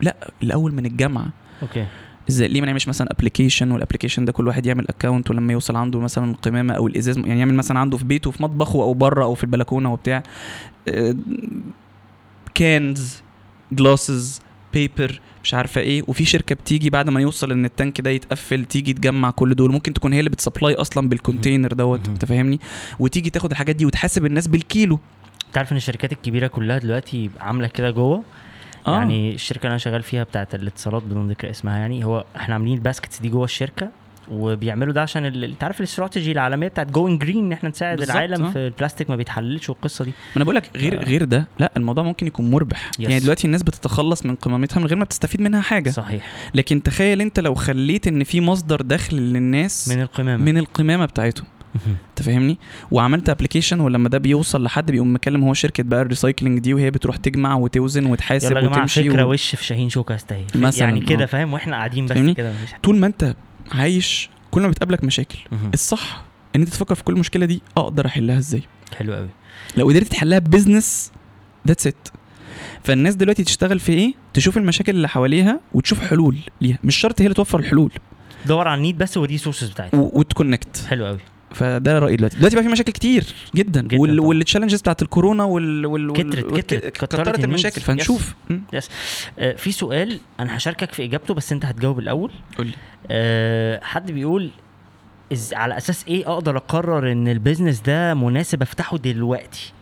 لا 0.02 0.16
الأول 0.44 0.74
من 0.74 0.86
الجامعة. 0.86 1.28
okay. 1.62 1.86
إزاي؟ 2.30 2.48
ليه 2.48 2.62
ما 2.62 2.68
نعملش 2.68 2.88
مثلا 2.88 3.12
application 3.12 3.72
وال 3.72 3.80
application 3.80 4.26
ده 4.26 4.32
كل 4.32 4.48
واحد 4.48 4.66
يعمل 4.66 4.86
account 4.90 5.32
ولما 5.32 5.54
يوصل 5.54 5.76
عنده 5.76 6.00
مثلا 6.00 6.32
القمامه 6.32 6.74
أو 6.74 6.88
الإزاز؟ 6.88 7.18
يعني 7.18 7.40
يعمل 7.40 7.54
مثلا 7.54 7.80
عنده 7.80 7.98
في 7.98 8.06
بيته 8.06 8.32
في 8.32 8.44
مطبخه 8.44 8.82
أو 8.82 8.94
بره 8.94 9.24
أو 9.24 9.36
في 9.36 9.44
البلكونة 9.44 9.94
وبتاع 9.94 10.24
cans 12.56 13.22
glasses 13.72 14.42
paper 14.74 15.22
مش 15.44 15.54
عارفة 15.54 15.82
إيه. 15.82 16.04
وفي 16.08 16.26
شركة 16.26 16.56
بتيجي 16.56 16.90
بعد 16.90 17.10
ما 17.10 17.22
يوصل 17.22 17.52
إن 17.52 17.66
ال 17.66 17.73
tank 17.73 18.02
ده 18.02 18.10
يتقفل 18.10 18.66
تيجي 18.66 18.94
تجمع 18.94 19.32
كل 19.32 19.56
دول. 19.56 19.72
ممكن 19.72 19.94
تكون 19.94 20.14
هي 20.14 20.20
اللي 20.20 20.30
بت 20.30 20.41
supply 20.41 20.74
أصلا 20.74 21.10
بال 21.10 21.22
container 21.22 21.74
دوت. 21.74 22.08
أنت 22.08 22.26
فاهمني؟ 22.26 22.60
وتيجي 23.00 23.30
تاخد 23.30 23.52
الحاجات 23.52 23.76
دي 23.76 23.86
وتحاسب 23.86 24.26
الناس 24.26 24.48
بالكيلو. 24.48 25.00
انت 25.48 25.58
عارف 25.58 25.72
إن 25.72 25.78
الشركات 25.78 26.12
الكبيرة 26.12 26.48
كلها 26.48 26.78
دلوقتي 26.78 27.30
عاملة 27.40 27.68
كده 27.68 27.92
جوه؟ 27.92 28.24
آه. 28.88 28.98
يعني 28.98 29.34
الشركة 29.34 29.62
اللي 29.62 29.70
أنا 29.70 29.78
شغال 29.78 30.04
فيها 30.04 30.24
بتاعت 30.24 30.56
الاتصالات 30.56 31.04
بدون 31.04 31.30
ذكر 31.30 31.50
اسمها 31.50 31.78
يعني 31.78 32.06
هو 32.06 32.26
إحنا 32.36 32.54
عاملين 32.54 32.74
ال 32.74 32.80
baskets 32.80 33.20
دي 33.20 33.30
جوه 33.30 33.44
الشركة 33.44 33.90
وبيعملوا 34.32 34.94
ده 34.94 35.02
عشان 35.02 35.26
انت 35.44 35.64
عارف 35.64 35.80
الاستراتيجي 35.80 36.32
العالمية 36.32 36.68
بتاعت 36.68 36.92
going 36.92 37.18
green 37.18 37.38
إن 37.46 37.52
إحنا 37.52 37.70
نساعد 37.70 38.02
العالم 38.02 38.46
آه. 38.46 38.52
في 38.52 38.60
البلاستيك 38.60 39.10
ما 39.10 39.16
بيتحللش 39.16 39.70
والقصة 39.70 40.06
دي 40.06 40.10
ما 40.12 40.36
أنا 40.38 40.44
بقول 40.44 40.56
لك 40.56 40.70
غير 40.76 41.02
آه. 41.02 41.04
غير 41.04 41.24
ده 41.24 41.48
لا 41.60 41.72
الموضوع 41.78 42.04
ممكن 42.04 42.28
يكون 42.28 42.52
مربح 42.52 42.92
yes. 43.00 43.10
يعني 43.10 43.20
دلوقتي 43.20 43.48
الناس 43.48 43.64
بتتخلص 43.64 44.26
من 44.26 44.36
قمامتها 44.36 44.80
من 44.80 44.86
غير 44.86 44.98
ما 44.98 45.04
بتستفيد 45.04 45.42
منها 45.42 45.62
حاجة 45.62 45.90
صحيح 45.90 46.32
لكن 46.56 46.84
تخيل 46.84 47.22
أنت 47.22 47.40
لو 47.40 47.54
خليت 47.54 48.08
إن 48.08 48.24
في 48.24 48.42
مصدر 48.42 48.82
دخل 48.82 49.18
للناس 49.18 49.90
من 49.90 50.02
القمامة 50.02 50.44
من 50.44 50.58
القمامة 50.58 51.06
بتاعتهم. 51.06 51.48
انت 52.10 52.22
فاهمني؟ 52.22 52.58
وعملت 52.92 53.30
application 53.30 53.80
ولما 53.80 54.10
ده 54.10 54.18
بيوصل 54.18 54.64
لحد 54.64 54.92
بيقوم 54.92 55.14
مكلم 55.14 55.44
هو 55.44 55.54
شركة 55.54 55.84
بقى 55.84 56.02
ال 56.02 56.08
recycling 56.08 56.60
دي 56.60 56.74
وهي 56.74 56.92
بتروح 56.92 57.16
تجمع 57.16 57.56
وتوزن 57.56 58.06
وتحاسب 58.06 58.52
يلا 58.52 58.60
يا 58.60 58.66
جماعة 58.66 58.78
وتمشي 58.80 59.10
فكرة 59.10 59.26
و... 59.26 59.32
وش 59.32 59.56
في 59.56 59.64
شاهين 59.64 59.90
شوكة 59.90 60.18
مثلاً، 60.56 60.88
يعني 60.88 61.00
كده 61.02 61.24
آه. 61.24 61.26
فاهم؟ 61.26 61.54
وإحنا 61.54 61.76
قاعدين 61.76 62.06
بس؟ 62.06 62.36
كده 62.38 62.54
طول 62.84 62.98
ما 62.98 63.08
أنت 63.08 63.36
عايش 63.72 64.30
كل 64.52 64.62
ما 64.62 64.68
بتقابلك 64.68 65.04
مشاكل. 65.04 65.38
الصح 65.74 66.24
إن 66.56 66.62
أنت 66.62 66.70
تفكر 66.70 66.96
في 66.96 67.04
كل 67.04 67.14
مشكلة 67.14 67.46
دي 67.46 67.62
أقدر 67.78 68.06
أحلها 68.06 68.38
إزاي. 68.38 68.62
حلو 68.98 69.14
قوي 69.14 69.30
لو 69.78 69.88
قدرت 69.88 70.08
تحلها 70.08 70.40
business 70.40 71.12
that's 71.68 71.88
it 71.88 72.08
فالناس 72.84 73.16
دلوقتي 73.16 73.44
تشتغل 73.44 73.80
في 73.80 73.92
إيه؟ 73.92 74.14
تشوف 74.34 74.58
المشاكل 74.58 74.96
اللي 74.96 75.10
حواليها 75.10 75.60
وتشوف 75.74 76.00
حلول 76.00 76.38
ليها. 76.62 76.80
مش 76.84 76.96
شرط 76.96 77.22
هي 77.22 77.26
اللي 77.26 77.36
توفر 77.36 77.60
الحلول. 77.60 77.92
دور 78.46 78.68
على 78.68 78.78
ال 78.78 78.82
need 78.82 78.98
بس 78.98 79.18
وال 79.18 79.27
resources 79.27 79.70
بتاعتها. 79.70 80.00
وت 80.00 80.19
connect 80.19 80.86
حلو 80.90 81.06
قوي 81.06 81.20
فده 81.54 82.00
رأيي 82.00 82.16
دلوقتي. 82.16 82.38
دلوقتي 82.38 82.56
بقى 82.56 82.64
في 82.66 82.72
مشاكل 82.72 82.92
كتير 82.92 83.26
جدا, 83.56 83.82
جداً 83.82 84.00
وال... 84.00 84.20
وال 84.20 84.30
challenges 84.30 84.80
بتاعت 84.82 85.02
الكورونا 85.02 85.44
وال, 85.44 85.86
وال... 85.86 86.14
كترت- 86.14 86.44
وال- 86.52 86.62
كترت. 86.62 86.86
كترت. 86.88 87.44
المشاكل. 87.44 87.82
فهنشوف 87.82 88.34
م. 88.50 88.58
آه، 89.40 89.54
في 89.56 89.72
سؤال 89.72 90.20
أنا 90.40 90.58
هشاركك 90.58 90.94
في 90.94 91.04
إجابته 91.04 91.34
بس 91.34 91.52
أنت 91.52 91.66
هتجاوب 91.66 92.00
الأول. 92.00 92.32
قول 92.58 92.68
لي. 92.68 92.74
آه، 93.12 93.80
حد 93.84 94.12
بيقول 94.12 94.50
is 95.34 95.54
على 95.54 95.78
أساس 95.78 96.06
إيه 96.08 96.34
أقدر 96.34 96.58
أقرر 96.58 97.12
إن 97.12 97.28
ال 97.28 97.34
business 97.34 97.80
ده 97.82 98.14
مناسب 98.14 98.62
أفتحه 98.62 98.98
دلوقتي؟ 98.98 99.74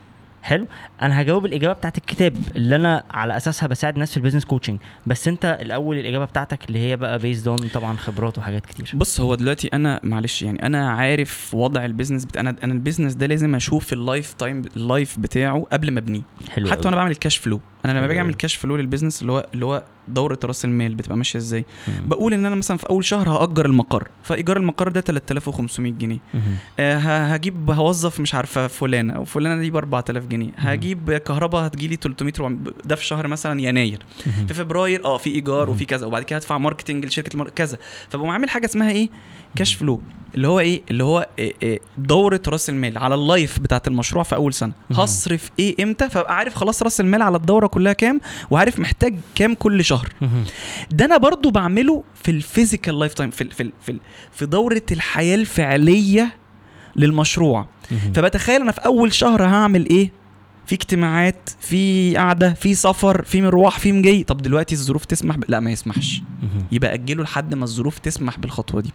حلو. 0.44 0.68
أنا 1.02 1.22
هجاوب 1.22 1.46
الإجابة 1.46 1.74
بتاعت 1.74 1.98
الكتاب 1.98 2.36
اللي 2.56 2.76
أنا 2.76 3.04
على 3.12 3.38
أساسها 3.38 3.68
بساعد 3.68 3.94
الناس 3.94 4.12
في 4.12 4.18
ال 4.18 4.21
business 4.21 4.46
coaching 4.46 4.80
بس 5.06 5.28
أنت 5.28 5.58
الأول 5.62 5.98
الإجابة 5.98 6.26
بتاعتك 6.26 6.68
اللي 6.68 6.80
هي 6.80 6.98
بقى 6.98 7.20
based 7.20 7.48
on 7.48 7.58
طبعا 7.58 7.98
خبرات 7.98 8.38
وحاجات 8.38 8.66
كتير. 8.66 8.92
بص 8.94 9.22
هو 9.22 9.36
دلوقتي 9.36 9.68
أنا 9.74 10.00
معلش 10.04 10.42
يعني 10.42 10.66
أنا 10.66 10.92
عارف 10.92 11.54
وضع 11.54 11.86
ال 11.86 11.90
business 11.90 12.26
بت... 12.26 12.38
أنا 12.38 12.56
أنا 12.64 12.74
ال 12.74 12.78
business 12.78 13.14
ده 13.14 13.26
لازم 13.26 13.56
أشوف 13.56 13.94
ال 13.94 14.02
life 14.02 14.34
time 14.34 14.62
ال 14.78 14.86
life 14.86 15.20
بتاعه 15.20 15.68
قبل 15.72 15.92
ما 15.92 16.00
أبنيه. 16.00 16.22
حلو 16.50 16.70
حتى 16.72 16.88
وأنا 16.88 16.96
بعمل 16.98 17.12
ال 17.12 17.17
cash 17.17 17.38
flow 17.38 17.60
أنا 17.86 17.92
لما 17.98 18.08
باجي 18.08 18.20
أعمل. 18.20 18.34
cash 18.34 18.56
flow 18.56 18.76
لل 18.76 18.85
business 18.85 19.22
اللي 19.22 19.32
هو 19.32 19.48
اللي 19.54 19.66
هو 19.66 19.84
دورة 20.08 20.40
رأس 20.44 20.66
المال 20.66 20.96
بتبقى 20.96 21.18
ماشية 21.18 21.40
إزاي. 21.40 21.66
بقول 22.06 22.34
إن 22.34 22.46
أنا 22.46 22.56
مثلا 22.56 22.78
في 22.78 22.90
أول 22.90 23.06
شهر 23.06 23.30
هأجر 23.30 23.66
المقر 23.66 24.08
فإيجار 24.24 24.58
المقر 24.58 24.90
ده 24.90 25.02
3500 25.02 25.92
جنيه. 25.92 26.18
آه، 26.80 26.98
هجيب 26.98 27.72
هوظف 27.72 28.20
مش 28.20 28.36
عارفة 28.36 28.68
فلانة 28.68 29.20
وفلانة 29.20 29.62
دي 29.62 29.72
ب 29.72 29.76
4000 29.76 30.26
جنيه 30.26 30.52
هجيب 30.58 31.12
كهرباء 31.14 31.66
هتجيلي 31.68 31.96
300 31.96 32.34
400 32.40 32.74
ده 32.86 32.96
في 32.96 33.06
شهر 33.06 33.28
مثلا 33.28 33.62
يناير. 33.62 34.00
في 34.48 34.54
فبراير 34.54 35.06
آه 35.06 35.18
في 35.18 35.30
إيجار. 35.30 35.70
وفي 35.70 35.86
كذا 35.86 36.06
وبعد 36.08 36.24
كده 36.24 36.38
هدفع 36.40 36.58
marketing 36.58 37.06
لشركة 37.06 37.34
المار... 37.34 37.50
كذا 37.50 37.78
فبقوم 38.10 38.30
عامل 38.30 38.50
حاجة 38.50 38.66
اسمها 38.66 38.92
إيه 38.92 39.10
cash 39.56 39.74
flow 39.74 40.02
اللي 40.36 40.48
هو 40.48 40.60
إيه؟ 40.60 40.82
اللي 40.92 41.04
هو 41.04 41.28
إيه 41.40 41.54
إيه 41.64 41.80
دورة 41.98 42.42
رأس 42.48 42.70
المال 42.70 42.98
على 42.98 43.16
ال 43.16 43.25
life 43.25 43.60
بتاعت 43.60 43.88
المشروع 43.88 44.24
في 44.24 44.36
أول 44.36 44.54
سنة. 44.54 44.72
هصرف 44.92 45.50
إيه 45.60 45.84
إمتى؟ 45.84 46.10
فابقى 46.10 46.36
عارف 46.38 46.56
خلاص 46.56 46.84
رأس 46.84 47.02
المال 47.02 47.22
على 47.22 47.38
الدورة 47.38 47.68
كلها 47.68 47.94
كام؟ 47.94 48.22
وعارف 48.52 48.80
محتاج 48.80 49.16
كام 49.36 49.54
كل 49.54 49.84
شهر. 49.86 50.10
ده 50.92 51.06
أنا 51.06 51.18
برضو 51.18 51.52
بعمله 51.52 52.04
في 52.24 52.32
ال 52.32 53.00
physical 53.00 53.14
lifetime 53.14 53.30
في 53.32 53.42
ال- 53.44 53.52
في 53.52 53.64
ال- 53.64 53.74
في 53.82 53.92
ال- 53.92 54.00
في 54.32 54.46
دورة 54.46 54.82
الحياة 54.92 55.36
الفعلية 55.36 56.36
للمشروع. 56.96 57.68
فبتخيل 58.16 58.62
أنا 58.62 58.72
في 58.72 58.86
أول 58.86 59.14
شهر 59.14 59.44
هعمل 59.44 59.90
إيه؟ 59.90 60.12
في 60.72 60.76
اجتماعات 60.76 61.50
في 61.60 62.16
قعدة 62.18 62.54
في 62.54 62.76
سفر 62.76 63.24
في 63.24 63.42
مروح 63.42 63.80
في 63.80 63.92
مجي 63.92 64.24
طب 64.24 64.38
دلوقتي 64.38 64.76
الظروف 64.76 65.06
تسمح 65.06 65.38
ب... 65.38 65.44
لا 65.48 65.60
ما 65.60 65.72
يسمحش. 65.72 66.22
يبقى 66.72 66.94
أجله 66.94 67.24
لحد 67.24 67.54
ما 67.54 67.64
الظروف 67.64 68.00
تسمح 68.00 68.40
بالخطوة 68.40 68.82
دي. 68.82 68.92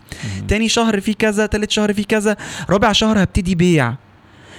تاني 0.48 0.68
شهر 0.68 1.00
في 1.00 1.14
كذا 1.14 1.46
تالت 1.46 1.70
شهر 1.70 1.92
في 1.92 2.04
كذا 2.04 2.36
رابع 2.70 2.92
شهر 2.92 3.22
هبتدي 3.22 3.54
بيع. 3.54 3.94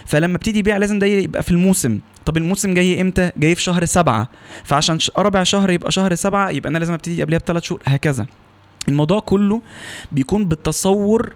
فلما 0.06 0.36
ابتدي 0.36 0.62
بيع 0.62 0.78
لازم 0.78 1.00
ده 1.00 1.08
يبقى 1.08 1.44
في 1.44 1.52
الموسم. 1.52 2.00
طب 2.26 2.38
الموسم 2.38 2.74
جاي 2.74 3.02
إمتى؟ 3.02 3.32
جاي 3.38 3.56
في 3.56 3.62
شهر 3.62 3.86
سبعة. 3.86 4.30
فعشان 4.64 5.00
ش- 5.00 5.12
رابع 5.18 5.44
شهر 5.44 5.70
يبقى 5.72 5.92
شهر 5.92 6.16
سبعة 6.16 6.50
يبقى 6.50 6.70
أنا 6.70 6.78
لازم 6.78 6.94
ابتدي 6.94 7.22
قبلها 7.22 7.40
بثلاث 7.40 7.64
شهور 7.64 7.82
هكذا. 7.86 8.26
الموضوع 8.88 9.20
كله 9.20 9.62
بيكون 10.12 10.46
بالتصور 10.46 11.34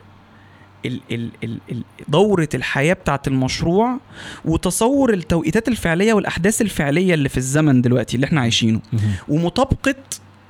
ال 0.85 0.99
ال 1.11 1.29
ال 1.43 1.59
ال 1.71 1.83
دورة 2.07 2.49
الحياة 2.53 2.93
بتاعت 2.93 3.27
المشروع 3.27 3.99
وتصور 4.45 5.13
التوقيتات 5.13 5.67
الفعلية 5.67 6.13
والأحداث 6.13 6.61
الفعلية 6.61 7.13
اللي 7.13 7.29
في 7.29 7.37
الزمن 7.37 7.81
دلوقتي 7.81 8.15
اللي 8.15 8.25
إحنا 8.25 8.41
عايشينه. 8.41 8.81
مهم. 8.93 9.11
ومطابقة 9.29 9.95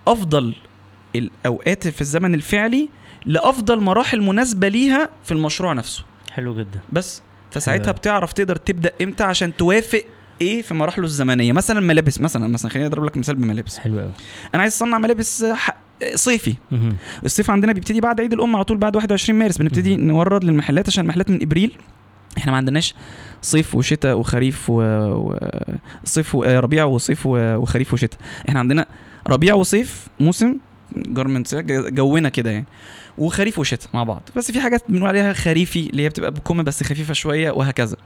أفضل 0.08 0.56
الأوقات 1.16 1.88
في 1.88 2.02
الزمن 2.02 2.36
الفعلي 2.36 2.90
لأفضل 3.26 3.80
مراحل 3.80 4.22
مناسبة 4.22 4.68
ليها 4.68 5.10
في 5.24 5.32
المشروع 5.32 5.74
نفسه. 5.74 6.04
حلو 6.32 6.56
جدا. 6.56 6.80
بس 6.92 7.22
فساعتها 7.52 7.86
حلو. 7.86 7.94
بتعرف 7.94 8.34
تقدر 8.34 8.56
تبدأ 8.56 8.92
إمتى 9.02 9.24
عشان 9.24 9.56
توافق 9.56 10.04
إيه 10.42 10.62
في 10.62 10.74
مراحله 10.74 11.06
الزمنية. 11.06 11.52
مثلا 11.52 11.80
ملابس 11.80 12.22
مثلا 12.22 12.48
مثلا 12.48 12.72
خليني 12.72 12.88
أضرب 12.88 13.04
لك 13.06 13.18
مثال 13.18 13.36
بملابس. 13.36 13.78
حلو 13.78 14.00
قوي 14.00 14.12
أنا 14.56 14.62
عايز 14.62 14.74
أصنع 14.74 14.98
ملابس 14.98 15.46
صيفي. 16.16 16.56
الصيف 17.26 17.50
عندنا 17.50 17.74
بيبتدي 17.74 18.02
بعد 18.02 18.22
عيد 18.22 18.34
الأم 18.34 18.56
على 18.56 18.66
طول 18.66 18.78
بعد 18.78 18.96
21 18.96 19.40
مارس 19.40 19.58
بنبتدي 19.58 19.96
نورد 19.96 20.44
للمحلات 20.44 20.88
عشان 20.88 21.04
المحلات 21.04 21.30
من 21.30 21.42
إبريل. 21.42 21.78
إحنا 22.38 22.52
ما 22.52 22.58
عندناش 22.58 22.94
صيف 23.42 23.76
وشتاء 23.76 24.18
وخريف 24.18 24.70
و... 24.70 24.82
و... 25.14 25.38
صيف 26.04 26.36
و... 26.36 26.44
آه، 26.44 26.60
ربيع 26.60 26.84
وصيف 26.86 27.26
و... 27.26 27.56
وخريف 27.56 27.94
وشتاء. 27.94 28.20
إحنا 28.50 28.60
عندنا 28.60 28.86
ربيع 29.28 29.54
وصيف 29.56 30.08
موسم 30.20 30.58
garments 30.98 31.56
جونا 31.56 32.30
كده 32.30 32.52
يعني. 32.52 32.66
وخريف 33.18 33.60
وشتاء 33.60 33.90
مع 33.94 34.04
بعض. 34.04 34.30
بس 34.36 34.52
في 34.52 34.62
حاجات 34.62 34.84
بنقول 34.90 35.08
عليها 35.08 35.34
خريفي 35.34 35.90
اللي 35.90 36.04
هي 36.04 36.10
بتبقى 36.10 36.32
بكم 36.32 36.64
بس 36.64 36.84
خفيفة 36.84 37.14
شوية 37.14 37.52
وهكذا. 37.52 37.98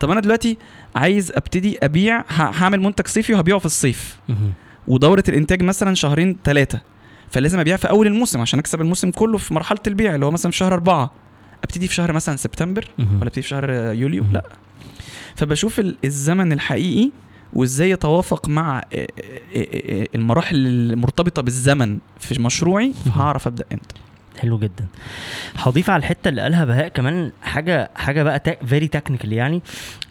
طب 0.00 0.10
أنا 0.10 0.20
دلوقتي 0.20 0.58
عايز 0.96 1.32
أبتدي 1.34 1.78
أبيع 1.82 2.24
هعمل 2.30 2.80
منتج 2.80 3.06
صيفي 3.06 3.34
وهبيعه 3.34 3.58
في 3.58 3.66
الصيف. 3.66 4.16
ودورة 4.88 5.24
الإنتاج 5.28 5.62
مثلا 5.62 5.94
شهرين 5.94 6.36
ثلاثة 6.44 6.80
فلازم 7.30 7.60
ابيع 7.60 7.76
في 7.76 7.90
اول 7.90 8.06
الموسم 8.06 8.40
عشان 8.40 8.58
اكسب 8.58 8.80
الموسم 8.80 9.10
كله 9.10 9.38
في 9.38 9.54
مرحلة 9.54 9.78
البيع 9.86 10.14
اللي 10.14 10.26
هو 10.26 10.30
مثلا 10.30 10.52
في 10.52 10.56
شهر 10.58 10.74
أربعة 10.74 11.10
أبتدي 11.64 11.88
في 11.88 11.94
شهر 11.94 12.12
مثلا 12.12 12.36
سبتمبر. 12.36 12.88
ولا 12.98 13.08
أبتدي 13.22 13.42
في 13.42 13.48
شهر 13.48 13.70
يوليو. 13.94 14.24
لا 14.32 14.44
فبشوف 15.36 15.80
ال- 15.80 15.96
الزمن 16.04 16.52
الحقيقي 16.52 17.10
وإزاي 17.52 17.90
يتوافق 17.90 18.48
مع 18.48 18.82
المراحل 20.14 20.56
المرتبطة 20.66 21.42
بالزمن 21.42 21.98
في 22.20 22.42
مشروعي 22.42 22.92
فهعرف 23.04 23.46
أبدأ 23.46 23.64
إمتى 23.72 23.94
حلو 24.38 24.58
جدا. 24.58 24.86
هضيف 25.56 25.90
على 25.90 26.00
الحتة 26.00 26.28
اللي 26.28 26.40
قالها 26.42 26.64
بهاء 26.64 26.88
كمان 26.88 27.32
حاجة 27.42 27.90
حاجة 27.96 28.22
بقى 28.22 28.58
very 28.66 28.88
technical 28.88 29.32
يعني. 29.32 29.62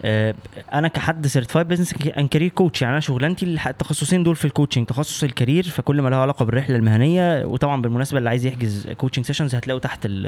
آه 0.05 0.35
أنا 0.73 0.87
كحد 0.87 1.27
certified 1.27 1.67
business 1.67 1.93
and 2.17 2.27
career 2.27 2.49
coach 2.49 2.81
يعني 2.81 2.91
أنا 2.93 2.99
شغلانتي 3.01 3.45
التخصصين 3.67 4.23
دول 4.23 4.35
في 4.35 4.45
ال 4.45 4.50
coaching 4.50 4.85
تخصص 4.87 5.23
ال 5.23 5.29
career 5.29 5.63
فكل 5.63 6.01
ما 6.01 6.09
له 6.09 6.15
علاقة 6.15 6.45
بالرحلة 6.45 6.75
المهنية 6.75 7.45
وطبعا 7.45 7.81
بالمناسبة 7.81 8.17
اللي 8.17 8.29
عايز 8.29 8.45
يحجز 8.45 8.87
coaching 8.87 9.25
sessions 9.25 9.55
هتلاقوا 9.55 9.79
تحت 9.81 10.05
ال 10.05 10.27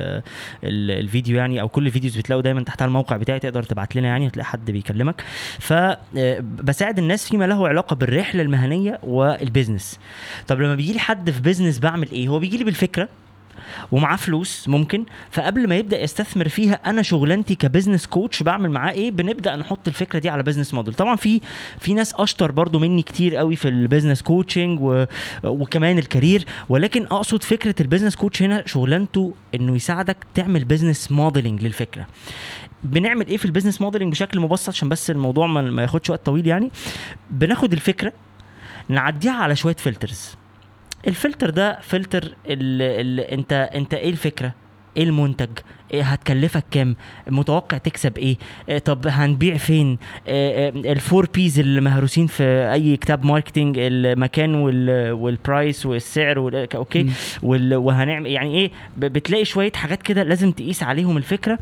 ال 0.64 0.92
الفيديو 0.92 1.38
يعني 1.38 1.62
أو 1.62 1.70
كل 1.70 1.88
الفيديوز 1.88 2.18
بتلاقوا 2.18 2.44
دايما 2.44 2.64
تحت 2.64 2.82
الموقع 2.82 3.18
بتاعي 3.18 3.40
تقدر 3.40 3.64
تبعت 3.64 3.96
لنا 3.96 4.08
يعني 4.08 4.28
هتلاقي 4.28 4.46
حد 4.46 4.72
بيكلمك. 4.72 5.24
فبساعد 5.60 7.00
الناس 7.00 7.30
فيما 7.30 7.46
له 7.48 7.68
علاقة 7.68 7.96
بالرحلة 7.96 8.42
المهنية 8.42 9.00
وال 9.04 9.23
business 9.23 10.00
طب 10.48 10.62
لما 10.62 10.76
بيجي 10.76 10.94
لي 10.94 11.00
حد 11.00 11.30
في 11.32 11.42
business 11.42 11.80
بعمل 11.80 12.12
إيه؟ 12.12 12.28
هو 12.28 12.40
بيجي 12.40 12.58
لي 12.58 12.64
بالفكرة 12.64 13.10
ومعاه 13.92 14.16
فلوس 14.16 14.68
ممكن. 14.68 15.06
فقبل 15.32 15.68
ما 15.70 15.76
يبدأ 15.76 16.04
يستثمر 16.04 16.50
فيها 16.50 16.74
أنا 16.74 17.02
شغلانتي 17.02 17.56
ك 17.56 17.61
business 17.61 18.08
coach 18.08 18.44
بعمل 18.44 18.72
معاه 18.72 18.92
إيه؟ 18.92 19.12
بنبدأ 19.12 19.56
نحط 19.56 19.88
الفكرة 19.88 20.20
دي 20.20 20.30
على 20.30 20.44
business 20.44 20.74
model. 20.74 20.94
طبعا 20.94 21.16
في 21.16 21.42
في 21.80 21.94
ناس 21.94 22.14
أشطر 22.16 22.52
برضو 22.52 22.80
مني 22.80 23.02
كتير 23.02 23.36
قوي 23.36 23.56
في 23.56 23.68
ال 23.68 23.74
business 23.74 24.22
coaching. 24.22 25.06
وكمان 25.44 25.98
ال 25.98 26.04
career. 26.04 26.46
ولكن 26.70 27.04
أقصد 27.04 27.44
فكرة 27.44 27.76
ال 27.82 27.85
business 27.85 28.16
coach 28.16 28.44
هنا 28.44 28.64
شغلانته 28.66 29.34
إنه 29.56 29.76
يساعدك 29.76 30.18
تعمل 30.34 30.66
business 30.66 31.12
modeling 31.12 31.64
للفكرة. 31.64 32.08
بنعمل 32.84 33.28
إيه 33.28 33.38
في 33.38 33.46
ال 33.46 33.50
business 33.50 33.82
modeling 33.82 34.12
بشكل 34.12 34.40
مبسط؟ 34.40 34.70
عشان 34.70 34.90
بس 34.90 35.12
الموضوع 35.12 35.48
ما 35.48 35.82
ياخدش 35.82 36.10
وقت 36.10 36.26
طويل 36.26 36.48
يعني. 36.48 36.72
بناخد 37.32 37.74
الفكرة 37.74 38.14
نعديها 38.90 39.34
على 39.34 39.56
شوية 39.56 39.76
filters. 39.76 40.36
الفلتر 41.08 41.50
ده 41.50 41.80
فلتر 41.82 42.36
اللي, 42.46 43.02
اللي 43.02 43.22
انت 43.22 43.54
انت 43.76 43.94
إيه 43.94 44.10
الفكرة؟ 44.10 44.54
إيه 44.98 45.04
المنتج؟ 45.04 45.50
إيه 45.94 46.04
هتكلفك 46.04 46.64
كام؟ 46.72 46.96
متوقع 47.28 47.78
تكسب 47.78 48.18
إيه, 48.18 48.38
إيه 48.70 48.78
طب 48.80 49.08
هنبيع 49.08 49.58
فين؟ 49.58 49.98
إيه 50.28 50.74
إيه 50.76 50.92
ال 50.92 50.99
four 50.99 51.28
Ps 51.34 51.60
اللي 51.60 51.82
مهروسين 51.82 52.28
في 52.28 52.44
اي 52.74 52.98
كتاب 52.98 53.26
marketing 53.26 53.76
المكان 53.80 54.56
وال 54.56 55.12
وال 55.12 55.33
price 55.33 55.86
والسعر 55.86 56.40
وال- 56.40 56.76
okay. 56.76 57.10
وال 57.44 57.76
وهنعمل 57.76 58.28
يعني 58.28 58.56
إيه؟ 58.56 58.72
بتلاقي 58.98 59.46
شوية 59.46 59.72
حاجات 59.72 60.02
كده 60.04 60.24
لازم 60.24 60.52
تقيس 60.52 60.84
عليهم 60.84 61.18
الفكرة. 61.18 61.60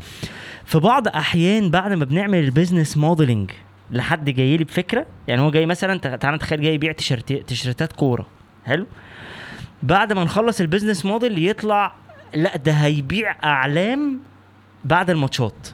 في 0.64 0.78
بعض 0.78 1.08
أحيان 1.08 1.70
بعد 1.70 1.92
ما 1.92 2.04
بنعمل 2.04 2.38
ال 2.44 2.50
business 2.50 2.96
modeling 2.96 3.50
لحد 3.90 4.30
جاي 4.30 4.56
لي 4.56 4.64
بفكرة 4.64 5.06
يعني 5.28 5.40
هو 5.42 5.50
جاي 5.50 5.66
مثلا 5.66 5.98
تع- 5.98 6.16
تعالى 6.16 6.36
نتخيل 6.36 6.60
جاي 6.60 6.74
يبيع 6.74 6.92
تيشرت 6.92 7.32
تيشرتات 7.32 7.92
كورة 7.92 8.26
حلو؟ 8.66 8.86
بعد 9.82 10.12
ما 10.12 10.24
نخلص 10.24 10.60
ال 10.60 10.65
business 10.65 11.04
model 11.04 11.48
يطلع 11.48 11.92
لا 12.34 12.56
ده 12.56 12.72
هيبيع 12.72 13.36
أعلام 13.44 14.20
بعد 14.84 15.10
الماتشات. 15.10 15.68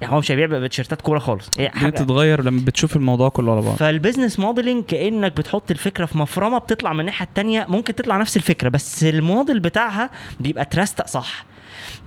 يعني 0.00 0.14
هو 0.14 0.18
مش 0.18 0.30
هيبيع 0.30 0.46
بتيشيرتات 0.46 1.00
كورة 1.02 1.18
خالص. 1.18 1.50
هي 1.58 1.70
حاجة. 1.70 1.90
بتتغير 1.90 2.42
لما 2.44 2.60
بتشوف 2.64 2.96
الموضوع 2.96 3.28
كله 3.28 3.52
على 3.52 3.60
بعض. 3.60 3.74
فال 3.76 3.88
business 3.88 4.38
modeling 4.38 4.84
كأنك 4.84 5.36
بتحط 5.36 5.70
الفكرة 5.70 6.04
في 6.06 6.18
مفرمة 6.18 6.58
بتطلع 6.58 6.92
من 6.92 7.00
الناحية 7.00 7.24
التانية 7.26 7.66
ممكن 7.68 7.94
تطلع 7.94 8.16
نفس 8.16 8.36
الفكرة 8.36 8.68
بس 8.68 9.04
الموديل 9.04 9.60
بتاعها 9.60 10.10
بيبقى 10.40 10.64
ترستق 10.64 11.06
صح. 11.06 11.44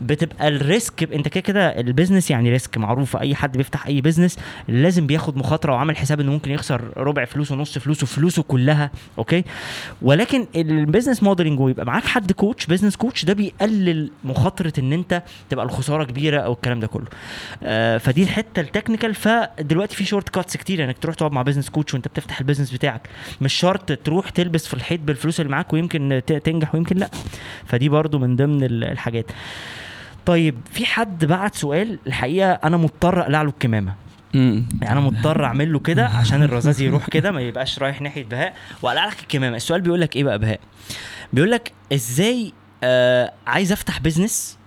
بتبقى 0.02 0.48
ال 0.48 0.61
risk 0.61 1.14
انت 1.14 1.28
كده 1.28 1.42
كده 1.42 1.68
ال 1.80 1.85
business 1.85 2.32
يعني 2.32 2.50
risk 2.50 2.78
معروفه 2.78 3.20
أي 3.20 3.36
حد 3.36 3.58
بيفتح 3.58 3.88
أي 3.88 4.02
business 4.02 4.38
لازم 4.68 5.08
بياخد 5.08 5.38
مخاطرة 5.38 5.74
وعامل 5.74 5.98
حساب 5.98 6.20
إنه 6.20 6.32
ممكن 6.32 6.52
يخسر 6.52 6.82
ربع 6.98 7.26
فلوسه 7.26 7.56
نص 7.56 7.78
فلوسه 7.78 8.08
فلوسه 8.08 8.44
كلها 8.44 8.92
okay؟ 9.18 9.44
ولكن 10.02 10.46
ال 10.56 10.63
business 10.63 11.24
modeling 11.24 11.60
ويبقى 11.60 11.86
معاك 11.86 12.06
حد 12.06 12.32
coach 12.32 12.66
business 12.66 12.96
coach 12.96 13.26
ده 13.26 13.34
بيقلل 13.34 14.12
مخاطرة 14.24 14.74
إن 14.80 14.94
أنت 14.94 15.24
تبقى 15.50 15.66
الخسارة 15.66 16.04
كبيرة 16.04 16.40
أو 16.40 16.54
الكلام 16.54 16.80
ده 16.80 16.88
كله. 16.88 17.06
آه 17.64 17.98
فدي 17.98 18.24
الحتة 18.24 18.60
ال 18.60 18.65
technical 18.65 19.16
فدلوقتي 19.16 19.96
في 19.96 20.06
shortcuts 20.06 20.58
كتير 20.58 20.84
إنك 20.84 20.98
تروح 20.98 21.16
تقعد 21.16 21.32
مع 21.32 21.42
business 21.42 21.70
coach 21.70 21.94
وأنت 21.94 22.08
بتفتح 22.08 22.40
ال 22.40 22.43
business 22.43 22.72
بتاعك. 22.72 23.02
مش 23.42 23.54
شرط 23.54 23.92
تروح 23.92 24.30
تلبس 24.30 24.68
في 24.68 24.74
الحيط 24.74 25.00
بالفلوس 25.00 25.40
اللي 25.40 25.52
معاك 25.52 25.74
ويمكن 25.74 26.22
تنجح 26.44 26.76
ويمكن 26.76 26.98
لأ. 26.98 27.10
فدي 27.66 27.90
برضو 27.90 28.20
من 28.20 28.36
ضمن 28.36 28.64
ال- 28.64 28.84
الحاجات. 28.84 29.26
طيب 30.26 30.58
في 30.72 30.86
حد 30.86 31.26
بعت 31.26 31.56
سؤال؟ 31.56 32.00
الحقيقة 32.08 32.52
أنا 32.52 32.78
مضطر 32.78 33.22
أقلع 33.22 33.42
له 33.42 33.50
الكمامة. 33.50 33.96
يعني 34.34 34.66
أنا 34.92 35.00
مضطر 35.00 35.46
أعمل 35.46 35.74
له 35.74 35.80
كده 35.80 36.08
عشان 36.08 36.44
الرذاذ 36.44 36.82
يروح 36.82 37.10
كده 37.10 37.32
ما 37.32 37.42
يبقاش 37.42 37.80
رايح 37.80 38.02
ناحية 38.02 38.24
بهاء 38.24 38.54
وأقلع 38.82 39.06
لك 39.06 39.20
الكمامة. 39.20 39.58
السؤال 39.58 39.82
بيقول 39.82 40.02
لك 40.02 40.16
إيه 40.16 40.24
بقى 40.24 40.40
بهاء؟ 40.40 40.60
بيقول 41.34 41.52
لك 41.52 41.72
إزاي 41.94 42.54
آه 42.84 43.34
عايز 43.48 43.72
أفتح 43.72 44.00
بيزنس 44.00 44.58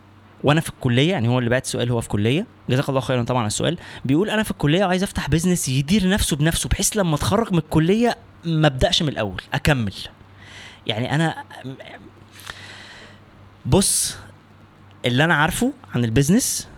وأنا 0.44 0.60
في 0.60 0.68
الكلية؟ 0.68 1.10
يعني 1.10 1.28
هو 1.28 1.38
اللي 1.38 1.50
بعت 1.50 1.64
السؤال 1.64 1.90
هو 1.90 2.00
في 2.00 2.08
كلية. 2.08 2.46
جزاك 2.70 2.88
الله 2.88 3.00
خيرا 3.00 3.22
طبعا 3.22 3.40
على 3.40 3.46
السؤال. 3.46 3.78
بيقول 4.04 4.30
أنا 4.30 4.42
في 4.42 4.50
الكلية 4.50 4.84
وعايز 4.84 5.02
أفتح 5.02 5.28
business 5.28 5.68
يدير 5.68 6.08
نفسه 6.08 6.36
بنفسه 6.36 6.68
بحيث 6.68 6.96
لما 6.96 7.14
أتخرج 7.14 7.52
من 7.52 7.58
الكلية 7.58 8.16
ما 8.44 8.66
أبدأش 8.66 9.02
من 9.02 9.08
الأول 9.08 9.42
أكمل. 9.54 9.94
يعني 10.86 11.14
أنا 11.14 11.34
بص 13.66 14.16
اللي 15.04 15.24
أنا 15.24 15.34
عارفه 15.34 15.72
عن 15.94 16.04
ال 16.04 16.11
business 16.11 16.68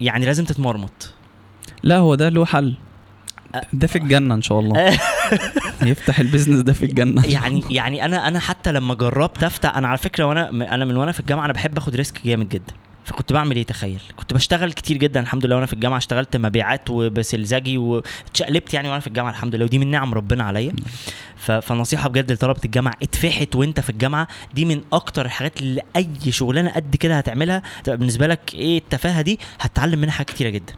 يعني 0.00 0.26
لازم 0.26 0.44
تتمرمط. 0.44 1.14
لا 1.82 1.96
هو 1.96 2.14
ده 2.14 2.28
له 2.28 2.44
حل. 2.44 2.74
ده 3.72 3.86
في 3.86 3.96
الجنة 3.96 4.34
إن 4.34 4.42
شاء 4.42 4.60
الله. 4.60 4.98
يفتح 5.82 6.20
ال 6.20 6.24
business 6.24 6.60
ده 6.60 6.72
في 6.72 6.84
الجنة. 6.84 7.26
يعني 7.26 7.64
يعني 7.70 8.04
أنا 8.04 8.28
أنا 8.28 8.38
حتى 8.40 8.72
لما 8.72 8.94
جربت 8.94 9.44
أفتح 9.44 9.76
أنا 9.76 9.88
على 9.88 9.98
فكرة 9.98 10.24
وأنا 10.24 10.50
أنا 10.50 10.84
من 10.84 10.96
وأنا 10.96 11.12
في 11.12 11.20
الجامعة 11.20 11.44
أنا 11.44 11.52
بحب 11.52 11.76
آخد 11.78 11.96
risk 11.96 12.20
جامد 12.24 12.48
جدا. 12.48 12.74
فكنت 13.06 13.32
بعمل 13.32 13.56
إيه 13.56 13.66
تخيل؟ 13.66 14.00
كنت 14.16 14.34
بشتغل 14.34 14.72
كتير 14.72 14.96
جدا 14.96 15.20
الحمد 15.20 15.46
لله 15.46 15.54
وأنا 15.56 15.66
في 15.66 15.72
الجامعة 15.72 15.98
اشتغلت 15.98 16.36
مبيعات 16.36 16.90
وبسلزجي 16.90 17.78
واتشقلبت 17.78 18.74
يعني 18.74 18.88
وأنا 18.88 19.00
في 19.00 19.06
الجامعة 19.06 19.30
الحمد 19.30 19.54
لله 19.54 19.64
ودي 19.64 19.78
من 19.78 19.90
نعم 19.90 20.14
ربنا 20.14 20.44
عليا. 20.44 20.72
فنصيحة 21.36 22.08
بجد 22.08 22.32
لطلبة 22.32 22.60
الجامعة 22.64 22.94
اتفحت 23.02 23.56
وأنت 23.56 23.80
في 23.80 23.90
الجامعة 23.90 24.28
دي 24.54 24.64
من 24.64 24.80
أكتر 24.92 25.26
الحاجات 25.26 25.60
اللي 25.60 25.82
أي 25.96 26.08
شغلانة 26.30 26.70
قد 26.70 26.96
كده 26.96 27.18
هتعملها 27.18 27.62
تبقى 27.84 27.98
بالنسبة 27.98 28.26
لك 28.26 28.54
إيه 28.54 28.78
التفاهة 28.78 29.22
دي 29.22 29.40
هتتعلم 29.60 29.98
منها 29.98 30.12
حاجات 30.12 30.30
كتيرة 30.30 30.48
جدا. 30.50 30.72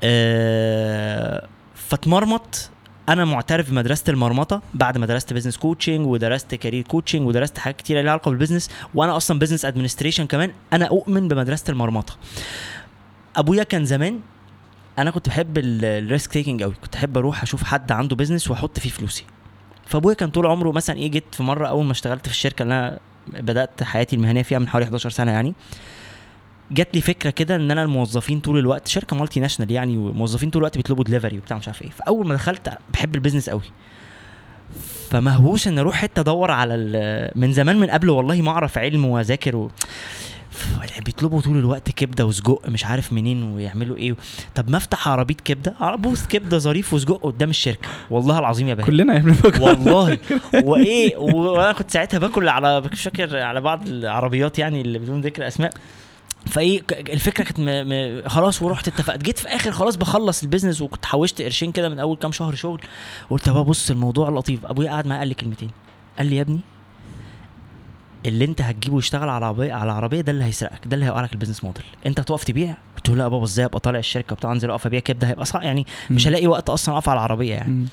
أه 0.00 1.46
فتمرمط 1.74 2.70
أنا 3.08 3.24
معترف 3.24 3.70
بمدرسة 3.70 4.04
المرمطة 4.08 4.62
بعد 4.74 4.98
ما 4.98 5.06
درست 5.06 5.32
business 5.32 5.56
coaching 5.56 6.06
ودرست 6.06 6.54
career 6.54 6.82
coaching 6.82 7.26
ودرست 7.28 7.58
حاجات 7.58 7.76
كتيره 7.76 8.00
ليها 8.00 8.10
علاقة 8.10 8.28
بال 8.30 8.38
business 8.38 8.70
وأنا 8.94 9.16
أصلا 9.16 9.38
business 9.38 9.64
administration 9.64 10.26
كمان 10.26 10.52
أنا 10.72 10.84
أؤمن 10.86 11.28
بمدرسة 11.28 11.64
المرمطة. 11.68 12.16
أبويا 13.36 13.62
كان 13.62 13.84
زمان 13.84 14.20
أنا 14.98 15.10
كنت 15.10 15.28
بحب 15.28 15.58
ال 15.58 15.73
risk 15.73 16.32
taking 16.32 16.62
قوي 16.62 16.74
كنت 16.82 16.96
أحب 16.96 17.18
أروح 17.18 17.42
أشوف 17.42 17.62
حد 17.62 17.92
عنده 17.92 18.16
business 18.16 18.50
وأحط 18.50 18.78
فيه 18.78 18.90
فلوسي. 18.90 19.24
فأبويا 19.86 20.14
كان 20.14 20.30
طول 20.30 20.46
عمره 20.46 20.72
مثلا 20.72 20.96
إيه 20.96 21.10
جيت 21.10 21.24
في 21.32 21.42
مرة 21.42 21.68
أول 21.68 21.84
ما 21.84 21.92
اشتغلت 21.92 22.26
في 22.26 22.32
الشركة 22.32 22.62
اللي 22.62 22.74
أنا 22.74 22.98
بدأت 23.28 23.82
حياتي 23.82 24.16
المهنية 24.16 24.42
فيها 24.42 24.58
من 24.58 24.68
حوالي 24.68 24.84
11 24.84 25.10
سنة 25.10 25.30
يعني 25.30 25.54
جات 26.70 26.94
لي 26.94 27.00
فكرة 27.00 27.30
كده 27.30 27.56
إن 27.56 27.70
أنا 27.70 27.82
الموظفين 27.82 28.40
طول 28.40 28.58
الوقت 28.58 28.88
شركة 28.88 29.16
multinational 29.16 29.70
يعني 29.70 29.96
وموظفين 29.96 30.50
طول 30.50 30.60
الوقت 30.60 30.76
بيطلبوا 30.76 31.04
دليفري 31.04 31.38
وبتاع 31.38 31.56
مش 31.56 31.68
عارف 31.68 31.82
إيه. 31.82 31.90
فأول 31.90 32.26
ما 32.26 32.34
دخلت 32.34 32.78
بحب 32.92 33.14
ال 33.14 33.18
business 33.18 33.50
قوي. 33.50 33.62
فمهووس 35.10 35.66
إن 35.66 35.78
أروح 35.78 35.94
حتة 35.96 36.20
أدور 36.20 36.50
على 36.50 36.76
من 37.34 37.52
زمان 37.52 37.76
من 37.80 37.90
قبل 37.90 38.10
والله 38.10 38.42
ما 38.42 38.50
أعرف 38.50 38.78
علم 38.78 39.04
وأذاكر 39.04 39.56
و... 39.56 39.70
بيطلبوا 41.04 41.40
طول 41.40 41.58
الوقت 41.58 41.90
كبدة 41.90 42.26
وسجق 42.26 42.68
مش 42.68 42.84
عارف 42.84 43.12
منين 43.12 43.42
ويعملوا 43.42 43.96
إيه 43.96 44.16
طب 44.54 44.70
ما 44.70 44.76
أفتح 44.76 45.08
عربية 45.08 45.34
كبدة 45.34 45.74
بوث 45.96 46.26
كبدة 46.26 46.58
ظريف 46.58 46.94
وسجق 46.94 47.20
قدام 47.22 47.50
الشركة. 47.50 47.88
والله 48.10 48.38
العظيم 48.38 48.68
يا 48.68 48.74
بهاء 48.74 48.86
كلنا 48.86 49.14
يا 49.14 49.32
فاكر. 49.32 49.62
والله. 49.62 50.18
وإيه 50.64 51.16
وأنا 51.16 51.72
كنت 51.72 51.90
ساعتها 51.90 52.18
باكل 52.18 52.48
على 52.48 52.80
مش 52.92 53.02
فاكر 53.02 53.38
على 53.38 53.60
بعض 53.60 53.88
العربيات 53.88 54.58
يعني 54.58 54.80
اللي 54.80 54.98
بدون 54.98 55.20
ذكر 55.20 55.46
أسماء. 55.46 55.72
فايه 56.46 56.82
الفكرة 56.92 57.44
كانت 57.44 57.60
م... 57.60 57.64
م... 57.64 58.28
خلاص 58.28 58.62
ورحت 58.62 58.88
اتفقت. 58.88 59.22
جيت 59.22 59.38
في 59.38 59.48
آخر 59.48 59.72
خلاص 59.72 59.96
بخلص 59.96 60.42
البيزنس 60.42 60.80
وكنت 60.80 61.06
حوشت 61.06 61.42
قرشين 61.42 61.72
كده 61.72 61.88
من 61.88 61.98
أول 61.98 62.16
كام 62.16 62.32
شهر 62.32 62.54
شغل. 62.54 62.80
قلت 63.30 63.48
بقى 63.48 63.64
بص 63.64 63.90
الموضوع 63.90 64.28
لطيف. 64.30 64.66
أبويا 64.66 64.90
قعد 64.90 65.06
معايا 65.06 65.18
قال 65.20 65.28
لي 65.28 65.34
كلمتين. 65.34 65.70
قال 66.18 66.26
لي 66.26 66.36
يا 66.36 66.42
ابني 66.42 66.60
اللي 68.26 68.44
انت 68.44 68.62
هتجيبه 68.62 68.98
يشتغل 68.98 69.28
على 69.28 69.44
عربيه 69.44 69.72
على 69.72 69.92
عربيه 69.92 70.20
ده 70.20 70.32
اللي 70.32 70.44
هيسرقك 70.44 70.86
ده 70.86 70.94
اللي 70.94 71.06
هيوقع 71.06 71.20
لك 71.20 71.32
ال 71.32 71.36
business 71.36 71.64
model 71.64 71.84
انت 72.06 72.20
هتقف 72.20 72.44
تبيع؟ 72.44 72.76
قلت 72.96 73.08
له 73.08 73.16
لا 73.16 73.28
بابا 73.28 73.44
إزاي 73.44 73.64
ابقى 73.64 73.80
طالع 73.80 73.98
الشركة 73.98 74.36
بتاع 74.36 74.52
انزل 74.52 74.70
اقف 74.70 74.86
ابيع 74.86 75.00
كبده 75.00 75.28
هيبقى 75.28 75.44
صعب. 75.44 75.62
يعني 75.62 75.86
مش. 76.10 76.26
هلاقي 76.26 76.46
وقت 76.46 76.70
أصلا 76.70 76.94
أقف 76.94 77.08
على 77.08 77.16
العربية 77.18 77.54
يعني. 77.54 77.86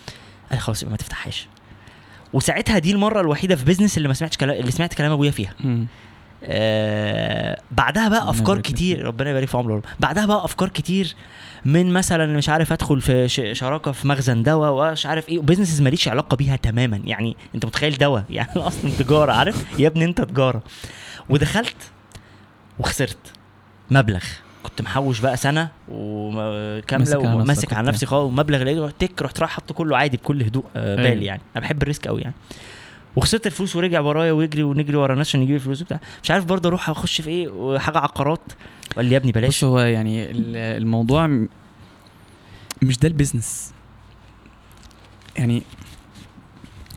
قال 0.50 0.52
لي 0.52 0.58
خلاص 0.60 0.82
يبقى 0.82 0.92
ما 0.92 0.98
تفتحهاش. 0.98 1.48
وساعتها 2.34 2.80
دي 2.80 2.92
المرة 2.92 3.22
الوحيدة 3.22 3.56
في 3.56 3.66
business 3.66 3.98
اللي 3.98 4.08
ما 4.08 4.14
سمعتش 4.14 4.38
كلام 4.38 4.60
اللي 4.60 4.72
سمعت 4.72 4.94
كلام 4.94 5.12
أبويا 5.12 5.32
فيها. 5.32 5.54
آه 6.48 7.62
بعدها 7.72 8.10
بقى 8.10 8.30
أفكار 8.30 8.60
كتير 8.62 9.06
ربنا 9.06 9.30
يبارك 9.30 9.48
في 9.48 9.58
عمره 9.58 9.82
بعدها 10.00 10.26
بقى 10.26 10.46
أفكار 10.46 10.70
كتير 10.70 11.16
من 11.66 11.94
مثلا 11.94 12.38
مش 12.38 12.50
عارف 12.50 12.72
أدخل 12.74 13.02
في 13.02 13.28
شراكة 13.56 13.92
في 13.92 14.08
مخزن 14.08 14.44
دواء 14.44 14.72
ومش 14.90 15.06
عارف 15.06 15.30
إيه 15.30 15.40
business 15.40 15.82
ماليش 15.82 16.08
علاقة 16.08 16.38
بيها 16.38 16.56
تماما. 16.56 17.02
يعني 17.06 17.38
أنت 17.56 17.66
متخيل 17.66 17.98
دواء؟ 17.98 18.24
يعني 18.30 18.50
أصلا 18.56 18.92
تجارة 19.00 19.32
عارف؟ 19.32 19.80
يا 19.80 19.88
ابني 19.88 20.06
أنت 20.06 20.22
تجارة. 20.22 20.62
ودخلت 21.30 21.76
وخسرت 22.80 23.18
مبلغ. 23.92 24.24
كنت 24.64 24.82
محوش 24.82 25.20
بقى 25.20 25.38
سنة 25.38 25.70
وكامله 25.90 27.18
وماسك 27.18 27.74
على. 27.74 27.88
نفسي 27.88 28.06
خالص. 28.06 28.32
ومبلغ 28.32 28.64
لقيته 28.64 28.90
تك 28.90 29.22
رحت 29.22 29.40
رايح 29.40 29.52
حاطه 29.52 29.74
كله 29.74 29.98
عادي 29.98 30.18
بكل 30.18 30.44
هدوء 30.44 30.64
آه، 30.76 30.96
بالي 30.96 31.10
أيوة. 31.10 31.24
يعني. 31.24 31.42
أنا 31.56 31.66
بحب 31.66 31.82
ال 31.82 31.87
risk 31.87 32.08
قوي 32.08 32.22
يعني. 32.22 32.36
وخسرت 33.18 33.46
الفلوس 33.48 33.76
ورجع 33.76 34.00
ورايا 34.00 34.32
ويجري 34.32 34.64
ونجري 34.64 34.98
ورا 34.98 35.16
ناس 35.16 35.28
عشان 35.28 35.42
يجيب 35.42 35.56
الفلوس 35.56 35.82
وبتاع. 35.82 36.00
مش 36.24 36.32
عارف 36.32 36.46
برضه 36.46 36.70
أروح 36.70 36.90
اخش 36.90 37.22
في 37.22 37.30
إيه 37.30 37.48
وحاجة 37.50 37.98
عقارات؟ 37.98 38.42
قال 38.96 39.06
لي 39.06 39.12
يا 39.12 39.18
ابني 39.18 39.32
بلاش. 39.32 39.58
بص 39.58 39.64
هو 39.64 39.80
يعني 39.80 40.32
ال- 40.32 40.56
الموضوع 40.56 41.28
مش 42.82 42.98
ده 43.00 43.08
ال 43.08 43.14
business. 43.14 43.74
يعني 45.38 45.64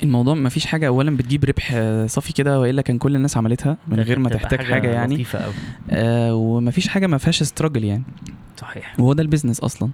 الموضوع 0.03 0.35
ما 0.35 0.49
فيش 0.49 0.67
حاجة 0.67 0.87
اولا 0.89 1.17
بتجيب 1.17 1.45
ربح 1.45 1.69
صافي 2.07 2.33
كده 2.33 2.61
وإلا 2.61 2.83
كان 2.83 2.99
كل 2.99 3.17
الناس 3.17 3.37
عملتها 3.37 3.77
من 3.89 4.01
غير 4.01 4.19
ما 4.19 4.29
تحتاج 4.29 4.63
حاجة 4.63 4.89
يعني. 4.91 5.15
لطيفة 5.15 5.39
قوي 5.39 5.55
آه 5.91 6.35
وما 6.35 6.71
فيش 6.71 6.89
حاجة 6.89 7.07
ما 7.07 7.19
فيهاش 7.19 7.43
استراجل 7.43 7.85
يعني. 7.85 8.03
صحيح. 8.57 9.01
وهو 9.01 9.13
ده 9.13 9.23
ال 9.23 9.27
business 9.27 9.61
أصلا. 9.61 9.91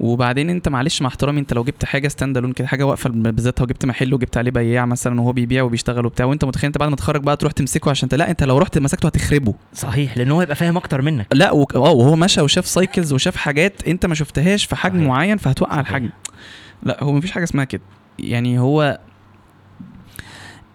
وبعدين 0.00 0.50
انت 0.50 0.68
معلش 0.68 1.02
مع 1.02 1.08
احترامي 1.08 1.40
انت 1.40 1.52
لو 1.52 1.64
جبت 1.64 1.84
حاجة 1.84 2.08
stand 2.08 2.36
alone 2.36 2.52
كده 2.52 2.68
حاجة 2.68 2.86
واقفة 2.86 3.10
بذاتها 3.10 3.62
وجبت 3.64 3.86
محل 3.86 4.14
وجبت 4.14 4.36
عليه 4.36 4.50
بياع 4.50 4.86
مثلا 4.86 5.20
وهو 5.20 5.32
بيبيع 5.32 5.62
وبيشتغل 5.62 6.06
وبتاع 6.06 6.26
وانت 6.26 6.44
متخيل 6.44 6.66
انت 6.68 6.78
بعد 6.78 6.88
ما 6.88 6.96
تتخرج 6.96 7.22
بقى 7.22 7.36
تروح 7.36 7.52
تمسكه 7.52 7.90
عشان 7.90 8.08
لا 8.12 8.30
انت 8.30 8.42
لو 8.42 8.58
رحت 8.58 8.78
مسكته 8.78 9.06
هتخربه. 9.06 9.54
صحيح 9.74 10.18
لأن 10.18 10.30
هو 10.30 10.42
يبقى 10.42 10.56
فاهم 10.56 10.76
أكتر 10.76 11.02
منك. 11.02 11.26
لا 11.32 11.52
وك- 11.52 11.74
آه 11.74 11.78
وهو 11.78 12.16
مشى 12.16 12.40
وشاف 12.40 12.66
cycles 12.66 13.12
وشاف 13.12 13.36
حاجات 13.36 13.88
انت 13.88 14.06
ما 14.06 14.14
شفتهاش 14.14 14.64
في 14.64 14.76
حجم 14.76 14.96
صحيح. 14.96 15.08
معين 15.08 15.36
فهتوقع 15.36 15.72
صحيح. 15.72 15.88
الحجم 15.88 16.08
لا 16.82 17.04
هو 17.04 17.12
مفيش 17.12 17.30
حاجة 17.30 17.44
اسمها 17.44 17.64
كده. 17.64 17.82
يعني 18.18 18.58
هو 18.58 18.98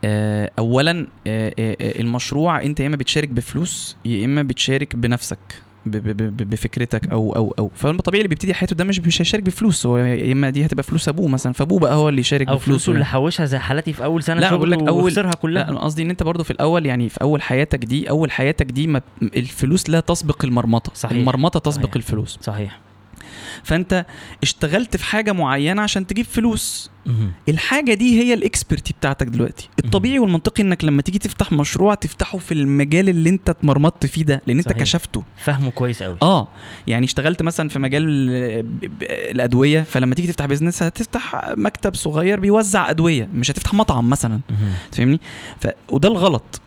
آه، 0.03 0.51
اولا 0.59 1.07
آه، 1.27 1.53
آه، 1.59 1.75
المشروع 2.01 2.61
انت 2.63 2.79
يا 2.79 2.87
إما 2.87 2.95
بتشارك 2.95 3.29
بفلوس 3.29 3.97
يا 4.05 4.25
إما 4.25 4.43
بتشارك 4.43 4.95
بنفسك. 4.95 5.39
بفكرتك 5.85 7.11
أو 7.11 7.35
أو 7.35 7.55
أو 7.59 7.71
فالطبيعي 7.75 8.21
اللي 8.21 8.27
بيبتدي 8.29 8.53
حياته 8.53 8.75
ده 8.75 8.83
مش 8.83 8.99
مش 8.99 9.21
هيشارك 9.21 9.43
بفلوس 9.43 9.85
هو 9.85 9.97
يا 9.97 10.33
إما 10.33 10.49
دي 10.49 10.65
هتبقى 10.65 10.83
فلوس 10.83 11.09
أبوه 11.09 11.27
مثلا 11.27 11.53
فأبوه 11.53 11.79
بقى 11.79 11.95
هو 11.95 12.09
اللي 12.09 12.21
يشارك 12.21 12.47
أو 12.47 12.57
فلوسه 12.57 12.89
اللي 12.89 13.01
يعني. 13.01 13.11
حوشها 13.11 13.45
زي 13.45 13.57
حالتي 13.57 13.93
في 13.93 14.03
أول 14.03 14.23
سنة 14.23 14.41
لا، 14.41 14.55
بقول 14.55 14.71
لك 14.71 14.79
أول- 14.79 14.89
وخسرها 14.89 15.29
لا 15.31 15.35
كلها 15.35 15.69
أنا 15.69 15.79
قصدي 15.79 16.03
إن 16.03 16.09
أنت 16.09 16.23
برضو 16.23 16.43
في 16.43 16.51
الأول 16.51 16.85
يعني 16.85 17.09
في 17.09 17.21
أول 17.21 17.41
حياتك 17.41 17.85
دي 17.85 18.09
أول 18.09 18.31
حياتك 18.31 18.65
دي 18.65 18.87
ما 18.87 19.01
الفلوس 19.21 19.89
لا 19.89 19.99
تسبق 19.99 20.45
المرمطة 20.45 20.91
صحيح. 20.95 21.17
المرمطة 21.17 21.59
تسبق 21.59 21.83
صحيح. 21.83 21.95
الفلوس 21.95 22.39
صحيح 22.41 22.79
فانت 23.63 24.05
اشتغلت 24.43 24.97
في 24.97 25.05
حاجة 25.05 25.31
معينة 25.31 25.81
عشان 25.81 26.07
تجيب 26.07 26.25
فلوس. 26.25 26.91
الحاجة 27.49 27.93
دي 27.93 28.21
هي 28.23 28.33
ال 28.33 28.39
expertise 28.39 28.93
بتاعتك 28.93 29.27
دلوقتي. 29.27 29.69
الطبيعي 29.85 30.19
والمنطقي 30.19 30.63
انك 30.63 30.83
لما 30.83 31.01
تيجي 31.01 31.19
تفتح 31.19 31.51
مشروع 31.51 31.93
تفتحه 31.95 32.37
في 32.37 32.53
المجال 32.53 33.09
اللي 33.09 33.29
انت 33.29 33.49
اتمرمطت 33.49 34.05
فيه 34.05 34.23
ده 34.23 34.41
لأن 34.47 34.57
انت 34.57 34.69
صحيح. 34.69 34.81
كشفته. 34.81 35.23
فاهمه 35.37 35.69
كويس 35.71 36.03
قوي. 36.03 36.17
آه. 36.21 36.47
يعني 36.87 37.05
اشتغلت 37.05 37.41
مثلا 37.41 37.69
في 37.69 37.79
مجال 37.79 38.03
الأدوية 39.01 39.81
فلما 39.81 40.15
تيجي 40.15 40.27
تفتح 40.27 40.45
business 40.45 40.83
هتفتح 40.83 41.51
مكتب 41.57 41.95
صغير 41.95 42.39
بيوزع 42.39 42.89
أدوية 42.89 43.29
مش 43.33 43.51
هتفتح 43.51 43.73
مطعم 43.73 44.09
مثلا. 44.09 44.39
مهم. 44.49 44.73
فاهمني؟ 44.91 45.19
ف... 45.59 45.67
وده 45.89 46.09
الغلط. 46.09 46.61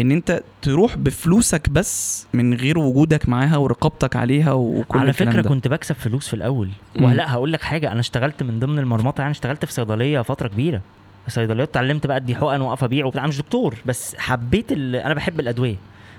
إن 0.00 0.10
أنت 0.10 0.42
تروح 0.62 0.96
بفلوسك 0.96 1.68
بس 1.68 2.26
من 2.32 2.54
غير 2.54 2.78
وجودك 2.78 3.28
معاها 3.28 3.56
ورقابتك 3.56 4.16
عليها 4.16 4.52
وكل 4.52 4.98
على 4.98 5.12
فكرة 5.12 5.40
ده. 5.40 5.48
كنت 5.48 5.68
بكسب 5.68 5.94
فلوس 5.94 6.28
في 6.28 6.34
الأول. 6.34 6.68
ولا 7.00 7.32
هقول 7.32 7.52
لك 7.52 7.62
حاجة 7.62 7.92
أنا 7.92 8.00
اشتغلت 8.00 8.42
من 8.42 8.58
ضمن 8.60 8.78
المرمطة 8.78 9.20
يعني 9.20 9.30
اشتغلت 9.30 9.64
في 9.64 9.72
صيدلية 9.72 10.20
فترة 10.20 10.48
كبيرة 10.48 10.80
الصيدليات 11.26 11.68
اتعلمت 11.68 12.06
بقى 12.06 12.16
أدي 12.16 12.34
حقن 12.34 12.60
وأقف 12.60 12.84
أبيع 12.84 13.06
وبتاع 13.06 13.26
مش 13.26 13.38
دكتور 13.38 13.74
بس 13.86 14.16
حبيت 14.18 14.72
ال... 14.72 14.96
أنا 14.96 15.14
بحب 15.14 15.40
الأدوية 15.40 15.76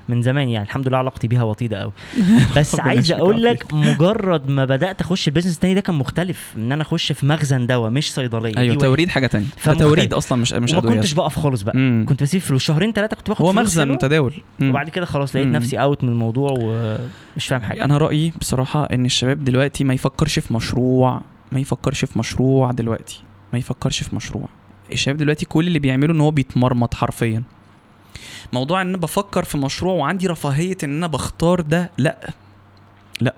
من 0.10 0.22
زمان 0.22 0.50
يعني. 0.50 0.66
الحمد 0.66 0.88
لله 0.88 0.98
علاقتي 0.98 1.28
بيها 1.28 1.44
وطيدة 1.44 1.78
قوي. 1.78 1.92
بس 2.58 2.80
عايز 2.80 3.12
أقول. 3.12 3.44
لك 3.44 3.74
مجرد 3.74 4.50
ما 4.50 4.66
بدأت 4.66 5.02
أخش 5.02 5.28
ال 5.28 5.31
business 5.31 5.56
التاني 5.56 5.74
ده 5.74 5.82
كان 5.82 5.96
مختلف. 5.96 6.54
إن 6.58 6.72
أنا 6.72 6.82
أخش 6.82 7.12
في 7.12 7.26
مخزن 7.26 7.68
دواء 7.68 7.92
مش 7.92 8.14
صيدلية. 8.14 8.58
أيوه. 8.58 8.76
توريد 8.76 9.10
حاجة 9.10 9.28
تانية. 9.28 9.46
ده 9.46 9.52
فمختلف. 9.58 9.88
توريد 9.88 10.14
أصلا 10.14 10.38
مش 10.42 10.54
مش 10.54 10.74
أدوية. 10.76 10.94
كنتش 10.96 11.14
بقف 11.14 11.40
خالص 11.40 11.62
بقى. 11.62 11.78
مم. 11.78 12.06
كنت 12.10 12.24
بسيب 12.24 12.42
فلوس. 12.42 12.64
شهرين 12.64 12.92
ثلاثة 12.92 13.16
كنت 13.16 13.30
باخد 13.30 13.46
هو 13.46 13.54
مخزن 13.54 13.88
متداول. 13.92 14.34
وبعد 14.62 14.90
كده 14.90 15.06
خلاص 15.06 15.36
لقيت 15.36 15.48
مم. 15.48 15.54
نفسي 15.56 15.78
out 15.78 16.04
من 16.04 16.10
الموضوع 16.10 16.54
ومش 16.60 17.48
فاهم 17.48 17.62
حاجة. 17.62 17.84
أنا 17.86 17.98
رأيي 17.98 18.34
بصراحة 18.40 18.84
إن 18.86 19.06
الشباب 19.06 19.44
دلوقتي 19.44 19.84
ما 19.84 19.94
يفكرش 19.94 20.40
في 20.40 20.54
مشروع 20.54 21.22
ما 21.52 21.60
يفكرش 21.60 22.06
في 22.06 22.20
مشروع 22.20 22.72
دلوقتي. 22.72 23.24
ما 23.54 23.60
يفكرش 23.60 24.04
في 24.04 24.16
مشروع. 24.16 24.50
الشباب 24.92 25.18
دلوقتي 25.18 25.46
كل 25.46 25.68
اللي 25.68 25.80
بيعمله 25.80 26.14
إن 26.14 26.22
هو 26.22 26.32
بيتمرمط 26.32 26.94
حرفيا. 26.94 27.44
موضوع 28.54 28.82
إن 28.82 28.88
أنا 28.88 28.98
بفكر 28.98 29.44
في 29.44 29.58
مشروع 29.58 29.94
وعندي 29.94 30.28
رفاهية 30.28 30.78
إن 30.84 30.98
أنا 30.98 31.08
بختار 31.08 31.62
ده 31.62 31.92
لأ 31.98 32.30
لأ 33.22 33.36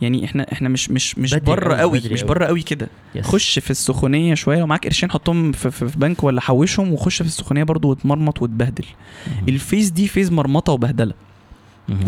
يعني 0.00 0.24
إحنا 0.24 0.46
إحنا 0.52 0.68
مش 0.68 0.90
مش 0.90 1.18
مش 1.18 1.34
بره 1.34 1.74
قوي 1.74 2.02
مش. 2.10 2.22
بره 2.22 2.44
قوي 2.46 2.62
كده. 2.62 2.88
خش 3.20 3.58
في 3.58 3.70
السخونية 3.70 4.34
شوية 4.34 4.58
لو 4.58 4.66
معاك 4.66 4.84
قرشين 4.86 5.10
حطهم 5.10 5.52
في, 5.52 5.70
في, 5.70 5.84
بنك 5.98 6.24
ولا 6.24 6.40
حوشهم 6.40 6.92
وخش 6.92 7.16
في 7.22 7.28
السخونية 7.28 7.62
برضو 7.64 7.90
وتمرمط 7.90 8.42
وتبهدل 8.42 8.84
مهم. 9.26 9.48
ال 9.48 9.55
phase 9.55 9.90
دي 9.90 10.08
phase 10.08 10.32
مرمطة 10.32 10.72
وبهدلة. 10.72 11.14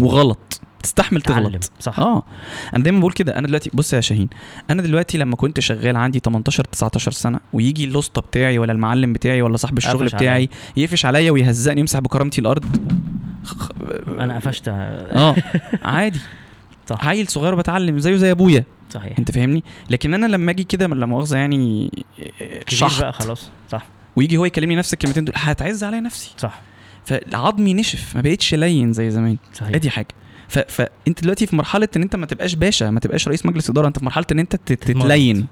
وغلط 0.01 0.61
تستحمل. 0.83 1.23
تغلط. 1.23 1.71
صح. 1.81 1.99
آه. 1.99 2.23
أنا 2.75 2.85
دايما 2.85 3.01
بقول 3.01 3.13
كده. 3.13 3.39
أنا 3.39 3.47
دلوقتي 3.47 3.71
بص 3.75 3.93
يا 3.93 4.01
شاهين 4.01 4.29
أنا 4.71 4.83
دلوقتي 4.83 5.19
لما 5.19 5.37
كنت 5.37 5.61
شغال 5.61 5.97
عندي 5.97 6.19
18 6.19 6.65
19 6.65 7.13
سنة 7.13 7.41
ويجي 7.53 7.85
الاسطى 7.85 8.21
بتاعي 8.21 8.59
ولا 8.59 8.73
المعلم 8.73 9.13
بتاعي 9.13 9.43
ولا 9.43 9.57
صاحب 9.57 9.79
الشغل 9.79 10.07
بتاعي 10.07 10.49
يقفش 10.77 11.07
عليا 11.07 11.31
ويهزقني 11.31 11.81
يمسح 11.81 11.99
بكرامتي 11.99 12.41
الأرض. 12.41 12.65
أنا 14.09 14.37
قفشت. 14.37 14.69
آه. 14.69 15.37
عادي. 15.83 16.21
صح. 16.87 17.07
عيل 17.07 17.29
صغير 17.29 17.55
بتعلم 17.55 17.99
زيه 17.99 18.17
زي 18.17 18.31
أبويا. 18.31 18.65
صحيح. 18.91 19.19
أنت 19.19 19.31
فاهمني؟ 19.31 19.65
لكن 19.91 20.15
أنا 20.15 20.27
لما 20.27 20.51
أجي 20.51 20.65
كده 20.65 20.87
لا 20.87 21.07
مؤاخذة 21.07 21.37
يعني 21.37 21.91
شحط. 22.69 23.01
بقى 23.01 23.13
خلاص. 23.13 23.51
صح. 23.71 23.87
ويجي 24.17 24.37
هو 24.37 24.45
يكلمني 24.45 24.77
نفس 24.77 24.93
الكلمتين 24.93 25.25
دول 25.25 25.35
هتعز 25.37 25.85
عليا 25.85 26.01
نفسي. 26.01 26.31
صح. 26.37 26.61
فعظمي 27.05 27.75
نشف 27.75 28.17
ما 28.17 28.21
بقتش 28.21 28.55
لين 28.55 28.93
زي 28.93 29.11
زمان. 29.11 29.37
صحيح. 29.55 29.75
ادي 29.75 29.91
حاجة. 29.91 30.09
ف... 30.49 30.59
فانت 30.59 31.23
دلوقتي 31.23 31.47
في 31.47 31.57
مرحلة 31.57 31.89
ان 31.97 32.03
انت 32.03 32.17
ما 32.17 32.27
تبقاش 32.27 32.55
باشا 32.55 32.85
ما 32.85 33.01
تبقاش 33.01 33.29
رئيس 33.29 33.47
مجلس 33.47 33.71
إدارة 33.71 33.87
انت 33.89 33.99
في 33.99 34.05
مرحلة 34.05 34.27
ان 34.33 34.39
انت. 34.39 34.57
تتلين. 34.57 35.47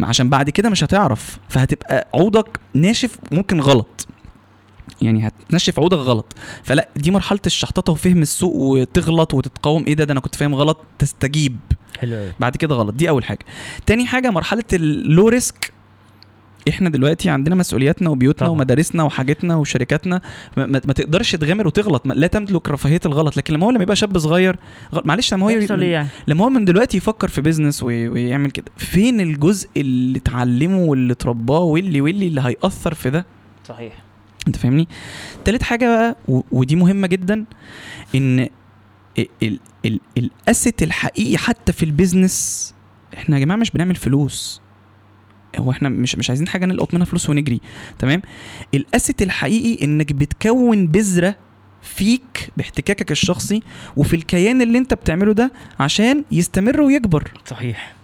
عشان 0.00 0.28
بعد 0.28 0.50
كده 0.50 0.70
مش 0.70 0.84
هتعرف. 0.84 1.38
فهتبقى 1.48 2.08
عودك 2.14 2.60
ناشف 2.74 3.18
ممكن 3.32 3.60
غلط. 3.60 4.08
يعني 5.02 5.26
هتنشف 5.26 5.80
عودك 5.80 5.98
غلط. 5.98 6.34
فلا 6.62 6.88
دي 6.96 7.10
مرحلة 7.10 7.40
الشحططة 7.46 7.92
وفهم 7.92 8.22
السوق 8.22 8.54
وتغلط 8.54 9.34
وتتقاوم. 9.34 9.84
إيه 9.86 9.94
ده؟ 9.94 10.04
ده 10.04 10.12
أنا 10.12 10.20
كنت 10.20 10.34
فاهم 10.34 10.54
غلط. 10.54 10.84
تستجيب. 10.98 11.58
حلو 11.98 12.30
بعد 12.40 12.56
كده 12.56 12.74
غلط. 12.74 12.94
دي 12.94 13.08
أول 13.08 13.24
حاجة. 13.24 13.44
تاني 13.86 14.06
حاجة 14.06 14.30
مرحلة 14.30 14.64
ال 14.72 15.28
low 15.28 15.47
risk 15.47 15.72
إحنا 16.68 16.88
دلوقتي 16.88 17.30
عندنا 17.30 17.54
مسؤولياتنا 17.54 18.10
وبيوتنا 18.10 18.46
طبعا. 18.46 18.58
ومدارسنا 18.58 19.02
وحاجتنا 19.02 19.56
وشركاتنا. 19.56 20.20
ما, 20.56 20.66
ما 20.66 20.80
ما 20.84 20.92
تقدرش 20.92 21.36
تغامر 21.36 21.66
وتغلط. 21.66 22.06
ما 22.06 22.14
لا 22.14 22.26
تملك 22.26 22.68
رفاهية 22.70 23.00
الغلط. 23.06 23.36
لكن 23.36 23.54
لما 23.54 23.66
هو 23.66 23.70
لما 23.70 23.82
يبقى 23.82 23.96
شاب 23.96 24.18
صغير. 24.18 24.56
معلش 25.04 25.34
لما 25.34 25.46
هو 25.46 25.50
يحصل 25.50 25.82
يعني. 25.82 26.08
لما 26.28 26.44
هو 26.44 26.48
من 26.48 26.64
دلوقتي 26.64 26.96
يفكر 26.96 27.28
في 27.28 27.40
business 27.40 27.82
وي... 27.82 28.08
ويعمل 28.08 28.50
كده 28.50 28.64
فين 28.76 29.20
الجزء 29.20 29.68
اللي 29.76 30.18
اتعلمه 30.18 30.78
واللي 30.78 31.12
اترباه 31.12 31.60
واللي 31.60 32.00
واللي 32.00 32.26
اللي 32.28 32.40
هيأثر 32.40 32.94
في 32.94 33.10
ده؟ 33.10 33.26
صحيح. 33.68 33.92
انت 34.46 34.56
فاهمني؟ 34.56 34.88
تالت 35.44 35.62
حاجة 35.62 35.84
بقى 35.86 36.16
و... 36.28 36.40
ودي 36.52 36.76
مهمة 36.76 37.06
جدا 37.06 37.44
إن 38.14 38.48
ال... 39.18 39.28
ال... 39.42 39.58
ال... 39.84 40.00
ال 40.18 40.29
asset 40.29 40.82
الحقيقي 40.82 41.38
حتى 41.38 41.72
في 41.72 41.82
ال 41.82 41.92
business 41.92 42.74
إحنا 43.14 43.38
يا 43.38 43.44
جماعة 43.44 43.56
مش 43.58 43.70
بنعمل 43.70 43.94
فلوس. 43.94 44.62
هو 45.58 45.70
إحنا 45.70 45.88
مش 45.88 46.16
مش 46.16 46.30
عايزين 46.30 46.48
حاجة 46.48 46.66
نلقط 46.66 46.94
منها 46.94 47.06
فلوس 47.06 47.30
ونجري 47.30 47.60
تمام؟ 47.98 48.22
ال 48.74 48.82
asset 48.82 49.22
الحقيقي 49.22 49.84
إنك 49.84 50.12
بتكون 50.12 50.86
بذرة 50.86 51.36
فيك 51.82 52.50
باحتكاكك 52.56 53.10
الشخصي 53.12 53.62
وفي 53.96 54.16
الكيان 54.16 54.62
اللي 54.62 54.78
أنت 54.78 54.94
بتعمله 54.94 55.32
ده 55.32 55.52
عشان 55.80 56.24
يستمر 56.32 56.80
ويكبر. 56.80 57.30
صحيح. 57.46 57.94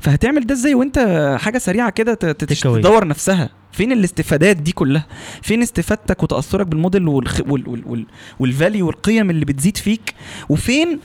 فهتعمل 0.00 0.46
ده 0.46 0.54
إزاي 0.54 0.74
وأنت 0.74 0.98
حاجة 1.40 1.58
سريعة 1.58 1.90
كده. 1.90 2.14
تدور 2.14 3.06
نفسها؟ 3.08 3.50
فين 3.72 3.92
الاستفادات 3.92 4.56
دي 4.56 4.72
كلها؟ 4.72 5.06
فين 5.42 5.62
استفادتك 5.62 6.22
وتأثرك 6.22 6.66
بالموديل 6.66 7.08
والخ... 7.08 7.40
وال... 7.48 7.68
وال... 7.68 7.82
وال... 7.86 8.06
وال 8.40 8.53
value 8.53 8.86
والقيم 8.86 9.30
اللي 9.30 9.44
بتزيد 9.44 9.76
فيك؟ 9.76 10.14
وفين 10.48 10.98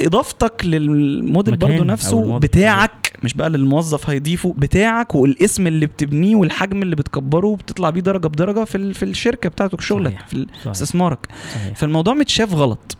إضافتك 0.00 0.64
للموديل 0.64 1.78
أو 1.78 1.84
نفسه. 1.84 2.38
بتاعك 2.38 3.12
مش 3.22 3.34
بقى 3.34 3.50
للموظف 3.50 4.10
هيضيفه 4.10 4.54
بتاعك 4.58 5.14
والاسم 5.14 5.66
اللي 5.66 5.86
بتبنيه 5.86 6.36
والحجم 6.36 6.82
اللي 6.82 6.96
بتكبره 6.96 7.46
وبتطلع 7.46 7.90
بيه 7.90 8.00
درجة 8.00 8.26
بدرجة 8.26 8.64
في. 8.64 8.94
في 8.94 9.02
الشركة 9.02 9.48
بتاعتك 9.48 9.80
شغلك 9.80 10.12
صحيح. 10.12 10.26
في 10.62 10.70
استثمارك. 10.70 11.26
فالموضوع 11.74 12.14
متشاف 12.14 12.54
غلط. 12.54 12.96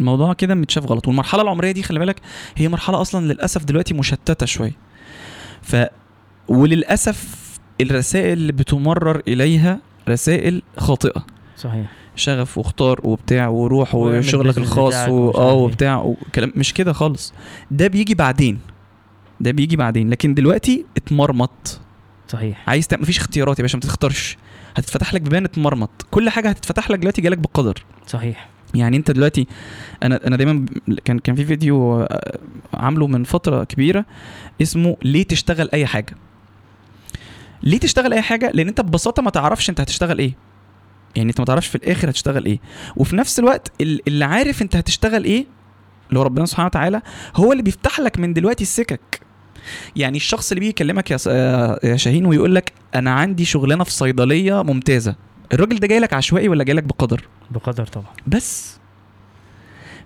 الموضوع 0.00 0.32
كده 0.32 0.54
متشاف 0.54 0.86
غلط. 0.86 1.08
والمرحلة 1.08 1.42
العمرية 1.42 1.72
دي 1.72 1.82
خلي 1.82 1.98
بالك 1.98 2.20
هي 2.56 2.68
مرحلة 2.68 3.00
أصلا 3.00 3.26
للأسف 3.32 3.64
دلوقتي 3.64 3.94
مشتتة 3.94 4.46
شوية. 4.46 4.76
ف 5.62 5.76
وللأسف 6.48 7.36
الرسائل 7.80 8.32
اللي 8.32 8.52
بتمرر 8.52 9.22
إليها 9.28 9.78
رسائل 10.08 10.62
خاطئة. 10.76 11.24
صحيح. 11.56 11.99
شغف 12.16 12.58
واختار 12.58 13.00
وبتاع 13.04 13.48
وروح 13.48 13.94
وشغلك 13.94 14.58
الخاص 14.58 14.94
بتاعك 14.94 15.08
و- 15.10 15.12
ومش 15.12 15.36
آه 15.36 15.40
عارف 15.40 15.52
إيه. 15.54 15.62
وبتاع 15.62 16.02
وكلام 16.02 16.52
مش 16.56 16.74
كده 16.74 16.92
خالص. 16.92 17.32
ده 17.70 17.86
بيجي 17.86 18.14
بعدين. 18.14 18.58
ده 19.40 19.50
بيجي 19.50 19.76
بعدين. 19.76 20.10
لكن 20.10 20.34
دلوقتي 20.34 20.84
اتمرمط. 20.96 21.80
صحيح. 22.28 22.68
عايز 22.68 22.86
تعمل 22.88 23.02
مفيش 23.02 23.18
اختيارات 23.18 23.58
يا 23.58 23.62
باشا 23.62 23.76
ما 23.76 23.80
تختارش. 23.82 24.36
هتتفتح 24.76 25.14
لك 25.14 25.20
بيبان 25.22 25.44
اتمرمط. 25.44 25.90
كل 26.10 26.30
حاجة 26.30 26.48
هتتفتح 26.48 26.90
لك 26.90 26.98
دلوقتي 26.98 27.22
جالك 27.22 27.38
بالقدر. 27.38 27.84
صحيح. 28.06 28.48
يعني 28.74 28.96
انت 28.96 29.10
دلوقتي 29.10 29.46
أنا 30.02 30.20
أنا 30.26 30.36
دايما 30.36 30.66
كان 31.04 31.18
كان 31.18 31.34
في 31.34 31.44
فيديو 31.44 32.00
آه، 32.00 32.38
عامله 32.74 33.06
من 33.06 33.24
فترة 33.24 33.64
كبيرة 33.64 34.04
اسمه 34.62 34.96
ليه 35.02 35.22
تشتغل 35.22 35.68
أي 35.74 35.86
حاجة. 35.86 36.14
ليه 37.62 37.78
تشتغل 37.78 38.12
أي 38.12 38.22
حاجة؟ 38.22 38.50
لأن 38.54 38.68
انت 38.68 38.80
ببساطة 38.80 39.22
ما 39.22 39.30
تعرفش 39.30 39.70
انت 39.70 39.80
هتشتغل 39.80 40.18
إيه. 40.18 40.32
يعني 41.16 41.30
انت 41.30 41.40
ما 41.40 41.46
تعرفش 41.46 41.66
في 41.66 41.74
الآخر 41.74 42.10
هتشتغل 42.10 42.44
إيه. 42.46 42.58
وفي 42.96 43.16
نفس 43.16 43.38
الوقت 43.38 43.72
ال- 43.80 44.08
اللي 44.08 44.24
عارف 44.24 44.62
انت 44.62 44.76
هتشتغل 44.76 45.24
إيه 45.24 45.46
اللي 46.08 46.18
هو 46.20 46.22
ربنا 46.24 46.46
سبحانه 46.46 46.66
وتعالى 46.66 47.02
هو 47.36 47.52
اللي 47.52 47.62
بيفتح 47.62 48.00
لك 48.00 48.18
من 48.18 48.32
دلوقتي 48.32 48.62
السكك 48.62 49.20
يعني 49.96 50.16
الشخص 50.16 50.50
اللي 50.52 50.60
بيجي 50.60 50.70
يكلمك 50.70 51.10
يا 51.10 51.18
يا 51.84 51.96
شاهين 51.96 52.26
ويقول 52.26 52.54
لك 52.54 52.72
أنا 52.94 53.10
عندي 53.10 53.44
شغلانة 53.44 53.84
في 53.84 53.90
صيدلية 53.90 54.62
ممتازة. 54.62 55.14
الراجل 55.52 55.78
ده 55.78 55.86
جاي 55.86 55.98
لك 55.98 56.14
عشوائي 56.14 56.48
ولا 56.48 56.64
جاي 56.64 56.76
لك 56.76 56.82
بقدر؟ 56.84 57.28
بقدر 57.50 57.86
طبعا. 57.86 58.12
بس. 58.26 58.78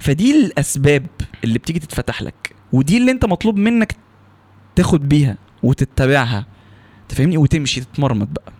فدي 0.01 0.45
الأسباب 0.45 1.07
اللي 1.45 1.59
بتيجي 1.59 1.79
تتفتح 1.79 2.23
لك 2.23 2.55
ودي 2.73 2.97
اللي 2.97 3.11
انت 3.11 3.25
مطلوب 3.25 3.57
منك 3.57 3.97
تاخد 4.77 5.09
بيها 5.09 5.37
وتتبعها. 5.63 6.47
تفهمني 7.09 7.37
وتمشي 7.37 7.81
تتمرمط 7.81 8.29
بقى. 8.29 8.53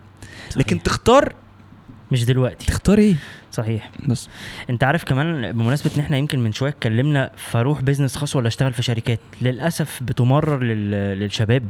صحيح. 0.49 0.57
لكن 0.57 0.83
تختار 0.83 1.33
مش 2.11 2.25
دلوقتي. 2.25 2.65
تختار 2.67 2.97
إيه؟ 2.97 3.15
صحيح. 3.51 3.89
بس. 4.07 4.29
انت 4.69 4.83
عارف 4.83 5.03
كمان 5.03 5.51
بمناسبة 5.51 5.91
إن 5.95 5.99
إحنا 6.01 6.17
يمكن 6.17 6.39
من 6.39 6.51
شوية 6.51 6.69
اتكلمنا 6.69 7.31
فاروح 7.37 7.81
business 7.81 8.15
خاص 8.15 8.35
ولا 8.35 8.47
أشتغل 8.47 8.73
في 8.73 8.83
شركات؟ 8.83 9.19
للأسف 9.41 9.99
بتمرر 10.03 10.63
لل... 10.63 10.91
للشباب 11.19 11.63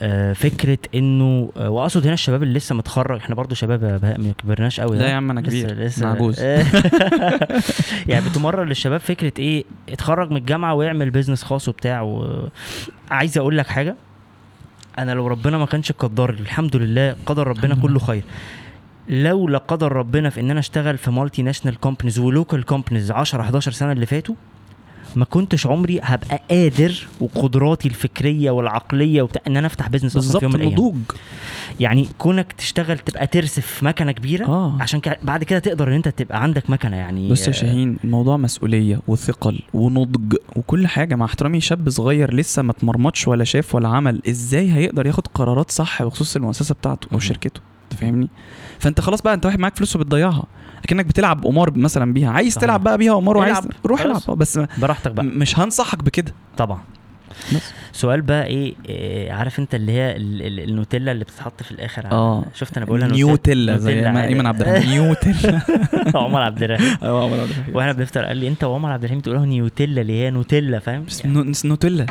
آه، 0.00 0.32
فكرة 0.32 0.78
إنه 0.94 1.52
آه، 1.56 1.70
وأقصد 1.70 2.04
هنا 2.04 2.14
الشباب 2.14 2.42
اللي 2.42 2.58
لسه 2.58 2.74
متخرج. 2.74 3.18
إحنا 3.20 3.34
برضو 3.34 3.54
شباب 3.54 3.84
ما 4.18 4.32
كبرناش 4.38 4.80
قوي 4.80 4.98
لا؟ 4.98 5.08
يا 5.08 5.14
عم 5.14 5.30
أنا 5.30 5.40
لسه- 5.40 5.48
كبير. 5.48 5.84
لسه 5.84 6.06
عجوز 6.08 6.40
يعني 8.08 8.28
بتمرر 8.30 8.64
للشباب 8.64 9.00
فكرة 9.00 9.32
إيه؟ 9.38 9.64
اتخرج 9.88 10.30
من 10.30 10.36
الجامعة 10.36 10.74
ويعمل 10.74 11.10
business 11.10 11.42
خاص 11.42 11.68
وبتاع 11.68 12.00
و... 12.02 12.48
عايز 13.10 13.38
أقول 13.38 13.58
لك 13.58 13.66
حاجة 13.66 13.96
أنا 14.98 15.12
لو 15.12 15.26
ربنا 15.26 15.58
ما 15.58 15.66
كانش 15.66 15.92
قدر 15.92 16.30
الحمد 16.30 16.76
لله 16.76 17.16
قدر 17.26 17.48
ربنا 17.48 17.74
كله 17.74 17.98
خير. 17.98 18.22
لولا 19.10 19.58
قدر 19.58 19.92
ربنا 19.92 20.30
في 20.30 20.40
إن 20.40 20.50
أنا 20.50 20.60
أشتغل 20.60 20.98
في 20.98 21.10
multinational 21.10 21.42
companies 21.42 21.80
و 21.80 22.18
local 22.18 22.64
companies 22.64 23.10
10 23.10 23.40
11 23.40 23.72
سنة 23.72 23.92
اللي 23.92 24.06
فاتوا 24.06 24.34
ما 25.16 25.24
كنتش 25.24 25.66
عمري 25.66 26.00
هبقى 26.02 26.42
قادر 26.50 27.06
وقدراتي 27.20 27.88
الفكرية 27.88 28.50
والعقلية 28.50 29.22
وبتاع 29.22 29.42
إن 29.46 29.56
أنا 29.56 29.66
أفتح 29.66 29.88
business 29.88 30.16
أصلا 30.16 30.38
في 30.38 30.44
يوم 30.44 30.54
من 30.54 30.60
الأيام. 30.60 31.04
يعني 31.80 32.08
كونك 32.18 32.52
تشتغل 32.52 32.98
تبقى 32.98 33.26
ترس 33.26 33.60
في 33.60 33.82
مكنة 33.82 34.12
كبيرة 34.12 34.46
آه. 34.46 34.76
عشان 34.80 35.00
كده 35.00 35.18
بعد 35.22 35.44
كده 35.44 35.58
تقدر 35.58 35.88
إن 35.88 35.92
أنت 35.92 36.08
تبقى 36.08 36.42
عندك 36.42 36.70
مكنة 36.70 36.96
يعني 36.96 37.28
بص 37.30 37.42
يا 37.42 37.48
آه، 37.48 37.52
شاهين 37.52 37.96
الموضوع 38.04 38.36
مسؤولية 38.36 39.00
وثقل 39.08 39.60
ونضج 39.74 40.36
وكل 40.56 40.86
حاجة 40.86 41.14
مع 41.14 41.24
احترامي 41.26 41.60
شاب 41.60 41.90
صغير 41.90 42.34
لسه 42.34 42.62
ما 42.62 42.70
اتمرمطش 42.72 43.28
ولا 43.28 43.44
شاف 43.44 43.74
ولا 43.74 43.88
عمل 43.88 44.22
إزاي 44.28 44.72
هيقدر 44.72 45.06
ياخد 45.06 45.26
قرارات 45.26 45.70
صح 45.70 46.02
بخصوص 46.02 46.36
المؤسسة 46.36 46.74
بتاعته 46.74 47.08
أو. 47.12 47.18
شركته؟ 47.18 47.60
فاهمني؟ 47.94 48.28
فأنت 48.78 49.00
خلاص 49.00 49.22
بقى 49.22 49.34
أنت 49.34 49.46
واحد 49.46 49.58
معاك 49.58 49.76
فلوس 49.76 49.96
وبتضيعها 49.96 50.44
أكنك 50.84 51.06
بتلعب 51.06 51.44
قمار 51.44 51.78
مثلا 51.78 52.12
بيها 52.12 52.30
عايز 52.30 52.52
صحيح. 52.52 52.62
تلعب 52.64 52.82
بقى 52.82 52.98
بيها 52.98 53.14
قمار 53.14 53.36
وعايز 53.36 53.58
العب. 53.58 53.70
روح. 53.86 54.00
العب. 54.00 54.20
بس 54.38 54.60
براحتك 54.78 55.10
بقى. 55.12 55.24
مش 55.24 55.58
هنصحك 55.58 56.04
بكده. 56.04 56.32
طبعا. 56.56 56.80
بس. 57.54 57.72
سؤال 57.92 58.22
بقى 58.22 58.46
إيه, 58.46 58.74
إيه 58.88 59.32
عارف 59.32 59.58
أنت 59.58 59.74
اللي 59.74 59.92
هي 59.92 60.16
ال- 60.16 60.42
ال- 60.42 60.60
النوتيلا 60.70 61.12
اللي 61.12 61.24
بتتحط 61.24 61.62
في 61.62 61.70
الآخر؟ 61.70 62.06
آه. 62.12 62.44
شفت 62.54 62.76
أنا 62.76 62.86
بقولها 62.86 63.08
نيوتيلا 63.08 63.76
زي 63.78 63.94
نوتيلا. 63.94 64.12
ما. 64.12 64.24
إيمن 64.24 64.46
عبد 64.46 64.60
الرحمن 64.60 64.88
نيوتيلا. 64.90 65.60
عمر 66.14 66.42
عبد 66.42 66.62
الرحيم. 66.62 66.96
أيوه 67.02 67.24
عمر 67.24 67.40
عبد 67.40 67.50
الرحمن 67.50 67.74
وإحنا 67.76 67.92
بنفطر 67.92 68.24
قال 68.24 68.36
لي 68.36 68.48
أنت 68.48 68.64
وعمر 68.64 68.90
عبد 68.92 69.04
الرحيم 69.04 69.20
تقولها 69.20 69.46
نيوتيلا 69.46 70.00
اللي 70.00 70.12
هي 70.12 70.30
نوتيلا 70.30 70.78
فاهم؟ 70.78 71.06
نوتيلا. 71.64 72.06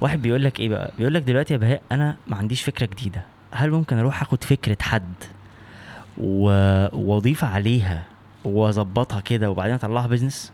واحد 0.00 0.22
بيقول 0.22 0.44
لك 0.44 0.60
إيه 0.60 0.68
بقى؟ 0.68 0.92
بيقول 0.98 1.14
لك 1.14 1.22
دلوقتي 1.22 1.52
يا 1.54 1.58
بهاء 1.58 1.82
أنا 1.92 2.16
ما 2.26 2.36
عنديش 2.36 2.62
فكرة 2.62 2.86
جديدة. 2.86 3.22
هل 3.54 3.70
ممكن 3.70 3.98
أروح 3.98 4.22
آخد 4.22 4.44
فكرة 4.44 4.76
حد 4.82 5.14
و... 6.18 6.46
وأضيف 6.92 7.44
عليها 7.44 8.04
وأظبطها 8.44 9.20
كده 9.20 9.50
وبعدين 9.50 9.74
أطلعها 9.74 10.06
بيزنس 10.06 10.52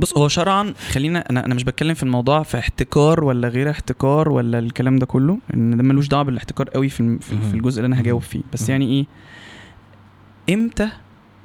بص 0.00 0.16
هو 0.16 0.28
شرعا 0.28 0.74
خلينا 0.90 1.30
أنا 1.30 1.46
أنا 1.46 1.54
مش 1.54 1.64
بتكلم 1.64 1.94
في 1.94 2.02
الموضوع 2.02 2.42
في 2.42 2.58
احتكار 2.58 3.24
ولا 3.24 3.48
غير 3.48 3.70
احتكار 3.70 4.28
ولا 4.28 4.58
الكلام 4.58 4.96
ده 4.96 5.06
كله 5.06 5.38
إن 5.54 5.76
ده 5.76 5.82
ملوش 5.82 6.08
دعوة 6.08 6.22
بالاحتكار 6.22 6.68
قوي 6.68 6.88
في 6.88 7.18
في 7.18 7.54
الجزء 7.54 7.78
اللي 7.82 7.86
أنا 7.86 8.00
هجاوب 8.00 8.22
فيه. 8.22 8.40
بس. 8.52 8.68
يعني 8.68 8.88
إيه؟ 8.88 9.06
إمتى 10.54 10.88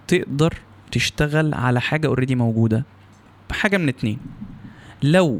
تقدر 0.07 0.53
تشتغل 0.91 1.53
على 1.53 1.81
حاجة 1.81 2.07
اوريدي 2.07 2.35
موجودة؟ 2.35 2.85
بحاجه 3.49 3.77
من 3.77 3.89
اتنين. 3.89 4.19
لو 5.03 5.39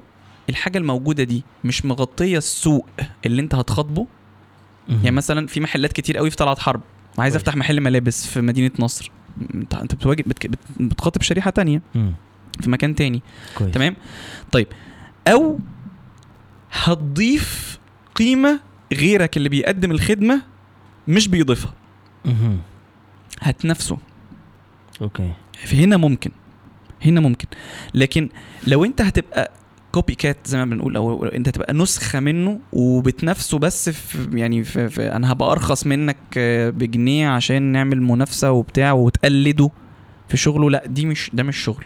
الحاجة 0.49 0.77
الموجودة 0.77 1.23
دي 1.23 1.43
مش 1.63 1.85
مغطية 1.85 2.37
السوق 2.37 2.89
اللي 3.25 3.41
انت 3.41 3.55
هتخاطبه؟ 3.55 4.07
يعني 4.89 5.11
مثلا 5.11 5.47
في 5.47 5.59
محلات 5.59 5.93
كتير 5.93 6.17
قوي 6.17 6.29
في 6.29 6.35
طلعت 6.35 6.59
حرب 6.59 6.81
عايز. 7.17 7.35
أفتح 7.35 7.55
محل 7.55 7.81
ملابس 7.81 8.27
في 8.27 8.41
مدينة 8.41 8.71
نصر. 8.79 9.11
انت 9.55 9.73
انت 9.73 9.95
بتواجه 9.95 10.23
بتخاطب 10.79 11.21
شريحة 11.21 11.51
تانية. 11.51 11.81
في 12.61 12.69
مكان 12.69 12.95
تاني. 12.95 13.21
كويس. 13.57 13.73
تمام؟ 13.73 13.95
طيب. 14.51 14.67
أو 15.27 15.59
هتضيف 16.71 17.79
قيمة 18.15 18.59
غيرك 18.93 19.37
اللي 19.37 19.49
بيقدم 19.49 19.91
الخدمة 19.91 20.41
مش 21.07 21.27
بيضيفها. 21.27 21.73
هتنافسه. 23.41 23.97
okay. 25.01 25.33
هنا 25.73 25.97
ممكن. 25.97 26.31
هنا 27.05 27.19
ممكن. 27.19 27.47
لكن 27.93 28.29
لو 28.67 28.85
انت 28.85 29.01
هتبقى 29.01 29.51
copycat 29.97 30.37
زي 30.45 30.57
ما 30.57 30.65
بنقول 30.65 30.95
أو 30.95 31.25
أنت 31.25 31.47
هتبقى 31.47 31.73
نسخة 31.73 32.19
منه 32.19 32.59
وبتنافسه 32.73 33.59
بس 33.59 33.89
في 33.89 34.27
يعني 34.39 34.63
في, 34.63 34.89
في 34.89 35.11
أنا 35.11 35.31
هبقى 35.31 35.51
أرخص 35.51 35.87
منك 35.87 36.17
آه، 36.37 36.69
بجنيه 36.69 37.29
عشان 37.29 37.63
نعمل 37.63 38.01
منافسة 38.01 38.51
وبتاع 38.51 38.91
وتقلده 38.91 39.69
في 40.29 40.37
شغله. 40.37 40.69
لا 40.69 40.83
دي 40.87 41.05
مش 41.05 41.31
ده 41.33 41.43
مش 41.43 41.57
شغل. 41.57 41.85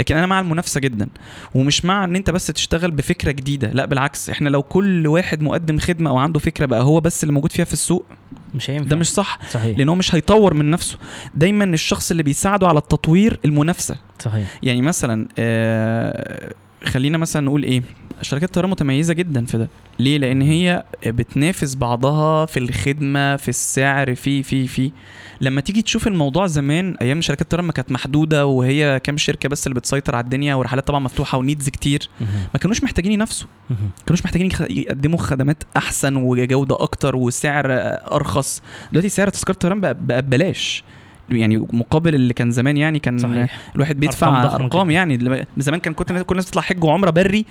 لكن 0.00 0.16
أنا 0.16 0.26
مع 0.26 0.40
المنافسة 0.40 0.80
جدا. 0.80 1.08
ومش 1.54 1.84
مع 1.84 2.04
إن 2.04 2.16
أنت 2.16 2.30
بس 2.30 2.46
تشتغل 2.46 2.90
بفكرة 2.90 3.30
جديدة. 3.30 3.70
لا 3.70 3.84
بالعكس 3.84 4.30
إحنا 4.30 4.48
لو 4.48 4.62
كل 4.62 5.06
واحد 5.06 5.42
مقدم 5.42 5.78
خدمة 5.78 6.10
أو 6.10 6.16
عنده 6.16 6.40
فكرة 6.40 6.66
بقى 6.66 6.82
هو 6.82 7.00
بس 7.00 7.22
اللي 7.22 7.32
موجود 7.32 7.52
فيها 7.52 7.64
في 7.64 7.72
السوق 7.72 8.06
مش 8.54 8.70
هينفع. 8.70 8.88
ده 8.88 8.96
مش 8.96 9.08
صح. 9.10 9.38
صحيح. 9.50 9.78
لأن 9.78 9.88
هو 9.88 9.94
مش 9.94 10.14
هيطور 10.14 10.54
من 10.54 10.70
نفسه. 10.70 10.98
دايما 11.34 11.64
الشخص 11.64 12.10
اللي 12.10 12.22
بيساعده 12.22 12.68
على 12.68 12.78
التطوير 12.78 13.40
المنافسة. 13.44 13.96
صحيح. 14.18 14.58
يعني 14.62 14.82
مثلا 14.82 15.28
آه 15.38 16.52
خلينا 16.84 17.18
مثلا 17.18 17.46
نقول 17.46 17.62
إيه؟ 17.62 17.82
شركات 18.22 18.48
الطيران 18.48 18.70
متميزة 18.70 19.14
جدا 19.14 19.44
في 19.44 19.58
ده. 19.58 19.68
ليه؟ 19.98 20.18
لأن 20.18 20.42
هي 20.42 20.84
بتنافس 21.06 21.74
بعضها 21.74 22.46
في 22.46 22.56
الخدمة 22.56 23.36
في 23.36 23.48
السعر 23.48 24.14
في 24.14 24.42
في 24.42 24.66
في. 24.66 24.92
لما 25.40 25.60
تيجي 25.60 25.82
تشوف 25.82 26.06
الموضوع 26.06 26.46
زمان 26.46 26.96
أيام 27.00 27.20
شركات 27.20 27.42
الطيران 27.42 27.64
ما 27.64 27.72
كانت 27.72 27.92
محدودة 27.92 28.46
وهي 28.46 29.00
كام 29.04 29.16
شركة 29.16 29.48
بس 29.48 29.66
اللي 29.66 29.74
بتسيطر 29.74 30.14
على 30.16 30.24
الدنيا 30.24 30.54
ورحلات 30.54 30.86
طبعا 30.86 31.00
مفتوحة 31.00 31.38
ونيدز 31.38 31.68
كتير. 31.68 32.08
ما 32.54 32.60
كانوش 32.60 32.84
محتاجين 32.84 33.12
ينافسوا. 33.12 33.48
ما 33.70 33.76
كانوش 34.06 34.24
محتاجين 34.24 34.50
يقدموا 34.70 35.18
خدمات 35.18 35.62
أحسن 35.76 36.16
وجودة 36.16 36.82
أكتر 36.82 37.16
وسعر 37.16 37.66
أرخص. 38.12 38.62
دلوقتي 38.92 39.08
سعر 39.08 39.28
تذكرة 39.28 39.52
الطيران 39.52 39.80
بقى 39.80 39.94
ببلاش. 39.94 40.84
يعني 41.30 41.56
مقابل 41.56 42.14
اللي 42.14 42.34
كان 42.34 42.50
زمان 42.50 42.76
يعني 42.76 42.98
كان 42.98 43.18
صحيح. 43.18 43.58
الواحد 43.74 44.00
بيدفع 44.00 44.28
أرقام 44.42 44.62
أرقام, 44.62 44.86
جداً. 44.90 44.94
يعني. 44.94 45.46
زمان 45.58 45.80
كان 45.80 45.94
كنت 45.94 46.12
كل 46.12 46.24
الناس 46.30 46.50
تطلع 46.50 46.62
حج 46.62 46.84
وعمرة 46.84 47.10
بري 47.10 47.44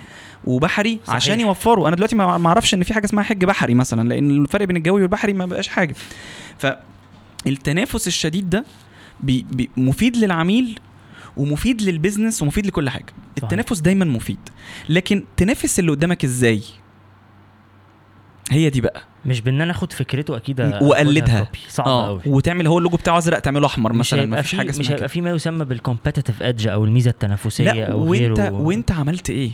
وبحري 0.44 0.98
صحيح. 1.04 1.16
عشان 1.16 1.40
يوفروا. 1.40 1.88
أنا 1.88 1.96
دلوقتي 1.96 2.16
ما 2.16 2.38
ما 2.38 2.48
أعرفش 2.48 2.74
إن 2.74 2.82
في 2.82 2.94
حاجة 2.94 3.04
اسمها 3.04 3.24
حج 3.24 3.44
بحري 3.44 3.74
مثلا 3.74 4.08
لأن 4.08 4.30
الفرق 4.30 4.64
بين 4.64 4.76
الجوي 4.76 5.00
والبحري 5.02 5.32
ما 5.32 5.46
بقاش 5.46 5.68
حاجة. 5.68 5.94
فالتنافس 6.58 8.06
الشديد 8.06 8.50
ده 8.50 8.64
بي 9.20 9.46
بي 9.52 9.70
مفيد 9.76 10.16
للعميل 10.16 10.78
ومفيد 11.36 11.82
لل 11.82 11.94
business 11.94 12.42
ومفيد 12.42 12.66
لكل 12.66 12.90
حاجة. 12.90 13.04
صحيح. 13.06 13.42
التنافس 13.42 13.78
دايما 13.80 14.04
مفيد. 14.04 14.38
لكن 14.88 15.24
تنافس 15.36 15.78
اللي 15.78 15.90
قدامك 15.90 16.24
إزاي؟ 16.24 16.62
هي 18.50 18.70
دي 18.70 18.80
بقى. 18.80 19.02
مش 19.26 19.40
بان 19.40 19.60
أنا 19.60 19.70
أخد 19.70 19.92
فكرته 19.92 20.36
أكيد 20.36 20.60
copy. 21.44 21.58
صعب 21.68 21.86
قوي 21.86 22.20
وتعمل 22.26 22.66
هو 22.66 22.78
اللوجو 22.78 22.96
بتاعه 22.96 23.18
أزرق 23.18 23.38
تعمله 23.38 23.66
أحمر 23.66 23.92
مش 23.92 23.98
مثلا 23.98 24.20
ما 24.20 24.26
هيبقى 24.26 24.42
فيش 24.42 24.50
في 24.50 24.56
حاجة 24.56 24.68
مش 24.68 24.74
اسمها 24.74 24.86
هيبقى 24.86 24.98
كده. 24.98 25.06
في 25.08 25.20
ما 25.20 25.30
يسمى 25.30 25.64
بال 25.64 25.76
competitive 25.76 26.42
edge 26.42 26.66
أو 26.68 26.84
الميزة 26.84 27.10
التنافسية 27.10 27.72
لا 27.72 27.92
أو 27.92 28.10
وانت 28.10 28.40
غيره. 28.40 28.52
وأنت 28.52 28.92
عملت 28.92 29.30
إيه؟ 29.30 29.50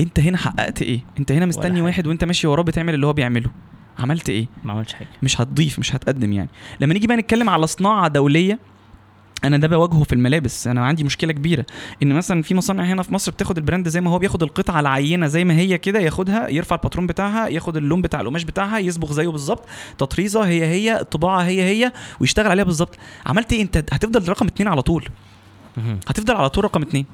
أنت 0.00 0.20
هنا 0.20 0.36
حققت 0.36 0.82
إيه؟ 0.82 1.00
أنت 1.18 1.32
هنا 1.32 1.46
مستني. 1.46 1.82
واحد 1.82 2.06
وأنت 2.06 2.24
ماشي 2.24 2.46
وراه 2.46 2.62
بتعمل 2.62 2.94
اللي 2.94 3.06
هو 3.06 3.12
بيعمله. 3.12 3.50
عملت 3.98 4.30
إيه؟ 4.30 4.46
ما 4.64 4.72
عملتش 4.72 4.94
حاجة. 4.94 5.08
مش 5.22 5.40
هتضيف 5.40 5.78
مش 5.78 5.94
هتقدم 5.96 6.32
يعني. 6.32 6.48
لما 6.80 6.94
نيجي 6.94 7.06
بقى 7.06 7.16
نتكلم 7.16 7.50
على 7.50 7.66
صناعة 7.66 8.08
دولية 8.08 8.58
أنا 9.46 9.56
ده 9.56 9.68
بواجهه 9.68 10.02
في 10.02 10.12
الملابس. 10.12 10.66
أنا 10.66 10.86
عندي 10.86 11.04
مشكلة 11.04 11.32
كبيرة. 11.32 11.66
إن 12.02 12.12
مثلا 12.12 12.42
في 12.42 12.54
مصانع 12.54 12.84
هنا 12.84 13.02
في 13.02 13.14
مصر 13.14 13.32
بتاخد 13.32 13.58
ال 13.58 13.63
brand 13.63 13.88
زي 13.88 14.00
ما 14.00 14.10
هو 14.10 14.18
بياخد 14.18 14.42
القطعة 14.42 14.80
العينة 14.80 15.26
زي 15.26 15.44
ما 15.44 15.54
هي 15.54 15.78
كده 15.78 16.00
ياخدها 16.00 16.48
يرفع 16.48 16.76
ال 16.76 16.80
patron 16.80 17.06
بتاعها 17.06 17.48
ياخد 17.48 17.76
اللون 17.76 18.02
بتاع 18.02 18.20
القماش 18.20 18.42
بتاعها 18.42 18.78
يصبغ 18.78 19.12
زيه 19.12 19.28
بالظبط. 19.28 19.64
تطريزة 19.98 20.40
هي 20.46 20.66
هي 20.66 21.00
الطباعه 21.00 21.42
هي 21.42 21.62
هي 21.62 21.92
ويشتغل 22.20 22.50
عليها 22.50 22.64
بالظبط. 22.64 22.98
عملت 23.26 23.52
إيه؟ 23.52 23.62
أنت 23.62 23.76
هتفضل 23.76 24.28
رقم 24.28 24.46
اتنين 24.46 24.68
على 24.68 24.82
طول. 24.82 25.08
هتفضل 26.08 26.34
على 26.34 26.48
طول 26.50 26.64
رقم 26.64 26.82
اتنين. 26.82 27.06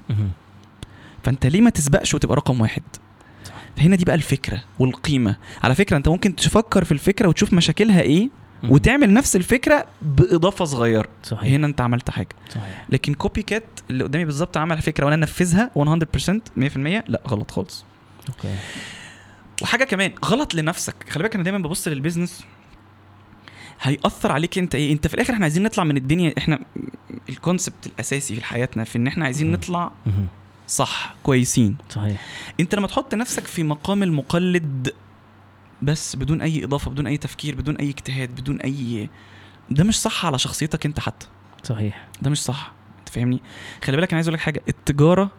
فأنت 1.25 1.47
ليه 1.47 1.61
ما 1.61 1.71
تسبقش 1.71 2.15
وتبقى 2.15 2.37
رقم 2.37 2.61
واحد؟ 2.61 2.83
هنا 3.79 3.97
دي 3.97 4.05
بقى 4.05 4.15
الفكرة 4.15 4.63
والقيمة. 4.79 5.37
على 5.63 5.75
فكرة 5.75 5.97
أنت 5.97 6.09
ممكن 6.09 6.37
تفكر 6.37 6.85
في 6.85 6.93
الفكرة 6.93 7.29
وتشوف 7.29 7.53
مشاكلها 7.53 8.01
إيه. 8.01 8.29
وتعمل 8.69 9.13
نفس 9.15 9.37
الفكرة 9.37 9.87
بإضافة 10.03 10.65
صغيرة. 10.65 11.09
صحيح. 11.23 11.53
هنا 11.53 11.67
انت 11.67 11.81
عملت 11.81 12.11
حاجة. 12.11 12.29
صحيح. 12.49 12.87
لكن 12.89 13.15
copycat 13.15 13.65
اللي 13.91 14.05
قدامي 14.05 14.25
بالظبط 14.25 14.57
عمل 14.57 14.83
فكرة 14.83 15.05
وأنا 15.05 15.15
انفذها 15.17 15.71
100% 15.77 16.41
100% 16.57 17.05
لا 17.09 17.21
غلط 17.29 17.51
خالص. 17.51 17.85
okay. 18.29 18.55
وحاجة 19.63 19.85
كمان 19.85 20.13
غلط 20.25 20.55
لنفسك. 20.55 20.95
خلي 21.11 21.23
بالك 21.23 21.35
أنا 21.35 21.45
دايما 21.45 21.59
ببص 21.59 21.89
لل 21.89 22.00
business 22.00 22.45
هيأثر 23.83 24.33
عليك 24.33 24.59
أنت 24.59 24.75
إيه؟ 24.75 24.93
أنت 24.93 25.07
في 25.07 25.15
الآخر 25.15 25.33
إحنا 25.33 25.45
عايزين 25.45 25.63
نطلع 25.63 25.85
من 25.85 25.97
الدنيا 25.97 26.35
إحنا 26.39 26.59
ال 27.29 27.36
concept 27.36 27.87
الأساسي 27.87 28.35
في 28.37 28.45
حياتنا 28.45 28.85
في 28.85 28.99
إن 28.99 29.07
إحنا 29.07 29.25
عايزين 29.25 29.47
مم. 29.47 29.53
نطلع. 29.53 29.93
صح 30.69 31.15
كويسين. 31.23 31.77
صحيح. 31.91 32.21
أنت 32.61 32.75
لما 32.75 32.87
تحط 32.87 33.15
نفسك 33.15 33.47
في 33.47 33.63
مقام 33.63 34.03
المقلد 34.03 34.93
بس 35.83 36.17
بدون 36.17 36.41
أي 36.43 36.65
إضافة 36.65 36.91
بدون 36.91 37.07
أي 37.07 37.17
تفكير 37.17 37.55
بدون 37.55 37.77
أي 37.77 37.89
اجتهاد 37.91 38.41
بدون 38.41 38.61
أي 38.61 39.09
ده 39.71 39.85
مش 39.85 40.01
صح 40.01 40.27
على 40.27 40.39
شخصيتك 40.39 40.87
أنت 40.87 41.01
حتى. 41.01 41.27
صحيح. 41.63 42.09
ده 42.23 42.31
مش 42.31 42.43
صح. 42.43 42.73
أنت 42.99 43.09
فاهمني؟ 43.09 43.41
خلي 43.85 43.97
بالك 43.97 44.09
أنا 44.09 44.17
عايز 44.17 44.29
أقول 44.29 44.35
لك 44.35 44.41
حاجة 44.41 44.63
التجارة 44.69 45.31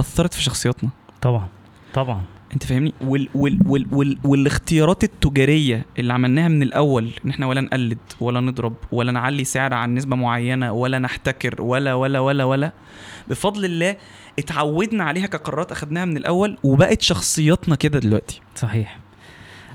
أثرت 0.00 0.34
في 0.34 0.42
شخصياتنا. 0.42 0.90
طبعا 1.22 1.48
طبعا. 1.94 2.24
أنت 2.54 2.64
فاهمني؟ 2.64 2.94
وال 3.00 3.28
وال 3.34 3.58
وال 3.66 3.86
وال 3.92 4.18
والاختيارات 4.24 5.04
التجارية 5.04 5.86
اللي 5.98 6.12
عملناها 6.12 6.48
من 6.48 6.62
الأول 6.62 7.10
إن 7.24 7.30
إحنا 7.30 7.46
ولا 7.46 7.60
نقلد 7.60 7.98
ولا 8.20 8.40
نضرب 8.40 8.74
ولا 8.92 9.12
نعلي 9.12 9.44
سعر 9.44 9.74
عن 9.74 9.94
نسبة 9.94 10.16
معينة 10.16 10.72
ولا 10.72 10.98
نحتكر 10.98 11.62
ولا 11.62 11.94
ولا 11.94 12.18
ولا 12.20 12.44
ولا 12.44 12.72
بفضل 13.28 13.64
الله 13.64 13.96
اتعودنا 14.38 15.04
عليها 15.04 15.26
كقرارات 15.26 15.72
أخدناها 15.72 16.04
من 16.04 16.16
الأول 16.16 16.58
وبقت 16.62 17.02
شخصياتنا 17.02 17.76
كده 17.76 17.98
دلوقتي. 17.98 18.40
صحيح. 18.56 18.98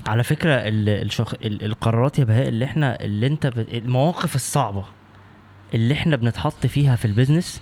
على 0.06 0.22
فكرة 0.22 0.52
ال 0.54 0.88
الشخ... 0.88 1.34
ال 1.34 1.64
القرارات 1.64 2.18
يا 2.18 2.24
بهاء 2.24 2.48
اللي 2.48 2.64
إحنا 2.64 3.00
اللي 3.04 3.26
انت 3.26 3.46
ب... 3.46 3.58
المواقف 3.58 4.34
الصعبة 4.34 4.84
اللي 5.74 5.94
إحنا 5.94 6.16
بنتحط 6.16 6.66
فيها 6.66 6.96
في 6.96 7.04
ال 7.04 7.10
business 7.10 7.60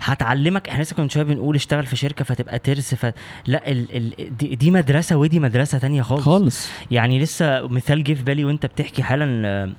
هتعلمك 0.00 0.68
إحنا 0.68 0.82
لسه 0.82 0.96
كنا 0.96 1.08
شوية 1.08 1.22
بنقول 1.22 1.54
اشتغل 1.54 1.86
في 1.86 1.96
شركة 1.96 2.24
فتبقى 2.24 2.58
ترس 2.58 2.94
ف... 2.94 3.12
لا 3.46 3.70
ال... 3.70 3.96
ال... 3.96 4.36
دي, 4.36 4.54
دي 4.54 4.70
مدرسة 4.70 5.16
ودي 5.16 5.40
مدرسة 5.40 5.78
تانية 5.78 6.02
خالص. 6.02 6.22
خالص. 6.24 6.68
يعني 6.90 7.18
لسه 7.20 7.68
مثال 7.68 8.04
جه 8.04 8.14
في 8.14 8.22
بالي 8.22 8.44
وانت 8.44 8.66
بتحكي 8.66 9.02
حالا 9.02 9.24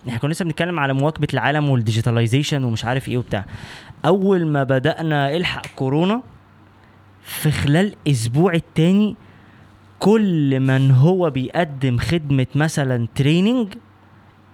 إحنا 0.07 0.19
كنا 0.19 0.31
لسه 0.31 0.45
بنتكلم 0.45 0.79
على 0.79 0.93
مواكبة 0.93 1.27
العالم 1.33 1.69
وال 1.69 1.81
digitalization 1.81 2.63
ومش 2.63 2.85
عارف 2.85 3.09
إيه 3.09 3.17
وبتاع. 3.17 3.45
أول 4.05 4.45
ما 4.47 4.63
بدأنا 4.63 5.35
الحق 5.35 5.65
كورونا 5.75 6.21
في 7.23 7.51
خلال 7.51 7.95
أسبوع 8.07 8.53
التاني 8.53 9.15
كل 10.03 10.59
من 10.59 10.91
هو 10.91 11.29
بيقدم 11.29 11.97
خدمة 11.97 12.47
مثلا 12.55 13.07
training 13.15 13.67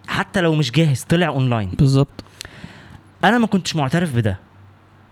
حتى 0.07 0.41
لو 0.41 0.55
مش 0.55 0.71
جاهز 0.71 1.03
طلع 1.03 1.27
اونلاين 1.27 1.69
بالظبط. 1.69 2.23
أنا 3.23 3.37
ما 3.37 3.47
كنتش 3.47 3.75
معترف 3.75 4.15
بده 4.15 4.39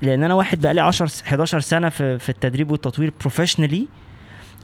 لأن 0.02 0.24
أنا 0.24 0.34
واحد 0.34 0.62
بقالي 0.62 0.82
10 0.82 1.10
11 1.28 1.60
سنة 1.60 1.90
في 1.90 2.20
في 2.20 2.30
التدريب 2.30 2.72
والتطوير 2.72 3.14
professionally 3.20 3.88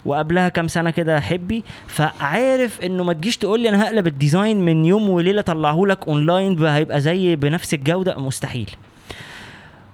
وقبلها 0.05 0.49
كام 0.49 0.67
سنة 0.67 0.89
كده 0.89 1.19
حبي. 1.19 1.63
فعارف 1.87 2.81
إنه 2.81 3.03
ما 3.03 3.13
تجيش 3.13 3.37
تقول 3.37 3.59
لي 3.59 3.69
أنا 3.69 3.83
هقلب 3.83 4.07
ال 4.07 4.16
design 4.16 4.65
من 4.65 4.85
يوم 4.85 5.09
وليلة 5.09 5.39
اطلعه 5.39 5.85
لك 5.85 6.07
اونلاين 6.07 6.55
بقى 6.55 6.75
هيبقى 6.75 7.01
زي 7.01 7.35
بنفس 7.35 7.73
الجودة 7.73 8.19
مستحيل. 8.19 8.69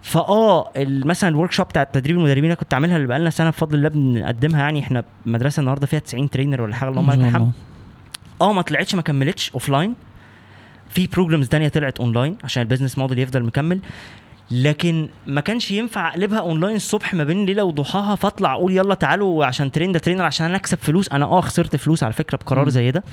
فآه 0.02 0.72
مثلا 0.88 1.30
ال 1.30 1.52
workshop 1.52 1.68
بتاع 1.68 1.84
تدريب 1.84 2.18
المدربين 2.18 2.44
اللي 2.44 2.56
كنت 2.56 2.74
عاملها 2.74 2.96
اللي 2.96 3.08
بقالنا 3.08 3.30
سنة 3.30 3.50
بفضل 3.50 3.78
الله 3.78 3.90
بنقدمها 3.90 4.60
يعني 4.60 4.80
إحنا 4.80 5.04
مدرسة 5.26 5.60
النهارده 5.60 5.88
فيها 5.88 6.00
90 6.00 6.30
trainer 6.30 6.62
ولا 6.62 6.76
حاجة 6.76 6.90
اللهم 6.90 7.12
لك 7.12 7.20
الحمد. 7.20 7.52
آه 8.42 8.54
ما 8.54 8.62
طلعتش 8.62 8.96
ما 8.96 9.02
كملتش 9.02 9.52
offline 9.52 9.96
في 10.90 11.08
programs 11.08 11.48
تانية 11.48 11.68
طلعت 11.68 12.00
اونلاين 12.00 12.38
عشان 12.44 12.64
ال 12.64 12.67
business 12.67 12.98
model 12.98 13.20
يفضل 13.20 13.44
مكمل. 13.44 13.80
لكن 14.52 15.10
ما 15.28 15.42
كانش 15.42 15.72
ينفع 15.72 16.10
أقلبها 16.10 16.40
اونلاين 16.40 16.76
الصبح 16.76 17.14
ما 17.14 17.24
بين 17.24 17.46
ليلة 17.46 17.64
وضحاها 17.64 18.16
فاطلع 18.16 18.54
أقول 18.54 18.78
يلا 18.78 18.96
تعالوا 18.96 19.46
عشان 19.46 19.72
train 19.72 19.92
the 19.92 20.00
trainer 20.00 20.24
عشان 20.24 20.46
أنا 20.46 20.56
أكسب 20.56 20.78
فلوس. 20.78 21.10
أنا 21.10 21.26
آه 21.26 21.42
خسرت 21.42 21.76
فلوس 21.76 22.04
على 22.04 22.14
فكرة 22.14 22.38
بقرار. 22.38 22.70
زي 22.70 22.92
ده. 22.92 23.04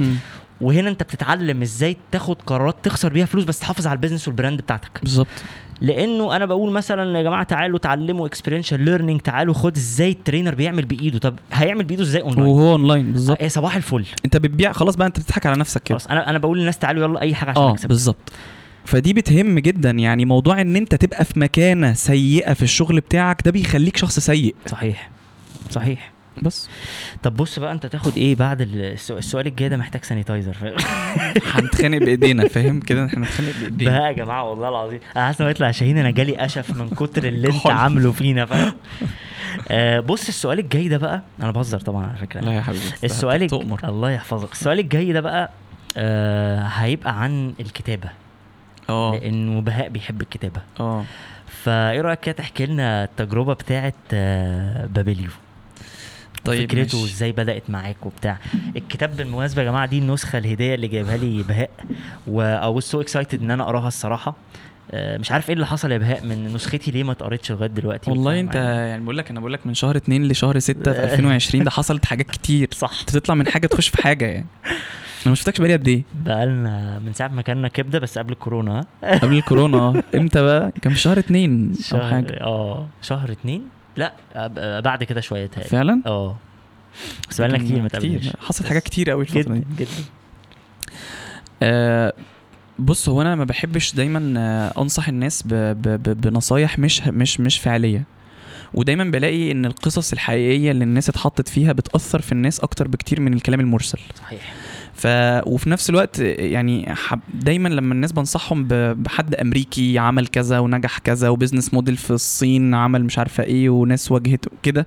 وهنا 0.61 0.89
أنت 0.91 1.03
بتتعلم 1.03 1.63
إزاي 1.63 1.97
تاخد 2.13 2.37
قرارات 2.43 2.77
تخسر 2.83 3.13
بيها 3.13 3.27
فلوس 3.27 3.45
بس 3.45 3.59
تحافظ 3.59 3.87
على 3.87 3.97
ال 3.97 4.00
business 4.00 4.29
وال 4.29 4.38
brand 4.38 4.61
بتاعتك. 4.61 5.01
بالظبط. 5.03 5.27
لأنه 5.81 6.37
أنا 6.37 6.47
بقول 6.47 6.73
مثلا 6.73 7.19
يا 7.19 7.23
جماعة 7.23 7.43
تعالوا 7.43 7.77
اتعلموا 7.79 8.27
experiential 8.27 8.81
learning 8.81 9.21
تعالوا 9.21 9.55
خد 9.55 9.77
إزاي 9.77 10.11
ال 10.11 10.16
trainer 10.16 10.55
بيعمل 10.55 10.85
بإيده. 10.85 11.19
طب 11.19 11.35
هيعمل 11.53 11.85
بإيده 11.85 12.03
إزاي 12.03 12.23
اونلاين 12.23 12.47
وهو 12.47 12.73
اونلاين 12.73 13.13
بالظبط. 13.13 13.41
إيه 13.41 13.49
صباح 13.49 13.77
الفل. 13.77 14.05
انت 14.25 14.37
بتبيع 14.37 14.73
خلاص 14.73 14.97
بقى 14.97 15.07
انت 15.07 15.21
بتضحك 15.21 15.47
على 15.47 15.57
نفسك 15.61 15.83
كده. 15.83 15.99
خلاص 15.99 16.11
أنا 16.11 16.31
أنا 16.31 16.39
بقول 16.39 16.59
للناس 16.59 16.79
تعالوا 16.79 17.05
يلا 17.05 17.21
اي 17.21 17.35
حاجة 17.35 17.51
عشان 17.51 17.63
آه 17.63 17.77
بالظبط. 17.89 18.33
فدي 18.85 19.13
بتهم 19.13 19.59
جدا 19.59 19.91
يعني 19.91 20.25
موضوع 20.25 20.61
إن 20.61 20.77
أنت 20.77 20.95
تبقى 20.95 21.25
في 21.25 21.41
مكانة 21.41 21.93
سيئة 21.93 22.53
في 22.53 22.63
الشغل 22.63 23.01
بتاعك 23.01 23.43
ده 23.45 23.51
بيخليك 23.51 23.97
شخص 23.97 24.19
سيء. 24.19 24.55
صحيح 24.67 25.11
صحيح. 25.71 26.16
بس. 26.43 26.69
طب 27.23 27.37
بص 27.37 27.59
بقى 27.59 27.73
انت 27.73 27.87
تاخد 27.87 28.17
إيه 28.17 28.35
بعد 28.37 28.61
السؤال, 28.61 29.47
الجاي 29.47 29.69
ده 29.69 29.77
محتاج 29.77 30.05
sanitizer؟ 30.05 30.57
هنتخانق 31.55 31.99
بإيدينا 31.99 32.49
فاهم 32.49 32.81
كده؟ 32.81 33.07
إحنا 33.07 33.19
هنتخانق 33.27 33.53
بإيدينا. 33.61 33.99
بقى 33.99 34.09
يا 34.09 34.13
جماعة 34.13 34.51
والله 34.51 34.69
العظيم. 34.69 35.01
أنا 35.17 35.27
حاسس 35.27 35.41
انه 35.41 35.51
يطلع 35.51 35.71
شاهين 35.71 35.99
أنا 35.99 36.11
جالي 36.11 36.45
أشف 36.45 36.77
من 36.77 36.89
كتر 36.89 37.25
اللي 37.25 37.49
أنت. 37.49 37.67
عامله 37.67 38.13
فينا 38.13 38.47
فاهم؟ 38.47 38.73
آه 39.69 40.01
بص 40.01 40.29
السؤال 40.29 40.59
الجاي 40.59 40.89
ده 40.89 40.97
بقى 40.99 41.23
أنا 41.43 41.51
بهزر 41.51 41.81
طبعا 41.81 42.07
على 42.07 42.17
فكرة. 42.17 42.41
لا 42.41 42.53
يا 42.53 42.61
حبيبي 42.61 42.85
السؤال 43.05 43.43
الج... 43.43 43.55
الله 43.85 44.11
يحفظك. 44.11 44.53
السؤال 44.53 44.79
الجاي 44.79 45.13
ده 45.13 45.21
بقى 45.21 45.51
آه 45.97 46.63
هيبقى 46.63 47.23
عن 47.23 47.55
الكتابة. 47.61 48.09
آه. 48.89 49.13
لأنه 49.15 49.61
بهاء 49.61 49.89
بيحب 49.89 50.21
الكتابة. 50.23 50.61
آه. 50.81 51.05
فإيه 51.63 52.01
رأيك 52.01 52.21
كده 52.21 52.35
تحكي 52.35 52.67
لنا 52.67 53.05
التجربة 53.05 53.53
بتاعه 53.55 53.93
آه 54.13 54.87
بابليو؟ 54.87 55.31
طيب 56.47 56.71
فكرته 56.71 57.01
ماشي. 57.01 57.13
إزاي 57.15 57.33
بدأت 57.33 57.71
معاك 57.71 58.07
وبتاع. 58.07 58.39
الكتاب 58.77 59.17
بالمناسبة 59.17 59.63
يا 59.63 59.67
جماعة 59.71 59.87
دي 59.87 59.99
النسخة 59.99 60.39
الهدية 60.39 60.75
اللي 60.75 60.89
جايبها 60.89 61.17
لي 61.17 61.43
بهاء 61.43 61.71
و 62.27 62.81
so 62.81 63.01
excited 63.01 63.43
إن 63.43 63.51
أنا 63.51 63.63
أقراها 63.63 63.89
الصراحة. 63.89 64.37
آه، 64.91 65.19
مش 65.19 65.33
عارف 65.33 65.49
إيه 65.49 65.55
اللي 65.55 65.67
حصل 65.67 65.93
يا 65.93 65.99
بهاء 65.99 66.25
من 66.27 66.55
نسختي 66.55 66.91
ليه 66.91 67.03
ما 67.05 67.13
اتقريتش 67.13 67.53
لغاية 67.53 67.69
دلوقتي؟ 67.69 68.11
والله 68.11 68.41
أنت 68.41 68.55
يعني 68.55 69.05
بقول 69.05 69.19
لك 69.19 69.31
أنا 69.31 69.41
بقول 69.41 69.53
لك 69.53 69.67
من 69.67 69.75
شهر 69.75 69.97
2 69.97 70.29
لشهر 70.29 70.59
6 70.59 70.93
في 70.93 71.05
2020 71.13 71.65
ده 71.65 71.71
حصلت 71.71 72.05
حاجات 72.07 72.27
كتير. 72.31 72.69
صح. 72.73 73.03
تطلع 73.03 73.35
من 73.35 73.47
حاجة 73.49 73.67
تخش 73.67 73.89
في 73.89 74.03
حاجة 74.03 74.25
يعني. 74.27 74.47
أنا 74.67 75.31
ما 75.31 75.35
شفتكش 75.35 75.59
بقالي 75.59 75.73
قد 75.75 75.89
إيه. 75.89 76.03
بقالنا 76.25 76.99
من 76.99 77.13
ساعة 77.13 77.29
ما 77.29 77.43
كنا 77.43 77.69
كبدة 77.69 77.99
بس 77.99 78.19
قبل 78.19 78.33
الكورونا. 78.33 78.87
ها؟ 79.05 79.19
قبل 79.19 79.37
الكورونا 79.37 79.79
آه. 79.79 80.03
إمتى 80.19 80.43
بقى؟ 80.43 80.73
كان 80.83 80.93
في 80.93 80.99
شهر 80.99 81.19
2 81.19 81.69
أو 81.69 81.75
شهر 81.83 82.11
حاجة. 82.11 82.41
آه 82.41 82.87
شهر 83.03 83.33
اتنين؟ 83.33 83.63
لا 83.97 84.13
بعد 84.81 85.05
كده 85.05 85.21
شوية 85.21 85.47
تاني 85.47 85.65
فعلا؟ 85.67 86.03
آه. 86.07 86.37
بس 87.31 87.41
بقالنا 87.41 87.59
كتير 87.59 87.83
ما 87.83 87.89
كتير. 87.89 88.33
حصلت 88.41 88.67
حاجات 88.69 88.83
كتير 88.83 89.11
قوي 89.11 89.23
الفترة 89.23 89.41
جدا 89.41 89.55
دي. 89.55 89.65
جدا. 89.79 89.91
آه 91.63 92.13
بص 92.79 93.09
هو 93.09 93.23
أنا 93.23 93.35
ما 93.35 93.45
بحبش 93.45 93.95
دايما 93.95 94.35
آه 94.41 94.83
أنصح 94.83 95.09
الناس 95.09 95.43
ب 95.43 95.49
ب 95.49 95.83
ب 95.89 96.21
بنصايح 96.21 96.79
مش 96.79 97.03
مش 97.07 97.41
مش 97.41 97.59
فعلية. 97.59 98.05
ودايما 98.75 99.05
بلاقي 99.05 99.53
إن 99.53 99.67
القصص 99.67 100.13
الحقيقية 100.13 100.71
اللي 100.71 100.85
الناس 100.85 101.09
اتحطت 101.09 101.49
فيها 101.49 101.73
بتأثر 101.73 102.21
في 102.21 102.33
الناس 102.33 102.61
أكتر 102.61 102.89
بكتير 102.89 103.21
من 103.21 103.33
الكلام 103.35 103.61
المرسل. 103.61 103.99
صحيح. 104.19 104.55
ف 104.97 105.07
وفي 105.47 105.71
نفس 105.71 105.91
الوقت 105.91 106.19
يعني 106.19 106.95
حب 106.95 107.21
دايما 107.35 107.69
لما 107.69 107.95
الناس 107.95 108.13
بنصحهم 108.13 108.65
بحد 108.95 109.35
أمريكي 109.35 109.99
عمل 109.99 110.27
كذا 110.27 110.59
ونجح 110.59 110.99
كذا 110.99 111.29
وبزنس 111.29 111.75
موديل 111.75 111.97
في 111.97 112.11
الصين 112.11 112.75
عمل 112.75 113.05
مش 113.05 113.19
عارفة 113.19 113.43
إيه 113.45 113.71
وناس 113.71 114.13
واجهته 114.13 114.51
كده 114.63 114.87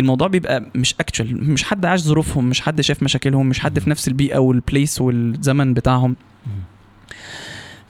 الموضوع 0.00 0.28
بيبقى 0.28 0.66
مش 0.74 0.94
اكتشوال 1.00 1.50
مش 1.50 1.64
حد 1.64 1.84
عاش 1.86 2.00
ظروفهم 2.00 2.44
مش 2.48 2.60
حد 2.60 2.80
شاف 2.80 3.02
مشاكلهم 3.02 3.46
مش 3.48 3.60
حد 3.60 3.78
في 3.78 3.90
نفس 3.90 4.08
البيئة 4.08 4.38
والبليس 4.38 5.00
والزمن 5.00 5.74
بتاعهم. 5.74 6.16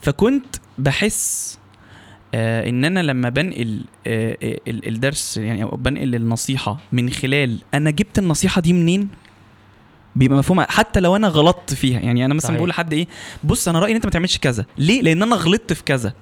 فكنت 0.00 0.56
بحس 0.78 1.58
آه 2.34 2.68
إن 2.68 2.84
أنا 2.84 3.00
لما 3.00 3.28
بنقل 3.28 3.84
آه 4.06 4.36
آه، 4.42 4.58
ال- 4.68 4.88
الدرس 4.88 5.36
يعني 5.36 5.62
أو 5.62 5.76
بنقل 5.76 6.14
النصيحة 6.14 6.78
من 6.92 7.10
خلال 7.10 7.58
أنا 7.74 7.90
جبت 7.90 8.18
النصيحة 8.18 8.60
دي 8.60 8.72
منين؟ 8.72 9.08
بيبقى 10.16 10.38
مفهوم 10.38 10.60
حتى 10.60 11.00
لو 11.00 11.16
أنا 11.16 11.28
غلطت 11.28 11.74
فيها. 11.74 12.00
يعني 12.00 12.24
أنا 12.24 12.34
مثلا 12.34 12.48
صحيح. 12.48 12.56
بقول 12.58 12.68
لحد 12.68 12.92
إيه 12.92 13.06
بص 13.44 13.68
أنا 13.68 13.78
رأيي 13.78 13.90
إن 13.90 13.96
أنت 13.96 14.04
ما 14.04 14.10
تعملش 14.10 14.38
كذا. 14.38 14.66
ليه؟ 14.78 15.02
لأن 15.02 15.22
أنا 15.22 15.36
غلطت 15.36 15.72
في 15.72 15.84
كذا. 15.84 16.12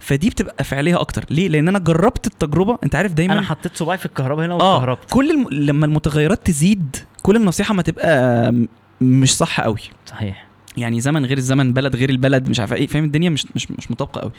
فدي 0.00 0.30
بتبقى 0.30 0.64
فعاليه 0.64 1.00
أكتر. 1.00 1.24
ليه؟ 1.30 1.48
لأن 1.48 1.68
أنا 1.68 1.78
جربت 1.78 2.26
التجربة. 2.26 2.78
أنت 2.84 2.94
عارف 2.94 3.12
دايما 3.12 3.32
أنا 3.32 3.42
حطيت 3.42 3.76
صباعي 3.76 3.98
في 3.98 4.06
الكهرباء 4.06 4.46
هنا 4.46 4.54
آه 4.54 4.74
واتكهربت 4.74 5.10
كل 5.10 5.30
الم... 5.30 5.48
لما 5.50 5.86
المتغيرات 5.86 6.46
تزيد 6.46 6.96
كل 7.22 7.36
النصيحة 7.36 7.74
ما 7.74 7.82
تبقى 7.82 8.52
مش 9.00 9.36
صح 9.36 9.60
قوي. 9.60 9.80
صحيح. 10.06 10.46
يعني 10.76 11.00
زمن 11.00 11.26
غير 11.26 11.38
الزمن 11.38 11.72
بلد 11.72 11.96
غير 11.96 12.10
البلد 12.10 12.48
مش 12.48 12.60
عارف 12.60 12.72
إيه 12.72 12.86
فاهم؟ 12.86 13.04
الدنيا 13.04 13.30
مش 13.30 13.46
مش 13.54 13.70
مش 13.70 13.90
مطابقة 13.90 14.20
قوي. 14.20 14.32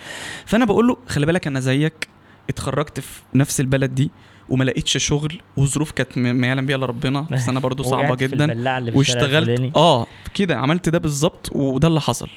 فأنا 0.46 0.66
بقول 0.66 0.88
له 0.88 0.98
خلي 1.08 1.26
بالك 1.26 1.48
أنا 1.48 1.60
زيك 1.60 2.08
اتخرجت 2.50 3.00
في 3.00 3.22
نفس 3.36 3.60
البلد 3.60 3.96
دي 3.96 4.12
وما 4.50 4.64
لقيتش 4.64 4.98
شغل 4.98 5.42
وظروف 5.58 5.92
كانت 5.92 6.18
ما 6.18 6.48
يعلم 6.48 6.66
بيها 6.66 6.76
إلا 6.76 6.86
ربنا 6.86 7.22
بس 7.32 7.50
أنا 7.50 7.60
برضو 7.60 7.84
صعبة 7.84 8.16
جدا. 8.16 8.46
واشتغلت 8.96 9.72
آه 9.76 10.08
كده 10.34 10.58
عملت 10.58 10.90
ده 10.90 10.98
بالظبط 10.98 11.50
وده 11.52 11.88
اللي 11.88 12.02
حصل. 12.02 12.30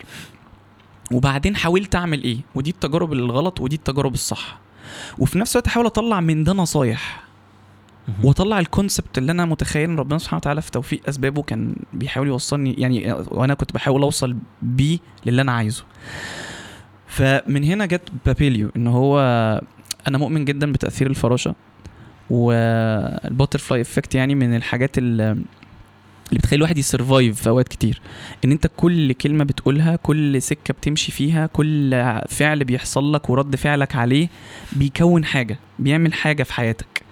وبعدين 1.12 1.56
حاولت 1.56 1.96
أعمل 1.96 2.22
إيه؟ 2.22 2.38
ودي 2.54 2.70
التجارب 2.70 3.12
الغلط 3.12 3.60
ودي 3.60 3.76
التجارب 3.76 4.14
الصح. 4.14 4.58
وفي 5.18 5.38
نفس 5.38 5.56
الوقت 5.56 5.66
أحاول 5.66 5.86
أطلع 5.86 6.20
من 6.20 6.44
ده 6.44 6.52
نصايح. 6.52 7.26
وأطلع 8.24 8.58
ال 8.58 8.66
concept 8.66 9.18
اللي 9.18 9.32
أنا 9.32 9.44
متخيل 9.44 9.90
إن 9.90 9.98
ربنا 9.98 10.18
سبحانه 10.18 10.38
وتعالى 10.38 10.62
في 10.62 10.70
توفيق 10.70 11.00
أسبابه 11.08 11.42
كان 11.42 11.76
بيحاول 11.92 12.26
يوصلني 12.26 12.74
يعني 12.78 13.12
وأنا 13.12 13.54
كنت 13.54 13.72
بحاول 13.72 14.02
أوصل 14.02 14.36
بيه 14.62 14.98
للي 15.26 15.42
أنا 15.42 15.52
عايزه. 15.52 15.84
فمن 17.06 17.64
هنا 17.64 17.86
جت 17.86 18.08
بابيليو 18.26 18.70
إن 18.76 18.86
هو 18.86 19.20
أنا 20.08 20.18
مؤمن 20.18 20.44
جدا 20.44 20.72
بتأثير 20.72 21.06
الفراشة. 21.06 21.54
وال 22.30 22.57
butterfly 22.57 23.80
effect 23.80 24.14
يعني 24.14 24.34
من 24.34 24.56
الحاجات 24.56 24.98
اللي 24.98 25.36
اللي 26.28 26.38
بتخلي 26.38 26.56
الواحد 26.56 26.78
ي 26.78 26.86
survive 26.86 27.42
في 27.42 27.48
أوقات 27.48 27.68
كتير. 27.68 28.00
إن 28.44 28.52
أنت 28.52 28.70
كل 28.76 29.12
كلمة 29.12 29.44
بتقولها 29.44 29.96
كل 29.96 30.42
سكة 30.42 30.74
بتمشي 30.74 31.12
فيها 31.12 31.46
كل 31.46 31.90
فعل 32.28 32.64
بيحصل 32.64 33.12
لك 33.12 33.30
ورد 33.30 33.56
فعلك 33.56 33.96
عليه 33.96 34.28
بيكون 34.72 35.24
حاجة 35.24 35.58
بيعمل 35.78 36.12
حاجة 36.14 36.42
في 36.42 36.52
حياتك. 36.52 37.02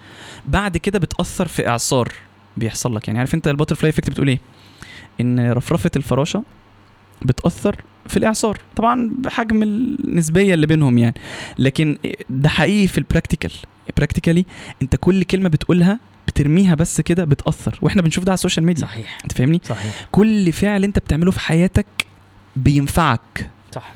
بعد 0.46 0.76
كده 0.76 0.98
بتأثر 0.98 1.48
في 1.48 1.68
إعصار 1.68 2.12
بيحصل 2.56 2.96
لك. 2.96 3.08
يعني 3.08 3.18
عارف 3.18 3.34
أنت 3.34 3.48
ال 3.48 3.53
butterfly 3.53 3.90
effect 3.90 4.10
بتقول 4.10 4.28
إيه؟ 4.28 4.40
إن 5.20 5.52
رفرفة 5.52 5.90
الفراشة 5.96 6.42
بتأثر 7.22 7.76
في 8.06 8.16
الإعصار. 8.16 8.58
طبعا 8.76 9.10
بحجم 9.18 9.62
النسبية 9.62 10.54
اللي 10.54 10.66
بينهم 10.66 10.98
يعني. 10.98 11.14
لكن 11.58 11.98
ده 12.30 12.48
حقيقي 12.48 12.86
في 12.86 12.98
ال 12.98 13.04
practical 13.04 13.52
practically 13.96 14.46
انت 14.82 14.97
كل 14.97 15.23
كلمة 15.23 15.48
بتقولها 15.48 15.98
بترميها 16.28 16.74
بس 16.74 17.01
كده 17.01 17.24
بتأثر 17.24 17.78
وإحنا 17.82 18.02
بنشوف 18.02 18.24
ده 18.24 18.31
على 18.31 18.35
ال 18.34 18.39
social 18.39 18.66
media. 18.66 18.82
صحيح. 18.82 19.19
انت 19.24 19.32
فاهمني؟ 19.32 19.61
صحيح. 19.65 20.06
كل 20.12 20.52
فعل 20.52 20.85
انت 20.85 20.98
بتعمله 20.98 21.31
في 21.31 21.40
حياتك 21.40 21.86
بينفعك. 22.56 23.51
صح. 23.74 23.93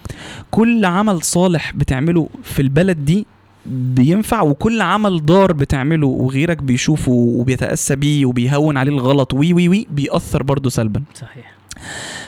كل 0.50 0.84
عمل 0.84 1.22
صالح 1.22 1.72
بتعمله 1.72 2.28
في 2.42 2.62
البلد 2.62 3.04
دي 3.04 3.26
بينفع 3.66 4.42
وكل 4.42 4.80
عمل 4.80 5.26
ضار 5.26 5.52
بتعمله 5.52 6.06
وغيرك 6.06 6.62
بيشوفه 6.62 7.12
وبيتأسى 7.12 7.96
بيه 7.96 8.26
وبيهون 8.26 8.76
عليه 8.76 8.92
الغلط 8.92 9.34
وي 9.34 9.52
وي 9.52 9.68
وي 9.68 9.86
بيأثر 9.90 10.42
برضه 10.42 10.70
سلبا. 10.70 11.02
صحيح. 11.14 11.57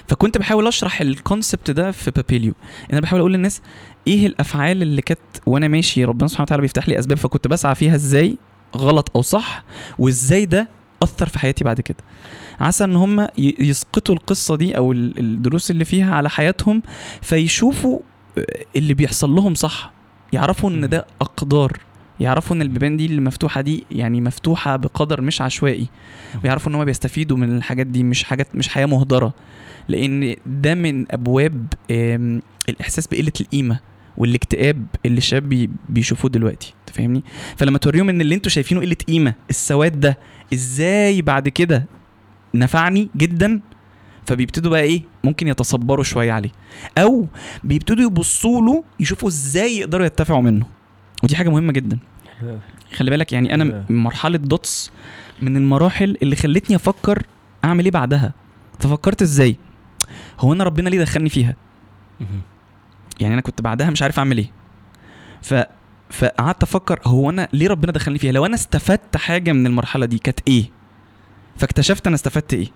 فكنت 0.08 0.38
بحاول 0.38 0.66
أشرح 0.66 1.00
ال 1.00 1.09
concept 1.09 1.70
ده 1.70 1.90
في 1.90 2.10
بابيليو 2.10 2.54
أنا 2.92 3.00
بحاول 3.00 3.20
أقول 3.20 3.32
للناس 3.32 3.62
إيه 4.06 4.26
الأفعال 4.26 4.82
اللي 4.82 5.02
كانت 5.02 5.20
وأنا 5.46 5.68
ماشي 5.68 6.04
ربنا 6.04 6.28
سبحانه 6.28 6.42
وتعالى 6.44 6.60
بيفتح 6.62 6.88
لي 6.88 6.98
أسباب 6.98 7.18
فكنت 7.18 7.48
بسعى 7.48 7.74
فيها 7.74 7.94
إزاي 7.94 8.36
غلط 8.76 9.10
أو 9.16 9.22
صح 9.22 9.64
وإزاي 9.98 10.44
ده 10.46 10.68
أثر 11.02 11.28
في 11.28 11.38
حياتي 11.38 11.64
بعد 11.64 11.80
كده. 11.80 11.96
عسى 12.60 12.84
إن 12.84 12.96
هم 12.96 13.26
يسقطوا 13.38 14.14
القصة 14.14 14.56
دي 14.56 14.76
أو 14.76 14.92
ال- 14.92 15.18
الدروس 15.18 15.70
اللي 15.70 15.84
فيها 15.84 16.14
على 16.14 16.30
حياتهم 16.30 16.82
فيشوفوا 17.22 17.98
آه، 18.38 18.44
اللي 18.76 18.94
بيحصل 18.94 19.30
لهم 19.30 19.54
صح 19.54 19.92
يعرفوا 20.32 20.70
إن 20.70 20.88
ده 20.88 21.06
أقدار. 21.20 21.72
يعرفوا 22.20 22.56
إن 22.56 22.62
البيبان 22.62 22.96
دي 22.96 23.06
اللي 23.06 23.20
مفتوحة 23.20 23.60
دي 23.60 23.84
يعني 23.90 24.20
مفتوحة 24.20 24.76
بقدر 24.76 25.20
مش 25.20 25.42
عشوائي 25.42 25.88
ويعرفوا 26.44 26.70
إن 26.70 26.74
هم 26.76 26.84
بيستفيدوا 26.84 27.36
من 27.36 27.56
الحاجات 27.56 27.86
دي 27.86 28.02
مش 28.02 28.24
حاجات 28.24 28.56
مش 28.56 28.68
حياة 28.68 28.86
مهدرة. 28.86 29.34
لأن 29.88 30.36
ده 30.46 30.74
من 30.74 31.12
أبواب 31.12 31.66
الإحساس 32.68 33.06
بقلة 33.06 33.32
القيمة 33.40 33.80
والاكتئاب 34.16 34.86
اللي 35.06 35.18
الشباب 35.18 35.48
بي- 35.48 35.70
بيشوفوه 35.88 36.30
دلوقتي. 36.30 36.74
أنت 36.80 36.96
فاهمني؟ 36.96 37.22
فلما 37.56 37.78
توريهم 37.78 38.08
إن 38.08 38.20
اللي 38.20 38.34
أنتوا 38.34 38.50
شايفينه 38.50 38.80
قلة 38.80 38.96
قيمة 39.08 39.34
السواد 39.50 40.00
ده 40.00 40.18
إزاي 40.54 41.22
بعد 41.22 41.48
كده 41.48 41.86
نفعني 42.54 43.08
جدا؟ 43.16 43.60
فبيبتدوا 44.26 44.70
بقى 44.70 44.80
إيه؟ 44.82 45.02
ممكن 45.24 45.48
يتصبروا 45.48 46.04
شوية 46.04 46.32
عليه. 46.32 46.50
أو 46.98 47.26
بيبتدوا 47.64 48.04
يبصوا 48.04 48.60
له 48.62 48.84
يشوفوا 49.00 49.28
إزاي 49.28 49.76
يقدروا 49.78 50.04
يرتفعوا 50.04 50.42
منه. 50.42 50.66
ودي 51.22 51.36
حاجة 51.36 51.48
مهمة 51.48 51.72
جدا. 51.72 51.98
خلي 52.96 53.10
بالك 53.10 53.32
يعني 53.32 53.54
أنا. 53.54 53.64
م- 53.64 53.84
مرحلة 54.02 54.38
دوتس 54.38 54.92
من 55.42 55.56
المراحل 55.56 56.16
اللي 56.22 56.36
خلتني 56.36 56.76
أفكر 56.76 57.22
أعمل 57.64 57.84
إيه 57.84 57.90
بعدها. 57.92 58.32
ففكرت 58.78 59.22
إزاي؟ 59.22 59.56
هو 60.40 60.52
أنا 60.52 60.64
ربنا 60.64 60.88
ليه 60.88 61.00
دخلني 61.00 61.28
فيها. 61.28 61.56
يعني 63.20 63.34
أنا 63.34 63.42
كنت 63.42 63.62
بعدها 63.62 63.90
مش 63.90 64.02
عارف 64.02 64.18
أعمل 64.18 64.38
إيه. 64.38 64.50
ف 65.42 65.54
فقعدت 66.10 66.62
أفكر 66.62 67.00
هو 67.04 67.30
أنا 67.30 67.48
ليه 67.52 67.68
ربنا 67.68 67.92
دخلني 67.92 68.18
فيها؟ 68.18 68.32
لو 68.32 68.46
أنا 68.46 68.54
استفدت 68.54 69.16
حاجة 69.16 69.52
من 69.52 69.66
المرحلة 69.66 70.06
دي 70.06 70.18
كانت 70.18 70.40
إيه؟ 70.48 70.64
فاكتشفت 71.56 72.06
أنا 72.06 72.16
استفدت 72.16 72.54
إيه؟ 72.54 72.66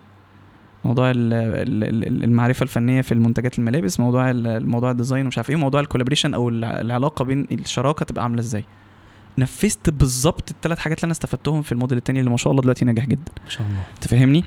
موضوع 0.84 1.10
ال- 1.10 1.32
ال- 1.32 1.84
ال- 2.06 2.24
المعرفة 2.24 2.62
الفنية 2.62 3.00
في 3.00 3.12
المنتجات 3.12 3.58
الملابس 3.58 4.00
موضوع 4.00 4.30
ال- 4.30 4.46
الموضوع 4.46 4.90
ال 4.90 4.95
design 4.95 5.24
ومش 5.24 5.38
عارف 5.38 5.50
إيه 5.50 5.56
موضوع 5.56 5.80
ال 5.80 5.84
collaboration 5.84 6.34
أو 6.34 6.48
الع- 6.48 6.80
العلاقة 6.80 7.24
بين 7.24 7.46
الشراكة 7.52 8.04
تبقى 8.04 8.22
عاملة 8.24 8.40
إزاي؟ 8.40 8.64
نفذت 9.39 9.90
بالظبط 9.90 10.51
الثلاث 10.51 10.78
حاجات 10.78 10.98
اللي 10.98 11.05
أنا 11.05 11.12
استفدتهم 11.12 11.62
في 11.62 11.73
الموديل 11.73 11.98
التاني 11.98 12.19
اللي 12.20 12.31
ما 12.31 12.36
شاء 12.36 12.51
الله 12.51 12.62
دلوقتي 12.62 12.85
ناجح 12.85 13.05
جدا. 13.06 13.32
ما 13.44 13.51
شاء 13.51 13.62
الله. 13.66 13.82
تفهمني 14.01 14.44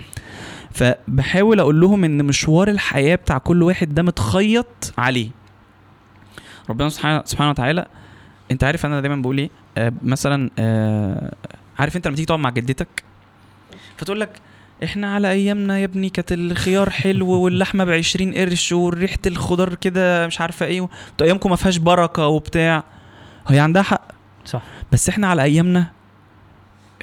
فبحاول 0.72 1.60
أقول 1.60 1.82
لهم 1.82 2.04
إن 2.04 2.26
مشوار 2.26 2.68
الحياة 2.68 3.16
بتاع 3.16 3.38
كل 3.38 3.64
واحد 3.64 3.94
ده 3.96 4.04
متخيط 4.04 4.94
عليه. 4.98 5.30
ربنا 6.70 6.90
سبحانه 6.90 7.22
سبحانه 7.26 7.50
وتعالى 7.50 7.86
أنت 8.52 8.64
عارف 8.64 8.86
أنا 8.86 9.02
دايما 9.02 9.16
بقول 9.22 9.38
إيه؟ 9.38 9.50
آه 9.78 9.94
مثلا 10.04 10.50
آه 10.60 11.34
عارف 11.80 11.96
أنت 11.96 12.08
لما 12.08 12.16
تيجي 12.16 12.26
تقعد 12.26 12.40
مع 12.40 12.50
جدتك؟ 12.50 13.04
فتقول 13.98 14.20
لك 14.20 14.30
إحنا 14.84 15.16
على 15.16 15.32
أيامنا 15.32 15.80
يا 15.80 15.86
ابني 15.86 16.10
كانت 16.10 16.32
الخيار 16.32 16.90
حلو 16.90 17.30
واللحمة 17.30 17.84
ب 17.84 17.90
20 17.90 18.34
قرش 18.34 18.72
وريحة 18.72 19.18
الخضار 19.26 19.76
كده 19.76 20.28
مش 20.28 20.42
عارفة 20.42 20.66
إيه 20.66 20.90
أيامكم 21.22 21.50
ما 21.50 21.56
فيهاش 21.56 21.78
بركة 21.78 22.28
وبتاع. 22.28 22.84
هي 23.48 23.60
عندها 23.60 23.82
حق. 23.82 24.17
صح. 24.48 24.62
بس 24.92 25.10
إحنا 25.10 25.28
على 25.28 25.44
ايامنا 25.44 25.88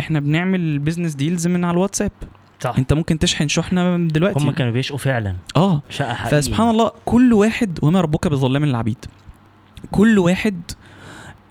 إحنا 0.01 0.21
بنعمل 0.21 0.79
business 0.79 1.15
deals 1.15 1.47
من 1.47 1.65
على 1.65 1.75
الواتساب. 1.75 2.13
صح. 2.61 2.75
انت 2.79 2.93
ممكن 2.93 3.19
تشحن 3.19 3.49
شحنة 3.49 3.97
دلوقتي. 4.09 4.45
هم 4.45 4.51
كانوا 4.51 4.73
بيشقوا 4.73 4.99
فعلا. 4.99 5.37
آه. 5.57 5.83
شقا 5.91 6.15
حقيقي 6.15 6.43
فسبحان 6.43 6.71
الله 6.71 6.91
كل 7.05 7.33
واحد 7.33 7.79
وما 7.83 8.01
ربك 8.01 8.29
بظلام 8.29 8.65
للعبيد 8.65 9.05
كل 9.91 10.19
واحد 10.19 10.63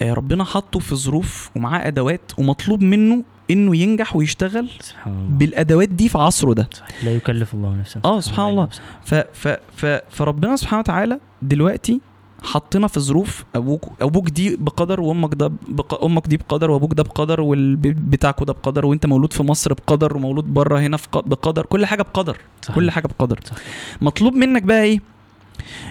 آه، 0.02 0.14
ربنا 0.14 0.44
حطه 0.44 0.80
في 0.80 0.95
ظروف 0.95 1.52
ومعاه 1.56 1.88
أدوات 1.88 2.32
ومطلوب 2.38 2.82
منه 2.82 3.24
إنه 3.52 3.76
ينجح 3.76 4.15
ويشتغل 4.15 4.70
سبحان 4.80 5.14
الله. 5.14 5.38
بالأدوات 5.38 5.90
دي 5.90 6.10
في 6.10 6.18
عصره 6.18 6.53
ده. 6.53 6.70
صح. 6.74 6.86
لا 7.03 7.11
يكلف 7.11 7.53
الله 7.53 7.76
نفسا 7.76 8.02
آه 8.06 8.20
سبحان 8.20 8.49
الله. 8.49 8.70
ف 9.06 9.15
ف 9.15 9.48
ف 9.76 9.86
فربنا 10.10 10.56
سبحانه 10.56 10.80
وتعالى 10.80 11.20
دلوقتي 11.41 12.02
حطنا 12.44 12.88
في 12.88 12.99
ظروف 12.99 13.44
أبوك 13.56 13.86
أبوك 14.02 14.30
دي 14.30 14.56
بقدر 14.56 15.02
وأمك 15.02 15.34
ده 15.36 15.52
بق... 15.68 16.03
أمك 16.03 16.28
دي 16.28 16.38
بقدر 16.38 16.72
وأبوك 16.72 16.94
ده 16.94 17.03
بقدر 17.03 17.41
والبيت 17.41 17.95
بتاعكوا 17.98 18.45
ده 18.45 18.53
بقدر 18.53 18.86
وأنت 18.86 19.06
مولود 19.06 19.34
في 19.34 19.44
مصر 19.44 19.74
بقدر 19.74 20.18
ومولود 20.18 20.53
بره 20.53 20.80
هنا 20.80 20.98
في 20.98 21.07
ق... 21.11 21.18
بقدر. 21.28 21.65
كل 21.65 21.86
حاجة 21.86 22.02
بقدر. 22.02 22.38
صح. 22.61 22.76
كل 22.76 22.91
حاجة 22.91 23.07
بقدر. 23.07 23.40
صح. 23.45 23.56
مطلوب 24.02 24.34
منك 24.34 24.64
بقى 24.64 24.84
إيه؟ 24.84 25.02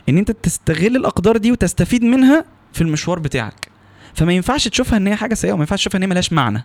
إن 0.09 0.19
أنت 0.19 0.31
تستغل 0.31 0.97
الأقدار 0.97 1.37
دي 1.37 1.53
وتستفيد 1.53 2.05
منها 2.05 2.45
في 2.73 2.81
المشوار 2.81 3.19
بتاعك. 3.19 3.69
فما 4.15 4.33
ينفعش 4.33 4.69
تشوفها 4.69 4.97
إن 4.97 5.07
هي 5.07 5.17
حاجة 5.17 5.35
سيئة 5.35 5.53
وما 5.53 5.63
ينفعش 5.63 5.81
تشوفها 5.81 5.99
إن 5.99 6.03
هي 6.03 6.09
ملهاش 6.09 6.33
معنى. 6.33 6.65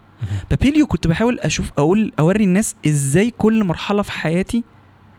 بابيليو 0.50 0.88
كنت 0.88 1.08
بحاول 1.08 1.40
أشوف 1.40 1.72
أقول 1.78 2.12
أوري 2.20 2.44
الناس 2.44 2.76
إزاي 2.88 3.34
كل 3.38 3.64
مرحلة 3.64 4.02
في 4.02 4.12
حياتي 4.12 4.64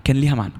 كان 0.04 0.16
ليها 0.16 0.34
معنى. 0.34 0.52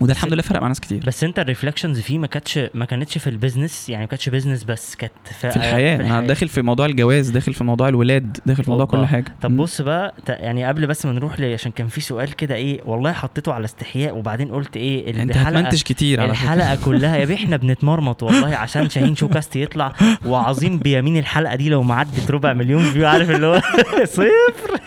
وده 0.00 0.12
الحمد 0.12 0.32
لله 0.32 0.42
فرق 0.42 0.60
مع 0.60 0.68
ناس 0.68 0.80
كتير. 0.80 1.02
بس 1.06 1.24
انت 1.24 1.38
ال 1.38 1.43
reflections 1.43 2.00
فيه 2.00 2.18
ما 2.18 2.26
كانتش 2.26 2.60
ما 2.74 2.84
كانتش 2.84 3.18
في 3.18 3.30
ال 3.30 3.36
business 3.36 3.88
يعني 3.88 4.02
ما 4.02 4.08
كانتش 4.08 4.28
business 4.28 4.64
بس 4.64 4.94
كانت 4.94 5.12
في, 5.40 5.50
في 5.50 5.56
الحياة. 5.56 5.96
أنا 5.96 6.20
داخل 6.26 6.48
في 6.48 6.62
موضوع 6.62 6.86
الجواز 6.86 7.30
داخل 7.30 7.54
في 7.54 7.64
موضوع 7.64 7.88
الولاد 7.88 8.38
داخل 8.46 8.64
في 8.64 8.70
موضوع. 8.70 8.86
كل 8.86 9.06
حاجة. 9.06 9.24
طب. 9.42 9.56
بص 9.56 9.80
بقى 9.80 10.14
يعني 10.28 10.64
قبل 10.66 10.86
بس 10.86 11.06
ما 11.06 11.12
نروح 11.12 11.40
لي 11.40 11.54
عشان 11.54 11.72
كان 11.72 11.88
في 11.88 12.00
سؤال 12.00 12.32
كده 12.36 12.54
إيه 12.54 12.80
والله 12.84 13.12
حطيته 13.12 13.52
على 13.52 13.64
استحياء 13.64 14.16
وبعدين 14.16 14.48
قلت 14.48 14.76
إيه 14.76 15.22
أنت 15.22 15.30
الحلقة 15.30 15.58
هتمنتج 15.58 15.82
كتير 15.82 16.20
على 16.20 16.30
الحلقة 16.30 16.78
كلها. 16.84 17.16
يا 17.16 17.24
بيه 17.24 17.34
إحنا 17.34 17.56
بنتمرمط 17.56 18.22
والله 18.22 18.56
عشان 18.56 18.90
شاهين 18.90 19.16
شوكاست 19.16 19.56
يطلع. 19.56 19.92
وعظيم 20.26 20.78
بيمين 20.78 21.16
الحلقة 21.16 21.56
دي 21.56 21.68
لو 21.68 21.82
ما 21.82 21.94
عدت 21.94 22.30
ربع 22.30 22.52
مليون 22.52 22.84
view 22.84 23.06
عارف 23.08 23.30
اللي 23.30 23.46
هو 23.46 23.60
صفر. 24.04 24.80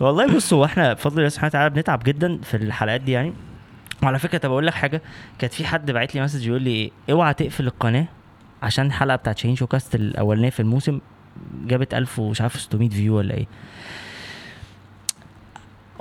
والله 0.00 0.26
بص 0.36 0.52
هو 0.52 0.64
إحنا 0.64 0.92
بفضل 0.92 1.18
الله 1.18 1.28
سبحانه 1.28 1.48
وتعالى 1.48 1.70
بنتعب 1.74 2.02
جدا 2.06 2.38
في 2.42 2.56
الحلقات 2.56 3.00
دي 3.00 3.15
يعني. 3.16 3.32
وعلى 4.02 4.18
فكرة 4.18 4.38
طب 4.38 4.50
أقول 4.50 4.66
لك 4.66 4.74
حاجة. 4.74 5.02
كانت 5.38 5.52
في 5.54 5.64
حد 5.66 5.90
باعت 5.90 6.14
لي 6.14 6.20
message 6.20 6.46
يقول 6.46 6.62
لي 6.62 6.70
إيه 6.70 6.90
أوعى 7.10 7.34
تقفل 7.34 7.66
القناة 7.66 8.06
عشان 8.62 8.86
الحلقة 8.86 9.16
بتاعت 9.16 9.38
شاهين 9.38 9.56
شوكاست 9.56 9.94
الأولانية 9.94 10.50
في 10.50 10.60
الموسم 10.60 11.00
جابت 11.66 11.94
1000 11.94 12.18
ومش 12.18 12.40
عارف 12.40 12.60
600 12.60 12.88
view 12.88 13.16
ولا 13.16 13.34
إيه. 13.34 13.46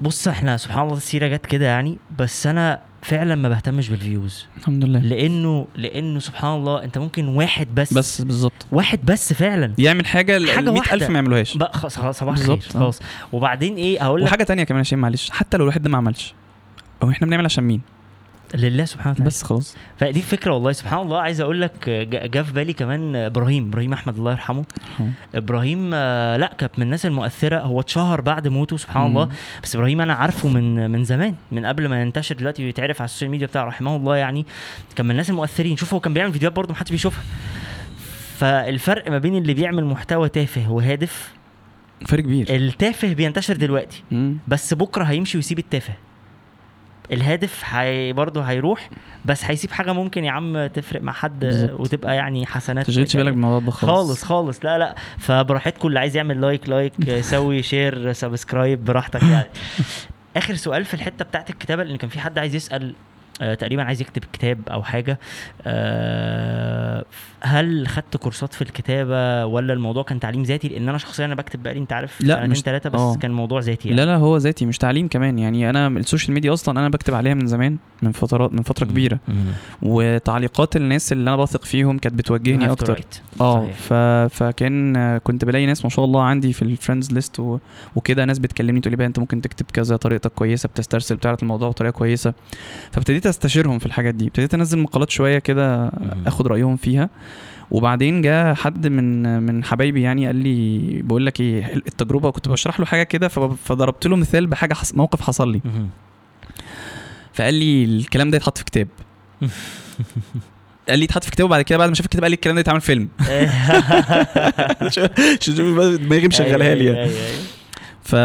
بص 0.02 0.28
إحنا 0.28 0.58
سبحان 0.58 0.84
الله 0.84 0.98
السيرة 0.98 1.28
جت 1.28 1.46
كده 1.46 1.66
يعني 1.66 1.98
بس 2.20 2.48
أنا 2.48 2.82
فعلا 3.02 3.36
ما 3.36 3.50
بهتمش 3.50 3.90
بال 3.90 4.06
views 4.06 4.46
الحمد 4.58 4.84
لله. 4.86 5.00
لأنه 5.00 5.68
لأنه 5.76 6.20
سبحان 6.20 6.56
الله 6.56 6.84
أنت 6.84 6.98
ممكن 6.98 7.28
واحد 7.28 7.68
بس 7.76 7.94
بس 7.94 8.22
بالظبط. 8.22 8.66
واحد 8.72 9.00
بس 9.06 9.34
فعلا. 9.34 9.74
يعمل 9.78 10.06
حاجة 10.06 10.38
ال 10.38 10.50
حاجة 10.50 10.72
100000 10.72 10.78
واحدة. 10.78 11.08
ما 11.08 11.14
يعملوهاش. 11.16 11.58
بقى 11.58 11.74
خلاص 11.74 12.18
صباح 12.20 12.38
الخير. 12.38 12.60
خلاص. 12.60 13.00
وبعدين 13.32 13.76
إيه 13.76 14.04
هقول 14.04 14.22
لك 14.22 14.28
وحاجه 14.28 14.44
تانية 14.44 14.64
كمان 14.64 14.80
عشان 14.80 15.00
معلش. 15.00 15.30
حتى 15.30 15.58
لو 15.58 15.64
الواحد 15.64 15.82
ده 15.82 15.90
ما 15.90 15.98
عملش. 15.98 16.34
أو 17.04 17.10
إحنا 17.10 17.28
بنعمل 17.28 17.46
عشان 17.46 17.64
مين؟ 17.64 17.82
لله 18.56 18.86
سبحانه 18.86 19.12
وتعالى. 19.12 19.28
بس 19.28 19.44
خلاص. 19.44 19.78
فدي 19.98 20.20
الفكرة 20.20 20.52
والله 20.52 20.72
سبحان 20.72 21.02
الله. 21.02 21.22
عايز 21.22 21.42
أقول 21.42 21.62
لك 21.62 21.90
جا 22.10 22.44
في 22.44 22.54
بالي 22.54 22.74
كمان 22.74 23.16
إبراهيم 23.16 23.68
إبراهيم 23.68 23.94
أحمد 23.94 24.18
الله 24.18 24.32
يرحمه. 24.32 24.66
إبراهيم 25.36 25.92
آه، 25.94 26.38
لأ 26.38 26.54
كانت 26.58 26.80
من 26.80 26.86
الناس 26.86 27.06
المؤثرة. 27.06 27.60
هو 27.60 27.80
اتشهر 27.80 28.22
بعد 28.22 28.48
موته 28.48 28.78
سبحان 28.78 29.04
مم. 29.04 29.08
الله 29.10 29.30
بس 29.64 29.76
إبراهيم 29.76 30.02
أنا 30.02 30.14
عارفه 30.14 30.50
من 30.50 30.92
من 30.92 31.04
زمان 31.04 31.36
من 31.52 31.66
قبل 31.66 31.88
ما 31.88 32.02
ينتشر 32.02 32.36
دلوقتي 32.36 32.66
ويتعرف 32.66 33.02
على 33.02 33.06
ال 33.06 33.09
social 33.09 33.32
media 33.32 33.48
بتاعه 33.48 33.66
رحمه 33.66 33.96
الله 33.96 34.16
يعني. 34.16 34.46
كان 34.96 35.06
من 35.06 35.12
الناس 35.12 35.30
المؤثرين. 35.30 35.78
شوف 35.78 35.94
هو 35.94 36.00
كان 36.00 36.14
بيعمل 36.14 36.34
فيديوهات 36.34 36.56
برضه 36.56 36.72
محدش 36.72 36.92
بيشوفها. 36.92 37.24
فالفرق 38.38 39.12
ما 39.12 39.18
بين 39.18 39.36
اللي 39.36 39.54
بيعمل 39.54 39.86
محتوى 39.86 40.30
تافه 40.30 40.72
وهادف 40.72 41.34
فرق 42.08 42.24
كبير. 42.24 42.56
التافه 42.56 43.14
بينتشر 43.14 43.56
دلوقتي. 43.56 44.04
مم. 44.12 44.38
بس 44.48 44.74
بكرة 44.74 45.04
هيمشي 45.04 45.38
ويسيب 45.38 45.60
التافه. 45.60 45.94
الهادف 47.12 47.64
هي 47.66 48.14
برضه 48.14 48.42
هيروح 48.42 48.90
بس 49.26 49.46
هيسيب 49.46 49.72
حاجة 49.72 49.92
ممكن 49.94 50.24
يا 50.26 50.32
عم 50.32 50.68
تفرق 50.68 51.02
مع 51.02 51.14
حد 51.14 51.40
بالظبط. 51.40 51.80
وتبقى 51.80 52.16
يعني 52.16 52.46
حسنات. 52.46 52.88
تشغلش 52.88 53.18
بالك 53.18 53.34
بالموضوع 53.34 53.60
ده 53.60 53.72
خالص؟ 53.72 53.92
خالص 54.08 54.24
خالص. 54.24 54.66
لا 54.66 54.78
لا. 54.78 54.96
فبراحتكم 55.18 55.88
اللي 55.88 56.00
عايز 56.00 56.16
يعمل 56.18 56.42
like 56.42 56.70
like 56.70 56.94
سوي 57.32 57.62
share 57.64 58.14
subscribe 58.14 58.86
براحتك 58.86 59.24
يعني. 59.24 59.48
آخر 60.38 60.56
سؤال 60.56 60.86
في 60.86 60.94
الحتة 60.94 61.26
بتاعت 61.26 61.50
الكتابة 61.50 61.84
لأن 61.84 61.98
كان 61.98 62.10
في 62.10 62.20
حد 62.20 62.38
عايز 62.40 62.56
يسأل 62.56 62.96
آه 63.42 63.54
تقريبا 63.54 63.84
عايز 63.84 64.02
يكتب 64.02 64.24
كتاب 64.34 64.70
أو 64.70 64.84
حاجة 64.84 65.20
آه 65.68 67.06
هل 67.46 67.88
خدت 67.88 68.18
course 68.18 68.49
ات 68.49 68.54
في 68.54 68.62
الكتابة 68.62 69.46
ولا 69.46 69.74
الموضوع 69.74 70.04
كان 70.04 70.20
تعليم 70.20 70.44
ذاتي 70.44 70.68
لأن 70.68 70.90
أنا 70.90 70.98
شخصيا 70.98 71.26
أنا 71.26 71.36
بكتب 71.36 71.64
بقالي 71.64 71.80
أنت 71.80 71.94
عارف 71.94 72.22
لا، 72.22 72.48
مش- 72.48 72.62
ثلاثة 72.62 72.90
بس 72.90 73.00
آه. 73.00 73.16
كان 73.16 73.32
موضوع 73.32 73.60
ذاتي 73.60 73.88
يعني. 73.90 74.02
لا 74.02 74.06
لا 74.06 74.16
هو 74.16 74.38
ذاتي 74.38 74.66
مش 74.66 74.78
تعليم 74.78 75.08
كمان 75.08 75.40
يعني 75.40 75.70
أنا 75.70 75.88
ال 75.88 75.94
social 75.94 76.34
media 76.34 76.54
أصلا 76.54 76.80
أنا 76.80 76.90
بكتب 76.90 77.14
عليها 77.14 77.34
من 77.34 77.48
زمان 77.48 77.78
من 78.02 78.12
فترات 78.12 78.54
من 78.54 78.62
فترة 78.62 78.86
كبيرة. 78.86 79.20
وتعليقات 79.82 80.76
الناس 80.76 81.12
اللي 81.12 81.30
أنا 81.30 81.38
بثق 81.38 81.66
فيهم 81.66 81.98
كانت 81.98 82.16
بتوجهني 82.16 82.72
أكتر. 82.72 83.02
آه. 83.42 83.68
ف... 83.72 83.94
فكان 84.36 85.18
كنت 85.18 85.46
بلاقي 85.46 85.66
ناس 85.66 85.84
ما 85.84 85.90
شاء 85.90 86.06
الله 86.06 86.22
عندي 86.24 86.54
في 86.54 86.62
ال 86.62 86.68
friends 86.68 87.12
list 87.14 87.40
و... 87.40 87.58
وكده 87.96 88.26
ناس 88.26 88.40
بتكلمني 88.40 88.80
تقول 88.80 88.92
لي 88.92 88.98
بقى 88.98 89.08
أنت 89.08 89.20
ممكن 89.20 89.42
تكتب 89.42 89.66
كذا 89.74 89.96
طريقتك 89.96 90.32
كويسة 90.32 90.70
بتسترسل 90.70 91.16
بتعرض 91.16 91.38
الموضوع 91.42 91.70
بطريقة 91.70 91.92
كويسة 91.92 92.34
فابتديت 92.92 93.28
أستشيرهم 93.28 93.80
في 93.80 93.86
الحاجات 93.86 94.16
دي 94.16 94.28
ابتديت 94.28 94.54
أنزل 94.54 94.80
مقالات 94.80 95.10
شوية 95.10 95.40
كده. 95.40 95.92
آخد 96.28 96.48
رأيهم 96.48 96.76
فيها 96.76 97.10
وبعدين 97.72 98.22
جه 98.22 98.54
حد 98.54 98.88
من 98.88 99.40
من 99.44 99.64
حبايبي 99.64 100.02
يعني 100.02 100.26
قال 100.26 100.36
لي 100.36 100.80
بقول 101.02 101.26
لك 101.26 101.42
إيه 101.42 101.76
التجربة 101.76 102.32
كنت 102.32 102.50
بشرح 102.50 102.80
له 102.80 102.86
حاجة 102.86 103.04
كده 103.04 103.28
فضربت 103.28 104.08
له 104.08 104.16
مثال 104.16 104.48
بحاجة 104.48 104.74
حص... 104.74 104.94
موقف 104.94 105.22
حصل 105.22 105.52
لي. 105.52 105.62
فقال 107.34 107.54
لي 107.54 107.84
الكلام 107.84 108.32
ده 108.32 108.38
يتحط 108.38 108.58
في 108.58 108.64
كتاب 108.64 108.88
قال 110.90 111.00
لي 111.00 111.06
يتحط 111.06 111.24
في 111.24 111.32
كتاب 111.32 111.46
وبعد 111.46 111.62
كده 111.62 111.78
بعد 111.78 111.90
ما 111.90 111.96
شاف 111.96 112.06
الكتاب 112.06 112.22
قال 112.24 112.32
لي 112.32 112.36
الكلام 112.36 112.56
ده 112.56 112.60
يتعمل 112.60 112.82
فيلم 112.82 113.10
شوف 114.94 115.08
شوف 115.40 115.80
دماغي 115.80 116.28
مشغلها 116.28 116.76
لي 116.76 116.86
يعني. 116.86 117.12
ف... 118.06 118.16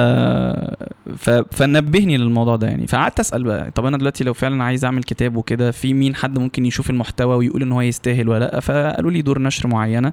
ف... 1.17 1.31
فنبهني 1.31 2.17
للموضوع 2.17 2.57
ده 2.57 2.67
يعني. 2.67 2.87
فقعدت 2.87 3.21
أسأل 3.21 3.45
بقى 3.45 3.71
طب 3.71 3.85
أنا 3.87 3.97
دلوقتي 3.99 4.25
لو 4.25 4.35
فعلا 4.35 4.65
عايز 4.65 4.85
أعمل 4.85 5.03
كتاب 5.03 5.37
وكده 5.37 5.71
في 5.71 5.95
مين 5.95 6.15
حد 6.15 6.39
ممكن 6.39 6.67
يشوف 6.67 6.91
المحتوى 6.91 7.37
ويقول 7.37 7.63
إن 7.63 7.73
هو 7.73 7.81
يستاهل 7.81 8.29
ولا 8.29 8.39
لأ؟ 8.45 8.61
فقالوا 8.61 9.11
لي 9.11 9.23
دور 9.23 9.43
نشر 9.43 9.69
معينة. 9.69 10.13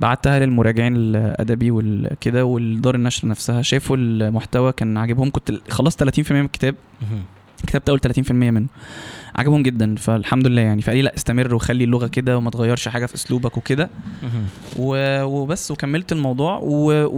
بعتها 0.00 0.38
للمراجعين 0.38 0.96
الأدبي 0.96 1.70
والكده 1.70 2.44
والدار 2.44 2.94
النشر 2.94 3.28
نفسها. 3.28 3.62
شافوا 3.62 3.96
المحتوى 3.96 4.72
كان 4.72 4.96
عاجبهم. 4.96 5.30
كنت 5.30 5.52
خلصت 5.70 6.20
30% 6.20 6.32
من 6.32 6.40
الكتاب. 6.44 6.74
كتبت 7.66 7.88
أول 7.88 8.00
30% 8.00 8.30
منه. 8.32 8.66
عجبهم 9.36 9.62
جدا 9.62 9.94
فالحمد 9.94 10.46
لله 10.46 10.62
يعني. 10.62 10.82
فقال 10.82 10.96
لي 10.96 11.02
لا 11.02 11.14
استمر 11.14 11.54
وخلي 11.54 11.84
اللغة 11.84 12.06
كده 12.06 12.38
وما 12.38 12.50
تغيرش 12.50 12.88
حاجة 12.88 13.06
في 13.06 13.14
أسلوبك 13.14 13.56
وكده. 13.56 13.90
وبس 14.78 15.70
وكملت 15.70 16.12
الموضوع 16.12 16.58
و... 16.62 17.08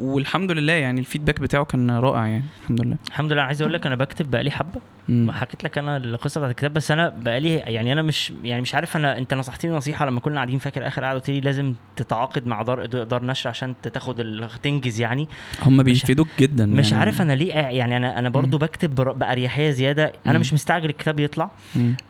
والحمد 0.00 0.50
لله 0.52 0.72
يعني 0.72 1.00
الفيدباك 1.00 1.40
بتاعه 1.40 1.64
كان 1.64 1.90
رائع 1.90 2.26
يعني 2.26 2.44
الحمد 2.62 2.80
لله. 2.80 2.96
الحمد 3.08 3.32
لله. 3.32 3.42
عايز 3.42 3.62
أقول 3.62 3.74
لك 3.74 3.86
أنا 3.86 3.94
بكتب 3.94 4.30
بقالي 4.30 4.50
حبة. 4.50 4.80
ما 5.08 5.32
حكيت 5.32 5.64
لك 5.64 5.78
أنا 5.78 5.96
القصة 5.96 6.40
بتاعت 6.40 6.50
الكتاب 6.50 6.72
بس 6.72 6.90
أنا 6.90 7.08
بقالي 7.08 7.54
يعني 7.54 7.92
أنا 7.92 8.02
مش 8.02 8.32
يعني 8.44 8.62
مش 8.62 8.74
عارف 8.74 8.96
أنا 8.96 9.18
أنت 9.18 9.34
نصحتني 9.34 9.70
نصيحة 9.70 10.06
لما 10.06 10.20
كنا 10.20 10.34
قاعدين 10.34 10.58
فاكر 10.58 10.86
آخر 10.86 11.04
قعدة 11.04 11.18
قلت 11.18 11.30
لي 11.30 11.40
لازم 11.40 11.74
تتعاقد 11.96 12.46
مع 12.46 12.62
دار 12.62 12.86
دار 12.86 13.24
نشر 13.24 13.50
عشان 13.50 13.74
تاخد 13.82 14.46
تنجز 14.62 15.00
يعني. 15.00 15.28
هم 15.62 15.82
بيفيدوك 15.82 16.28
جدا 16.38 16.66
مش 16.66 16.90
يعني. 16.90 17.00
عارف 17.00 17.22
أنا 17.22 17.32
ليه 17.32 17.52
يعني 17.54 17.96
أنا 17.96 18.18
أنا 18.18 18.28
برضو 18.28 18.58
بكتب 18.58 18.94
بأريحية 18.94 19.70
زيادة. 19.70 20.12
أنا. 20.26 20.38
مش 20.38 20.52
مستعجل 20.52 20.90
الكتاب 20.90 21.20
يطلع. 21.20 21.50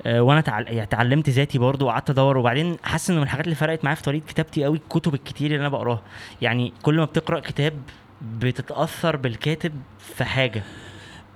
آه، 0.06 0.23
وأنا 0.23 0.40
تعل... 0.40 0.64
يعني 0.66 0.82
اتعلمت 0.82 1.31
ذاتي 1.31 1.59
برضو 1.59 1.86
وقعدت 1.86 2.10
أدور. 2.10 2.36
وبعدين 2.36 2.77
حاسس 2.85 3.10
إن 3.10 3.16
من 3.16 3.23
الحاجات 3.23 3.44
اللي 3.44 3.55
فرقت 3.56 3.85
معايا 3.85 3.97
في 3.97 4.02
طريقة 4.02 4.27
كتابتي 4.27 4.64
قوي 4.64 4.77
الكتب 4.77 5.14
الكتير 5.14 5.51
اللي 5.51 5.60
أنا 5.60 5.69
بقراها. 5.69 6.02
يعني 6.43 6.73
كل 6.82 6.97
ما 6.97 7.05
بتقرأ 7.05 7.40
كتاب 7.40 7.73
بتتأثر 8.40 9.16
بالكاتب 9.16 9.73
في 9.98 10.24
حاجة. 10.24 10.62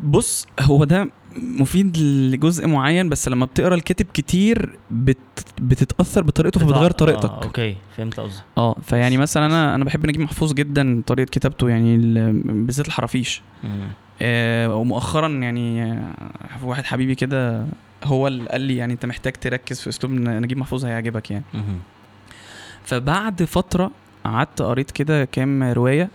بص 0.01 0.47
هو 0.60 0.85
ده 0.85 1.10
مفيد 1.36 1.98
لجزء 1.98 2.66
معين 2.66 3.09
بس 3.09 3.28
لما 3.28 3.47
بتقرا 3.47 3.74
الكاتب 3.74 4.06
كتير 4.14 4.78
بت... 4.90 5.16
بتتأثر 5.60 6.23
بطريقته 6.23 6.60
فبتغير 6.60 6.90
آه 6.90 6.93
طريقتك 6.93 7.31
أوكي 7.31 7.77
فهمت 7.97 8.20
قصدك. 8.20 8.43
آه 8.59 8.77
فيعني 8.82 9.16
مثلا 9.16 9.47
أنا 9.47 9.74
أنا 9.74 9.85
بحب 9.85 10.06
نجيب 10.06 10.20
محفوظ 10.20 10.52
جدا 10.52 11.02
طريقة 11.06 11.28
كتابته 11.31 11.68
يعني 11.68 11.94
ال- 11.94 12.43
بالذات 12.43 12.86
الحرافيش. 12.86 13.43
مم. 13.64 13.89
آه 14.23 14.74
ومؤخرا 14.77 15.28
يعني 15.28 15.82
آه، 15.93 16.14
واحد 16.64 16.85
حبيبي 16.85 17.14
كده 17.14 17.66
هو 18.05 18.27
اللي 18.27 18.48
قال 18.48 18.60
لي 18.60 18.77
يعني 18.77 18.93
أنت 18.93 19.06
محتاج 19.06 19.32
تركز 19.32 19.81
في 19.81 19.89
أسلوب 19.89 20.12
نجيب 20.12 20.59
محفوظ 20.59 20.85
هيعجبك 20.85 21.31
يعني. 21.31 21.44
مهم. 21.55 21.78
فبعد 22.85 23.43
فترة 23.43 23.90
قعدت 24.24 24.62
قريت 24.62 24.90
كده 24.90 25.24
كام 25.24 25.62
رواية 25.62 26.09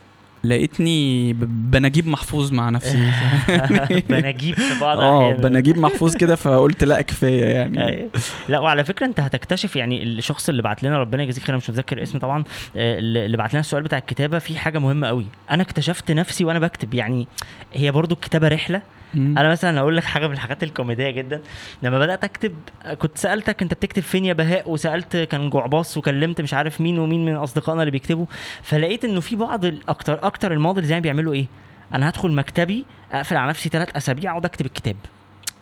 لقيتني 0.44 1.34
بنجيب 1.34 2.08
محفوظ 2.08 2.52
مع 2.52 2.70
نفسي 2.70 3.12
بنجيب 4.10 4.56
في 4.56 4.80
بعض 4.82 5.00
آه. 5.00 5.34
بنجيب 5.34 5.78
محفوظ 5.78 6.16
كده 6.16 6.36
فقلت 6.36 6.84
لا 6.84 7.02
كفاية 7.02 7.46
يعني 7.46 7.88
أيوة. 7.88 8.10
لا 8.50 8.60
وعلى 8.60 8.84
فكرة 8.84 9.06
أنت 9.06 9.20
هتكتشف 9.20 9.76
يعني 9.76 10.04
الشخص 10.04 10.50
اللي 10.50 10.62
بعت 10.62 10.84
لنا 10.84 11.00
ربنا 11.00 11.24
يجزيك 11.24 11.44
خير 11.44 11.58
مش 11.58 11.70
متذكر 11.70 12.04
اسمه 12.04 12.22
طبعا 12.22 12.44
آه، 12.76 13.00
اللي 13.00 13.38
بعت 13.38 13.54
لنا 13.54 13.60
السؤال 13.60 13.84
بتاع 13.84 13.98
الكتابة 13.98 14.40
في 14.40 14.58
حاجة 14.58 14.80
مهمة 14.80 15.08
قوي 15.08 15.26
أنا 15.52 15.64
اكتشفت 15.64 16.12
نفسي 16.12 16.46
وأنا 16.46 16.60
بكتب 16.60 16.94
يعني 16.94 17.28
هي 17.74 17.92
برضو 17.92 18.16
الكتابة 18.16 18.48
رحلة. 18.48 18.82
أنا 19.16 19.50
مثلا 19.50 19.80
أقول 19.80 19.98
لك 19.98 20.04
حاجة 20.04 20.28
من 20.28 20.34
الحاجات 20.34 20.64
الكوميدية 20.64 21.10
جدا. 21.10 21.42
لما 21.84 22.00
بدأت 22.00 22.24
أكتب 22.24 22.56
كنت 23.00 23.18
سألتك 23.18 23.62
أنت 23.62 23.74
بتكتب 23.74 24.02
فين 24.02 24.26
يا 24.26 24.34
بهاء؟ 24.34 24.72
وسألت 24.72 25.18
كان 25.18 25.50
جعباص 25.50 25.98
وكلمت 25.98 26.42
مش 26.42 26.54
عارف 26.54 26.82
مين 26.82 27.00
ومين 27.00 27.26
من 27.26 27.36
أصدقائنا 27.36 27.82
اللي 27.82 27.92
بيكتبوا. 27.92 28.26
فلقيت 28.64 29.06
إنه 29.06 29.20
في 29.20 29.36
بعض 29.36 29.66
الاكتر 29.66 30.20
أكتر 30.24 30.54
المودلز 30.54 30.92
يعني 30.92 31.02
بيعملوا 31.02 31.34
إيه؟ 31.34 31.46
أنا 31.94 32.10
هدخل 32.10 32.32
مكتبي 32.32 32.86
أقفل 33.12 33.38
على 33.38 33.50
نفسي 33.50 33.70
ثلاث 33.70 33.96
أسابيع 33.96 34.32
أقعد 34.32 34.46
أكتب 34.46 34.66
الكتاب. 34.66 34.96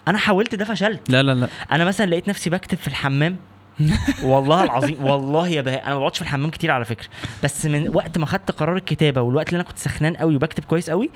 أنا 0.07 0.17
حاولت 0.17 0.55
ده 0.55 0.65
فشلت. 0.65 1.09
لا 1.09 1.23
لا 1.23 1.33
لا. 1.33 1.47
أنا 1.71 1.85
مثلا 1.85 2.05
لقيت 2.05 2.29
نفسي 2.29 2.49
بكتب 2.49 2.77
في 2.77 2.87
الحمام. 2.87 3.35
والله 4.23 4.63
العظيم 4.63 5.03
والله 5.05 5.47
يا 5.47 5.61
بهاء 5.61 5.85
أنا 5.85 5.93
ما 5.93 5.99
بقعدش 5.99 6.17
في 6.17 6.21
الحمام 6.21 6.49
كتير 6.49 6.71
على 6.71 6.85
فكرة. 6.85 7.07
بس 7.43 7.65
من 7.65 7.95
وقت 7.95 8.17
ما 8.17 8.25
خدت 8.25 8.51
قرار 8.51 8.75
الكتابة 8.75 9.21
والوقت 9.21 9.47
اللي 9.49 9.55
أنا 9.55 9.63
كنت 9.63 9.77
سخنان 9.77 10.15
قوي 10.15 10.35
وبكتب 10.35 10.63
كويس 10.63 10.89
قوي 10.89 11.09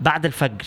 بعد 0.00 0.26
الفجر. 0.26 0.66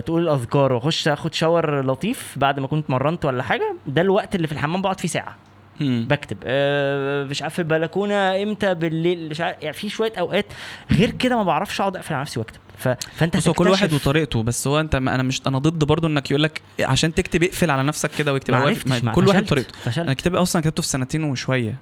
تقول 0.00 0.22
الاذكار 0.22 0.72
وأخش 0.72 1.08
آخد 1.08 1.34
شاور 1.34 1.86
لطيف 1.86 2.34
بعد 2.36 2.60
ما 2.60 2.66
كنت 2.66 2.90
مرنت 2.90 3.24
ولا 3.24 3.42
حاجة. 3.42 3.76
ده 3.86 4.02
الوقت 4.02 4.34
اللي 4.34 4.46
في 4.46 4.52
الحمام 4.52 4.82
بقعد 4.82 5.00
فيه 5.00 5.08
ساعة. 5.08 5.36
بكتب. 5.80 6.36
أه 6.44 7.24
مش 7.24 7.42
عارف 7.42 7.52
في 7.54 7.58
البلكونة 7.58 8.42
إمتى 8.42 8.74
بالليل 8.74 9.28
مش 9.28 9.40
عارف 9.40 9.56
يعني 9.62 9.72
في 9.76 9.88
شوية 9.88 10.12
أوقات 10.18 10.46
غير 10.92 11.10
كده 11.10 11.36
ما 11.36 11.42
بعرفش 11.42 11.80
أقعد 11.80 11.96
أقفل 11.96 12.14
على 12.14 12.20
نفسي 12.22 12.38
وأكتب. 12.40 12.60
ف... 12.78 12.88
فأنت 12.88 13.48
هو 13.48 13.54
كل 13.54 13.68
واحد 13.68 13.92
وطريقته 13.92 14.42
بس 14.42 14.66
هو 14.66 14.80
أنت 14.80 14.94
أنا 14.94 15.22
مش 15.22 15.42
أنا 15.46 15.58
ضد 15.58 15.84
برضو 15.84 16.06
إنك 16.06 16.30
يقول 16.30 16.42
لك 16.42 16.60
عشان 16.80 17.14
تكتب 17.14 17.42
اقفل 17.42 17.70
على 17.70 17.82
نفسك 17.82 18.10
كده 18.18 18.32
واكتب. 18.32 18.54
ما 18.54 18.60
عرفتش 18.60 18.86
ما- 18.90 19.00
ما- 19.02 19.12
كل 19.12 19.26
واحد 19.28 19.44
فشلت، 19.44 19.50
طريقته. 19.50 20.02
أنا 20.02 20.14
كتابي 20.14 20.38
أصلا 20.38 20.62
كتبته 20.62 20.82
في 20.82 20.88
سنتين 20.88 21.24
وشوية. 21.24 21.74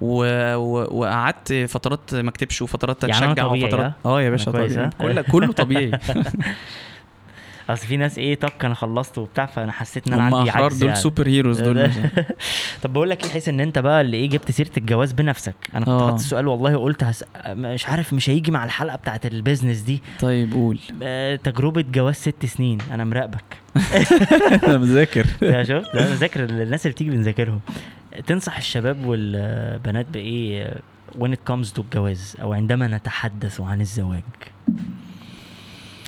و... 0.00 0.24
و... 0.54 0.98
وقعدت 1.00 1.52
فترات 1.52 2.14
ما 2.14 2.30
اكتبش 2.30 2.62
وفترات 2.62 3.04
يعني 3.04 3.14
أتشجع 3.32 3.48
طبيعي، 3.48 3.64
وفترات 3.64 3.92
آه 4.06 4.22
يا 4.22 4.30
باشا 4.30 4.50
طبيعي. 4.50 5.22
كله 5.22 5.52
طبيعي. 5.52 5.90
اصل 7.68 7.86
في 7.86 7.96
ناس 7.96 8.18
إيه 8.18 8.34
طق 8.34 8.64
أنا 8.64 8.74
خلصت 8.74 9.18
وبتاع 9.18 9.46
فانا 9.46 9.72
حسيت 9.72 10.06
إن 10.08 10.12
أنا 10.12 10.36
عندي 10.36 10.50
أحرار 10.50 10.72
دول 10.72 10.88
يعني. 10.88 11.00
superheroes 11.00 11.60
دول 11.60 11.90
طب 12.82 12.92
بقول 12.92 13.10
لك 13.10 13.24
إيه 13.24 13.30
حيث 13.30 13.48
إن 13.48 13.60
أنت 13.60 13.78
بقى 13.78 14.00
اللي 14.00 14.16
إيه 14.16 14.28
جبت 14.28 14.50
سيرة 14.50 14.70
الجواز 14.76 15.12
بنفسك. 15.12 15.54
أنا 15.74 15.84
كنت 15.84 15.88
آه. 15.88 16.06
حاطط 16.06 16.14
السؤال 16.14 16.48
والله 16.48 16.76
قلت 16.76 17.04
هس... 17.04 17.24
مش 17.46 17.86
عارف 17.88 18.12
مش 18.12 18.30
هيجي 18.30 18.50
مع 18.50 18.64
الحلقة 18.64 18.96
بتاعت 18.96 19.26
ال 19.26 19.32
business 19.32 19.78
دي. 19.80 20.02
طيب 20.20 20.52
قول. 20.52 20.78
آه، 21.02 21.36
تجربة 21.36 21.84
جواز 21.92 22.14
ست 22.14 22.46
سنين 22.46 22.78
أنا 22.92 23.04
مراقبك. 23.04 23.44
أنا 24.66 24.78
مذاكر. 24.78 25.26
يا 25.42 25.62
شفت؟ 25.62 25.96
أنا 25.96 26.10
بذاكر 26.10 26.44
الناس 26.44 26.86
اللي 26.86 26.92
بتيجي 26.92 27.10
بنذاكرهم. 27.10 27.60
تنصح 28.26 28.56
الشباب 28.56 29.06
والبنات 29.06 30.06
بإيه 30.12 30.62
آه، 30.62 30.80
when 31.18 31.30
it 31.30 31.52
comes 31.52 31.72
to 31.76 31.78
الجواز 31.78 32.36
أو 32.42 32.52
عندما 32.52 32.86
نتحدث 32.86 33.60
عن 33.60 33.80
الزواج؟ 33.80 34.22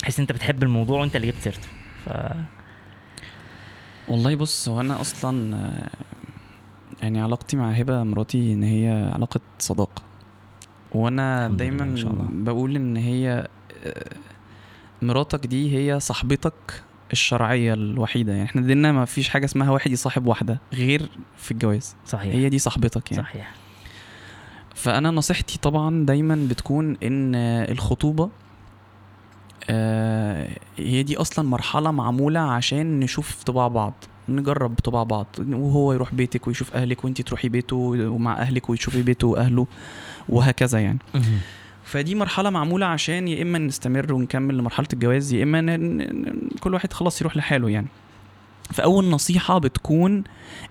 حس 0.05 0.21
أنت 0.21 0.33
بتحب 0.33 0.63
الموضوع 0.63 1.01
وأنت 1.01 1.17
اللي 1.17 1.27
جبت 1.27 1.39
سيرته. 1.41 1.69
ف 2.05 2.11
والله 4.09 4.35
بص 4.35 4.69
هو 4.69 4.81
أنا 4.81 5.01
أصلا 5.01 5.71
يعني 7.03 7.21
علاقتي 7.21 7.57
مع 7.57 7.71
هبة 7.71 8.03
مراتي 8.03 8.53
إن 8.53 8.63
هي 8.63 9.11
علاقة 9.15 9.41
صداقة. 9.59 10.03
وأنا 10.93 11.49
دايما 11.49 11.85
ما 11.85 11.97
شاء 11.97 12.11
الله. 12.13 12.27
بقول 12.31 12.77
إن 12.77 12.97
هي 12.97 13.49
مراتك 15.03 15.47
دي 15.47 15.77
هي 15.77 16.01
صاحبتك 16.01 16.83
الشرعية 17.13 17.75
الوحيدة. 17.75 18.33
يعني 18.33 18.45
إحنا 18.45 18.63
ديننا 18.63 18.93
ما 18.93 19.05
فيش 19.05 19.29
حاجة 19.29 19.45
اسمها 19.45 19.71
واحد 19.71 19.91
يصاحب 19.91 20.27
واحدة 20.27 20.59
غير 20.73 21.09
في 21.37 21.51
الجواز. 21.51 21.97
صحيح. 22.07 22.35
هي 22.35 22.49
دي 22.49 22.59
صاحبتك 22.59 23.13
يعني. 23.13 23.23
صحيح. 23.25 23.55
فأنا 24.75 25.11
نصيحتي 25.11 25.59
طبعا 25.59 26.05
دايما 26.07 26.47
بتكون 26.51 26.97
إن 27.03 27.35
الخطوبة 27.71 28.31
هي 30.79 31.03
دي 31.03 31.17
أصلا 31.17 31.49
مرحلة 31.49 31.91
معمولة 31.91 32.41
عشان 32.41 33.01
نشوف 33.01 33.43
طباع 33.43 33.69
بعض 33.69 33.95
نجرب 34.29 34.75
طباع 34.85 35.03
بعض 35.03 35.27
وهو 35.51 35.93
يروح 35.93 36.15
بيتك 36.15 36.47
ويشوف 36.49 36.75
أهلك 36.75 37.05
وانت 37.05 37.23
تروحي 37.23 37.49
بيته 37.49 37.77
ومع 37.77 38.39
أهلك 38.39 38.71
وتشوفي 38.71 39.03
بيته 39.03 39.27
وأهله 39.27 39.67
وهكذا 40.29 40.79
يعني. 40.81 40.99
فدي 41.85 42.15
مرحلة 42.15 42.51
معمولة 42.51 42.87
عشان 42.87 43.29
يا 43.29 43.43
إما 43.43 43.59
نستمر 43.59 44.13
ونكمل 44.13 44.59
لمرحلة 44.59 44.87
الجواز 44.93 45.33
يا 45.33 45.43
إما 45.43 45.77
كل 46.61 46.75
واحد 46.75 46.93
خلاص 46.93 47.21
يروح 47.21 47.37
لحاله 47.37 47.71
يعني. 47.71 47.87
فأول 48.73 49.05
نصيحة 49.05 49.59
بتكون 49.59 50.25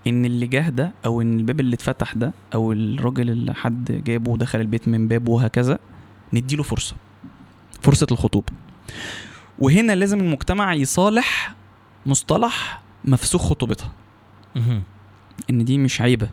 إن 0.07 0.25
اللي 0.25 0.47
جه 0.47 0.69
ده 0.69 0.91
أو 1.05 1.21
إن 1.21 1.39
الباب 1.39 1.59
اللي 1.59 1.73
اتفتح 1.73 2.13
ده 2.13 2.33
أو 2.53 2.71
الراجل 2.71 3.29
اللي 3.29 3.53
حد 3.53 4.03
جابه 4.05 4.31
ودخل 4.31 4.61
البيت 4.61 4.87
من 4.87 5.07
بابه 5.07 5.31
وهكذا 5.31 5.79
نديله 6.33 6.63
فرصة 6.63 6.95
فرصة 7.81 8.07
الخطوبة. 8.11 8.53
وهنا 9.59 9.95
لازم 9.95 10.19
المجتمع 10.19 10.73
يصالح 10.73 11.55
مصطلح 12.05 12.81
مفسوخ 13.05 13.41
خطوبتها. 13.49 13.91
إن 15.49 15.65
دي 15.65 15.77
مش 15.77 16.01
عيبة. 16.01 16.29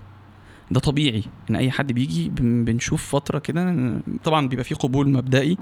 ده 0.70 0.80
طبيعي 0.80 1.24
إن 1.50 1.56
أي 1.56 1.70
حد 1.70 1.92
بيجي 1.92 2.28
بن- 2.28 2.64
بنشوف 2.64 3.06
فترة 3.16 3.38
كده 3.38 3.92
طبعا 4.24 4.48
بيبقى 4.48 4.64
فيه 4.64 4.74
قبول 4.76 5.10
مبدئي. 5.10 5.56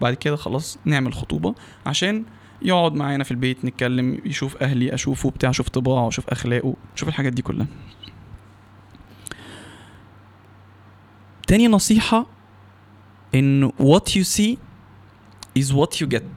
وبعد 0.00 0.14
كده 0.14 0.36
خلاص 0.36 0.78
نعمل 0.84 1.14
خطوبة 1.14 1.54
عشان 1.86 2.24
يقعد 2.62 2.94
معانا 2.94 3.24
في 3.24 3.30
البيت 3.30 3.64
نتكلم 3.64 4.20
يشوف 4.24 4.56
أهلي 4.56 4.94
أشوفه 4.94 5.30
بتاع 5.30 5.50
أشوف 5.50 5.68
طباعه 5.68 6.08
أشوف 6.08 6.28
أخلاقه 6.28 6.74
أشوف 6.96 7.08
الحاجات 7.08 7.32
دي 7.32 7.42
كلها. 7.42 7.66
تاني 11.46 11.68
نصيحة 11.68 12.26
إن 13.34 13.70
what 13.80 14.10
you 14.12 14.24
see 14.24 14.56
is 15.58 15.72
what 15.72 16.00
you 16.00 16.06
get. 16.16 16.35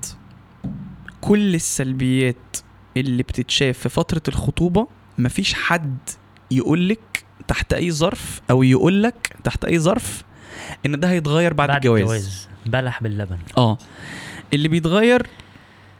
كل 1.22 1.56
السلبيات 1.56 2.58
اللي 2.98 3.24
بتتشاف 3.24 3.78
في 3.78 3.90
فترة 3.90 4.22
الخطوبة 4.28 4.88
مفيش 5.18 5.54
حد 5.54 5.98
يقولك 6.52 7.24
تحت 7.48 7.74
أي 7.74 7.92
ظرف 7.92 8.42
أو 8.52 8.64
يقولك 8.64 9.36
تحت 9.44 9.66
أي 9.66 9.80
ظرف 9.80 10.24
إن 10.86 11.00
ده 11.00 11.10
هيتغير 11.12 11.54
بعد, 11.54 11.68
بعد 11.68 11.78
الجواز. 11.78 12.02
الجواز. 12.02 12.48
بلح 12.66 13.04
باللبن. 13.04 13.38
آه. 13.58 13.78
اللي 14.54 14.68
بيتغير 14.68 15.28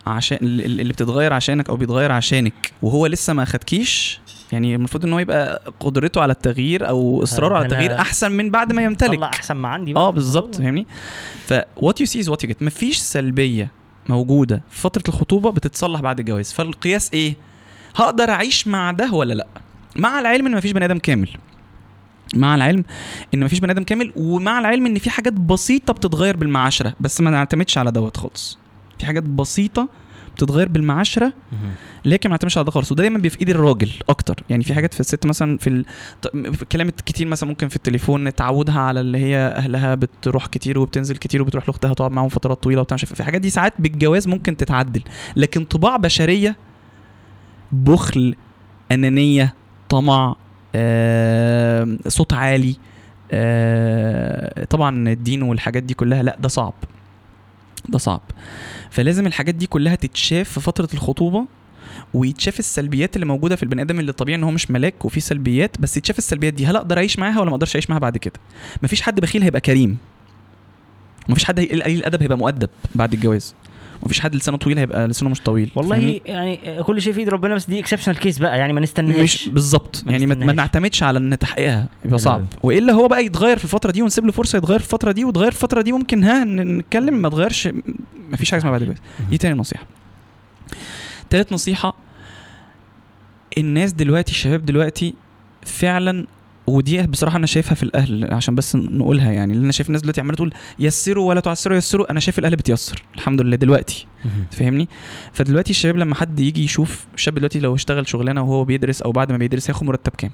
عشان 0.08 0.38
اللي 0.42 0.94
بتتغير 0.94 1.34
عشانك 1.34 1.70
أو 1.70 1.76
بيتغير 1.76 2.12
عشانك 2.12 2.72
وهو 2.82 3.06
لسه 3.06 3.34
ما 3.34 3.46
خدكيش 3.46 4.20
يعني 4.52 4.76
المفروض 4.76 5.06
إن 5.06 5.14
هو 5.14 5.20
يبقى 5.20 5.74
قدرته 5.80 6.22
على 6.22 6.34
التغيير 6.34 6.90
أو 6.90 7.24
إصراره 7.24 7.56
على 7.56 7.66
التغيير 7.66 7.96
أحسن 7.96 8.32
من 8.32 8.52
بعد 8.52 8.74
ما 8.74 8.84
يمتلك. 8.84 9.18
طلع 9.18 9.28
أحسن 9.30 9.56
ما 9.56 9.68
عندي. 9.68 9.96
آه 9.96 10.10
بالظبط 10.10 10.56
فاهمني؟ 10.56 10.88
ف 11.48 11.54
what 11.78 12.00
you 12.02 12.06
see 12.06 12.20
is 12.20 12.30
what 12.30 12.44
you 12.44 12.48
get 12.48 12.64
مفيش 12.64 12.98
سلبية 12.98 13.72
موجودة. 14.10 14.62
في 14.70 14.80
فترة 14.82 15.04
الخطوبة 15.08 15.52
بتصلح 15.52 16.02
بعد 16.02 16.20
الجواز. 16.20 16.54
فالقياس 16.54 17.10
إيه؟ 17.14 17.36
هقدر 17.96 18.30
أعيش 18.30 18.68
مع 18.68 18.92
ده 18.92 19.12
ولا 19.14 19.34
لأ؟ 19.34 19.48
مع 19.96 20.20
العلم 20.20 20.46
إن 20.46 20.56
مفيش 20.56 20.72
بني 20.72 20.86
آدم 20.86 20.98
كامل. 20.98 21.30
مع 22.36 22.56
العلم 22.56 22.84
إن 23.34 23.44
مفيش 23.44 23.60
بني 23.60 23.72
آدم 23.72 23.84
كامل 23.84 24.14
ومع 24.16 24.60
العلم 24.60 24.86
إن 24.86 25.00
في 25.00 25.10
حاجات 25.10 25.34
بسيطة 25.34 25.94
بتتغير 25.94 26.38
بالمعاشرة 26.38 26.94
بس 27.00 27.22
ما 27.22 27.32
نعتمدش 27.32 27.78
على 27.78 27.92
دوت 27.92 28.18
خالص. 28.18 28.58
في 29.00 29.06
حاجات 29.06 29.24
بسيطة 29.24 29.90
بتتغير 30.44 30.70
بالمعاشرة 30.70 31.34
لكن 32.06 32.30
ما 32.30 32.34
نعتمدش 32.34 32.58
على 32.58 32.66
ده 32.66 32.72
خالص. 32.72 32.92
وده 32.92 33.04
دايما 33.04 33.18
بيبقى 33.18 33.30
في 33.30 33.40
إيد 33.40 33.50
الراجل 33.50 33.92
أكتر. 34.10 34.44
يعني 34.50 34.64
في 34.64 34.74
حاجات 34.74 34.94
في 34.94 35.00
الست 35.00 35.26
مثلا 35.26 35.58
في, 35.58 35.68
ال... 35.68 35.86
في 36.54 36.62
الكلام 36.62 36.90
كتير 36.90 37.28
مثلا 37.28 37.50
ممكن 37.50 37.68
في 37.68 37.76
التليفون 37.76 38.36
تعودها 38.36 38.80
على 38.80 39.00
اللي 39.00 39.18
هي 39.18 39.38
أهلها 39.38 39.96
بتروح 39.96 40.46
كتير 40.46 40.80
وبتنزل 40.80 41.18
كتير 41.18 41.42
وبتروح 41.42 41.68
لأختها 41.68 41.94
تقعد 41.94 42.12
معاهم 42.12 42.30
فترات 42.30 42.64
طويلة 42.64 42.82
وبتاع 42.82 42.98
في 42.98 43.24
حاجات 43.24 43.42
دي 43.42 43.50
ساعات 43.50 43.74
بالجواز 43.80 44.28
ممكن 44.28 44.58
تتعدل. 44.58 45.02
لكن 45.36 45.66
طباع 45.66 45.98
بشرية 45.98 46.56
بخل 47.72 48.36
أنانية 48.92 49.54
طمع 49.90 50.36
آه، 50.76 51.98
صوت 52.08 52.34
عالي 52.34 52.76
آه، 53.32 54.64
طبعا 54.64 55.10
الدين 55.10 55.42
والحاجات 55.42 55.84
دي 55.84 55.94
كلها 55.94 56.24
لأ 56.24 56.38
ده 56.40 56.48
صعب. 56.48 56.74
ده 57.90 57.98
صعب. 57.98 58.22
فلازم 58.90 59.28
الحاجات 59.28 59.56
دي 59.56 59.68
كلها 59.68 59.96
تتشاف 59.96 60.50
في 60.50 60.60
فترة 60.60 60.90
الخطوبة 60.94 61.46
ويتشاف 62.14 62.60
السلبيات 62.60 63.16
اللي 63.16 63.26
موجودة 63.26 63.56
في 63.56 63.64
البني 63.64 63.82
آدم 63.82 64.00
اللي 64.00 64.12
طبيعي 64.12 64.40
إن 64.40 64.44
هو 64.44 64.52
مش 64.52 64.72
ملاك 64.72 65.06
وفي 65.06 65.20
سلبيات 65.20 65.82
بس 65.82 65.98
يتشاف 65.98 66.18
السلبيات 66.18 66.54
دي. 66.54 66.66
هل 66.66 66.76
أقدر 66.76 66.98
أعيش 66.98 67.20
معاها 67.20 67.40
ولا 67.40 67.50
ما 67.50 67.56
أقدرش 67.56 67.76
أعيش 67.76 67.90
معاها 67.90 68.00
بعد 68.00 68.18
كده؟ 68.18 68.34
مفيش 68.84 69.02
حد 69.02 69.20
بخيل 69.20 69.44
هيبقى 69.44 69.62
كريم. 69.62 69.98
مفيش 71.30 71.44
حد 71.46 71.60
قليل 71.60 71.98
الأدب 71.98 72.22
هيبقى 72.22 72.38
مؤدب 72.38 72.70
بعد 72.96 73.14
الجواز. 73.14 73.56
ومفيش 74.02 74.20
حد 74.20 74.36
لسانه 74.36 74.58
طويل 74.58 74.78
هيبقى 74.80 75.08
لسانه 75.08 75.32
مش 75.32 75.42
طويل 75.42 75.72
والله 75.76 75.96
فهمني؟ 75.96 76.22
يعني 76.26 76.84
كل 76.84 77.02
شيء 77.02 77.14
في 77.14 77.20
ايد 77.20 77.30
ربنا 77.30 77.56
بس 77.56 77.66
دي 77.70 77.80
exceptional 77.80 78.18
case 78.18 78.38
بقى 78.38 78.60
يعني 78.60 78.74
ما 78.74 78.80
نستناش 78.82 79.20
مش 79.20 79.50
بالظبط. 79.50 80.04
يعني 80.08 80.26
ما 80.26 80.54
نعتمدش 80.54 81.04
على 81.04 81.20
إن 81.20 81.38
تحقيقها 81.40 81.88
يبقى 82.06 82.20
صعب. 82.20 82.46
وإلا 82.64 82.94
هو 82.94 83.08
بقى 83.08 83.26
يتغير 83.26 83.58
في 83.58 83.64
الفترة 83.64 83.92
دي 83.92 84.02
ونسيب 84.02 84.26
له 84.26 84.32
فرصة 84.32 84.58
يتغير 84.58 84.80
في 84.80 84.86
الفترة 84.86 85.12
دي 85.12 85.26
وتغير 85.26 85.52
في 85.52 85.58
الفترة 85.58 85.82
دي 85.82 85.92
ممكن 85.92 86.24
ها 86.24 86.44
نتكلم 86.44 87.14
ما 87.14 87.30
تغيرش. 87.30 87.70
ما 88.30 88.38
فيش 88.38 88.52
حاجة 88.52 88.60
اسمها 88.60 88.72
بعد 88.72 88.82
الجواز 88.82 88.98
دي 89.30 89.38
تاني 89.38 89.60
نصيحة. 89.60 89.86
تالت 91.30 91.54
نصيحة 91.54 91.96
الناس 93.58 93.94
دلوقتي 93.94 94.32
الشباب 94.32 94.66
دلوقتي 94.66 95.14
فعلا 95.66 96.28
ودي 96.70 97.02
بصراحة 97.02 97.38
أنا 97.38 97.46
شايفها 97.48 97.76
في 97.76 97.84
الأهل 97.84 98.34
عشان 98.34 98.56
بس 98.56 98.76
نقولها 98.76 99.32
يعني 99.32 99.54
لأن 99.54 99.64
أنا 99.64 99.72
شايف 99.72 99.88
الناس 99.88 100.02
دلوقتي 100.02 100.22
عمالة 100.22 100.36
تقول 100.36 100.54
يسروا 100.80 101.30
ولا 101.30 101.40
تعسروا 101.40 101.78
يسروا 101.78 102.12
أنا 102.12 102.20
شايف 102.20 102.40
الأهل 102.40 102.56
بتيسر 102.56 103.04
الحمد 103.16 103.42
لله 103.42 103.56
دلوقتي 103.56 104.08
فاهمني؟ 104.52 104.88
فدلوقتي 105.34 105.70
الشباب 105.70 105.98
لما 105.98 106.16
حد 106.16 106.40
يجي 106.40 106.64
يشوف 106.64 107.06
الشاب 107.16 107.36
دلوقتي 107.36 107.60
لو 107.60 107.76
اشتغل 107.76 108.08
شغلانة 108.08 108.42
وهو 108.42 108.64
بيدرس 108.64 109.02
أو 109.02 109.12
بعد 109.12 109.32
ما 109.32 109.38
بيدرس 109.38 109.70
هياخد 109.70 109.84
مرتب 109.84 110.12
كام؟ 110.18 110.32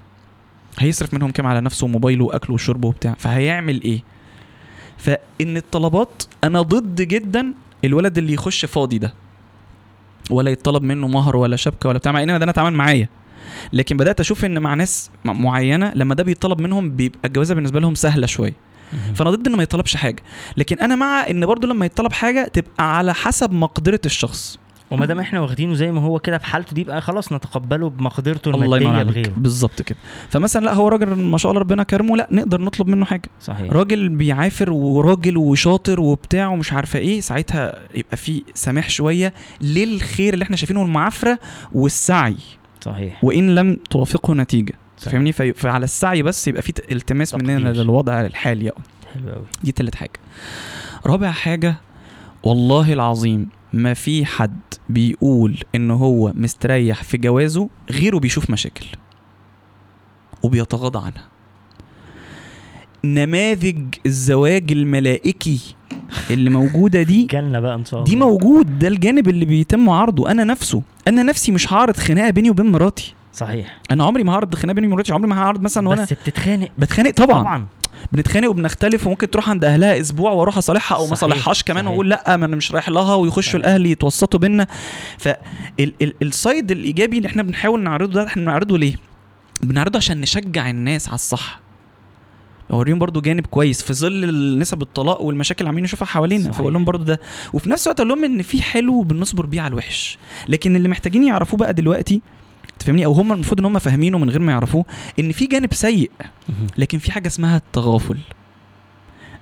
هيصرف 0.79 1.13
منهم 1.13 1.31
كام 1.31 1.47
على 1.47 1.61
نفسه 1.61 1.85
وموبايله 1.85 2.25
وأكله 2.25 2.53
وشربه 2.53 2.87
وبتاع؟ 2.87 3.15
فهيعمل 3.19 3.81
إيه؟ 3.81 4.03
فإن 4.97 5.57
الطلبات 5.57 6.23
أنا 6.43 6.61
ضد 6.61 7.01
جدا 7.01 7.53
الولد 7.85 8.17
اللي 8.17 8.33
يخش 8.33 8.65
فاضي 8.65 8.97
ده 8.97 9.13
ولا 10.29 10.51
يطلب 10.51 10.83
منه 10.83 11.07
مهر 11.07 11.37
ولا 11.37 11.55
شبكة 11.55 11.89
ولا 11.89 11.97
بتاع 11.97 12.11
مع 12.11 12.23
إن 12.23 12.27
ده 12.27 12.35
أنا 12.35 12.51
اتعامل 12.51 12.73
معايا. 12.77 13.09
لكن 13.73 13.97
بدأت 13.97 14.19
أشوف 14.19 14.45
إن 14.45 14.59
مع 14.59 14.73
ناس 14.73 15.11
معينة 15.25 15.91
لما 15.95 16.15
ده 16.15 16.23
بيطلب 16.23 16.61
منهم 16.61 16.95
بيبقى 16.95 17.19
الجوازة 17.25 17.55
بالنسبة 17.55 17.79
لهم 17.79 17.95
سهلة 17.95 18.27
شوية. 18.27 18.53
فأنا 19.15 19.29
ضد 19.31 19.47
ان 19.47 19.55
ما 19.55 19.63
يطلبش 19.63 19.95
حاجة. 19.95 20.23
لكن 20.57 20.79
أنا 20.79 20.95
مع 20.95 21.29
إن 21.29 21.45
برضو 21.45 21.67
لما 21.67 21.85
يطلب 21.85 22.13
حاجة 22.13 22.47
تبقى 22.53 22.97
على 22.97 23.13
حسب 23.13 23.51
مقدرة 23.51 23.99
الشخص. 24.05 24.59
وما 24.91 25.05
دام 25.05 25.19
إحنا 25.19 25.39
واخدينه 25.39 25.73
زي 25.73 25.91
ما 25.91 26.01
هو 26.01 26.19
كده 26.19 26.37
في 26.37 26.45
حالته 26.45 26.73
دي 26.73 26.81
يبقى 26.81 27.01
خلاص 27.01 27.33
نتقبله 27.33 27.89
بمقدرته 27.89 28.51
المادية 28.51 29.03
بغيره 29.03 29.33
بالظبط 29.37 29.81
كده. 29.81 29.97
فمثلا 30.29 30.65
لا 30.65 30.73
هو 30.73 30.87
راجل 30.87 31.15
ما 31.15 31.37
شاء 31.37 31.51
الله 31.51 31.61
ربنا 31.61 31.83
كرمه 31.83 32.17
لا 32.17 32.27
نقدر 32.31 32.61
نطلب 32.61 32.87
منه 32.87 33.05
حاجة. 33.05 33.29
صحيح. 33.41 33.73
راجل 33.73 34.09
بيعافر 34.09 34.71
وراجل 34.71 35.37
وشاطر 35.37 35.99
وبتاع 35.99 36.47
ومش 36.47 36.73
عارفة 36.73 36.99
إيه 36.99 37.21
ساعتها 37.21 37.79
يبقى 37.95 38.17
في 38.17 38.43
سماح 38.53 38.89
شوية 38.89 39.33
للخير 39.61 40.33
اللي 40.33 40.43
إحنا 40.43 40.55
شايفينه 40.55 40.81
المعافره 40.81 41.39
والسعي. 41.73 42.35
صحيح. 42.85 43.23
وإن 43.23 43.55
لم 43.55 43.77
توافقه 43.89 44.33
نتيجة 44.33 44.73
فاهمني؟ 44.97 45.31
فعلى 45.31 45.83
السعي 45.83 46.23
بس 46.23 46.47
يبقى 46.47 46.61
في 46.61 46.73
التماس 46.91 47.35
مننا 47.35 47.69
للوضع 47.69 48.21
الحالي 48.21 48.71
حلو 49.13 49.29
قوي 49.31 49.45
دي 49.63 49.71
تالت 49.71 49.95
حاجة. 49.95 50.19
رابع 51.05 51.31
حاجة 51.31 51.75
والله 52.43 52.93
العظيم 52.93 53.49
ما 53.73 53.93
في 53.93 54.25
حد 54.25 54.59
بيقول 54.89 55.57
إن 55.75 55.91
هو 55.91 56.33
مستريح 56.35 57.03
في 57.03 57.17
جوازه 57.17 57.69
غيره 57.91 58.19
بيشوف 58.19 58.49
مشاكل 58.49 58.85
وبيتغاضى 60.43 60.99
عنها. 60.99 61.27
نماذج 63.03 63.95
الزواج 64.05 64.71
الملائكي 64.71 65.75
اللي 66.31 66.49
موجودة 66.49 67.01
دي 67.03 67.27
جنة 67.31 67.59
بقى 67.59 67.75
إن 67.75 67.85
شاء 67.85 67.99
الله. 67.99 68.11
دي 68.11 68.15
موجود 68.15 68.79
ده 68.79 68.87
الجانب 68.87 69.29
اللي 69.29 69.45
بيتم 69.45 69.89
عرضه 69.89 70.31
أنا 70.31 70.43
نفسه. 70.43 70.81
أنا 71.07 71.23
نفسي 71.23 71.51
مش 71.51 71.73
هعرض 71.73 71.97
خناقة 71.97 72.29
بيني 72.29 72.49
وبين 72.49 72.71
مراتي. 72.71 73.13
صحيح. 73.33 73.81
أنا 73.91 74.03
عمري 74.03 74.23
ما 74.23 74.33
هعرض 74.33 74.55
خناقة 74.55 74.75
بيني 74.75 74.87
وبين 74.87 74.95
مراتي 74.95 75.13
عمري 75.13 75.29
ما 75.29 75.39
هعرض 75.41 75.61
مثلا 75.61 75.89
وأنا 75.89 76.01
بس 76.01 76.13
بتتخانق. 76.13 76.69
بتخانق 76.77 77.11
طبعا. 77.11 77.41
طبعا. 77.41 77.65
بنتخانق 78.11 78.49
وبنختلف 78.49 79.07
وممكن 79.07 79.29
تروح 79.29 79.49
عند 79.49 79.65
أهلها 79.65 79.99
أسبوع 79.99 80.31
وأروح 80.31 80.57
أصالحها 80.57 80.97
أو 80.97 81.07
ما 81.07 81.13
أصالحهاش 81.13 81.63
كمان 81.63 81.87
وأقول 81.87 82.09
لأ 82.09 82.37
ما 82.37 82.45
أنا 82.45 82.55
مش 82.55 82.71
رايح 82.71 82.89
لها 82.89 83.15
ويخشوا 83.15 83.59
الأهل 83.59 83.85
يتوسطوا 83.85 84.39
بينا. 84.39 84.67
فالسايد 85.17 86.71
الإيجابي 86.71 87.17
اللي 87.17 87.27
إحنا 87.27 87.43
بنحاول 87.43 87.83
نعرضه 87.83 88.13
ده 88.13 88.27
إحنا 88.27 88.41
بنعرضه 88.43 88.77
ليه؟ 88.77 88.95
بنعرضه 89.63 89.97
عشان 89.97 90.21
نشجع 90.21 90.69
الناس 90.69 91.07
على 91.07 91.15
الصح. 91.15 91.59
اوريهم 92.71 92.99
برضو 92.99 93.21
جانب 93.21 93.45
كويس 93.45 93.83
في 93.83 93.93
ظل 93.93 94.59
نسب 94.59 94.81
الطلاق 94.81 95.21
والمشاكل 95.21 95.59
اللي 95.59 95.67
عاملين 95.67 95.83
نشوفها 95.83 96.05
حوالينا 96.05 96.51
فاقول 96.51 96.73
لهم 96.73 96.85
برضو 96.85 97.03
ده. 97.03 97.19
وفي 97.53 97.69
نفس 97.69 97.87
الوقت 97.87 97.99
أقول 97.99 98.09
لهم 98.09 98.23
إن 98.23 98.41
في 98.41 98.61
حلو 98.61 99.01
بنصبر 99.01 99.45
بيه 99.45 99.61
على 99.61 99.71
الوحش. 99.71 100.17
لكن 100.47 100.75
اللي 100.75 100.89
محتاجين 100.89 101.23
يعرفوه 101.23 101.59
بقى 101.59 101.73
دلوقتي 101.73 102.21
تفهمني 102.79 103.05
أو 103.05 103.11
هم 103.11 103.31
المفروض 103.33 103.59
إن 103.59 103.65
هم 103.65 103.79
فاهمينه 103.79 104.17
من 104.17 104.29
غير 104.29 104.39
ما 104.39 104.51
يعرفوه 104.51 104.85
إن 105.19 105.31
في 105.31 105.45
جانب 105.45 105.73
سيء 105.73 106.11
لكن 106.77 106.97
في 106.97 107.11
حاجة 107.11 107.27
اسمها 107.27 107.57
التغافل. 107.57 108.17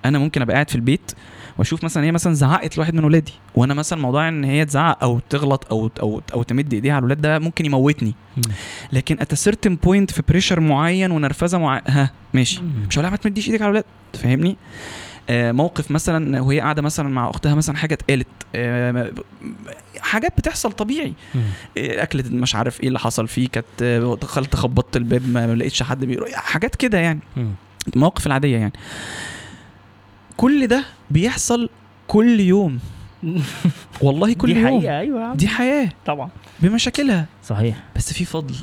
أنا 0.05 0.19
ممكن 0.19 0.41
أبقى 0.41 0.53
قاعد 0.53 0.69
في 0.69 0.75
البيت 0.75 1.11
واشوف 1.57 1.83
مثلا 1.83 2.03
هي 2.03 2.11
مثلا 2.11 2.33
زعقت 2.33 2.77
لواحد 2.77 2.93
من 2.93 3.03
ولادي 3.03 3.33
وأنا 3.55 3.73
مثلا 3.73 4.01
موضوع 4.01 4.27
إن 4.27 4.43
هي 4.43 4.65
تزعق 4.65 5.03
أو 5.03 5.19
تغلط 5.29 5.67
أو 5.71 5.91
أو 6.01 6.21
أو 6.33 6.43
تمد 6.43 6.73
إيديها 6.73 6.93
على 6.93 6.99
الولاد 6.99 7.21
ده 7.21 7.39
ممكن 7.39 7.65
يموتني. 7.65 8.15
لكن 8.93 9.17
at 9.19 9.33
certain 9.33 9.75
point 9.75 10.11
في 10.11 10.21
pressure 10.29 10.59
معين 10.59 11.11
ونرفزة 11.11 11.57
مع 11.57 11.81
ها 11.87 12.11
ماشي. 12.33 12.61
مش 12.89 12.99
هقول 12.99 13.09
ما 13.11 13.17
تمديش 13.17 13.47
إيدك 13.47 13.61
على 13.61 13.67
الولاد 13.69 13.85
فاهمني؟ 14.13 14.57
آه 15.29 15.51
موقف 15.51 15.91
مثلا 15.91 16.41
وهي 16.41 16.59
قاعدة 16.59 16.81
مثلا 16.81 17.09
مع 17.09 17.29
أختها 17.29 17.55
مثلا 17.55 17.77
حاجة 17.77 17.93
اتقالت 17.93 18.27
آه 18.55 19.11
حاجات 19.99 20.37
بتحصل 20.37 20.71
طبيعي. 20.71 21.13
آه 21.35 22.03
أكلت 22.03 22.31
مش 22.31 22.55
عارف 22.55 22.81
إيه 22.81 22.87
اللي 22.87 22.99
حصل 22.99 23.27
فيه 23.27 23.47
كانت 23.47 24.17
دخلت 24.21 24.55
خبطت 24.55 24.97
الباب 24.97 25.29
ما 25.29 25.55
لقيتش 25.55 25.83
حد 25.83 26.05
بيروح 26.05 26.29
حاجات 26.31 26.75
كده 26.75 26.97
يعني. 26.97 27.19
المواقف 27.95 28.27
العادية 28.27 28.57
يعني. 28.57 28.73
كل 30.37 30.67
ده 30.67 30.85
بيحصل 31.11 31.69
كل 32.07 32.39
يوم. 32.39 32.79
والله 34.01 34.33
كل 34.33 34.53
دي 34.53 34.59
يوم. 34.59 34.79
حقيقة 34.79 34.99
أيوه 34.99 35.35
دي 35.35 35.47
حياة. 35.47 35.89
طبعا. 36.05 36.29
بمشاكلها. 36.59 37.25
صحيح. 37.43 37.83
بس 37.95 38.13
في 38.13 38.25
فضل. 38.25 38.55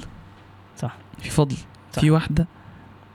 صح. 0.78 0.96
في 1.18 1.30
فضل. 1.30 1.56
صح. 1.92 2.00
في 2.00 2.10
واحدة 2.10 2.46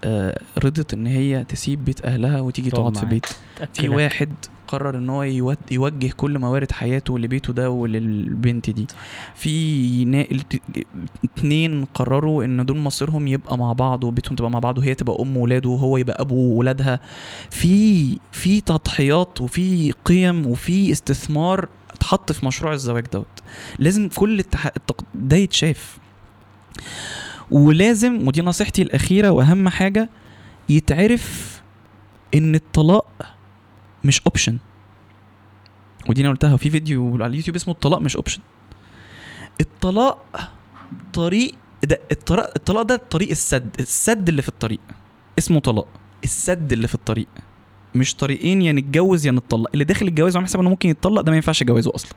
آه 0.04 0.40
رضت 0.64 0.94
إن 0.94 1.08
هي 1.08 1.44
تسيب 1.44 1.86
بيت 1.86 2.06
أهلها 2.06 2.42
وتيجي 2.42 2.70
تقعد 2.70 2.98
في 2.98 3.06
بيت. 3.06 3.26
في 3.74 3.90
واحد 3.90 4.34
قرر 4.68 4.98
إن 4.98 5.10
هو 5.10 5.24
يوجه 5.72 6.12
كل 6.18 6.40
موارد 6.40 6.72
حياته 6.72 7.20
لبيته 7.20 7.54
ده 7.54 7.70
وللبنت 7.70 8.70
دي. 8.70 8.88
في 9.36 10.06
نا... 10.06 10.26
اتنين 11.24 11.86
قرروا 11.86 12.44
إن 12.46 12.66
دول 12.66 12.78
مصيرهم 12.78 13.28
يبقى 13.28 13.58
مع 13.58 13.74
بعض 13.74 14.04
وبيتهم 14.04 14.36
تبقى 14.36 14.52
مع 14.52 14.60
بعض 14.60 14.78
وهي 14.78 14.96
تبقى 14.96 15.22
أم 15.22 15.38
ولاده 15.38 15.70
وهو 15.70 15.98
يبقى 15.98 16.22
أبو 16.22 16.54
ولادها 16.54 17.00
في 17.50 18.18
في 18.32 18.62
تضحيات 18.62 19.42
وفي 19.42 19.92
قيم 20.06 20.48
وفي 20.48 20.92
استثمار 20.92 21.68
اتحط 21.94 22.32
في 22.32 22.46
مشروع 22.46 22.74
الزواج 22.74 23.06
دوت. 23.14 23.26
لازم 23.80 24.10
كل 24.10 24.40
التح... 24.40 24.66
التق... 24.66 25.02
ده 25.16 25.38
يتشاف. 25.38 25.98
ولازم 27.52 28.28
ودي 28.28 28.42
نصيحتي 28.42 28.82
الأخيرة 28.82 29.30
وأهم 29.30 29.70
حاجة 29.70 30.10
يتعرف 30.70 31.62
إن 32.36 32.56
الطلاق 32.56 33.35
مش 34.06 34.22
option 34.22 34.58
ودي 36.10 36.22
أنا 36.22 36.30
قلتها 36.30 36.58
في 36.58 36.70
فيديو 36.70 37.14
على 37.14 37.26
اليوتيوب 37.26 37.56
اسمه 37.56 37.74
الطلاق 37.74 38.00
مش 38.00 38.16
option 38.16 38.40
الطلاق 39.62 40.26
طريق 41.14 41.56
ده 41.84 42.00
الطلاق 42.12 42.52
الطلاق 42.56 42.82
ده 42.82 42.96
طريق 42.96 43.30
السد 43.30 43.76
السد 43.80 44.30
اللي 44.30 44.42
في 44.42 44.50
الطريق. 44.50 44.80
اسمه 45.40 45.60
طلاق. 45.60 45.88
السد 46.24 46.74
اللي 46.74 46.88
في 46.88 46.96
الطريق. 46.96 47.28
مش 47.96 48.16
طريقين 48.16 48.62
يا 48.62 48.72
نتجوز 48.72 49.26
يا 49.26 49.32
نتطلق. 49.32 49.70
اللي 49.74 49.84
داخل 49.84 50.08
الجواز 50.08 50.36
وعامل 50.36 50.48
حساب 50.48 50.62
إنه 50.62 50.70
ممكن 50.70 50.90
يتطلق 50.90 51.22
ده 51.22 51.32
ما 51.32 51.36
ينفعش 51.36 51.64
جوازه 51.64 51.92
أصلا. 51.96 52.12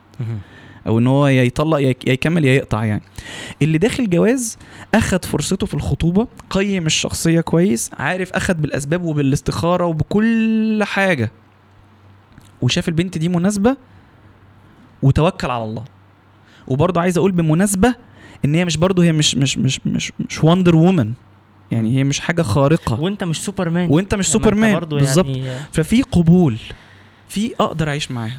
أو 0.86 0.98
إن 0.98 1.06
هو 1.06 1.26
يا 1.26 1.42
يطلق 1.42 1.78
يا 1.78 1.94
يا 2.06 2.12
يكمل 2.12 2.44
يا 2.44 2.52
يقطع 2.54 2.84
يعني. 2.84 3.02
اللي 3.62 3.78
داخل 3.78 4.10
جواز 4.10 4.58
أخد 4.94 5.24
فرصته 5.24 5.66
في 5.66 5.74
الخطوبة 5.74 6.28
قيم 6.50 6.86
الشخصية 6.86 7.40
كويس 7.40 7.90
عارف 7.98 8.32
أخد 8.32 8.62
بالأسباب 8.62 9.02
وبالاستخارة 9.04 9.86
وبكل 9.86 10.84
حاجة. 10.84 11.30
وشاف 12.62 12.88
البنت 12.88 13.18
دي 13.18 13.28
مناسبة 13.28 13.76
وتوكل 15.02 15.50
على 15.50 15.64
الله. 15.64 15.84
وبرضه 16.66 17.00
عايز 17.00 17.18
أقول 17.18 17.32
بمناسبة 17.32 17.94
إن 18.44 18.54
هي 18.54 18.64
مش 18.64 18.76
برضه 18.76 19.04
هي 19.04 19.12
مش 19.12 19.36
مش 19.36 19.58
مش 19.58 19.80
مش 19.86 20.12
مش 20.28 20.44
وندر 20.44 20.76
وومن 20.76 21.12
يعني 21.70 21.96
هي 21.96 22.04
مش 22.04 22.20
حاجة 22.20 22.42
خارقة. 22.42 23.00
وأنت 23.00 23.24
مش 23.24 23.40
سوبرمان 23.44 23.90
وأنت 23.90 24.14
مش 24.14 24.26
سوبرمان 24.26 24.74
برضو 24.74 24.96
بالظبط. 24.98 25.26
يعني 25.26 25.58
ففي 25.72 26.02
قبول. 26.02 26.56
في 27.28 27.54
أقدر 27.60 27.88
أعيش 27.88 28.10
معاها. 28.10 28.38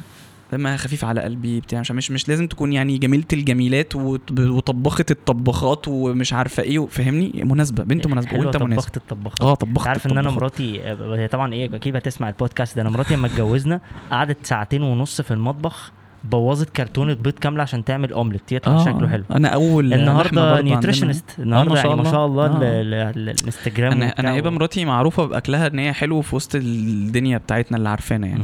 دمها 0.52 0.76
خفيف 0.76 1.04
على 1.04 1.20
قلبي 1.20 1.60
بتاع 1.60 1.80
مش 1.80 1.90
مش 1.92 2.10
مش 2.10 2.28
لازم 2.28 2.46
تكون 2.46 2.72
يعني 2.72 2.98
جميلة 2.98 3.24
الجميلات 3.32 3.96
وط- 3.96 4.40
وطبخه 4.40 5.04
الطباخات 5.10 5.88
ومش 5.88 6.32
عارفة 6.32 6.62
إيه 6.62 6.86
فاهمني؟ 6.86 7.32
مناسبة 7.44 7.84
بنت 7.84 8.06
مناسبة 8.06 8.38
وأنت 8.38 8.56
مناسب 8.56 8.80
طبخت 8.80 8.96
الطباخات. 8.96 9.40
آه 9.42 9.54
طبخت 9.54 9.86
عارف 9.88 10.06
إن 10.06 10.18
أنا. 10.18 10.30
مراتي 10.30 10.80
آه، 10.82 11.16
هي 11.16 11.28
طبعا 11.28 11.52
إيه 11.54 11.74
أكيد 11.76 11.96
هتسمع 11.96 12.28
البودكاست 12.28 12.76
ده. 12.76 12.82
أنا 12.82 12.90
مراتي 12.90 13.14
لما 13.16 13.26
اتجوزنا 13.26 13.80
قعدت 14.10 14.46
ساعتين 14.46 14.82
ونص 14.82 15.20
في 15.20 15.30
المطبخ 15.30 15.92
بوظت 16.24 16.70
كرتونة 16.70 17.14
بيض 17.14 17.32
كاملة 17.32 17.62
عشان 17.62 17.84
تعمل 17.84 18.12
اومليت 18.12 18.52
يطلع 18.52 18.74
آه 18.74 18.84
شكله 18.84 19.08
حلو. 19.08 19.24
أنا 19.30 19.48
أول 19.48 19.94
النهارده 19.94 20.60
nutritionist 20.62 21.24
النهارده 21.38 21.70
ما 21.70 21.76
شاء 21.82 21.86
يعني 21.90 22.02
ما. 22.02 22.10
شاء 22.10 22.26
الله 22.26 22.44
آه. 22.46 22.56
ال- 22.56 22.64
ال- 22.94 23.18
الإنستجرام 23.30 23.92
أنا 23.92 24.08
أنا 24.18 24.38
هبه 24.38 24.48
و- 24.48 24.52
مراتي 24.52 24.84
معروفة 24.84 25.24
بأكلها 25.26 25.66
إن 25.66 25.78
هي 25.78 25.92
حلو 25.92 26.20
في 26.20 26.36
وسط 26.36 26.54
الدنيا 26.54 27.38
بتاعتنا 27.38 27.78
اللي 27.78 27.88
عارفانا 27.88 28.26
يعني. 28.26 28.42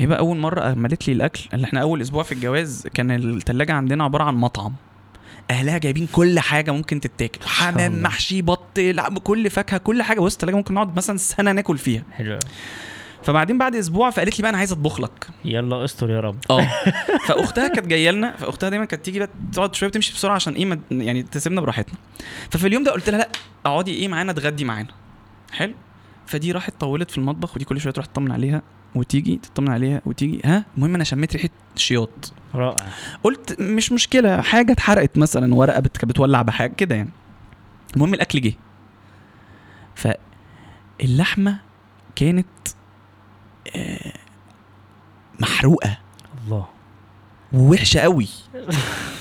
مهم. 0.00 0.12
هبه 0.12 0.14
أول 0.14 0.36
مرة 0.36 0.60
عملت 0.60 1.08
لي 1.08 1.14
الأكل 1.14 1.48
اللي 1.54 1.64
إحنا 1.64 1.80
أول 1.82 2.00
أسبوع 2.00 2.22
في 2.22 2.32
الجواز 2.32 2.86
كان 2.94 3.10
الثلاجه 3.10 3.72
عندنا 3.72 4.04
عبارة 4.04 4.24
عن 4.24 4.34
مطعم. 4.34 4.72
أهلها 5.50 5.78
جايبين 5.78 6.08
كل 6.12 6.40
حاجة 6.40 6.70
ممكن 6.70 7.00
تتاكل. 7.00 7.46
حمام. 7.46 8.02
محشي 8.02 8.42
بط 8.42 8.80
كل 9.22 9.50
فاكهة 9.50 9.78
كل 9.78 10.02
حاجة. 10.02 10.20
وسط 10.20 10.36
الثلاجه 10.36 10.56
ممكن 10.56 10.74
نقعد 10.74 10.96
مثلا 10.96 11.16
سنة 11.16 11.52
ناكل 11.52 11.78
فيها. 11.78 12.02
حلو 12.12 12.38
فبعدين 13.22 13.58
بعد 13.58 13.74
أسبوع 13.76 14.10
فقالت 14.10 14.38
لي 14.38 14.42
بقى 14.42 14.50
أنا 14.50 14.58
عايزه 14.58 14.72
أطبخ 14.74 15.00
لك. 15.00 15.28
يلا 15.44 15.84
استر 15.84 16.10
يا 16.10 16.20
رب. 16.20 16.36
آه. 16.50 16.68
فأختها 17.26 17.68
كانت 17.68 17.86
جاية 17.86 18.10
لنا 18.10 18.36
فأختها 18.36 18.68
دايما 18.68 18.84
كانت 18.84 19.04
تيجي 19.04 19.18
بقى 19.18 19.28
تقعد 19.52 19.74
شوية 19.74 19.88
وتمشي 19.88 20.12
بسرعة 20.12 20.34
عشان 20.34 20.52
إيه 20.54 20.78
يعني 20.90 21.22
تسيبنا 21.22 21.60
براحتنا. 21.60 21.94
ففي 22.50 22.66
اليوم 22.66 22.84
ده 22.84 22.92
قلت 22.92 23.10
لها 23.10 23.18
لا 23.18 23.28
اقعدي 23.66 23.94
إيه 23.94 24.08
معانا 24.08 24.32
تغدي 24.32 24.64
معانا. 24.64 24.88
حلو. 25.52 25.74
فدي 26.26 26.52
راحت 26.52 26.74
طولت 26.80 27.10
في 27.10 27.18
المطبخ 27.18 27.54
ودي 27.54 27.64
كل 27.64 27.80
شوية 27.80 27.92
تروح 27.92 28.06
تطمن 28.06 28.32
عليها. 28.32 28.62
وتيجي 28.94 29.36
تطمن 29.36 29.68
عليها 29.70 30.00
وتيجي 30.06 30.40
ها؟ 30.44 30.64
المهم 30.76 30.94
أنا 30.94 31.04
شميت 31.04 31.32
ريحة 31.36 31.48
شياط. 31.76 32.32
رائع. 32.54 32.86
قلت 33.24 33.60
مش 33.60 33.92
مشكلة 33.92 34.40
حاجة 34.40 34.72
اتحرقت 34.72 35.18
مثلا 35.18 35.54
ورقة 35.54 35.80
بتولع 35.80 36.42
بحاجة 36.42 36.72
كده 36.72 36.94
يعني. 36.94 37.10
المهم 37.96 38.14
الأكل 38.14 38.40
جه. 38.40 38.52
فاللحمة 39.94 41.58
كانت 42.16 42.46
آه، 43.76 44.12
محروقة. 45.40 45.98
الله. 46.46 46.66
ووحشة 47.52 48.00
قوي 48.00 48.28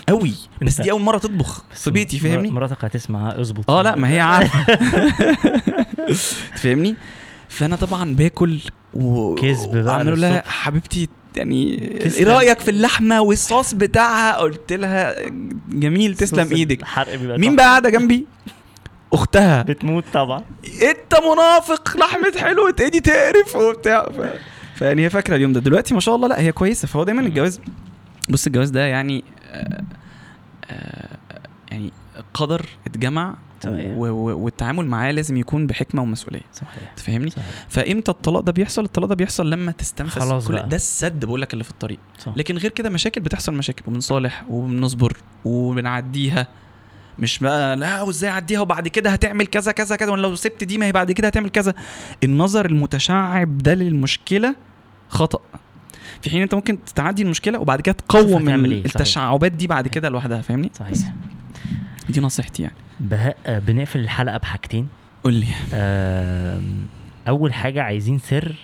قوي 0.10 0.34
بس 0.62 0.82
دي 0.82 0.91
أول 0.91 1.02
مرة 1.02 1.18
تطبخ 1.18 1.64
في 1.74 1.91
بيتي 1.91 2.20
فاهمني؟ 2.20 2.52
مراتك 2.52 2.86
هتسمع 2.86 3.30
اظبط. 3.41 3.70
آه 3.70 3.82
لا 3.82 3.95
ما 3.95 4.10
هي 4.10 4.20
عارفة. 4.32 4.64
فاهمني؟ 6.62 6.95
فأنا 7.50 7.76
طبعا 7.76 8.16
باكل 8.16 8.60
و 8.94 9.36
كذب 9.36 9.78
بقى 9.78 9.95
وعملوا 9.95 10.15
لها. 10.15 10.44
حبيبتي 10.48 11.10
يعني. 11.36 11.82
إيه 12.02 12.24
رأيك 12.24 12.60
في 12.60 12.72
اللحمة 12.72 13.22
والصوص 13.22 13.74
بتاعها؟ 13.74 14.38
قلت 14.38 14.74
لها 14.74 15.15
جميل 15.70 16.15
تسلم 16.15 16.52
إيدك. 16.52 16.84
مين. 17.22 17.56
بقى 17.56 17.65
قاعدة 17.65 17.90
جنبي؟ 17.90 18.26
أختها. 19.14 19.61
بتموت 19.61 20.03
طبعا. 20.14 20.44
أنت 20.65 21.15
منافق 21.34 21.98
لحمة 21.98 22.34
حلوة 22.38 22.76
ايدي 22.80 22.99
تقرف 22.99 23.56
وبتاع. 23.56 24.06
ف... 24.06 24.22
فيعني 24.76 25.06
هي 25.06 25.10
فاكرة 25.10 25.36
اليوم 25.36 25.53
ده. 25.53 25.60
دلوقتي 25.60 25.94
ما 25.94 25.99
شاء 25.99 26.15
الله 26.15 26.28
لا 26.28 26.40
هي 26.40 26.52
كويسة. 26.52 26.88
فهو 26.88 27.03
دايما 27.03 27.22
الجواز 27.22 27.60
بص 28.30 28.48
الجواز 28.48 28.70
ده 28.70 28.86
يعني 28.86 29.24
آه 29.52 29.84
آه 30.65 31.18
يعني 31.72 31.91
قدر 32.34 32.65
اتجمع 32.88 33.36
والتعامل 33.65 34.85
معاه 34.85 35.11
لازم 35.11 35.38
يكون 35.38 35.68
بحكمة 35.68 36.02
ومسؤولية. 36.02 36.41
صحيح. 36.53 36.94
تفهمني 36.95 37.31
فإمتى 37.69 38.11
الطلاق 38.11 38.41
ده 38.41 38.52
بيحصل؟ 38.52 38.84
الطلاق 38.84 39.10
ده 39.10 39.15
بيحصل 39.15 39.49
لما 39.49 39.72
تستنفذ 39.72 40.22
خلاص 40.22 40.48
كل 40.48 40.53
بقى. 40.53 40.69
ده 40.69 40.76
السد 40.76 41.26
بقول 41.26 41.41
لك 41.41 41.53
اللي 41.53 41.64
في 41.64 41.72
الطريق. 41.72 41.99
صح. 42.19 42.34
لكن 42.38 42.57
غير 42.57 42.72
كده 42.72 42.90
مشاكل 42.90 43.22
بتحصل 43.22 43.53
مشاكل 43.53 43.84
وبنصالح 43.88 44.44
وبنصبر 44.49 45.18
وبنعديها. 45.45 46.48
مش 47.19 47.40
بقى 47.40 47.76
لا 47.76 48.02
وإزاي 48.02 48.30
أعديها؟ 48.30 48.60
وبعد 48.60 48.88
كده 48.88 49.10
هتعمل 49.10 49.48
كذا 49.48 49.72
كذا 49.72 49.95
كذا 49.95 50.11
ولو 50.11 50.35
سبت 50.35 50.64
دي 50.64 50.77
ما 50.77 50.85
هي 50.85 50.91
بعد 50.91 51.11
كده 51.11 51.27
هتعمل 51.27 51.49
كذا. 51.49 51.73
النظر 52.23 52.65
المتشعب 52.65 53.57
ده 53.57 53.73
للمشكلة 53.73 54.56
خطأ. 55.10 55.40
في 56.22 56.30
حين 56.30 56.41
أنت 56.41 56.53
ممكن 56.53 56.77
تعدي 56.95 57.22
المشكلة 57.22 57.60
وبعد 57.60 57.81
كده 57.81 57.95
تقوم 58.07 58.49
إيه،. 58.49 58.85
التشعبات 58.85 59.52
دي 59.52 59.68
بعد 59.68 59.88
كده 59.88 60.10
لوحدها 60.10 60.41
فاهمني؟ 60.41 60.72
صحيح. 60.73 61.14
دي 62.10 62.22
نصيحتي 62.22 62.64
يعني. 62.64 62.76
بهاء 63.00 63.38
آه، 63.46 63.60
بنقفل 63.60 64.00
الحلقة 64.00 64.38
بحاجتين. 64.38 64.88
قول 65.24 65.34
لي. 65.34 65.48
آم، 65.74 66.88
أول 67.28 67.54
حاجة 67.54 67.84
عايزين 67.84 68.18
سر 68.20 68.56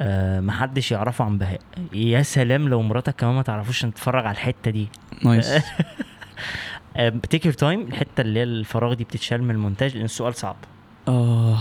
آه، 0.00 0.40
محدش 0.40 0.92
يعرفه 0.92 1.24
عن 1.24 1.38
بهاء. 1.38 1.60
يا 1.92 2.22
سلام 2.22 2.68
لو 2.68 2.82
مراتك 2.82 3.14
كمان 3.16 3.34
ما 3.34 3.42
تعرفوش 3.42 3.80
تتفرج 3.82 4.26
على 4.26 4.34
الحتة 4.34 4.70
دي. 4.70 4.88
nice. 5.24 5.52
take 7.30 7.44
your 7.44 7.54
time 7.54 7.80
الحتة 7.80 8.20
اللي 8.20 8.38
هي 8.38 8.42
الفراغ 8.42 8.94
دي 8.94 9.04
بتتشال 9.04 9.42
من 9.42 9.50
المونتاج 9.50 9.94
لأن 9.96 10.04
السؤال 10.04 10.34
صعب. 10.34 10.56
آه 11.08 11.58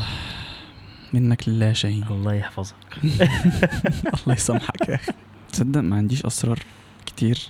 منك 1.13 1.49
لله 1.49 1.73
شاهين. 1.73 2.03
الله 2.11 2.33
يحفظك. 2.33 2.75
الله 4.23 4.35
يسامحك 4.35 4.89
يا 4.89 4.95
أخي. 4.95 5.11
تصدق 5.51 5.79
ما 5.81 5.95
عنديش 5.95 6.25
أسرار 6.25 6.59
كتير. 7.05 7.39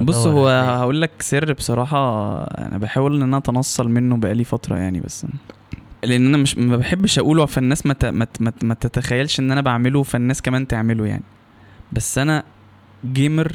بص 0.00 0.26
هو. 0.26 0.48
هقول 0.48 1.00
لك 1.02 1.10
سر 1.20 1.52
بصراحة 1.52 2.38
أنا 2.44 2.78
بحاول 2.78 3.16
إن 3.16 3.22
أنا 3.22 3.36
أتنصل 3.36 3.88
منه 3.88 4.16
بقالي 4.16 4.44
فترة 4.44 4.76
يعني 4.76 5.00
بس 5.00 5.26
لأن 6.04 6.26
أنا 6.26 6.36
مش 6.36 6.58
ما 6.58 6.76
بحبش 6.76 7.18
أقوله 7.18 7.46
فالناس 7.46 7.86
ما 7.86 7.96
ما 8.62 8.74
تتخيلش 8.74 9.40
إن 9.40 9.50
أنا 9.52 9.60
بعمله 9.60 10.02
فالناس 10.02 10.42
كمان 10.42 10.66
تعمله 10.66 11.06
يعني. 11.06 11.22
بس 11.92 12.18
أنا 12.18 12.44
جيمر 13.12 13.52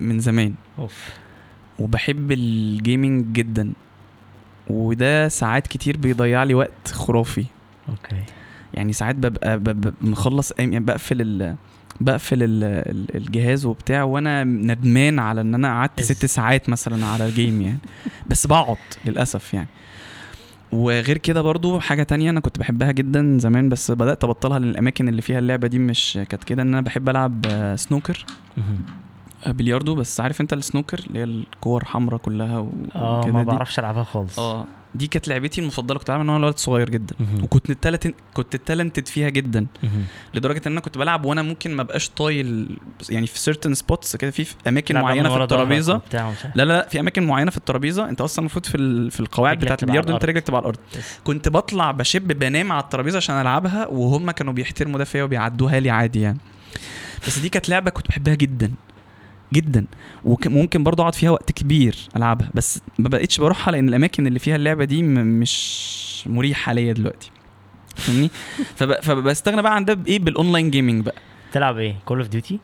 من 0.00 0.20
زمان 0.20 0.54
أوف. 0.78 1.08
وبحب 1.78 2.32
ال 2.32 2.45
gaming 2.45 3.24
جدا 3.32 3.72
وده 4.70 5.28
ساعات 5.28 5.66
كتير 5.66 5.96
بيضيع 5.96 6.42
لي 6.42 6.54
وقت 6.54 6.88
خرافي. 6.92 7.44
okay. 7.88 8.22
يعني 8.74 8.92
ساعات 8.92 9.14
ببقى 9.16 9.58
ببقى 9.58 9.92
مخلص 10.00 10.52
يعني 10.58 10.80
بقفل 10.80 11.20
ال 11.20 11.56
بقفل 12.00 12.42
ال 12.42 12.64
ال- 12.64 13.16
الجهاز 13.16 13.66
وبتاع 13.66 14.02
وأنا 14.02 14.44
ندمان 14.44 15.18
على 15.18 15.40
إن 15.40 15.54
أنا 15.54 15.68
قعدت. 15.68 16.02
ست 16.02 16.26
ساعات 16.26 16.68
مثلا 16.68 17.06
على 17.06 17.26
ال 17.26 17.33
game 17.33 17.62
يعني 17.62 17.78
بس 18.30 18.46
بقعد 18.46 18.76
للأسف 19.04 19.54
يعني 19.54 19.68
وغير 20.72 21.18
كده 21.18 21.42
برضو 21.42 21.80
حاجة 21.80 22.02
تانية 22.02 22.30
أنا 22.30 22.40
كنت 22.40 22.58
بحبها 22.58 22.92
جدا 22.92 23.38
زمان 23.38 23.68
بس 23.68 23.90
بدأت 23.90 24.24
أبطلها 24.24 24.58
لأن 24.58 24.70
الأماكن 24.70 25.08
اللي 25.08 25.22
فيها 25.22 25.38
اللعبة 25.38 25.68
دي 25.68 25.78
مش 25.78 26.18
كانت 26.28 26.44
كده 26.44 26.62
إن 26.62 26.68
أنا 26.68 26.80
بحب 26.80 27.08
ألعب 27.08 27.46
آه، 27.48 27.76
snooker. 27.76 28.24
آه، 28.58 28.60
بلياردو 29.46 29.94
بس 29.94 30.20
عارف 30.20 30.40
انت 30.40 30.52
ال 30.52 30.58
snooker 30.58 30.98
اللي 31.06 31.18
هي 31.18 31.24
الكور 31.24 31.84
حمراء 31.84 32.18
كلها 32.20 32.58
و- 32.58 32.72
آه 32.94 33.18
وكده 33.20 33.32
ما. 33.32 33.42
بعرفش 33.42 33.78
ألعبها 33.78 34.04
خالص 34.04 34.38
آه 34.38 34.64
دي 34.94 35.06
كانت 35.06 35.28
لعبتي 35.28 35.60
المفضلة 35.60 35.98
كنت 35.98 36.08
بلعبها 36.08 36.24
من 36.24 36.30
وأنا 36.30 36.46
ولد 36.46 36.56
صغير 36.58 36.90
جدا. 36.90 37.14
وكنت 37.42 37.70
talented 37.70 38.14
كنت 38.34 38.56
talented 38.56 39.08
فيها 39.08 39.28
جدا. 39.28 39.66
لدرجة 40.34 40.62
إن 40.66 40.72
أنا 40.72 40.80
كنت 40.80 40.98
بلعب 40.98 41.24
وأنا 41.24 41.42
ممكن 41.42 41.76
ما 41.76 41.82
بقاش 41.82 42.08
طايل 42.08 42.76
يعني 43.10 43.26
في 43.26 43.38
certain 43.38 43.74
spots 43.74 44.16
كده 44.16 44.30
في 44.30 44.46
أماكن 44.68 44.94
معينة 44.94 45.28
في 45.28 45.42
الترابيزة. 45.42 46.00
لا 46.54 46.64
لا 46.64 46.88
في 46.88 47.00
أماكن 47.00 47.26
معينة 47.26 47.50
في 47.50 47.56
الترابيزة 47.56 48.08
أنت 48.08 48.20
أصلا 48.20 48.38
المفروض 48.38 48.66
في 48.66 49.10
في 49.10 49.20
القواعد 49.20 49.58
بتاعت 49.58 49.82
البلياردو 49.82 50.14
أنت. 50.14 50.24
رجلك 50.24 50.42
تبقى 50.42 50.56
على 50.58 50.62
الأرض. 50.70 50.78
كنت 51.24 51.48
بطلع 51.48 51.90
بشب 51.90 52.22
بنام 52.28 52.72
على 52.72 52.82
الترابيزة 52.82 53.16
عشان 53.16 53.40
ألعبها 53.40 53.86
وهم 53.86 54.30
كانوا 54.30 54.52
بيحترموا 54.52 54.98
ده 54.98 55.04
فيا 55.04 55.22
وبيعدوها 55.24 55.80
لي 55.80 55.90
عادي 55.90 56.20
يعني 56.20 56.38
بس 57.26 57.38
دي 57.38 57.48
كانت 57.48 57.68
لعبة 57.68 57.90
كنت 57.90 58.08
بحبها 58.08 58.34
جدا 58.34 58.72
جدا. 59.52 59.84
وممكن 60.24 60.84
برضه 60.84 61.00
أقعد 61.02 61.14
فيها 61.14 61.30
وقت 61.30 61.52
كبير 61.52 61.96
ألعبها. 62.16 62.50
بس 62.54 62.80
ما 62.98 63.08
بقتش 63.08 63.40
بروحها 63.40 63.72
لأن 63.72 63.88
الأماكن 63.88 64.26
اللي 64.26 64.38
فيها 64.38 64.56
اللعبة 64.56 64.84
دي 64.84 65.02
مش 65.02 66.24
مريحة 66.26 66.72
ليا 66.72 66.92
دلوقتي. 66.92 67.30
فاهمني؟ 67.96 68.30
فب- 68.76 69.00
فبستغنى 69.02 69.62
بقى 69.62 69.74
عن 69.74 69.84
ده 69.84 69.94
بإيه؟ 69.94 70.18
بال 70.18 70.31
online 70.31 70.70
gaming 70.70 71.04
بقى. 71.04 71.14
تلعب 71.52 71.78
إيه؟ 71.78 71.96
Call 72.04 72.18
of 72.18 72.28
Duty 72.28 72.58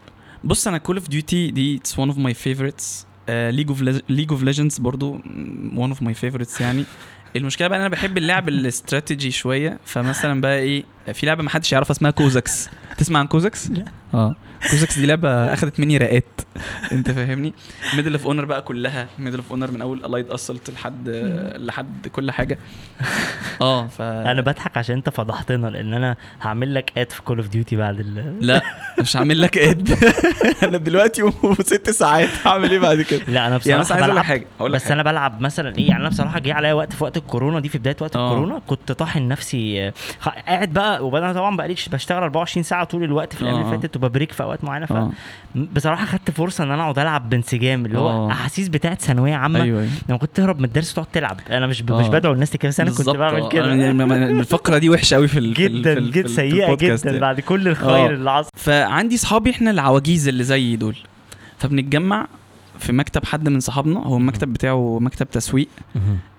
بص 0.44 0.68
أنا 0.68 0.78
Call 0.78 0.96
of 0.96 1.08
Duty 1.08 1.50
دي 1.50 1.76
it's 1.76 1.98
one 1.98 2.08
of 2.08 2.18
my 2.18 2.34
favorites 2.34 3.06
League 3.28 3.68
of 3.68 3.82
League 4.08 4.30
of 4.32 4.42
Legends 4.42 4.78
برضو 4.78 5.12
one 5.76 5.88
of 5.88 6.02
my 6.02 6.14
favorites 6.14 6.60
يعني. 6.60 6.84
المشكلة 7.36 7.68
بقى 7.68 7.76
إن 7.78 7.82
أنا 7.84 7.90
بحب 7.90 8.18
اللعب 8.18 8.48
الاستراتيجي 8.48 9.30
شوية. 9.30 9.78
فمثلا 9.84 10.40
بقى 10.40 10.58
إيه؟ 10.58 10.84
في 11.12 11.26
لعبة 11.26 11.42
ما 11.42 11.50
حدش 11.50 11.72
يعرفها 11.72 11.90
اسمها 11.92 12.10
Cossacks 12.10 12.68
تسمع 12.98 13.18
عن 13.20 13.26
Cossacks 13.26 13.70
لا. 13.70 13.84
آه. 14.14 14.36
Cossacks 14.70 14.98
دي 14.98 15.06
لعبة 15.06 15.52
اخذت 15.52 15.80
مني 15.80 15.96
رقات. 15.96 16.40
أنت 16.92 17.10
فاهمني؟ 17.10 17.54
Medal 17.96 18.12
of 18.12 18.26
Honor 18.26 18.44
بقى 18.44 18.62
كلها. 18.62 19.08
Medal 19.18 19.36
of 19.36 19.50
Honor 19.50 19.70
من 19.70 19.82
أول 19.82 20.04
ال 20.04 20.08
Allied 20.08 20.30
Assault 20.30 20.70
لحد 20.70 21.08
لحد 21.56 22.08
كل 22.08 22.30
حاجة. 22.30 22.58
آه 23.60 23.86
ف 23.86 24.02
أنا 24.02 24.40
بضحك 24.40 24.76
عشان 24.76 24.96
أنت 24.96 25.08
فضحتنا 25.08 25.66
لأن 25.66 25.94
أنا 25.94 26.16
هعمل 26.42 26.74
لك 26.74 26.92
add 26.98 27.10
في 27.12 27.22
Call 27.22 27.38
of 27.38 27.48
Duty 27.48 27.76
بعد 27.76 28.00
ال 28.00 28.36
لا 28.40 28.62
مش 29.00 29.16
هعمل 29.16 29.40
لك 29.40 29.58
add 29.58 29.90
أنا 30.62 30.78
دلوقتي 30.78 31.22
وست 31.22 31.90
ساعات 31.90 32.28
هعمل 32.44 32.70
إيه 32.70 32.78
بعد 32.78 33.02
كده؟ 33.02 33.20
لا 33.28 33.46
أنا 33.46 33.60
يعني 33.66 33.80
بصراحة 33.80 34.02
عايز 34.02 34.04
أقول 34.04 34.08
لك 34.08 34.12
بلعب 34.12 34.24
حاجة 34.24 34.46
أقول 34.60 34.72
لك 34.72 34.80
بس 34.80 34.90
أنا 34.90 35.02
بلعب 35.02 35.40
مثلا 35.40 35.78
إيه 35.78 35.88
يعني 35.88 36.00
أنا 36.00 36.08
بصراحة 36.08 36.38
جه 36.38 36.54
عليا 36.54 36.72
وقت 36.72 36.92
في 36.92 37.04
وقت 37.04 37.16
الكورونا 37.16 37.60
دي 37.60 37.68
في 37.68 37.78
بداية 37.78 37.96
وقت 38.00 38.16
آه. 38.16 38.26
الكورونا 38.26 38.60
كنت 38.66 38.92
طاحن 38.92 39.28
نفسي 39.28 39.88
آه، 39.88 39.92
قاعد 40.46 40.72
بقى 40.72 41.06
وأنا 41.06 41.32
طبعا 41.32 41.56
بقاليش 41.56 41.88
بشتغل 41.88 42.22
24 42.22 42.62
ساعة 42.62 42.84
طول 42.84 43.04
الوقت 43.04 43.34
في 43.34 43.42
الأيام 43.42 43.56
آه. 43.56 43.60
اللي 43.68 43.78
فاتت 43.80 43.96
وببريك 43.96 44.32
في 44.32 44.42
أوقات 44.42 44.55
معينة 44.64 44.86
آه. 44.90 45.10
فبصراحه 45.54 46.04
خدت 46.06 46.30
فرصة 46.30 46.64
إن 46.64 46.70
أنا 46.70 46.82
أقعد 46.82 46.98
ألعب 46.98 47.30
بانسجام 47.30 47.86
اللي 47.86 47.98
هو 47.98 48.08
آه. 48.08 48.30
أحاسيس 48.32 48.68
بتاعت 48.68 49.02
ثانوية 49.02 49.34
عامة. 49.34 49.62
أيوه 49.62 49.80
أيوه. 49.80 49.90
لما 50.08 50.18
كنت 50.18 50.30
تهرب 50.36 50.58
من 50.58 50.64
الدرس 50.64 50.92
وتقعد 50.92 51.06
تلعب. 51.12 51.40
أنا 51.50 51.66
مش 51.66 51.82
ب... 51.82 51.92
آه. 51.92 52.00
مش 52.00 52.08
بدعو 52.08 52.32
الناس 52.32 52.56
كده 52.56 52.68
بس 52.68 52.80
أنا 52.80 52.90
كنت 52.90 53.08
بعمل 53.08 53.40
آه. 53.40 53.48
كده 53.48 53.66
يعني 53.74 54.40
الفقرة 54.40 54.78
دي 54.78 54.90
وحشة 54.90 55.14
قوي 55.14 55.28
في 55.28 55.38
ال- 55.38 55.54
جدا 55.54 55.94
في 55.94 55.98
ال- 56.00 56.10
جدا 56.12 56.28
في 56.28 56.34
سيئه 56.34 56.74
جدا 56.74 56.98
يعني. 57.04 57.18
بعد 57.18 57.40
كل 57.40 57.68
الخير 57.68 57.90
آه. 58.06 58.10
اللي 58.10 58.32
حصل. 58.32 58.50
فعندي 58.56 59.16
صحابي 59.16 59.50
إحنا 59.50 59.70
العواجيز 59.70 60.28
اللي 60.28 60.44
زي 60.44 60.76
دول. 60.76 60.96
فبنتجمع 61.58 62.26
في 62.78 62.92
مكتب 62.92 63.24
حد 63.24 63.48
من 63.48 63.60
صحابنا 63.60 64.00
هو 64.00 64.16
المكتب 64.16 64.52
بتاعه 64.52 64.98
مكتب 65.00 65.30
تسويق. 65.30 65.68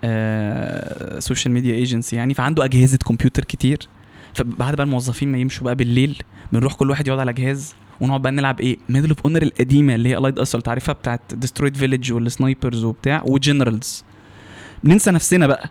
آه 0.03 1.19
social 1.19 1.53
media 1.53 1.73
agency 1.75 2.15
يعني 2.15 2.33
فعنده 2.33 2.65
أجهزة 2.65 2.97
كمبيوتر 2.97 3.43
كتير. 3.43 3.79
فبعد 4.33 4.75
بقى 4.75 4.83
الموظفين 4.83 5.31
ما 5.31 5.37
يمشوا 5.37 5.63
بقى 5.65 5.75
بالليل 5.75 6.17
بنروح 6.51 6.73
كل 6.73 6.89
واحد 6.89 7.07
يقعد 7.07 7.19
على 7.19 7.33
جهاز. 7.33 7.75
ونقعد 8.01 8.21
بقى 8.21 8.31
نلعب 8.31 8.59
إيه 8.61 8.77
Medal 8.89 9.09
of 9.09 9.17
Honor 9.25 9.41
القديمة 9.41 9.95
اللي 9.95 10.09
هي 10.09 10.17
ال 10.17 10.20
Allied 10.20 10.39
Assault 10.39 10.61
تعرفها 10.61 10.93
بتاعت 10.93 11.21
destroyed 11.33 11.77
village 11.77 12.11
وال 12.13 12.29
snipers 12.29 12.83
وبتاع 12.83 13.21
و 13.25 13.34
Generals 13.34 14.03
بننسى 14.83 15.11
نفسنا 15.11 15.47
بقى. 15.47 15.69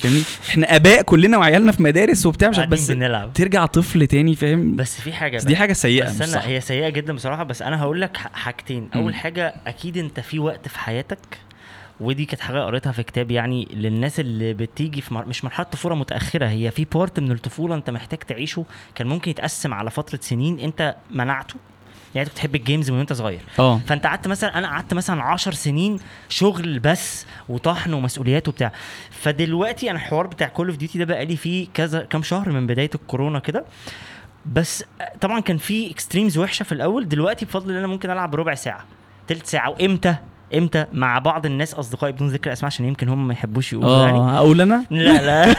فاهمني؟ 0.00 0.22
إحنا 0.48 0.76
آباء 0.76 1.02
كلنا 1.02 1.38
وعيالنا 1.38 1.72
في 1.72 1.82
مدارس 1.82 2.26
وبتاع 2.26 2.48
مش 2.48 2.58
بس 2.58 2.90
بنلعب. 2.90 3.32
ترجع 3.32 3.66
طفل 3.66 4.06
تاني 4.06 4.34
فاهم؟ 4.34 4.76
بس 4.76 5.00
في 5.00 5.12
حاجة 5.12 5.36
بس. 5.36 5.44
دي 5.44 5.56
حاجة 5.56 5.72
سيئة 5.72 6.04
بس 6.04 6.22
أنا 6.34 6.46
هي 6.46 6.60
سيئة 6.60 6.88
جدا 6.88 7.12
بصراحة 7.12 7.42
بس 7.42 7.62
أنا 7.62 7.80
هقول 7.82 8.00
لك 8.00 8.16
حاجتين. 8.16 8.88
أول 8.94 9.14
حاجة 9.14 9.54
أكيد 9.66 9.96
أنت 9.96 10.20
في 10.20 10.38
وقت 10.38 10.68
في 10.68 10.78
حياتك 10.78 11.18
ودي 12.00 12.24
كانت 12.24 12.40
حاجة 12.40 12.64
قريتها 12.64 12.92
في 12.92 13.02
كتاب 13.02 13.30
يعني 13.30 13.68
للناس 13.70 14.20
اللي 14.20 14.54
بتيجي 14.54 15.00
في 15.00 15.14
مر... 15.14 15.26
مش 15.26 15.44
مرحلة 15.44 15.66
طفولة 15.66 15.94
متأخرة 15.94 16.46
هي 16.46 16.70
في 16.70 16.84
part 16.84 17.20
من 17.20 17.32
الطفولة 17.32 17.74
انت 17.74 17.90
محتاج 17.90 18.18
تعيشه 18.18 18.64
كان 18.94 19.06
ممكن 19.06 19.30
يتقسم 19.30 19.74
على 19.74 19.90
فترة 19.90 20.18
سنين 20.22 20.58
انت 20.60 20.96
منعته. 21.10 21.54
يعني 22.14 22.26
انت 22.26 22.34
بتحب 22.34 22.54
ال 22.54 22.60
games 22.60 22.90
من 22.90 22.98
وانت 22.98 23.12
صغير. 23.12 23.40
آه. 23.58 23.78
فانت 23.78 24.06
قعدت 24.06 24.28
مثلا 24.28 24.58
أنا 24.58 24.68
قعدت 24.68 24.94
مثلا 24.94 25.22
10 25.22 25.52
سنين 25.52 25.98
شغل 26.28 26.78
بس 26.78 27.26
وطحن 27.48 27.92
ومسؤوليات 27.92 28.48
وبتاع. 28.48 28.72
فدلوقتي 29.10 29.90
أنا 29.90 29.98
الحوار 29.98 30.26
بتاع 30.26 30.48
Call 30.48 30.68
of 30.68 30.76
Duty 30.76 30.98
ده 30.98 31.04
بقى 31.04 31.24
لي 31.24 31.36
فيه 31.36 31.66
كذا 31.74 32.02
كام 32.02 32.22
شهر 32.22 32.50
من 32.52 32.66
بداية 32.66 32.90
الكورونا 32.94 33.38
كده. 33.38 33.64
بس 34.46 34.84
طبعا 35.20 35.40
كان 35.40 35.56
في 35.56 35.90
extremes 35.90 36.38
وحشة 36.38 36.62
في 36.62 36.72
الأول. 36.72 37.08
دلوقتي 37.08 37.44
بفضل 37.44 37.70
إن 37.70 37.76
أنا 37.76 37.86
ممكن 37.86 38.10
ألعب 38.10 38.34
ربع 38.34 38.54
ساعة 38.54 38.84
تلت 39.26 39.46
ساعة 39.46 39.70
وإمتى؟ 39.70 40.16
إمتى 40.54 40.84
مع 40.92 41.18
بعض 41.18 41.46
الناس 41.46 41.74
اصدقائي 41.74 42.12
بدون 42.12 42.28
ذكر 42.28 42.52
اسماء 42.52 42.66
عشان 42.66 42.86
يمكن 42.86 43.08
هم 43.08 43.26
ما 43.26 43.32
يحبوش 43.32 43.72
يقولوا 43.72 44.06
يعني 44.06 44.18
آه 44.18 44.36
أقول 44.38 44.60
أنا 44.60 44.84
لا 44.90 45.46
لا 45.46 45.54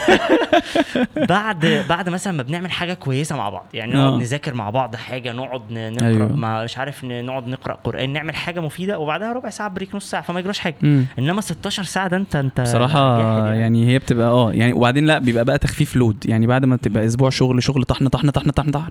بعد 1.34 1.84
بعد 1.88 2.08
مثلا 2.08 2.32
ما 2.32 2.42
بنعمل 2.42 2.70
حاجة 2.70 2.94
كويسة 2.94 3.36
مع 3.36 3.48
بعض 3.48 3.66
يعني 3.74 3.94
نقعد 3.94 4.12
آه. 4.12 4.18
نذاكر 4.18 4.54
مع 4.54 4.70
بعض 4.70 4.96
حاجة 4.96 5.32
نقعد 5.32 5.62
نقرأ 5.70 6.06
أيوة. 6.06 6.36
ما 6.36 6.64
مش 6.64 6.78
عارف 6.78 7.04
نقعد 7.04 7.48
نقرأ 7.48 7.74
قرآن 7.84 8.12
نعمل 8.12 8.34
حاجة 8.34 8.60
مفيدة 8.60 8.98
وبعدها 8.98 9.32
ربع 9.32 9.50
ساعة 9.50 9.68
بريك 9.68 9.94
نص 9.94 10.10
ساعة 10.10 10.22
فما 10.22 10.40
يجراش 10.40 10.58
حاجة 10.58 10.76
مم. 10.82 11.06
إنما 11.18 11.40
16 11.40 11.82
ساعة 11.82 12.08
ده 12.08 12.16
أنت 12.16 12.36
أنت 12.36 12.60
بصراحة 12.60 13.18
جاحد 13.18 13.56
يعني 13.56 13.88
هي 13.88 13.98
بتبقى 13.98 14.28
آه 14.28 14.52
يعني 14.52 14.72
وبعدين 14.72 15.06
لا 15.06 15.18
بيبقى 15.18 15.44
بقى 15.44 15.58
تخفيف 15.58 15.96
لود 15.96 16.26
يعني 16.26 16.46
بعد 16.46 16.64
ما 16.64 16.76
تبقى 16.76 17.06
أسبوع 17.06 17.30
شغل 17.30 17.62
شغل 17.62 17.84
طحن 17.84 18.08
طحن 18.08 18.30
طحن 18.30 18.50
طحن 18.50 18.70
طحن 18.70 18.90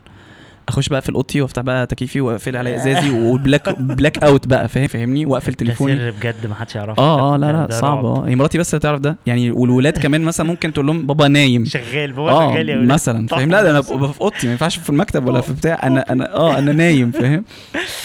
اخش 0.68 0.89
بقى 0.89 1.02
في 1.02 1.10
أوضتي 1.10 1.41
وافتح 1.41 1.61
بقى 1.61 1.85
تكييفي 1.88 2.22
واقفل 2.22 2.57
على 2.57 2.76
ازازي 2.76 3.10
و 3.11 3.23
black 3.23 3.80
black 3.80 4.23
out 4.23 4.48
بقى 4.48 4.68
فاهم؟ 4.69 4.88
فاهمني؟ 4.88 5.26
واقفل 5.26 5.52
ده 5.52 5.57
تليفوني. 5.57 5.95
سر 5.98 6.11
بجد 6.11 6.48
ما 6.49 6.56
حدش 6.56 6.76
يعرفه. 6.76 7.02
آه 7.03 7.34
آه 7.34 7.38
لا 7.38 7.52
ده- 7.52 7.60
لا 7.61 7.65
ده 7.65 7.80
صعب. 7.80 8.06
آه 8.06 8.27
هي 8.27 8.35
مراتي 8.35 8.57
بس 8.57 8.73
اللي 8.73 8.80
تعرف 8.81 8.99
ده. 8.99 9.18
يعني 9.27 9.52
والولاد 9.52 9.98
كمان 9.98 10.22
مثلا 10.22 10.48
ممكن 10.48 10.73
تقول 10.73 10.88
لهم 10.88 11.07
بابا 11.07 11.27
نايم. 11.27 11.65
شغال 11.65 12.14
بابا 12.14 12.31
آه 12.31 12.53
شغال 12.53 12.69
يا 12.69 12.76
ولاد. 12.76 12.88
مثلا 12.91 13.27
فاهم؟ 13.27 13.49
لا 13.52 13.64
ده 13.64 13.72
أنا 13.72 13.80
ببقى 13.80 14.14
في 14.14 14.22
أوضتي 14.22 14.48
ما 14.48 14.52
ينفعش 14.52 14.77
في 14.77 14.89
المكتب 14.89 15.27
ولا 15.27 15.41
في 15.41 15.53
بتاع. 15.53 15.80
أنا 15.84 16.06
أنا 16.11 16.35
آه 16.35 16.57
أنا 16.57 16.72
نايم 16.73 17.11
فاهم؟ 17.11 17.44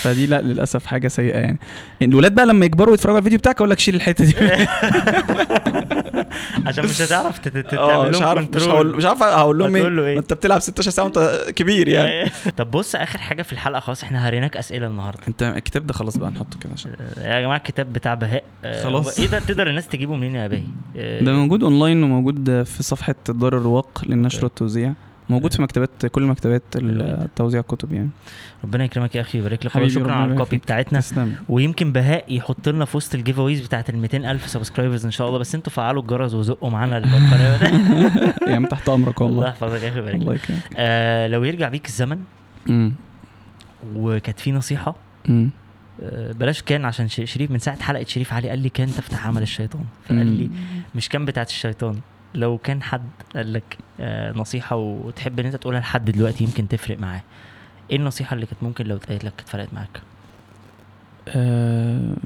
فدي 0.01 0.27
لا 0.27 0.41
للأسف 0.43 0.87
حاجة 0.87 1.09
سيئة 1.09 1.39
يعني. 1.39 1.59
الولاد 2.03 2.35
بقى 2.35 2.47
لما 2.47 2.67
يكبروا 2.67 2.95
يتفرجوا 2.95 3.13
على 3.15 3.19
الفيديو 3.19 3.39
بتاعك 3.39 3.57
أقول 3.57 3.71
لك 3.71 3.79
شيل 3.79 3.95
الحتة 3.95 4.25
دي. 4.25 4.35
عشان 6.67 6.85
مش 6.85 7.03
هتعرف 7.03 7.39
تعمل 7.39 8.09
مش 8.09 8.17
لهم 8.17 8.25
عارف 8.25 8.57
مش. 8.57 8.63
هقول 8.63 8.97
مش 8.97 9.05
عارف 9.05 9.23
هقول 9.23 9.59
لهم 9.59 9.77
إيه؟ 9.77 10.07
إيه؟ 10.07 10.19
أنت 10.19 10.33
بتلعب 10.33 10.61
16 10.61 10.91
ساعه 10.91 11.05
وانت 11.05 11.45
كبير 11.57 11.89
يعني. 11.89 12.31
طب 12.59 12.71
بص 12.71 12.95
آخر 12.95 13.19
حاجة 13.19 13.43
في 13.43 13.53
الحلقة 13.53 13.81
خلاص 13.81 14.03
إحنا 14.03 14.29
هريناك 14.29 14.57
أسئلة 14.57 14.87
النهارده. 14.87 15.21
أنت 15.29 15.43
الكتاب 15.43 15.87
ده 15.87 15.93
خلاص 15.93 16.17
بقى 16.17 16.31
نحطه 16.31 16.59
كده 16.59 16.73
عشان 16.73 16.93
يا 17.19 17.41
جماعة 17.41 17.57
الكتاب 17.57 17.93
بتاع 17.93 18.15
بهاء 18.15 18.45
آه، 18.65 18.85
خلاص. 18.85 19.21
إيه 19.21 19.27
ده؟ 19.27 19.39
تقدر 19.39 19.71
الناس 19.71 19.89
تجيبه 19.89 20.17
منين 20.17 20.35
يا 20.35 20.63
آه، 20.97 21.21
ده 21.21 21.33
موجود 21.33 21.63
أونلاين 21.63 22.03
وموجود 22.03 22.63
في 22.63 22.83
صفحة 22.83 23.15
دار 23.29 23.57
الرواق 23.57 24.03
للنشر 24.07 24.45
والتوزيع. 24.45 24.93
موجود 25.31 25.53
في 25.53 25.63
مكتبات 25.63 26.07
كل 26.07 26.23
مكتبات 26.23 26.63
التوزيع 26.77 27.61
الكتب 27.61 27.93
يعني. 27.93 28.11
ربنا 28.65 28.85
يكرمك 28.85 29.15
يا 29.15 29.21
أخي 29.21 29.39
ويبارك 29.39 29.67
لك. 29.67 29.89
شكرا 29.89 30.13
على 30.13 30.33
ال 30.33 30.37
copy. 30.37 30.57
بتاعتنا. 30.57 31.01
تسلم. 31.01 31.35
ويمكن 31.49 31.93
بهاء 31.93 32.35
يحط 32.35 32.69
لنا 32.69 32.85
في 32.85 32.97
وسط 32.97 33.15
ال 33.15 33.39
giveaways 33.39 33.61
بتاعت 33.61 33.91
ال 33.91 33.99
200 33.99 34.31
ألف 34.31 34.49
subscribers 34.49 35.05
إن 35.05 35.11
شاء 35.11 35.29
الله. 35.29 35.39
بس 35.39 35.55
أنتوا 35.55 35.73
فعلوا 35.73 36.03
الجرس 36.03 36.35
وزقوا 36.35 36.71
معانا 36.71 36.99
القناه 36.99 37.57
ده 37.57 38.35
يعني 38.47 38.67
تحت 38.67 38.89
أمرك 38.89 39.23
الله 39.23 39.33
والله 39.33 39.49
يحفظك 39.49 39.83
يا 39.83 39.89
أخي 39.89 40.01
ويبارك 40.01 40.15
لك. 40.17 40.23
الله 40.23 40.35
يكرمك. 40.35 40.63
آه 40.77 41.27
لو 41.27 41.45
يرجع 41.45 41.69
بيك 41.69 41.87
الزمن 41.87 42.21
وكانت 43.95 44.41
في 44.41 44.53
نصيحة 44.53 44.95
آه 45.31 46.33
بلاش 46.33 46.63
كان 46.63 46.85
عشان 46.85 47.09
شريف 47.09 47.51
من 47.51 47.59
ساعة 47.59 47.83
حلقة 47.83 48.05
شريف 48.05 48.33
علي 48.33 48.49
قال 48.49 48.59
لي 48.59 48.69
كان 48.69 48.87
تفتح 48.87 49.27
عمل 49.27 49.43
الشيطان. 49.43 49.85
فقال. 50.05 50.27
لي 50.27 50.51
مش 50.95 51.09
كان 51.09 51.25
بتاعت 51.25 51.49
الشيطان. 51.49 51.97
لو 52.35 52.59
كان 52.59 52.83
حد 52.83 53.09
قال 53.35 53.53
لك 53.53 53.79
آه 54.01 54.33
نصيحة 54.33 54.77
وتحب 54.77 55.41
إن 55.41 55.47
أنت 55.47 55.57
تقولها 55.57 55.81
لحد 55.81 56.11
دلوقتي 56.11 56.45
يمكن 56.45 56.69
تفرق 56.69 56.99
معاه. 56.99 57.23
إيه 57.91 57.97
النصيحة 57.97 58.35
اللي 58.35 58.47
كانت 58.47 58.63
ممكن 58.63 58.87
لو 58.87 58.97
اتقالت 58.97 59.25
لك 59.25 59.33
كانت 59.37 59.49
فرقت 59.49 59.75
معاك؟ 59.75 60.03
آه، 61.29 62.17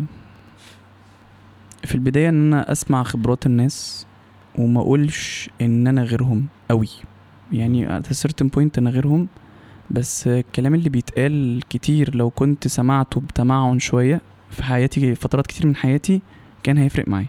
في 1.85 1.95
البداية 1.95 2.29
إن 2.29 2.53
أنا 2.53 2.73
أسمع 2.73 3.03
خبرات 3.03 3.47
الناس 3.47 4.07
وما 4.59 4.81
أقولش 4.81 5.51
إن 5.61 5.87
أنا 5.87 6.03
غيرهم 6.03 6.47
قوي 6.71 6.89
يعني 7.53 8.01
at 8.01 8.03
a 8.03 8.15
certain 8.15 8.47
point 8.57 8.79
أنا 8.79 8.91
غيرهم 8.91 9.29
بس 9.91 10.29
الكلام 10.29 10.75
اللي 10.75 10.89
بيتقال 10.89 11.63
كتير 11.71 12.15
لو 12.17 12.31
كنت 12.31 12.69
سمعته 12.69 13.21
بتمعن 13.21 13.79
شوية 13.79 14.21
في 14.51 14.63
حياتي 14.63 15.15
فترات 15.15 15.47
كتير 15.47 15.67
من 15.67 15.77
حياتي 15.77 16.23
كان 16.63 16.79
هيفرق 16.79 17.09
معايا. 17.09 17.29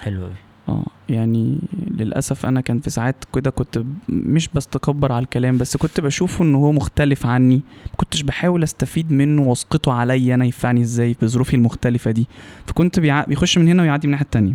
حلو 0.00 0.24
قوي 0.24 0.34
آه 0.68 0.86
يعني 1.08 1.58
للأسف 1.90 2.46
أنا 2.46 2.60
كان 2.60 2.80
في 2.80 2.90
ساعات 2.90 3.24
كده 3.34 3.50
كنت 3.50 3.82
مش 4.08 4.48
بستكبر 4.48 5.12
على 5.12 5.22
الكلام 5.22 5.58
بس 5.58 5.76
كنت 5.76 6.00
بشوفه 6.00 6.44
إن 6.44 6.54
هو 6.54 6.72
مختلف 6.72 7.26
عني. 7.26 7.56
ما 7.86 7.96
كنتش 7.96 8.22
بحاول 8.22 8.62
أستفيد 8.62 9.12
منه 9.12 9.42
واسقطه 9.42 9.92
عليا 9.92 10.34
أنا 10.34 10.44
ينفعني 10.44 10.80
إزاي 10.80 11.16
بظروفي 11.22 11.56
المختلفة 11.56 12.10
دي. 12.10 12.26
فكنت 12.66 13.00
بيع... 13.00 13.24
بيخش 13.24 13.58
من 13.58 13.68
هنا 13.68 13.82
ويعدي 13.82 14.06
من 14.06 14.14
الناحية 14.14 14.24
التانية. 14.24 14.54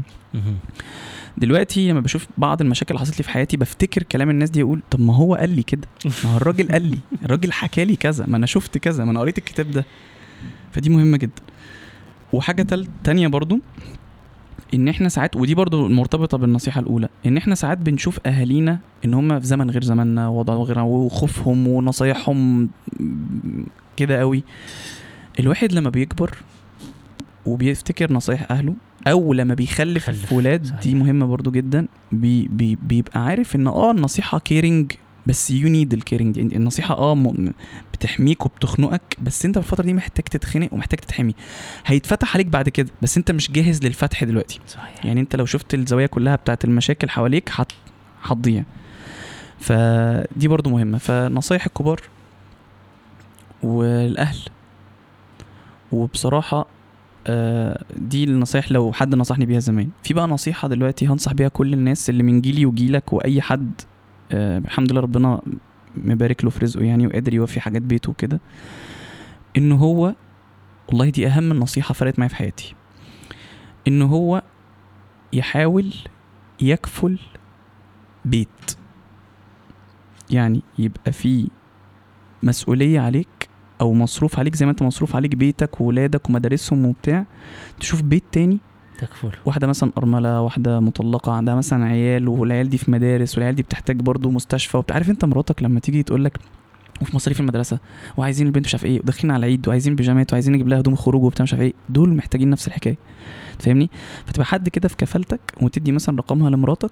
دلوقتي 1.37 1.91
لما 1.91 1.99
بشوف 1.99 2.27
بعض 2.37 2.61
المشاكل 2.61 2.95
اللي 2.95 3.05
حصلت 3.05 3.17
لي 3.17 3.23
في 3.23 3.29
حياتي 3.29 3.57
بفتكر 3.57 4.03
كلام 4.03 4.29
الناس 4.29 4.49
دي 4.49 4.61
أقول 4.61 4.81
طب 4.91 5.01
ما 5.01 5.15
هو 5.15 5.35
قال 5.35 5.49
لي 5.49 5.63
كده. 5.63 5.87
ما 6.05 6.31
هو 6.33 6.37
الراجل 6.37 6.71
قال 6.71 6.81
لي. 6.81 6.99
الراجل 7.25 7.51
حكى 7.51 7.85
لي 7.85 7.95
كذا. 7.95 8.25
ما 8.27 8.37
أنا 8.37 8.45
شفت 8.45 8.77
كذا. 8.77 9.05
ما 9.05 9.11
أنا 9.11 9.19
قريت 9.19 9.37
الكتاب 9.37 9.71
ده. 9.71 9.85
فدي 10.71 10.89
مهمة 10.89 11.17
جدا. 11.17 11.41
وحاجة 12.33 12.67
تانية 13.03 13.27
برضو. 13.27 13.59
إن 14.73 14.87
إحنا 14.87 15.09
ساعات 15.09 15.35
ودي 15.35 15.55
برضو 15.55 15.87
مرتبطة 15.87 16.37
بالنصيحة 16.37 16.81
الأولى 16.81 17.09
إن 17.25 17.37
إحنا 17.37 17.55
ساعات 17.55 17.77
بنشوف 17.77 18.19
أهالينا 18.25 18.79
إن 19.05 19.13
هم 19.13 19.39
في 19.39 19.47
زمن 19.47 19.69
غير 19.69 19.83
زماننا 19.83 20.27
ووضع 20.27 20.53
غير 20.53 20.79
وخوفهم 20.79 21.67
ونصايحهم 21.67 22.69
كده 23.97 24.19
قوي 24.19 24.43
الواحد 25.39 25.73
لما 25.73 25.89
بيكبر 25.89 26.37
وبيفتكر 27.45 28.13
نصايح 28.13 28.51
أهله 28.51 28.73
أو 29.07 29.33
لما 29.33 29.53
بيخلف 29.53 30.03
خلف، 30.05 30.33
ولاد 30.33 30.79
دي. 30.83 30.95
مهمة 30.95 31.25
برضو 31.25 31.51
جدا 31.51 31.87
بي 32.11 32.47
بي 32.47 32.77
بيبقى 32.83 33.25
عارف 33.25 33.55
إن 33.55 33.67
آه 33.67 33.91
النصيحة 33.91 34.39
caring 34.39 34.91
بس 35.27 35.51
you 35.51 35.69
need 35.69 35.93
ال 35.93 36.00
caring 36.00 36.41
دي 36.41 36.55
النصيحة 36.55 36.97
آه 36.97 37.15
م- 37.15 37.53
بتحميك 37.93 38.45
وبتخنقك 38.45 39.17
بس 39.23 39.45
أنت 39.45 39.59
في 39.59 39.65
الفترة 39.65 39.85
دي 39.85 39.93
محتاج 39.93 40.23
تتخنق 40.25 40.73
ومحتاج 40.73 40.99
تتحمي. 40.99 41.35
هيتفتح 41.85 42.33
عليك 42.35 42.47
بعد 42.47 42.69
كده 42.69 42.89
بس 43.01 43.17
أنت 43.17 43.31
مش 43.31 43.51
جاهز 43.51 43.83
للفتح 43.83 44.23
دلوقتي. 44.23 44.59
صحيح. 44.67 45.05
يعني 45.05 45.21
أنت 45.21 45.35
لو 45.35 45.45
شفت 45.45 45.73
الزوايا 45.73 46.07
كلها 46.07 46.35
بتاعت 46.35 46.65
المشاكل 46.65 47.09
حواليك 47.09 47.49
هت- 47.53 47.71
هتضيع 48.23 48.63
فدي 49.59 50.47
برضو 50.47 50.69
مهمة. 50.69 50.97
فنصايح 50.97 51.65
الكبار 51.65 52.01
والأهل. 53.63 54.37
وبصراحة 55.91 56.65
آه، 57.27 57.83
دي 57.97 58.23
النصايح 58.23 58.71
لو 58.71 58.93
حد 58.93 59.15
نصحني 59.15 59.45
بيها 59.45 59.59
زمان. 59.59 59.89
في 60.03 60.13
بقى 60.13 60.27
نصيحة 60.27 60.67
دلوقتي 60.67 61.07
هنصح 61.07 61.33
بيها 61.33 61.47
كل 61.47 61.73
الناس 61.73 62.09
اللي 62.09 62.23
من 62.23 62.41
جيلي 62.41 62.65
وجيلك 62.65 63.13
وأي 63.13 63.41
حد 63.41 63.71
الحمد 64.33 64.91
لله 64.91 65.01
ربنا 65.01 65.41
مبارك 65.95 66.43
له 66.43 66.49
في 66.49 66.59
رزقه 66.59 66.83
يعني 66.85 67.07
وقادر 67.07 67.33
يوفي 67.33 67.59
حاجات 67.59 67.81
بيته 67.81 68.09
وكده. 68.09 68.39
إن 69.57 69.71
هو 69.71 70.15
والله 70.87 71.09
دي 71.09 71.27
أهم 71.27 71.51
النصيحة 71.51 71.93
فرقت 71.93 72.19
معايا 72.19 72.29
في 72.29 72.35
حياتي. 72.35 72.75
إن 73.87 74.01
هو 74.01 74.43
يحاول 75.33 75.93
يكفل 76.61 77.19
بيت. 78.25 78.77
يعني 80.31 80.63
يبقى 80.79 81.11
في 81.11 81.49
مسؤولية 82.43 82.99
عليك 82.99 83.49
أو 83.81 83.93
مصروف 83.93 84.39
عليك 84.39 84.55
زي 84.55 84.65
ما 84.65 84.71
أنت 84.71 84.83
مصروف 84.83 85.15
عليك 85.15 85.35
بيتك 85.35 85.81
وولادك 85.81 86.29
ومدارسهم 86.29 86.85
وبتاع 86.85 87.25
تشوف 87.79 88.01
بيت 88.01 88.23
تاني 88.31 88.59
تكفل. 89.05 89.31
واحدة 89.45 89.67
مثلا 89.67 89.91
أرملة 89.97 90.41
واحدة 90.41 90.79
مطلقة 90.79 91.31
عندها 91.31 91.55
مثلا 91.55 91.85
عيال 91.85 92.27
والعيال 92.27 92.69
دي 92.69 92.77
في 92.77 92.91
مدارس 92.91 93.35
والعيال 93.35 93.55
دي 93.55 93.63
بتحتاج 93.63 93.95
برضه 94.01 94.29
مستشفى 94.29 94.77
وبتعرف 94.77 95.09
أنت 95.09 95.25
مراتك 95.25 95.63
لما 95.63 95.79
تيجي 95.79 96.03
تقول 96.03 96.25
لك 96.25 96.37
وفي 97.01 97.15
مصاريف 97.15 97.39
المدرسة 97.39 97.79
وعايزين 98.17 98.47
البنت 98.47 98.65
مش 98.65 98.75
عارف 98.75 98.85
إيه 98.85 98.99
وداخلين 98.99 99.31
على 99.31 99.39
العيد 99.39 99.67
وعايزين 99.67 99.95
بيجامات 99.95 100.33
وعايزين 100.33 100.53
نجيب 100.53 100.67
لها 100.67 100.79
هدوم 100.79 100.95
خروج 100.95 101.23
وبتاع 101.23 101.43
مش 101.43 101.53
عارف 101.53 101.63
إيه 101.63 101.73
دول 101.89 102.09
محتاجين 102.15 102.49
نفس 102.49 102.67
الحكاية. 102.67 102.97
فاهمني؟ 103.59 103.89
فتبقى 104.25 104.45
حد 104.45 104.69
كده 104.69 104.87
في 104.87 104.95
كفالتك 104.95 105.39
وتدي 105.61 105.91
مثلا 105.91 106.17
رقمها 106.17 106.49
لمراتك 106.49 106.91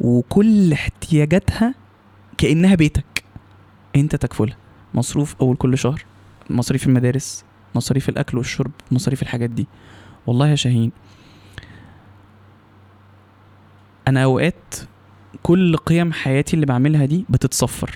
وكل 0.00 0.72
احتياجاتها 0.72 1.74
كأنها 2.38 2.74
بيتك. 2.74 3.24
أنت 3.96 4.16
تكفلها. 4.16 4.56
مصروف 4.94 5.36
أول 5.40 5.56
كل 5.56 5.78
شهر. 5.78 6.04
مصاريف 6.50 6.86
المدارس 6.86 7.44
مصاريف 7.74 8.08
الأكل 8.08 8.38
والشرب 8.38 8.70
مصاريف 8.90 9.22
الحاجات 9.22 9.50
دي. 9.50 9.66
والله 10.26 10.48
يا 10.48 10.54
شاهين 10.54 10.92
أنا 14.08 14.24
أوقات 14.24 14.74
كل 15.42 15.76
قيم 15.76 16.12
حياتي 16.12 16.54
اللي 16.54 16.66
بعملها 16.66 17.04
دي 17.04 17.24
بتتصفر 17.28 17.90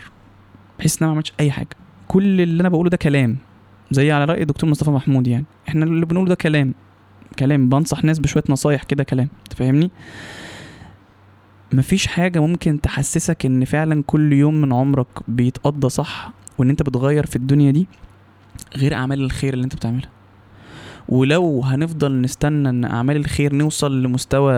بحيث 0.78 0.93
إن 0.95 0.99
أنا 1.03 1.07
ما 1.07 1.12
عملتش 1.12 1.33
أي 1.41 1.51
حاجة. 1.51 1.69
كل 2.09 2.41
اللي 2.41 2.61
أنا 2.61 2.69
بقوله 2.69 2.91
ده 2.91 2.97
كلام 2.97 3.37
زي 3.91 4.12
على 4.12 4.24
رأي 4.24 4.43
الدكتور 4.43 4.70
مصطفى 4.70 4.91
محمود 4.91 5.27
يعني. 5.27 5.45
إحنا 5.69 5.85
اللي 5.85 6.07
بنقوله 6.07 6.28
ده 6.28 6.35
كلام 6.35 6.74
كلام. 7.39 7.69
بنصح 7.69 8.05
ناس 8.05 8.19
بشوية 8.19 8.45
نصايح 8.49 8.83
كده 8.83 9.05
كلام 9.05 9.28
تفهمني 9.51 9.91
مفيش 11.73 12.07
حاجة 12.07 12.41
ممكن 12.41 12.81
تحسسك 12.81 13.47
إن 13.47 13.65
فعلا 13.65 14.03
كل 14.07 14.33
يوم 14.33 14.55
من 14.55 14.73
عمرك 14.73 15.07
بيتقضى 15.28 15.89
صح 15.89 16.31
وإن 16.59 16.70
أنت 16.70 16.83
بتغير 16.83 17.27
في 17.27 17.37
الدنيا 17.37 17.70
دي 17.70 17.87
غير 18.77 18.95
أعمال 18.95 19.20
الخير 19.20 19.55
اللي 19.55 19.65
أنت 19.65 19.74
بتعملها. 19.77 20.11
ولو 21.09 21.61
هنفضل 21.62 22.20
نستنى 22.20 22.69
إن 22.69 22.85
أعمال 22.85 23.16
الخير 23.16 23.55
نوصل 23.55 24.03
لمستوى 24.03 24.55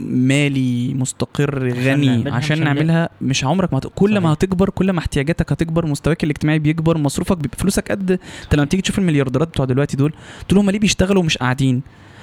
مالي 0.00 0.94
مستقر 0.94 1.66
عشان 1.66 1.82
غني 1.84 2.30
عشان 2.30 2.56
هنلاقي. 2.58 2.74
نعملها 2.74 3.08
مش 3.20 3.44
عمرك 3.44 3.72
ما 3.72 3.78
هت... 3.78 3.86
كل 3.94 4.14
ما 4.14 4.20
صحيح. 4.20 4.30
هتكبر 4.30 4.70
كل 4.70 4.90
ما 4.90 4.98
احتياجاتك 4.98 5.52
هتكبر 5.52 5.86
مستواك 5.86 6.24
الاجتماعي 6.24 6.58
بيكبر 6.58 6.98
مصروفك 6.98 7.36
بيبقى 7.36 7.58
فلوسك 7.58 7.90
قد 7.90 8.10
انت 8.44 8.54
لما 8.54 8.64
تيجي 8.64 8.82
تشوف 8.82 8.98
المليارديرات 8.98 9.48
بتوع 9.48 9.64
دلوقتي 9.66 9.96
دول 9.96 10.12
تقول 10.48 10.60
هم 10.60 10.70
ليه 10.70 10.78
بيشتغلوا 10.78 11.22
ومش 11.22 11.38
قاعدين؟ 11.38 11.82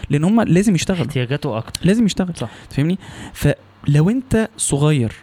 لأن 0.09 0.23
هم 0.23 0.41
لازم 0.41 0.75
يشتغلوا. 0.75 1.05
احتياجاته 1.07 1.57
أكتر. 1.57 1.85
لازم 1.85 2.05
يشتغل. 2.05 2.33
صح. 2.35 2.49
تفهمني 2.69 2.97
فلو 3.33 4.09
انت 4.09 4.49
صغير 4.57 5.13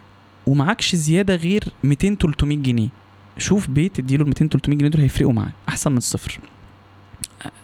ومعكش 0.47 0.95
زيادة 0.95 1.35
غير 1.35 1.63
200 1.83 2.15
300 2.15 2.57
جنيه 2.57 2.89
شوف 3.37 3.69
بيت 3.69 3.99
اديله 3.99 4.23
ال 4.23 4.27
200 4.27 4.47
300 4.47 4.77
جنيه 4.79 4.89
دول 4.89 5.01
هيفرقوا 5.01 5.33
معاك 5.33 5.51
أحسن 5.69 5.91
من 5.91 5.97
الصفر. 5.97 6.39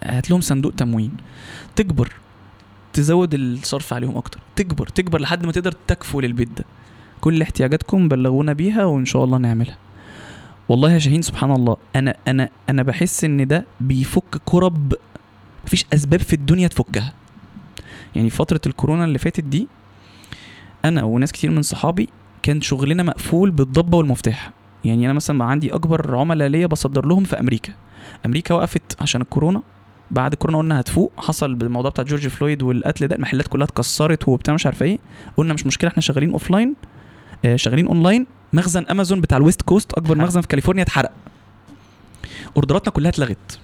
هات 0.03 0.30
لهم 0.30 0.41
صندوق 0.41 0.72
تموين. 0.73 1.11
تكبر. 1.76 2.11
تزود 2.98 3.34
الصرف 3.34 3.94
عليهم 3.94 4.18
أكتر. 4.18 4.40
تكبر 4.56 4.88
تكبر 4.88 5.22
لحد 5.22 5.45
ما 5.45 5.52
تقدر 5.52 5.72
تكفل 5.72 6.26
البيت 6.26 6.49
ده. 6.57 6.65
كل 7.22 7.41
احتياجاتكم 7.41 8.07
بلغونا 8.07 8.53
بيها 8.53 8.86
وإن 8.86 9.06
شاء 9.06 9.24
الله 9.24 9.38
نعملها. 9.38 9.78
والله 10.69 10.91
يا 10.91 10.99
شاهين 10.99 11.22
سبحان 11.22 11.52
الله 11.52 11.78
أنا 11.95 12.15
أنا 12.28 12.49
أنا 12.69 12.84
بحس 12.84 13.24
إن 13.24 13.48
ده 13.48 13.65
بيفك 13.82 14.41
كرب 14.45 14.94
مفيش 15.65 15.86
أسباب 15.94 16.19
في 16.19 16.34
الدنيا 16.34 16.68
تفكها. 16.68 17.14
يعني 18.15 18.30
فترة 18.30 18.61
الكورونا 18.68 19.06
اللي 19.06 19.18
فاتت 19.18 19.44
دي 19.44 19.68
أنا 20.86 21.03
وناس 21.03 21.32
كتير 21.32 21.52
من 21.52 21.61
صحابي 21.61 22.10
كان 22.44 22.61
شغلنا 22.61 23.03
مقفول 23.03 23.52
بالضبة 23.52 23.98
والمفتاح. 23.98 24.52
يعني 24.86 25.06
أنا 25.06 25.14
مثلا 25.14 25.44
عندي 25.44 25.74
أكبر 25.74 26.15
عملاء 26.18 26.48
ليا 26.48 26.68
بصدر 26.68 27.06
لهم 27.06 27.24
في 27.24 27.40
أمريكا. 27.40 27.74
أمريكا 28.26 28.56
وقفت 28.56 29.02
عشان 29.02 29.22
الكورونا. 29.22 29.61
بعد 30.11 30.31
الكورونا 30.34 30.57
قلنا 30.57 30.79
هتفوق 30.79 31.11
حصل 31.17 31.55
بالموضوع 31.55 31.91
بتاع 31.91 32.03
جورج 32.03 32.27
فلويد 32.27 32.63
والقتل 32.63 33.07
ده 33.07 33.15
المحلات 33.15 33.47
كلها 33.47 33.65
اتكسرت 33.65 34.27
وبتاع 34.27 34.53
مش 34.53 34.65
عارفة 34.65 34.85
إيه. 34.85 34.99
قلنا 35.38 35.53
مش 35.53 35.65
مشكلة 35.65 35.89
إحنا 35.89 36.01
شغالين 36.01 36.31
offline 36.31 36.76
آه 37.45 37.55
شغالين 37.55 37.88
اونلاين 37.88 38.27
مخزن 38.53 38.85
امازون 38.91 39.21
بتاع 39.21 39.38
ال 39.38 39.42
west 39.42 39.61
coast 39.61 39.94
أكبر. 39.93 40.17
مخزن 40.17 40.41
في 40.41 40.47
كاليفورنيا 40.47 40.84
اتحرق. 40.84 41.11
أوردراتنا 42.55 42.91
كلها 42.91 43.09
اتلغت. 43.09 43.59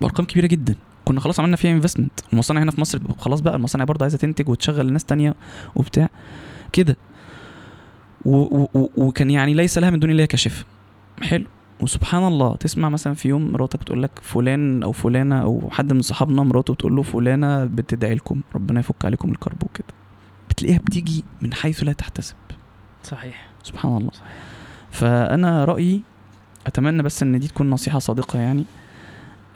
بأرقام 0.00 0.26
كبيرة 0.26 0.46
جدا. 0.46 0.74
كنا 1.04 1.20
خلاص 1.20 1.40
عملنا 1.40 1.56
فيها 1.56 1.72
investment 1.72 2.20
المصانع 2.32 2.62
هنا 2.62 2.70
في 2.70 2.80
مصر 2.80 2.98
خلاص 3.18 3.40
بقى 3.40 3.56
المصانع 3.56 3.84
برضه 3.84 4.02
عايزة 4.04 4.18
تنتج 4.18 4.48
وتشغل 4.48 4.92
ناس 4.92 5.04
تانية 5.04 5.34
وبتاع. 5.76 6.08
كده. 6.72 6.96
وكان 8.24 9.30
يعني 9.30 9.54
ليس 9.54 9.78
لها 9.78 9.90
من 9.90 9.98
دون 9.98 10.10
الله 10.10 10.24
كاشف 10.24 10.64
حلو. 11.22 11.44
وسبحان 11.84 12.26
الله 12.26 12.56
تسمع 12.56 12.88
مثلا 12.88 13.14
في 13.14 13.28
يوم 13.28 13.52
مراتك 13.52 13.82
تقول 13.82 14.02
لك 14.02 14.10
فلان 14.22 14.82
أو 14.82 14.92
فلانة 14.92 15.42
أو 15.42 15.68
حد 15.70 15.92
من 15.92 16.02
صحابنا 16.02 16.42
مراته 16.42 16.74
تقول 16.74 16.96
له 16.96 17.02
فلانة 17.02 17.64
بتدعي 17.64 18.14
لكم 18.14 18.40
ربنا 18.54 18.80
يفك 18.80 19.04
عليكم 19.04 19.30
الكرب 19.30 19.62
وكده. 19.62 19.86
بتلاقيها 20.50 20.78
بتيجي 20.78 21.24
من 21.42 21.54
حيث 21.54 21.84
لا 21.84 21.92
تحتسب. 21.92 22.34
صحيح. 23.02 23.48
سبحان 23.62 23.96
الله. 23.96 24.10
فأنا 24.90 25.64
رأيي 25.64 26.02
أتمنى 26.66 27.02
بس 27.02 27.22
إن 27.22 27.38
دي 27.40 27.48
تكون 27.48 27.70
نصيحة 27.70 27.98
صادقة 27.98 28.38
يعني 28.38 28.64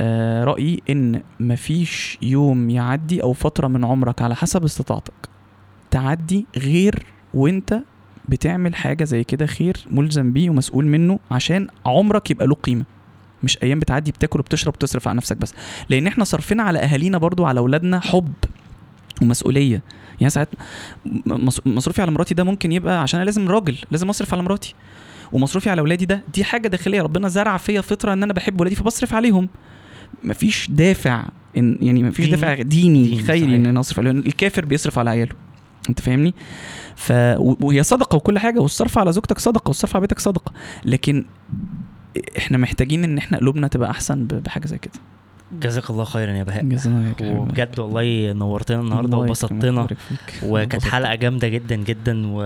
آه 0.00 0.44
رأيي 0.44 0.82
إن 0.90 1.22
مفيش 1.40 2.18
يوم 2.22 2.70
يعدي 2.70 3.22
أو 3.22 3.32
فترة 3.32 3.68
من 3.68 3.84
عمرك 3.84 4.22
على 4.22 4.34
حسب 4.34 4.64
استطاعتك 4.64 5.28
تعدي 5.90 6.46
غير 6.56 7.06
وإنت 7.34 7.82
بتعمل 8.28 8.74
حاجة 8.74 9.04
زي 9.04 9.24
كده 9.24 9.46
خير 9.46 9.76
ملزم 9.90 10.32
بيه 10.32 10.50
ومسؤول 10.50 10.86
منه 10.86 11.18
عشان 11.30 11.66
عمرك 11.86 12.30
يبقى 12.30 12.46
له 12.46 12.54
قيمة. 12.54 12.84
مش 13.42 13.58
أيام 13.62 13.78
بتعدي 13.78 14.10
بتاكل 14.10 14.40
وبتشرب 14.40 14.74
وتصرف 14.74 15.08
على 15.08 15.16
نفسك 15.16 15.36
بس. 15.36 15.54
لأن 15.88 16.06
إحنا 16.06 16.24
صرفنا 16.24 16.62
على 16.62 16.78
أهالينا 16.78 17.18
برضو 17.18 17.44
على 17.46 17.60
أولادنا 17.60 18.00
حب 18.00 18.32
ومسؤولية. 19.22 19.82
يعني 20.20 20.30
ساعات 20.30 20.48
مص- 21.26 21.66
مصروفي 21.66 22.02
على 22.02 22.10
مراتي 22.10 22.34
ده 22.34 22.44
ممكن 22.44 22.72
يبقى 22.72 23.02
عشان 23.02 23.18
أنا 23.20 23.24
لازم 23.24 23.48
راجل 23.48 23.76
لازم 23.90 24.08
أصرف 24.08 24.34
على 24.34 24.42
مراتي. 24.42 24.74
ومصروفي 25.32 25.70
على 25.70 25.80
اولادي 25.80 26.06
ده 26.06 26.22
دي 26.34 26.44
حاجة 26.44 26.68
داخلية 26.68 27.02
ربنا 27.02 27.28
زرع 27.28 27.56
فيا 27.56 27.80
فطرة 27.80 28.12
إن 28.12 28.22
أنا 28.22 28.32
بحب 28.32 28.60
ولادي 28.60 28.76
فبصرف 28.76 29.14
عليهم. 29.14 29.48
مفيش 30.24 30.70
دافع 30.70 31.24
إن 31.56 31.78
يعني 31.80 32.02
مفيش. 32.02 32.28
دافع 32.30 32.62
ديني 32.62 33.22
خيري. 33.22 33.56
إن 33.56 33.66
أنا 33.66 33.80
أصرف 33.80 33.98
عليهم. 33.98 34.18
الكافر 34.18 34.64
بيصرف 34.64 34.98
على 34.98 35.10
عياله. 35.10 35.34
انت 35.88 36.00
فاهمني 36.00 36.34
ف 36.96 37.12
وهي 37.38 37.82
صدقة 37.82 38.16
وكل 38.16 38.38
حاجة 38.38 38.60
والصرف 38.60 38.98
على 38.98 39.12
زوجتك 39.12 39.38
صدقة 39.38 39.68
والصرف 39.68 39.96
على 39.96 40.00
بيتك 40.00 40.18
صدقة 40.18 40.52
لكن 40.84 41.24
إحنا 42.38 42.58
محتاجين 42.58 43.04
ان 43.04 43.18
إحنا 43.18 43.38
قلوبنا 43.38 43.68
تبقى 43.68 43.90
أحسن 43.90 44.24
بحاجة 44.26 44.66
زي 44.66 44.78
كده 44.78 44.92
جزاك 45.52 45.90
الله 45.90 46.04
خيرا 46.04 46.32
يا 46.32 46.42
بهاء. 46.42 46.64
وبجد 47.22 47.80
والله 47.80 48.32
نورتنا 48.32 48.80
النهارده 48.80 49.16
وبسطتنا. 49.16 49.86
وكانت. 50.42 50.82
حلقة 50.84 51.14
جامدة 51.14 51.48
جدا 51.48 51.76
جدا 51.76 52.26
و... 52.26 52.42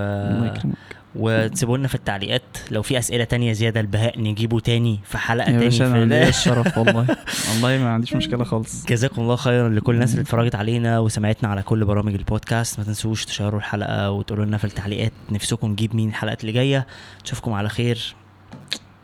وتسيبوا 1.17 1.79
لنا 1.79 1.89
في 1.89 1.95
التعليقات. 1.95 2.43
لو 2.71 2.83
في 2.83 2.99
أسئلة 2.99 3.25
تانية 3.25 3.53
زيادة 3.53 3.81
البهاء 3.81 4.21
نجيبه 4.21 4.61
تاني 4.61 5.01
في 5.05 5.19
حلقة 5.19 5.45
يا 5.47 5.53
تاني 5.53 5.65
باشا 5.65 5.87
أنا 5.87 6.05
ليا 6.05 6.23
ال- 6.23 6.29
الشرف 6.29 6.79
والله. 6.79 7.07
والله 7.53 7.79
ما 7.79 7.91
عنديش 7.91 8.15
مشكلة 8.17 8.45
خالص. 8.45 8.87
جزاكم 8.87 9.23
الله 9.23 9.37
خيرا 9.37 9.69
لكل 9.69 9.95
الناس 9.95 10.11
اللي 10.11 10.23
اتفرجت 10.23 10.55
علينا 10.55 10.99
وسمعتنا 10.99 11.49
على 11.49 11.63
كل 11.63 11.85
برامج 11.85 12.15
البودكاست. 12.15 12.79
ما 12.79 12.85
تنسوش 12.85 13.25
تشيروا 13.25 13.59
الحلقة 13.59 14.11
وتقولوا 14.11 14.45
لنا 14.45 14.57
في 14.59 14.65
التعليقات 14.65 15.13
نفسكم 15.31 15.71
نجيب 15.71 15.97
مين 15.97 16.09
الحلقات 16.09 16.41
اللي 16.41 16.53
جاية. 16.53 16.87
نشوفكم 17.25 17.53
على 17.53 17.69
خير. 17.69 18.15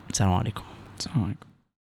السلام 0.09 0.33
عليكم. 0.33 0.63
السلام 0.99 1.23
عليكم. 1.23 1.48